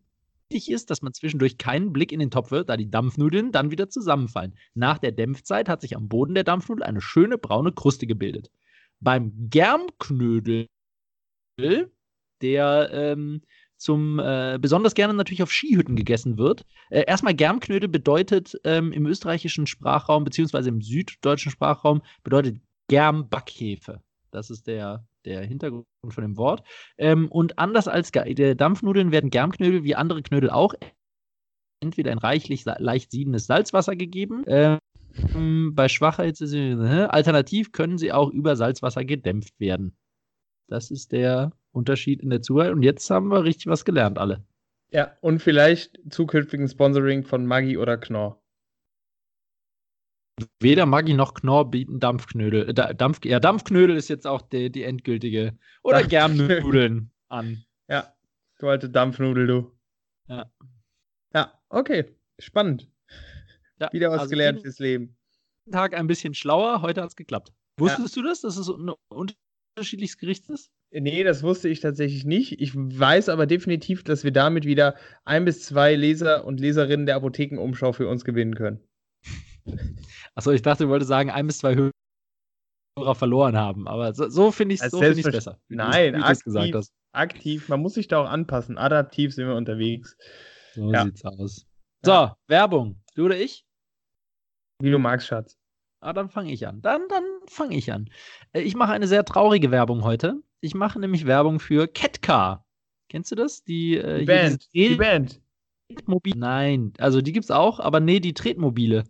Ist, 0.49 0.89
dass 0.89 1.01
man 1.01 1.13
zwischendurch 1.13 1.57
keinen 1.57 1.91
Blick 1.91 2.11
in 2.11 2.19
den 2.19 2.31
Topf 2.31 2.51
wird, 2.51 2.69
da 2.69 2.77
die 2.77 2.89
Dampfnudeln 2.89 3.51
dann 3.51 3.71
wieder 3.71 3.89
zusammenfallen. 3.89 4.55
Nach 4.73 4.97
der 4.97 5.11
Dämpfzeit 5.11 5.67
hat 5.67 5.81
sich 5.81 5.95
am 5.95 6.07
Boden 6.07 6.35
der 6.35 6.43
Dampfnudel 6.43 6.83
eine 6.83 7.01
schöne 7.01 7.37
braune 7.37 7.71
Kruste 7.71 8.07
gebildet. 8.07 8.51
Beim 8.99 9.33
Germknödel, 9.49 10.67
der 12.41 12.89
ähm, 12.91 13.41
zum 13.77 14.19
äh, 14.19 14.57
besonders 14.59 14.93
gerne 14.93 15.13
natürlich 15.13 15.43
auf 15.43 15.51
Skihütten 15.51 15.95
gegessen 15.95 16.37
wird. 16.37 16.65
Äh, 16.89 17.03
erstmal 17.05 17.33
Germknödel 17.33 17.89
bedeutet 17.89 18.55
ähm, 18.63 18.91
im 18.91 19.05
österreichischen 19.05 19.67
Sprachraum 19.67 20.23
beziehungsweise 20.23 20.69
im 20.69 20.81
süddeutschen 20.81 21.51
Sprachraum 21.51 22.01
bedeutet 22.23 22.61
Germbackefe. 22.87 24.01
Das 24.31 24.49
ist 24.49 24.67
der, 24.67 25.05
der 25.25 25.41
Hintergrund 25.41 25.85
von 26.09 26.23
dem 26.23 26.37
Wort. 26.37 26.63
Ähm, 26.97 27.27
und 27.29 27.59
anders 27.59 27.87
als 27.87 28.11
Dampfnudeln 28.11 29.11
werden 29.11 29.29
Germknödel 29.29 29.83
wie 29.83 29.95
andere 29.95 30.21
Knödel 30.21 30.49
auch 30.49 30.73
entweder 31.81 32.11
in 32.11 32.17
reichlich 32.17 32.65
leicht 32.65 33.11
siedendes 33.11 33.47
Salzwasser 33.47 33.95
gegeben. 33.95 34.43
Ähm, 34.47 34.79
bei 35.73 35.87
Schwachheit, 35.87 36.39
alternativ 36.41 37.71
können 37.71 37.97
sie 37.97 38.11
auch 38.11 38.29
über 38.31 38.55
Salzwasser 38.55 39.05
gedämpft 39.05 39.59
werden. 39.59 39.95
Das 40.67 40.91
ist 40.91 41.11
der 41.11 41.51
Unterschied 41.71 42.21
in 42.21 42.29
der 42.29 42.41
Zuhörung. 42.41 42.77
Und 42.77 42.83
jetzt 42.83 43.09
haben 43.09 43.29
wir 43.29 43.43
richtig 43.43 43.67
was 43.67 43.85
gelernt, 43.85 44.17
alle. 44.17 44.43
Ja, 44.91 45.11
und 45.21 45.41
vielleicht 45.41 45.99
zukünftigen 46.09 46.67
Sponsoring 46.67 47.23
von 47.23 47.45
Maggi 47.45 47.77
oder 47.77 47.97
Knorr. 47.97 48.41
Weder 50.59 50.85
Maggi 50.85 51.13
noch 51.13 51.33
Knorr 51.33 51.71
bieten 51.71 51.99
Dampfknödel. 51.99 52.69
Äh, 52.69 52.95
Dampf, 52.95 53.23
ja, 53.23 53.39
Dampfknödel 53.39 53.95
ist 53.95 54.09
jetzt 54.09 54.27
auch 54.27 54.41
die, 54.41 54.69
die 54.69 54.83
endgültige. 54.83 55.57
Oder 55.81 56.03
Germnudeln 56.03 57.11
an. 57.29 57.63
Ja, 57.87 58.13
du 58.59 58.67
alte 58.67 58.89
Dampfnudel, 58.89 59.47
du. 59.47 59.71
Ja. 60.27 60.51
Ja, 61.33 61.53
okay. 61.69 62.05
Spannend. 62.39 62.89
Ja, 63.79 63.91
Wieder 63.93 64.09
was 64.09 64.21
also 64.21 64.29
gelernt 64.29 64.61
fürs 64.61 64.79
Leben. 64.79 65.15
Tag 65.71 65.93
ein 65.93 66.07
bisschen 66.07 66.33
schlauer, 66.33 66.81
heute 66.81 67.01
hat 67.01 67.09
es 67.09 67.15
geklappt. 67.15 67.53
Wusstest 67.77 68.15
ja. 68.15 68.21
du 68.21 68.27
das, 68.27 68.41
dass 68.41 68.57
es 68.57 68.69
ein 68.69 68.91
unterschiedliches 69.09 70.17
Gericht 70.17 70.49
ist? 70.49 70.71
Nee, 70.91 71.23
das 71.23 71.43
wusste 71.43 71.67
ich 71.67 71.81
tatsächlich 71.81 72.25
nicht. 72.25 72.61
Ich 72.61 72.73
weiß 72.75 73.29
aber 73.29 73.47
definitiv, 73.47 74.03
dass 74.03 74.23
wir 74.23 74.31
damit 74.31 74.65
wieder 74.65 74.95
ein 75.25 75.43
bis 75.43 75.65
zwei 75.65 75.95
Leser 75.95 76.45
und 76.45 76.59
Leserinnen 76.59 77.05
der 77.05 77.15
Apothekenumschau 77.15 77.91
für 77.91 78.07
uns 78.07 78.23
gewinnen 78.23 78.55
können. 78.55 78.81
Achso, 80.35 80.51
ich 80.51 80.61
dachte, 80.61 80.83
du 80.83 80.89
wolltest 80.89 81.09
sagen, 81.09 81.29
ein 81.29 81.47
bis 81.47 81.59
zwei 81.59 81.75
Hörer 81.75 83.15
verloren 83.15 83.57
haben. 83.57 83.87
Aber 83.87 84.13
so, 84.13 84.29
so 84.29 84.51
finde 84.51 84.75
ich 84.75 84.81
es 84.81 84.91
so 84.91 84.99
find 84.99 85.23
besser. 85.23 85.59
Nein, 85.69 86.15
aktiv, 86.21 86.75
aktiv. 87.11 87.69
Man 87.69 87.81
muss 87.81 87.93
sich 87.95 88.07
da 88.07 88.21
auch 88.21 88.29
anpassen. 88.29 88.77
Adaptiv 88.77 89.33
sind 89.33 89.47
wir 89.47 89.55
unterwegs. 89.55 90.17
So 90.75 90.91
ja. 90.91 91.05
sieht's 91.05 91.25
aus. 91.25 91.65
So, 92.03 92.11
ja. 92.11 92.37
Werbung. 92.47 93.01
Du 93.15 93.25
oder 93.25 93.37
ich? 93.37 93.65
Wie 94.81 94.91
du 94.91 94.99
magst, 94.99 95.27
Schatz. 95.27 95.57
Ah, 96.01 96.13
dann 96.13 96.29
fange 96.29 96.51
ich 96.51 96.67
an. 96.67 96.81
Dann, 96.81 97.07
dann 97.09 97.23
fange 97.47 97.75
ich 97.75 97.91
an. 97.91 98.09
Äh, 98.53 98.61
ich 98.61 98.75
mache 98.75 98.91
eine 98.91 99.07
sehr 99.07 99.25
traurige 99.25 99.71
Werbung 99.71 100.03
heute. 100.03 100.41
Ich 100.61 100.75
mache 100.75 100.99
nämlich 100.99 101.25
Werbung 101.25 101.59
für 101.59 101.87
Catcar. 101.87 102.65
Kennst 103.09 103.31
du 103.31 103.35
das? 103.35 103.63
Die, 103.63 103.97
äh, 103.97 104.19
die 104.19 104.25
Band. 104.25 104.73
Die 104.73 104.95
Band. 104.95 105.41
Nein, 106.35 106.93
also 106.97 107.21
die 107.21 107.31
gibt's 107.31 107.51
auch, 107.51 107.79
aber 107.79 107.99
nee, 107.99 108.19
die 108.19 108.33
Tretmobile. 108.33 109.03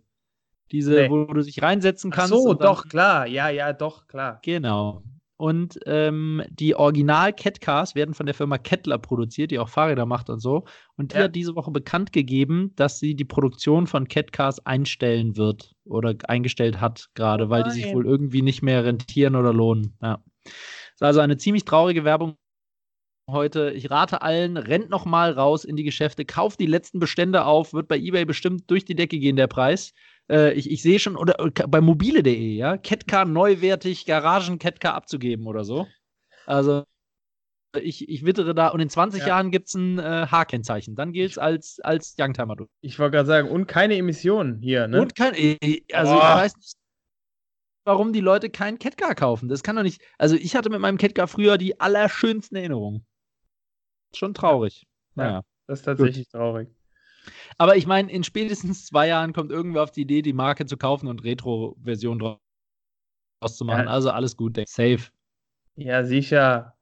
Diese, 0.72 0.92
nee. 0.92 1.10
wo 1.10 1.24
du 1.24 1.42
dich 1.42 1.62
reinsetzen 1.62 2.10
kannst. 2.10 2.32
Ach 2.32 2.38
so, 2.38 2.54
doch, 2.54 2.88
klar. 2.88 3.26
Ja, 3.26 3.48
ja, 3.48 3.72
doch, 3.72 4.06
klar. 4.06 4.40
Genau. 4.42 5.02
Und 5.38 5.78
ähm, 5.84 6.42
die 6.48 6.74
Original 6.74 7.32
Catcars 7.32 7.94
werden 7.94 8.14
von 8.14 8.24
der 8.24 8.34
Firma 8.34 8.56
Kettler 8.56 8.96
produziert, 8.96 9.50
die 9.50 9.58
auch 9.58 9.68
Fahrräder 9.68 10.06
macht 10.06 10.30
und 10.30 10.40
so. 10.40 10.64
Und 10.96 11.12
die 11.12 11.18
ja. 11.18 11.24
hat 11.24 11.34
diese 11.34 11.54
Woche 11.54 11.70
bekannt 11.70 12.12
gegeben, 12.12 12.72
dass 12.76 12.98
sie 12.98 13.14
die 13.14 13.26
Produktion 13.26 13.86
von 13.86 14.08
Catcars 14.08 14.64
einstellen 14.64 15.36
wird 15.36 15.74
oder 15.84 16.14
eingestellt 16.26 16.80
hat 16.80 17.08
gerade, 17.14 17.50
weil 17.50 17.64
die 17.64 17.70
sich 17.70 17.92
wohl 17.92 18.06
irgendwie 18.06 18.40
nicht 18.40 18.62
mehr 18.62 18.84
rentieren 18.84 19.36
oder 19.36 19.52
lohnen. 19.52 19.94
Ja. 20.00 20.22
Ist 20.44 21.02
also 21.02 21.20
eine 21.20 21.36
ziemlich 21.36 21.66
traurige 21.66 22.04
Werbung 22.04 22.36
heute. 23.30 23.72
Ich 23.72 23.90
rate 23.90 24.22
allen, 24.22 24.56
rennt 24.56 24.88
noch 24.88 25.04
mal 25.04 25.32
raus 25.32 25.64
in 25.64 25.76
die 25.76 25.84
Geschäfte, 25.84 26.24
kauft 26.24 26.60
die 26.60 26.66
letzten 26.66 26.98
Bestände 26.98 27.44
auf, 27.44 27.74
wird 27.74 27.88
bei 27.88 27.98
eBay 27.98 28.24
bestimmt 28.24 28.70
durch 28.70 28.86
die 28.86 28.94
Decke 28.94 29.18
gehen, 29.18 29.36
der 29.36 29.48
Preis. 29.48 29.92
Äh, 30.30 30.52
ich, 30.54 30.70
ich 30.70 30.82
sehe 30.82 30.98
schon, 30.98 31.16
oder 31.16 31.38
äh, 31.38 31.50
bei 31.68 31.80
mobile.de, 31.80 32.54
ja, 32.54 32.76
Ketka 32.76 33.24
neuwertig, 33.24 34.06
Garagen 34.06 34.58
Ketka 34.58 34.92
abzugeben 34.92 35.46
oder 35.46 35.64
so. 35.64 35.86
Also, 36.46 36.84
ich, 37.80 38.08
ich 38.08 38.24
wittere 38.24 38.54
da, 38.54 38.68
und 38.68 38.80
in 38.80 38.88
20 38.88 39.20
ja. 39.20 39.28
Jahren 39.28 39.50
gibt 39.50 39.68
es 39.68 39.74
ein 39.74 39.98
äh, 39.98 40.26
H-Kennzeichen. 40.30 40.96
Dann 40.96 41.12
gilt 41.12 41.32
es 41.32 41.38
als, 41.38 41.80
als 41.80 42.16
Youngtimer. 42.18 42.56
Ich 42.80 42.98
wollte 42.98 43.16
gerade 43.16 43.26
sagen, 43.26 43.50
und 43.50 43.66
keine 43.66 43.96
Emissionen 43.96 44.60
hier, 44.60 44.88
ne? 44.88 45.00
Und 45.00 45.14
kein, 45.14 45.34
äh, 45.34 45.82
also 45.92 46.14
Boah. 46.14 46.20
ich 46.20 46.44
weiß 46.44 46.56
nicht, 46.56 46.74
warum 47.84 48.12
die 48.12 48.20
Leute 48.20 48.50
keinen 48.50 48.78
Ketka 48.78 49.14
kaufen. 49.14 49.48
Das 49.48 49.62
kann 49.62 49.76
doch 49.76 49.82
nicht. 49.82 50.02
Also 50.18 50.36
ich 50.36 50.56
hatte 50.56 50.70
mit 50.70 50.80
meinem 50.80 50.98
Ketka 50.98 51.26
früher 51.26 51.58
die 51.58 51.78
allerschönsten 51.80 52.56
Erinnerungen. 52.56 53.06
Schon 54.14 54.34
traurig. 54.34 54.86
Ja, 55.14 55.24
naja. 55.24 55.42
Das 55.66 55.80
ist 55.80 55.84
tatsächlich 55.84 56.30
Gut. 56.30 56.32
traurig. 56.32 56.68
Aber 57.58 57.76
ich 57.76 57.86
meine, 57.86 58.10
in 58.10 58.22
spätestens 58.22 58.86
zwei 58.86 59.08
Jahren 59.08 59.32
kommt 59.32 59.50
irgendwer 59.50 59.82
auf 59.82 59.90
die 59.90 60.02
Idee, 60.02 60.22
die 60.22 60.32
Marke 60.32 60.66
zu 60.66 60.76
kaufen 60.76 61.08
und 61.08 61.24
Retro-Version 61.24 62.18
draus 62.18 63.56
zu 63.56 63.64
machen. 63.64 63.86
Ja. 63.86 63.90
Also 63.90 64.10
alles 64.10 64.36
gut, 64.36 64.56
safe. 64.68 65.10
Ja, 65.76 66.04
sicher. 66.04 66.74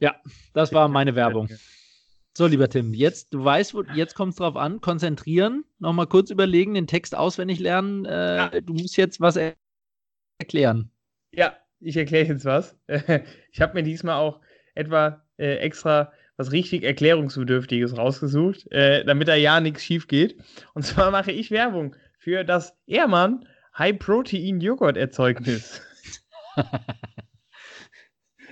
Ja, 0.00 0.16
das 0.52 0.72
war 0.72 0.88
meine 0.88 1.14
Werbung. 1.16 1.48
So, 2.36 2.46
lieber 2.46 2.68
Tim, 2.68 2.94
jetzt, 2.94 3.34
du 3.34 3.44
weißt, 3.44 3.74
wo, 3.74 3.82
jetzt 3.82 4.14
kommt 4.14 4.30
es 4.30 4.36
drauf 4.36 4.54
an, 4.54 4.80
konzentrieren, 4.80 5.64
nochmal 5.80 6.06
kurz 6.06 6.30
überlegen, 6.30 6.74
den 6.74 6.86
Text 6.86 7.16
auswendig 7.16 7.58
lernen. 7.58 8.04
Äh, 8.04 8.36
ja. 8.36 8.60
Du 8.60 8.74
musst 8.74 8.96
jetzt 8.96 9.20
was 9.20 9.36
erklären. 10.38 10.92
Ja, 11.32 11.56
ich 11.80 11.96
erkläre 11.96 12.26
jetzt 12.26 12.44
was. 12.44 12.78
Ich 13.52 13.60
habe 13.60 13.74
mir 13.74 13.82
diesmal 13.82 14.20
auch 14.20 14.40
etwa 14.76 15.24
äh, 15.36 15.56
extra 15.56 16.12
was 16.38 16.52
richtig 16.52 16.84
Erklärungsbedürftiges 16.84 17.98
rausgesucht, 17.98 18.70
äh, 18.70 19.04
damit 19.04 19.28
da 19.28 19.34
ja 19.34 19.60
nichts 19.60 19.84
schief 19.84 20.06
geht. 20.06 20.38
Und 20.72 20.84
zwar 20.84 21.10
mache 21.10 21.32
ich 21.32 21.50
Werbung 21.50 21.94
für 22.18 22.44
das 22.44 22.74
Ehrmann 22.86 23.46
High 23.76 23.98
Protein 23.98 24.60
Joghurt 24.60 24.96
Erzeugnis. 24.96 25.82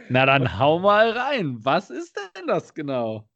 Na 0.08 0.26
dann 0.26 0.58
hau 0.58 0.80
mal 0.80 1.10
rein. 1.10 1.58
Was 1.64 1.90
ist 1.90 2.16
denn 2.36 2.46
das 2.46 2.74
genau? 2.74 3.28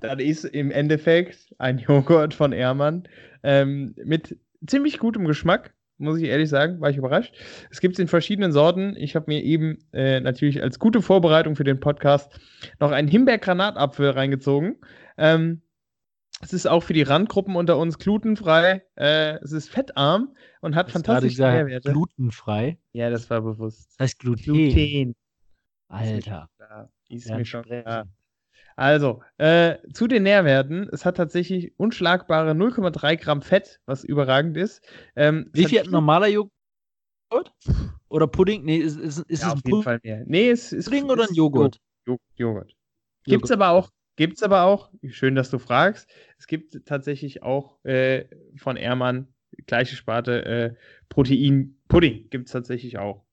Das 0.00 0.18
ist 0.18 0.44
im 0.44 0.70
Endeffekt 0.70 1.54
ein 1.58 1.78
Joghurt 1.78 2.34
von 2.34 2.52
Ehrmann 2.52 3.08
ähm, 3.42 3.94
mit 3.96 4.38
ziemlich 4.66 4.98
gutem 4.98 5.26
Geschmack, 5.26 5.74
muss 5.98 6.18
ich 6.18 6.24
ehrlich 6.24 6.48
sagen, 6.48 6.80
war 6.80 6.90
ich 6.90 6.96
überrascht. 6.96 7.34
Es 7.70 7.80
gibt 7.80 7.94
es 7.94 7.98
in 7.98 8.08
verschiedenen 8.08 8.52
Sorten. 8.52 8.96
Ich 8.96 9.14
habe 9.14 9.26
mir 9.28 9.42
eben 9.42 9.78
äh, 9.92 10.20
natürlich 10.20 10.62
als 10.62 10.78
gute 10.78 11.02
Vorbereitung 11.02 11.56
für 11.56 11.64
den 11.64 11.80
Podcast 11.80 12.32
noch 12.80 12.90
einen 12.90 13.08
Himbeer-Granatapfel 13.08 14.10
reingezogen. 14.10 14.76
Ähm, 15.16 15.62
es 16.40 16.52
ist 16.52 16.66
auch 16.66 16.82
für 16.82 16.92
die 16.92 17.02
Randgruppen 17.02 17.56
unter 17.56 17.78
uns 17.78 17.98
glutenfrei. 17.98 18.82
Äh, 18.96 19.38
es 19.42 19.52
ist 19.52 19.70
fettarm 19.70 20.34
und 20.60 20.74
hat 20.74 20.90
fantastische 20.90 21.42
Nährwerte. 21.42 21.92
Glutenfrei? 21.92 22.78
Ja, 22.92 23.10
das 23.10 23.30
war 23.30 23.40
bewusst. 23.40 23.90
Das 23.92 24.04
heißt 24.04 24.18
Gluten. 24.18 24.42
Gluten. 24.42 25.14
Alter. 25.88 26.48
Ist 27.08 27.30
mir 27.30 27.44
schon 27.44 27.62
klar. 27.62 28.08
Also, 28.76 29.22
äh, 29.38 29.76
zu 29.92 30.06
den 30.06 30.24
Nährwerten. 30.24 30.88
Es 30.92 31.04
hat 31.04 31.16
tatsächlich 31.16 31.78
unschlagbare 31.78 32.52
0,3 32.52 33.16
Gramm 33.16 33.42
Fett, 33.42 33.80
was 33.86 34.04
überragend 34.04 34.56
ist. 34.56 34.82
Ähm, 35.14 35.50
Wie 35.52 35.64
viel 35.64 35.78
hat 35.78 35.86
ein 35.86 35.92
normaler 35.92 36.28
Joghurt? 36.28 37.52
Oder 38.08 38.26
Pudding? 38.26 38.64
Nee, 38.64 38.78
ist, 38.78 38.98
ist, 38.98 39.18
ist 39.18 39.42
ja, 39.42 39.48
es 39.48 39.54
auf 39.54 39.60
jeden 39.64 39.82
Fall 39.82 40.00
mehr. 40.02 40.24
Nee, 40.26 40.50
es 40.50 40.72
ist 40.72 40.86
Pudding 40.86 41.04
oder 41.04 41.28
ein 41.28 41.34
Joghurt? 41.34 41.80
Jo 42.06 42.18
Joghurt. 42.36 42.74
Gibt's 43.24 43.50
aber 43.50 43.70
auch, 43.70 43.90
gibt's 44.16 44.42
aber 44.42 44.62
auch, 44.64 44.90
schön, 45.08 45.34
dass 45.34 45.50
du 45.50 45.58
fragst. 45.58 46.08
Es 46.38 46.46
gibt 46.46 46.84
tatsächlich 46.84 47.42
auch 47.42 47.82
äh, 47.84 48.26
von 48.56 48.76
Ehrmann, 48.76 49.28
gleiche 49.66 49.96
Sparte, 49.96 50.44
äh, 50.44 50.74
Protein-Pudding 51.08 52.28
gibt 52.30 52.46
es 52.46 52.52
tatsächlich 52.52 52.98
auch. 52.98 53.23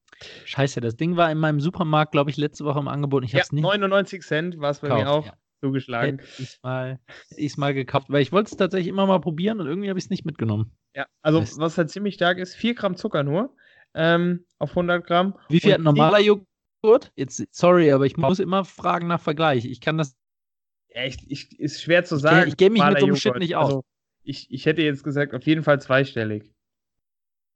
Scheiße, 0.45 0.82
das 0.82 0.95
Ding 0.95 1.17
war 1.17 1.32
in 1.32 1.38
meinem 1.38 1.59
Supermarkt, 1.59 2.11
glaube 2.11 2.30
ich, 2.30 2.38
letzte 2.38 2.65
Woche 2.65 2.80
im 2.80 2.88
Angebot. 2.88 3.24
Ich 3.24 3.34
Ja, 3.34 3.39
hab's 3.39 3.51
nicht 3.51 3.63
99 3.63 4.22
Cent 4.22 4.59
war 4.59 4.72
es 4.72 4.80
bei 4.80 4.89
mir 4.89 4.99
gekauft, 4.99 5.30
auch 5.30 5.32
ja. 5.32 5.38
zugeschlagen. 5.61 6.19
Hätte 6.19 6.41
ich 6.41 6.59
mal, 6.63 6.99
ich's 7.38 7.57
mal 7.57 7.74
gekauft, 7.74 8.07
weil 8.09 8.22
ich 8.22 8.32
wollte 8.32 8.51
es 8.51 8.57
tatsächlich 8.57 8.88
immer 8.88 9.05
mal 9.05 9.19
probieren 9.19 9.59
und 9.59 9.67
irgendwie 9.67 9.89
habe 9.89 9.99
ich 9.99 10.05
es 10.05 10.09
nicht 10.09 10.26
mitgenommen. 10.26 10.72
Ja, 10.95 11.07
also 11.22 11.39
Mist. 11.39 11.59
was 11.59 11.78
halt 11.78 11.89
ziemlich 11.89 12.15
stark 12.15 12.38
ist, 12.38 12.55
4 12.55 12.76
Gramm 12.76 12.95
Zucker 12.95 13.24
nur 13.24 13.55
ähm, 13.93 14.45
auf 14.59 14.72
100 14.72 15.05
Gramm. 15.05 15.38
Wie 15.49 15.59
viel 15.59 15.74
hat 15.74 15.80
ein 15.80 15.84
normaler 15.84 16.19
Joghurt? 16.19 17.11
Jetzt, 17.15 17.43
sorry, 17.51 17.91
aber 17.91 18.05
ich 18.05 18.17
muss 18.17 18.39
immer 18.39 18.65
fragen 18.65 19.07
nach 19.07 19.22
Vergleich. 19.22 19.65
Ich 19.65 19.82
kann 19.82 19.97
das. 19.97 20.15
Ja, 20.93 21.05
ich, 21.05 21.17
ich, 21.30 21.59
ist 21.59 21.82
schwer 21.82 22.03
zu 22.03 22.17
sagen. 22.17 22.49
ich 22.49 22.57
kenn 22.57 22.74
mich 22.74 22.84
mit 22.84 22.99
so 22.99 23.05
einem 23.05 23.15
Shit 23.15 23.38
nicht 23.38 23.55
aus. 23.55 23.65
Also, 23.65 23.84
ich, 24.24 24.51
ich 24.51 24.65
hätte 24.65 24.82
jetzt 24.82 25.03
gesagt, 25.03 25.34
auf 25.34 25.45
jeden 25.45 25.63
Fall 25.63 25.82
zweistellig. 25.82 26.53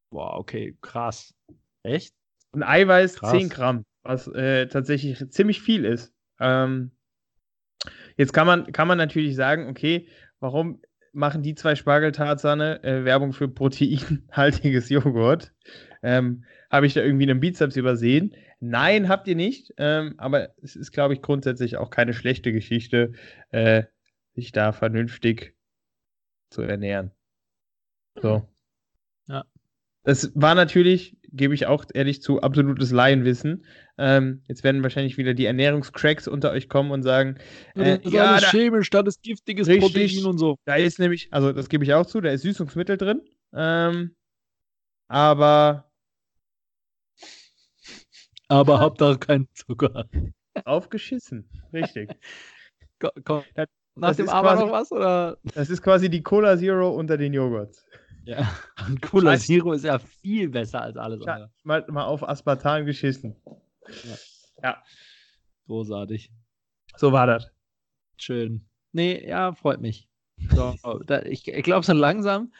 Boah, 0.09 0.37
okay, 0.37 0.77
krass. 0.81 1.33
Echt? 1.83 2.13
Und 2.55 2.63
Eiweiß 2.63 3.17
Krass. 3.17 3.31
10 3.31 3.49
Gramm, 3.49 3.85
was 4.03 4.27
äh, 4.29 4.67
tatsächlich 4.67 5.29
ziemlich 5.29 5.61
viel 5.61 5.83
ist. 5.83 6.13
Ähm, 6.39 6.91
jetzt 8.15 8.31
kann 8.31 8.47
man, 8.47 8.71
kann 8.71 8.87
man 8.87 8.97
natürlich 8.97 9.35
sagen, 9.35 9.67
okay, 9.67 10.07
warum 10.39 10.81
machen 11.11 11.43
die 11.43 11.55
zwei 11.55 11.75
Spargeltarzane 11.75 12.81
äh, 12.83 13.03
Werbung 13.03 13.33
für 13.33 13.49
proteinhaltiges 13.49 14.87
Joghurt? 14.89 15.53
Ähm, 16.01 16.45
Habe 16.71 16.87
ich 16.87 16.93
da 16.93 17.01
irgendwie 17.01 17.29
einen 17.29 17.41
Bizeps 17.41 17.75
übersehen? 17.75 18.33
Nein, 18.61 19.09
habt 19.09 19.27
ihr 19.27 19.35
nicht. 19.35 19.73
Ähm, 19.75 20.15
aber 20.17 20.53
es 20.61 20.77
ist, 20.77 20.93
glaube 20.93 21.13
ich, 21.13 21.21
grundsätzlich 21.21 21.75
auch 21.75 21.89
keine 21.89 22.13
schlechte 22.13 22.53
Geschichte, 22.53 23.11
äh, 23.51 23.83
sich 24.33 24.53
da 24.53 24.71
vernünftig 24.71 25.55
zu 26.49 26.61
ernähren. 26.61 27.11
So. 28.21 28.47
Ja. 29.27 29.45
Das 30.05 30.31
war 30.35 30.53
natürlich, 30.53 31.17
gebe 31.35 31.53
ich 31.53 31.65
auch 31.67 31.85
ehrlich 31.93 32.21
zu, 32.21 32.41
absolutes 32.41 32.91
Laienwissen. 32.91 33.65
Ähm, 33.97 34.41
jetzt 34.47 34.63
werden 34.63 34.83
wahrscheinlich 34.83 35.17
wieder 35.17 35.33
die 35.33 35.45
Ernährungscracks 35.45 36.27
unter 36.27 36.51
euch 36.51 36.69
kommen 36.69 36.91
und 36.91 37.03
sagen, 37.03 37.37
äh, 37.75 37.97
das 37.97 38.05
ist 38.05 38.13
ja, 38.13 38.23
alles 38.31 38.41
da, 38.43 38.49
chemisch, 38.51 38.89
das 38.89 39.07
ist 39.07 39.23
giftiges 39.23 39.67
Richtig. 39.67 40.15
Protein 40.15 40.25
und 40.31 40.37
so. 40.37 40.55
da 40.65 40.75
ist 40.75 40.99
nämlich, 40.99 41.27
also 41.31 41.51
das 41.53 41.69
gebe 41.69 41.83
ich 41.83 41.93
auch 41.93 42.05
zu, 42.05 42.21
da 42.21 42.29
ist 42.31 42.41
Süßungsmittel 42.43 42.97
drin. 42.97 43.21
Ähm, 43.53 44.15
aber 45.07 45.89
Aber 48.47 48.79
Hauptsache 48.79 49.17
kein 49.19 49.47
Zucker. 49.53 50.05
aufgeschissen. 50.65 51.49
Richtig. 51.73 52.09
Ko- 52.99 53.09
Komm, 53.23 53.43
Das- 53.55 53.67
nach 53.97 54.09
das 54.09 54.17
dem 54.17 54.29
Aber 54.29 54.49
quasi- 54.49 54.63
noch 54.65 54.71
was? 54.73 54.91
Oder? 54.91 55.37
Das 55.53 55.69
ist 55.69 55.81
quasi 55.81 56.09
die 56.09 56.21
Cola 56.21 56.57
Zero 56.57 56.89
unter 56.89 57.17
den 57.17 57.33
Joghurts. 57.33 57.85
Ja. 58.25 58.49
Ein 58.75 58.99
Cola 59.01 59.31
Scheiße. 59.33 59.45
Zero 59.47 59.73
ist 59.73 59.85
ja 59.85 59.99
viel 59.99 60.49
besser 60.49 60.81
als 60.81 60.97
alles 60.97 61.23
Ja, 61.25 61.33
andere. 61.33 61.51
mal, 61.63 61.85
mal 61.89 62.05
auf 62.05 62.27
Aspartan 62.27 62.85
geschissen. 62.85 63.35
Großartig. 65.67 66.31
So 66.97 67.11
war 67.11 67.27
das. 67.27 67.51
Schön. 68.17 68.65
Nee, 68.93 69.27
ja, 69.27 69.53
freut 69.53 69.81
mich. 69.81 70.07
So, 70.51 70.75
da, 71.07 71.21
ich 71.23 71.47
ich 71.47 71.63
glaube, 71.63 71.85
so 71.85 71.93
langsam, 71.93 72.53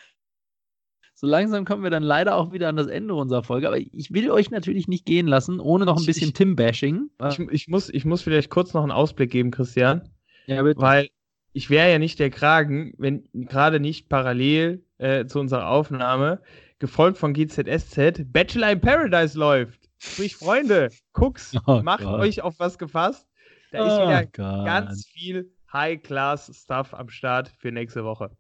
so 1.13 1.28
langsam 1.28 1.66
kommen 1.66 1.84
wir 1.84 1.89
dann 1.89 2.03
leider 2.03 2.36
auch 2.36 2.51
wieder 2.51 2.68
an 2.70 2.76
das 2.76 2.88
Ende 2.88 3.13
unserer 3.16 3.43
Folge. 3.43 3.68
Aber 3.68 3.78
ich 3.78 4.11
will 4.11 4.30
euch 4.32 4.51
natürlich 4.51 4.88
nicht 4.88 5.05
gehen 5.05 5.28
lassen, 5.28 5.59
ohne 5.59 5.86
noch 5.86 5.95
ein 5.97 6.01
Ich- 6.01 6.07
bisschen 6.07 6.28
ich- 6.30 6.34
Tim-Bashing. 6.34 7.09
Ich, 7.30 7.39
ich, 7.39 7.68
muss, 7.68 7.89
ich 7.89 8.05
muss 8.05 8.22
vielleicht 8.22 8.49
kurz 8.49 8.74
noch 8.74 8.84
einen 8.84 8.91
Ausblick 8.91 9.32
geben, 9.32 9.51
Christian. 9.51 10.09
Ja, 10.47 10.61
bitte. 10.61 10.80
Weil 10.82 11.09
ich 11.53 11.70
wäre 11.70 11.89
ja 11.91 11.99
nicht 11.99 12.20
der 12.20 12.30
Kragen, 12.30 12.93
wenn 12.97 13.28
gerade 13.34 13.80
nicht 13.80 14.09
parallel 14.09 14.84
äh, 14.98 15.26
zu 15.26 15.39
unserer 15.39 15.70
Aufnahme, 15.70 16.41
gefolgt 16.80 17.18
von 17.18 17.34
GZSZ, 17.34 18.32
Bachelor 18.32 18.72
in 18.72 18.82
Paradise 18.82 19.38
läuft. 19.38 19.89
Sprich, 19.98 20.36
Freunde, 20.36 20.89
guck's, 21.14 21.54
Oh 21.68 21.82
macht 21.82 22.04
Gott. 22.04 22.20
euch 22.20 22.41
auf 22.41 22.60
was 22.60 22.78
gefasst. 22.78 23.28
Da 23.72 23.86
ist 23.86 23.93
Oh 23.93 24.04
wieder 24.08 24.26
Gott. 24.28 24.66
ganz 24.66 25.06
viel 25.08 25.52
High-Class-Stuff 25.74 26.93
am 26.93 27.10
Start 27.10 27.50
für 27.60 27.72
nächste 27.72 28.04
Woche. 28.04 28.36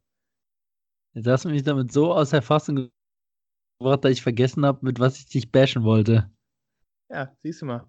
Jetzt 1.13 1.27
hast 1.27 1.45
du 1.45 1.49
mich 1.49 1.63
damit 1.63 1.91
so 1.91 2.13
aus 2.13 2.29
der 2.31 2.41
Fassung 2.41 2.89
gebracht, 3.79 4.03
dass 4.05 4.11
ich 4.11 4.21
vergessen 4.21 4.65
habe, 4.65 4.79
mit 4.85 4.99
was 4.99 5.17
ich 5.17 5.27
dich 5.27 5.51
bashen 5.51 5.83
wollte. 5.83 6.29
Ja, 7.09 7.33
siehst 7.39 7.61
du 7.61 7.65
mal. 7.67 7.85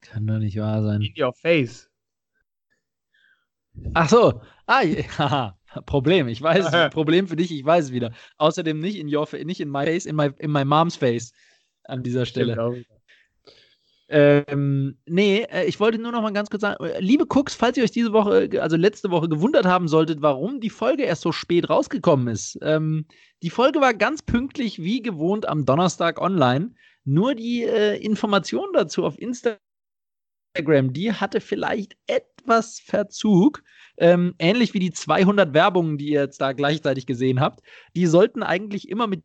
Kann 0.00 0.26
doch 0.26 0.38
nicht 0.38 0.56
wahr 0.58 0.82
sein. 0.82 1.02
In 1.02 1.12
your 1.20 1.32
face. 1.32 1.90
Ach 3.94 4.08
so. 4.08 4.42
Ah, 4.66 4.82
haha. 5.18 5.57
Problem. 5.86 6.28
Ich 6.28 6.42
weiß. 6.42 6.90
Problem 6.92 7.28
für 7.28 7.36
dich, 7.36 7.52
ich 7.52 7.64
weiß 7.64 7.86
es 7.86 7.92
wieder. 7.92 8.12
Außerdem 8.38 8.78
nicht 8.78 8.96
in 8.96 9.14
your 9.14 9.28
nicht 9.44 9.60
in 9.60 9.70
my 9.70 9.84
face, 9.84 10.06
in 10.06 10.16
my, 10.16 10.30
in 10.38 10.50
my 10.50 10.64
mom's 10.64 10.96
face 10.96 11.32
an 11.84 12.02
dieser 12.02 12.26
Stelle. 12.26 12.84
Ähm, 14.10 14.96
nee, 15.04 15.42
äh, 15.50 15.66
ich 15.66 15.80
wollte 15.80 15.98
nur 15.98 16.12
noch 16.12 16.22
mal 16.22 16.32
ganz 16.32 16.48
kurz 16.48 16.62
sagen, 16.62 16.82
äh, 16.82 16.98
liebe 16.98 17.26
Cooks, 17.28 17.54
falls 17.54 17.76
ihr 17.76 17.84
euch 17.84 17.90
diese 17.90 18.14
Woche, 18.14 18.44
äh, 18.44 18.58
also 18.58 18.76
letzte 18.76 19.10
Woche 19.10 19.28
gewundert 19.28 19.66
haben 19.66 19.86
solltet, 19.86 20.22
warum 20.22 20.60
die 20.60 20.70
Folge 20.70 21.02
erst 21.02 21.22
so 21.22 21.30
spät 21.30 21.68
rausgekommen 21.68 22.28
ist. 22.28 22.58
Ähm, 22.62 23.04
die 23.42 23.50
Folge 23.50 23.82
war 23.82 23.92
ganz 23.92 24.22
pünktlich 24.22 24.82
wie 24.82 25.02
gewohnt 25.02 25.46
am 25.46 25.66
Donnerstag 25.66 26.22
online. 26.22 26.72
Nur 27.04 27.34
die 27.34 27.64
äh, 27.64 27.96
Information 28.02 28.68
dazu 28.72 29.04
auf 29.04 29.18
Instagram, 29.18 29.58
die 30.94 31.12
hatte 31.12 31.42
vielleicht 31.42 31.94
etwas 32.06 32.37
Verzug. 32.80 33.62
Ähm, 33.96 34.34
ähnlich 34.38 34.74
wie 34.74 34.78
die 34.78 34.92
200 34.92 35.54
Werbungen, 35.54 35.98
die 35.98 36.10
ihr 36.10 36.20
jetzt 36.20 36.40
da 36.40 36.52
gleichzeitig 36.52 37.06
gesehen 37.06 37.40
habt. 37.40 37.60
Die 37.96 38.06
sollten 38.06 38.42
eigentlich 38.42 38.88
immer 38.88 39.06
mit 39.06 39.24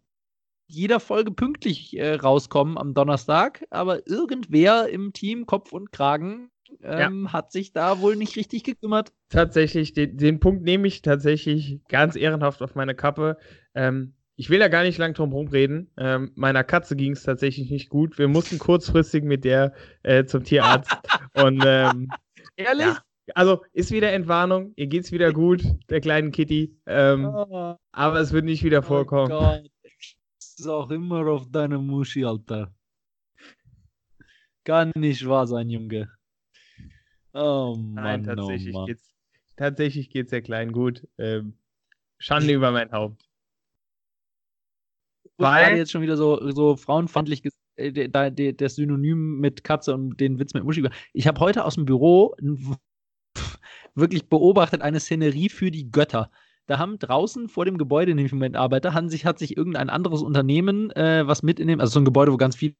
jeder 0.67 0.99
Folge 0.99 1.31
pünktlich 1.31 1.97
äh, 1.97 2.15
rauskommen 2.15 2.77
am 2.77 2.93
Donnerstag, 2.93 3.63
aber 3.69 4.07
irgendwer 4.07 4.89
im 4.89 5.13
Team 5.13 5.45
Kopf 5.45 5.71
und 5.73 5.91
Kragen 5.91 6.49
ähm, 6.81 7.31
hat 7.31 7.51
sich 7.51 7.73
da 7.73 7.99
wohl 7.99 8.15
nicht 8.15 8.35
richtig 8.35 8.63
gekümmert. 8.63 9.11
Tatsächlich, 9.29 9.93
den, 9.93 10.17
den 10.17 10.39
Punkt 10.39 10.63
nehme 10.63 10.87
ich 10.87 11.01
tatsächlich 11.01 11.81
ganz 11.87 12.15
ehrenhaft 12.15 12.61
auf 12.61 12.75
meine 12.75 12.95
Kappe. 12.95 13.37
Ähm, 13.75 14.15
ich 14.35 14.49
will 14.49 14.59
da 14.59 14.67
gar 14.67 14.83
nicht 14.83 14.97
lang 14.97 15.13
drum 15.13 15.31
rumreden. 15.31 15.91
Ähm, 15.97 16.31
meiner 16.35 16.63
Katze 16.63 16.95
ging 16.95 17.11
es 17.11 17.23
tatsächlich 17.23 17.69
nicht 17.69 17.89
gut. 17.89 18.17
Wir 18.17 18.27
mussten 18.27 18.57
kurzfristig 18.57 19.23
mit 19.23 19.45
der 19.45 19.73
äh, 20.01 20.25
zum 20.25 20.43
Tierarzt. 20.43 20.91
Und 21.35 21.63
ähm, 21.65 22.09
Ehrlich? 22.55 22.87
Ja. 22.87 22.97
Also 23.35 23.63
ist 23.73 23.91
wieder 23.91 24.11
Entwarnung. 24.11 24.73
Ihr 24.75 24.87
geht's 24.87 25.11
wieder 25.11 25.31
gut, 25.31 25.63
der 25.89 26.01
kleinen 26.01 26.31
Kitty. 26.31 26.75
Ähm, 26.85 27.25
Oh, 27.25 27.75
aber 27.91 28.19
es 28.19 28.31
wird 28.33 28.45
nicht 28.45 28.63
wieder 28.63 28.83
vorkommen. 28.83 29.31
Oh 29.31 29.39
Gott. 29.39 29.69
Ist 30.39 30.67
auch 30.67 30.91
immer 30.91 31.25
auf 31.27 31.49
deine 31.49 31.79
Muschi, 31.79 32.25
Alter. 32.25 32.73
Kann 34.63 34.91
nicht 34.95 35.27
wahr 35.27 35.47
sein, 35.47 35.69
Junge. 35.69 36.09
Oh 37.33 37.75
Mann, 37.77 37.93
Nein, 37.93 38.23
tatsächlich 38.23 38.75
oh 38.75 38.79
Mann. 38.79 38.87
geht's, 38.87 39.13
tatsächlich 39.57 40.09
geht's 40.09 40.29
der 40.29 40.41
Kleinen 40.41 40.71
gut. 40.71 41.07
Ähm, 41.17 41.57
Schande 42.19 42.53
über 42.53 42.71
mein 42.71 42.91
Haupt. 42.91 43.25
gerade 45.37 45.75
jetzt 45.75 45.91
schon 45.91 46.01
wieder 46.01 46.15
so, 46.15 46.51
so 46.51 46.75
frauenfeindlich 46.77 47.43
äh, 47.75 47.91
der, 47.91 48.29
der, 48.31 48.53
das 48.53 48.75
Synonym 48.75 49.39
mit 49.39 49.63
Katze 49.63 49.93
und 49.95 50.17
den 50.19 50.39
Witz 50.39 50.53
mit 50.53 50.63
Muschi. 50.63 50.87
Ich 51.13 51.27
habe 51.27 51.39
heute 51.39 51.65
aus 51.65 51.75
dem 51.75 51.85
Büro 51.85 52.35
wirklich 53.95 54.29
beobachtet 54.29 54.81
eine 54.81 54.99
Szenerie 54.99 55.49
für 55.49 55.71
die 55.71 55.91
Götter. 55.91 56.29
Da 56.65 56.79
haben 56.79 56.97
draußen 56.97 57.49
vor 57.49 57.65
dem 57.65 57.77
Gebäude, 57.77 58.11
in 58.11 58.17
dem 58.17 58.25
ich 58.25 58.31
im 58.31 58.37
Moment 58.37 58.55
arbeite, 58.55 58.93
hat 58.93 59.09
sich, 59.09 59.25
hat 59.25 59.37
sich 59.37 59.57
irgendein 59.57 59.89
anderes 59.89 60.21
Unternehmen, 60.21 60.91
äh, 60.91 61.27
was 61.27 61.43
mit 61.43 61.59
in 61.59 61.67
dem, 61.67 61.79
also 61.79 61.93
so 61.93 61.99
ein 61.99 62.05
Gebäude, 62.05 62.31
wo 62.31 62.37
ganz 62.37 62.55
viele 62.55 62.75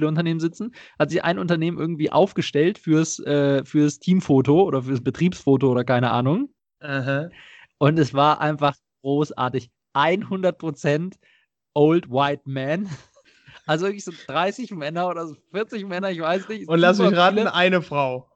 Unternehmen 0.00 0.38
sitzen, 0.38 0.72
hat 0.98 1.10
sich 1.10 1.24
ein 1.24 1.40
Unternehmen 1.40 1.78
irgendwie 1.78 2.12
aufgestellt 2.12 2.78
fürs, 2.78 3.18
äh, 3.20 3.64
fürs 3.64 3.98
Teamfoto 3.98 4.62
oder 4.62 4.82
fürs 4.82 5.02
Betriebsfoto 5.02 5.70
oder 5.70 5.84
keine 5.84 6.12
Ahnung. 6.12 6.50
Aha. 6.80 7.30
Und 7.78 7.98
es 7.98 8.14
war 8.14 8.40
einfach 8.40 8.76
großartig. 9.02 9.70
100% 9.94 11.14
Old 11.74 12.10
White 12.10 12.42
Man. 12.44 12.88
Also 13.66 13.84
wirklich 13.84 14.04
so 14.04 14.12
30 14.28 14.70
Männer 14.70 15.08
oder 15.08 15.26
so 15.26 15.36
40 15.52 15.84
Männer, 15.84 16.10
ich 16.10 16.20
weiß 16.20 16.48
nicht. 16.48 16.66
Und 16.68 16.78
lass 16.78 16.98
mich 16.98 17.14
raten, 17.14 17.36
viele. 17.36 17.52
eine 17.52 17.82
Frau. 17.82 18.27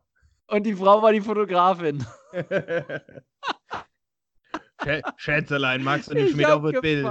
Und 0.52 0.64
die 0.64 0.74
Frau 0.74 1.00
war 1.00 1.12
die 1.12 1.22
Fotografin. 1.22 2.04
Schätzelein, 5.16 5.82
magst 5.82 6.10
du 6.10 6.14
nicht 6.14 6.36
mit 6.36 6.44
auf 6.44 6.70
das 6.70 6.82
Bild? 6.82 7.06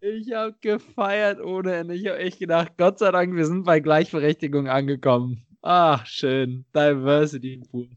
Ich 0.00 0.32
habe 0.32 0.56
gefeiert 0.58 1.42
ohne 1.42 1.74
Ende. 1.74 1.94
Ich 1.94 2.06
habe 2.06 2.18
echt 2.18 2.38
gedacht, 2.38 2.72
Gott 2.78 2.98
sei 2.98 3.10
Dank, 3.10 3.36
wir 3.36 3.44
sind 3.44 3.64
bei 3.64 3.80
Gleichberechtigung 3.80 4.68
angekommen. 4.68 5.44
Ach, 5.60 6.06
schön. 6.06 6.64
Diversity 6.74 7.62
Pool. 7.70 7.90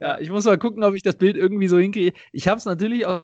Ja, 0.00 0.18
ich 0.18 0.30
muss 0.30 0.46
mal 0.46 0.56
gucken, 0.56 0.82
ob 0.82 0.94
ich 0.94 1.02
das 1.02 1.16
Bild 1.16 1.36
irgendwie 1.36 1.68
so 1.68 1.78
hinkriege. 1.78 2.16
Ich 2.32 2.48
habe 2.48 2.56
es 2.56 2.64
natürlich 2.64 3.04
aus 3.04 3.20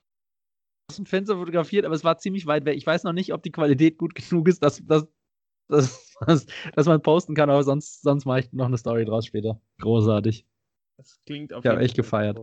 dem 0.94 1.06
Fenster 1.06 1.38
fotografiert, 1.38 1.86
aber 1.86 1.94
es 1.94 2.04
war 2.04 2.18
ziemlich 2.18 2.44
weit 2.44 2.66
weg. 2.66 2.76
Ich 2.76 2.86
weiß 2.86 3.04
noch 3.04 3.14
nicht, 3.14 3.32
ob 3.32 3.42
die 3.42 3.50
Qualität 3.50 3.96
gut 3.96 4.14
genug 4.14 4.46
ist, 4.46 4.62
dass, 4.62 4.84
dass, 4.84 5.08
dass, 5.68 6.14
dass, 6.26 6.44
dass 6.74 6.86
man 6.86 7.00
posten 7.00 7.34
kann, 7.34 7.48
aber 7.48 7.64
sonst, 7.64 8.02
sonst 8.02 8.26
mache 8.26 8.40
ich 8.40 8.52
noch 8.52 8.66
eine 8.66 8.76
Story 8.76 9.06
draus 9.06 9.24
später. 9.24 9.58
Großartig. 9.80 10.44
Das 10.96 11.20
klingt 11.26 11.52
auf 11.52 11.64
Ich 11.64 11.70
habe 11.70 11.80
echt 11.80 11.96
gefeiert. 11.96 12.38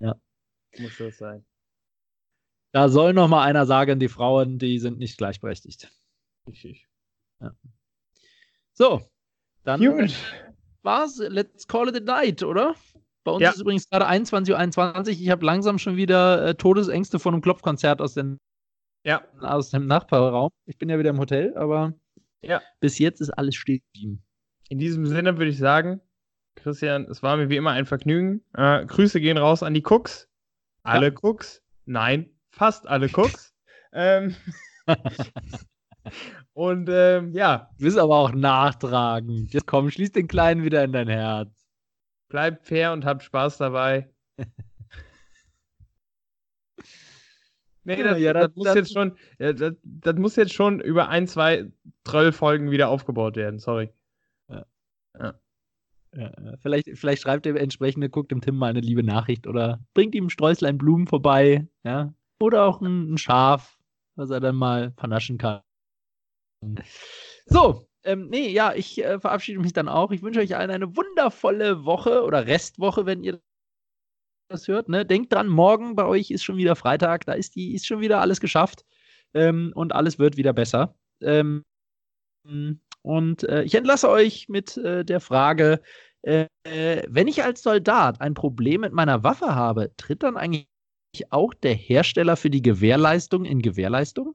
Ja. 0.00 0.14
Muss 0.78 0.98
das 0.98 1.18
sein. 1.18 1.44
Da 2.72 2.88
soll 2.88 3.12
noch 3.12 3.28
mal 3.28 3.44
einer 3.44 3.66
sagen, 3.66 4.00
die 4.00 4.08
Frauen, 4.08 4.58
die 4.58 4.78
sind 4.80 4.98
nicht 4.98 5.16
gleichberechtigt. 5.16 5.92
Richtig. 6.48 6.88
Ja. 7.40 7.54
So, 8.72 9.08
dann 9.62 9.80
Gut. 9.80 10.14
war's. 10.82 11.18
Let's 11.18 11.68
call 11.68 11.88
it 11.88 11.96
a 11.96 12.00
night, 12.00 12.42
oder? 12.42 12.74
Bei 13.22 13.32
uns 13.32 13.42
ja. 13.42 13.50
ist 13.50 13.60
übrigens 13.60 13.88
gerade 13.88 14.06
21.21 14.08 14.98
Uhr. 14.98 15.08
Ich 15.08 15.30
habe 15.30 15.46
langsam 15.46 15.78
schon 15.78 15.96
wieder 15.96 16.46
äh, 16.46 16.54
Todesängste 16.54 17.18
vor 17.18 17.32
einem 17.32 17.40
Klopfkonzert 17.40 18.02
aus, 18.02 18.14
den, 18.14 18.38
ja. 19.04 19.22
aus 19.40 19.70
dem 19.70 19.86
Nachbarraum. 19.86 20.50
Ich 20.66 20.76
bin 20.76 20.90
ja 20.90 20.98
wieder 20.98 21.10
im 21.10 21.18
Hotel, 21.18 21.56
aber 21.56 21.94
ja. 22.42 22.60
bis 22.80 22.98
jetzt 22.98 23.20
ist 23.20 23.30
alles 23.30 23.54
still 23.54 23.80
In 24.68 24.78
diesem 24.78 25.06
Sinne 25.06 25.38
würde 25.38 25.50
ich 25.50 25.58
sagen, 25.58 26.00
Christian, 26.56 27.06
es 27.10 27.22
war 27.22 27.36
mir 27.36 27.48
wie 27.50 27.56
immer 27.56 27.72
ein 27.72 27.86
Vergnügen. 27.86 28.42
Äh, 28.54 28.86
Grüße 28.86 29.20
gehen 29.20 29.38
raus 29.38 29.62
an 29.62 29.74
die 29.74 29.84
Cooks. 29.84 30.28
Alle 30.82 31.08
ja. 31.08 31.14
Cooks? 31.22 31.62
Nein, 31.86 32.30
fast 32.50 32.86
alle 32.86 33.08
Cooks. 33.08 33.54
ähm, 33.92 34.34
und 36.52 36.88
ähm, 36.90 37.32
ja. 37.32 37.70
Du 37.78 37.84
bist 37.84 37.98
aber 37.98 38.16
auch 38.16 38.32
nachtragend. 38.32 39.52
Jetzt 39.52 39.66
komm, 39.66 39.90
schließ 39.90 40.12
den 40.12 40.28
Kleinen 40.28 40.62
wieder 40.64 40.84
in 40.84 40.92
dein 40.92 41.08
Herz. 41.08 41.66
Bleibt 42.28 42.66
fair 42.66 42.92
und 42.92 43.04
habt 43.04 43.22
Spaß 43.22 43.58
dabei. 43.58 44.10
Nee, 47.86 48.02
das, 48.02 48.18
ja, 48.18 48.32
das, 48.32 48.46
das 48.46 48.56
muss 48.56 48.64
das, 48.64 48.74
jetzt 48.76 48.92
schon, 48.94 49.18
das, 49.38 49.74
das, 49.82 50.16
muss 50.16 50.36
jetzt 50.36 50.54
schon 50.54 50.80
über 50.80 51.10
ein, 51.10 51.26
zwei 51.26 51.70
Trollfolgen 52.04 52.70
wieder 52.70 52.88
aufgebaut 52.88 53.36
werden, 53.36 53.58
sorry. 53.58 53.90
Ja. 54.48 54.64
Ja. 55.18 55.34
Vielleicht, 56.60 56.88
vielleicht 56.94 57.22
schreibt 57.22 57.44
der 57.44 57.56
entsprechende, 57.56 58.08
guckt 58.08 58.30
dem 58.30 58.40
Tim 58.40 58.56
mal 58.56 58.70
eine 58.70 58.80
liebe 58.80 59.02
Nachricht 59.02 59.46
oder 59.46 59.80
bringt 59.94 60.14
ihm 60.14 60.26
ein 60.26 60.30
Sträußlein 60.30 60.78
Blumen 60.78 61.06
vorbei, 61.06 61.66
ja. 61.82 62.14
Oder 62.40 62.64
auch 62.64 62.80
ein, 62.80 63.14
ein 63.14 63.18
Schaf, 63.18 63.78
was 64.16 64.30
er 64.30 64.40
dann 64.40 64.56
mal 64.56 64.92
vernaschen 64.96 65.38
kann. 65.38 65.62
So, 67.46 67.86
ähm, 68.04 68.28
nee, 68.28 68.48
ja, 68.48 68.74
ich 68.74 69.02
äh, 69.02 69.18
verabschiede 69.18 69.60
mich 69.60 69.72
dann 69.72 69.88
auch. 69.88 70.10
Ich 70.10 70.22
wünsche 70.22 70.40
euch 70.40 70.56
allen 70.56 70.70
eine 70.70 70.96
wundervolle 70.96 71.84
Woche 71.84 72.22
oder 72.22 72.46
Restwoche, 72.46 73.06
wenn 73.06 73.22
ihr 73.22 73.40
das 74.48 74.68
hört. 74.68 74.88
Ne? 74.88 75.06
Denkt 75.06 75.32
dran, 75.32 75.48
morgen 75.48 75.96
bei 75.96 76.04
euch 76.04 76.30
ist 76.30 76.44
schon 76.44 76.56
wieder 76.56 76.76
Freitag, 76.76 77.24
da 77.24 77.32
ist 77.32 77.56
die, 77.56 77.74
ist 77.74 77.86
schon 77.86 78.00
wieder 78.00 78.20
alles 78.20 78.40
geschafft 78.40 78.84
ähm, 79.32 79.72
und 79.74 79.94
alles 79.94 80.18
wird 80.18 80.36
wieder 80.36 80.52
besser. 80.52 80.94
Ähm, 81.20 81.64
und 83.02 83.42
äh, 83.44 83.62
ich 83.62 83.74
entlasse 83.74 84.08
euch 84.08 84.48
mit 84.48 84.76
äh, 84.76 85.04
der 85.04 85.20
Frage, 85.20 85.80
äh, 86.24 87.02
wenn 87.08 87.28
ich 87.28 87.44
als 87.44 87.62
Soldat 87.62 88.20
ein 88.20 88.34
Problem 88.34 88.82
mit 88.82 88.92
meiner 88.92 89.22
Waffe 89.22 89.54
habe, 89.54 89.92
tritt 89.96 90.22
dann 90.22 90.36
eigentlich 90.36 90.66
auch 91.30 91.54
der 91.54 91.74
Hersteller 91.74 92.36
für 92.36 92.50
die 92.50 92.62
Gewährleistung 92.62 93.44
in 93.44 93.62
Gewährleistung? 93.62 94.34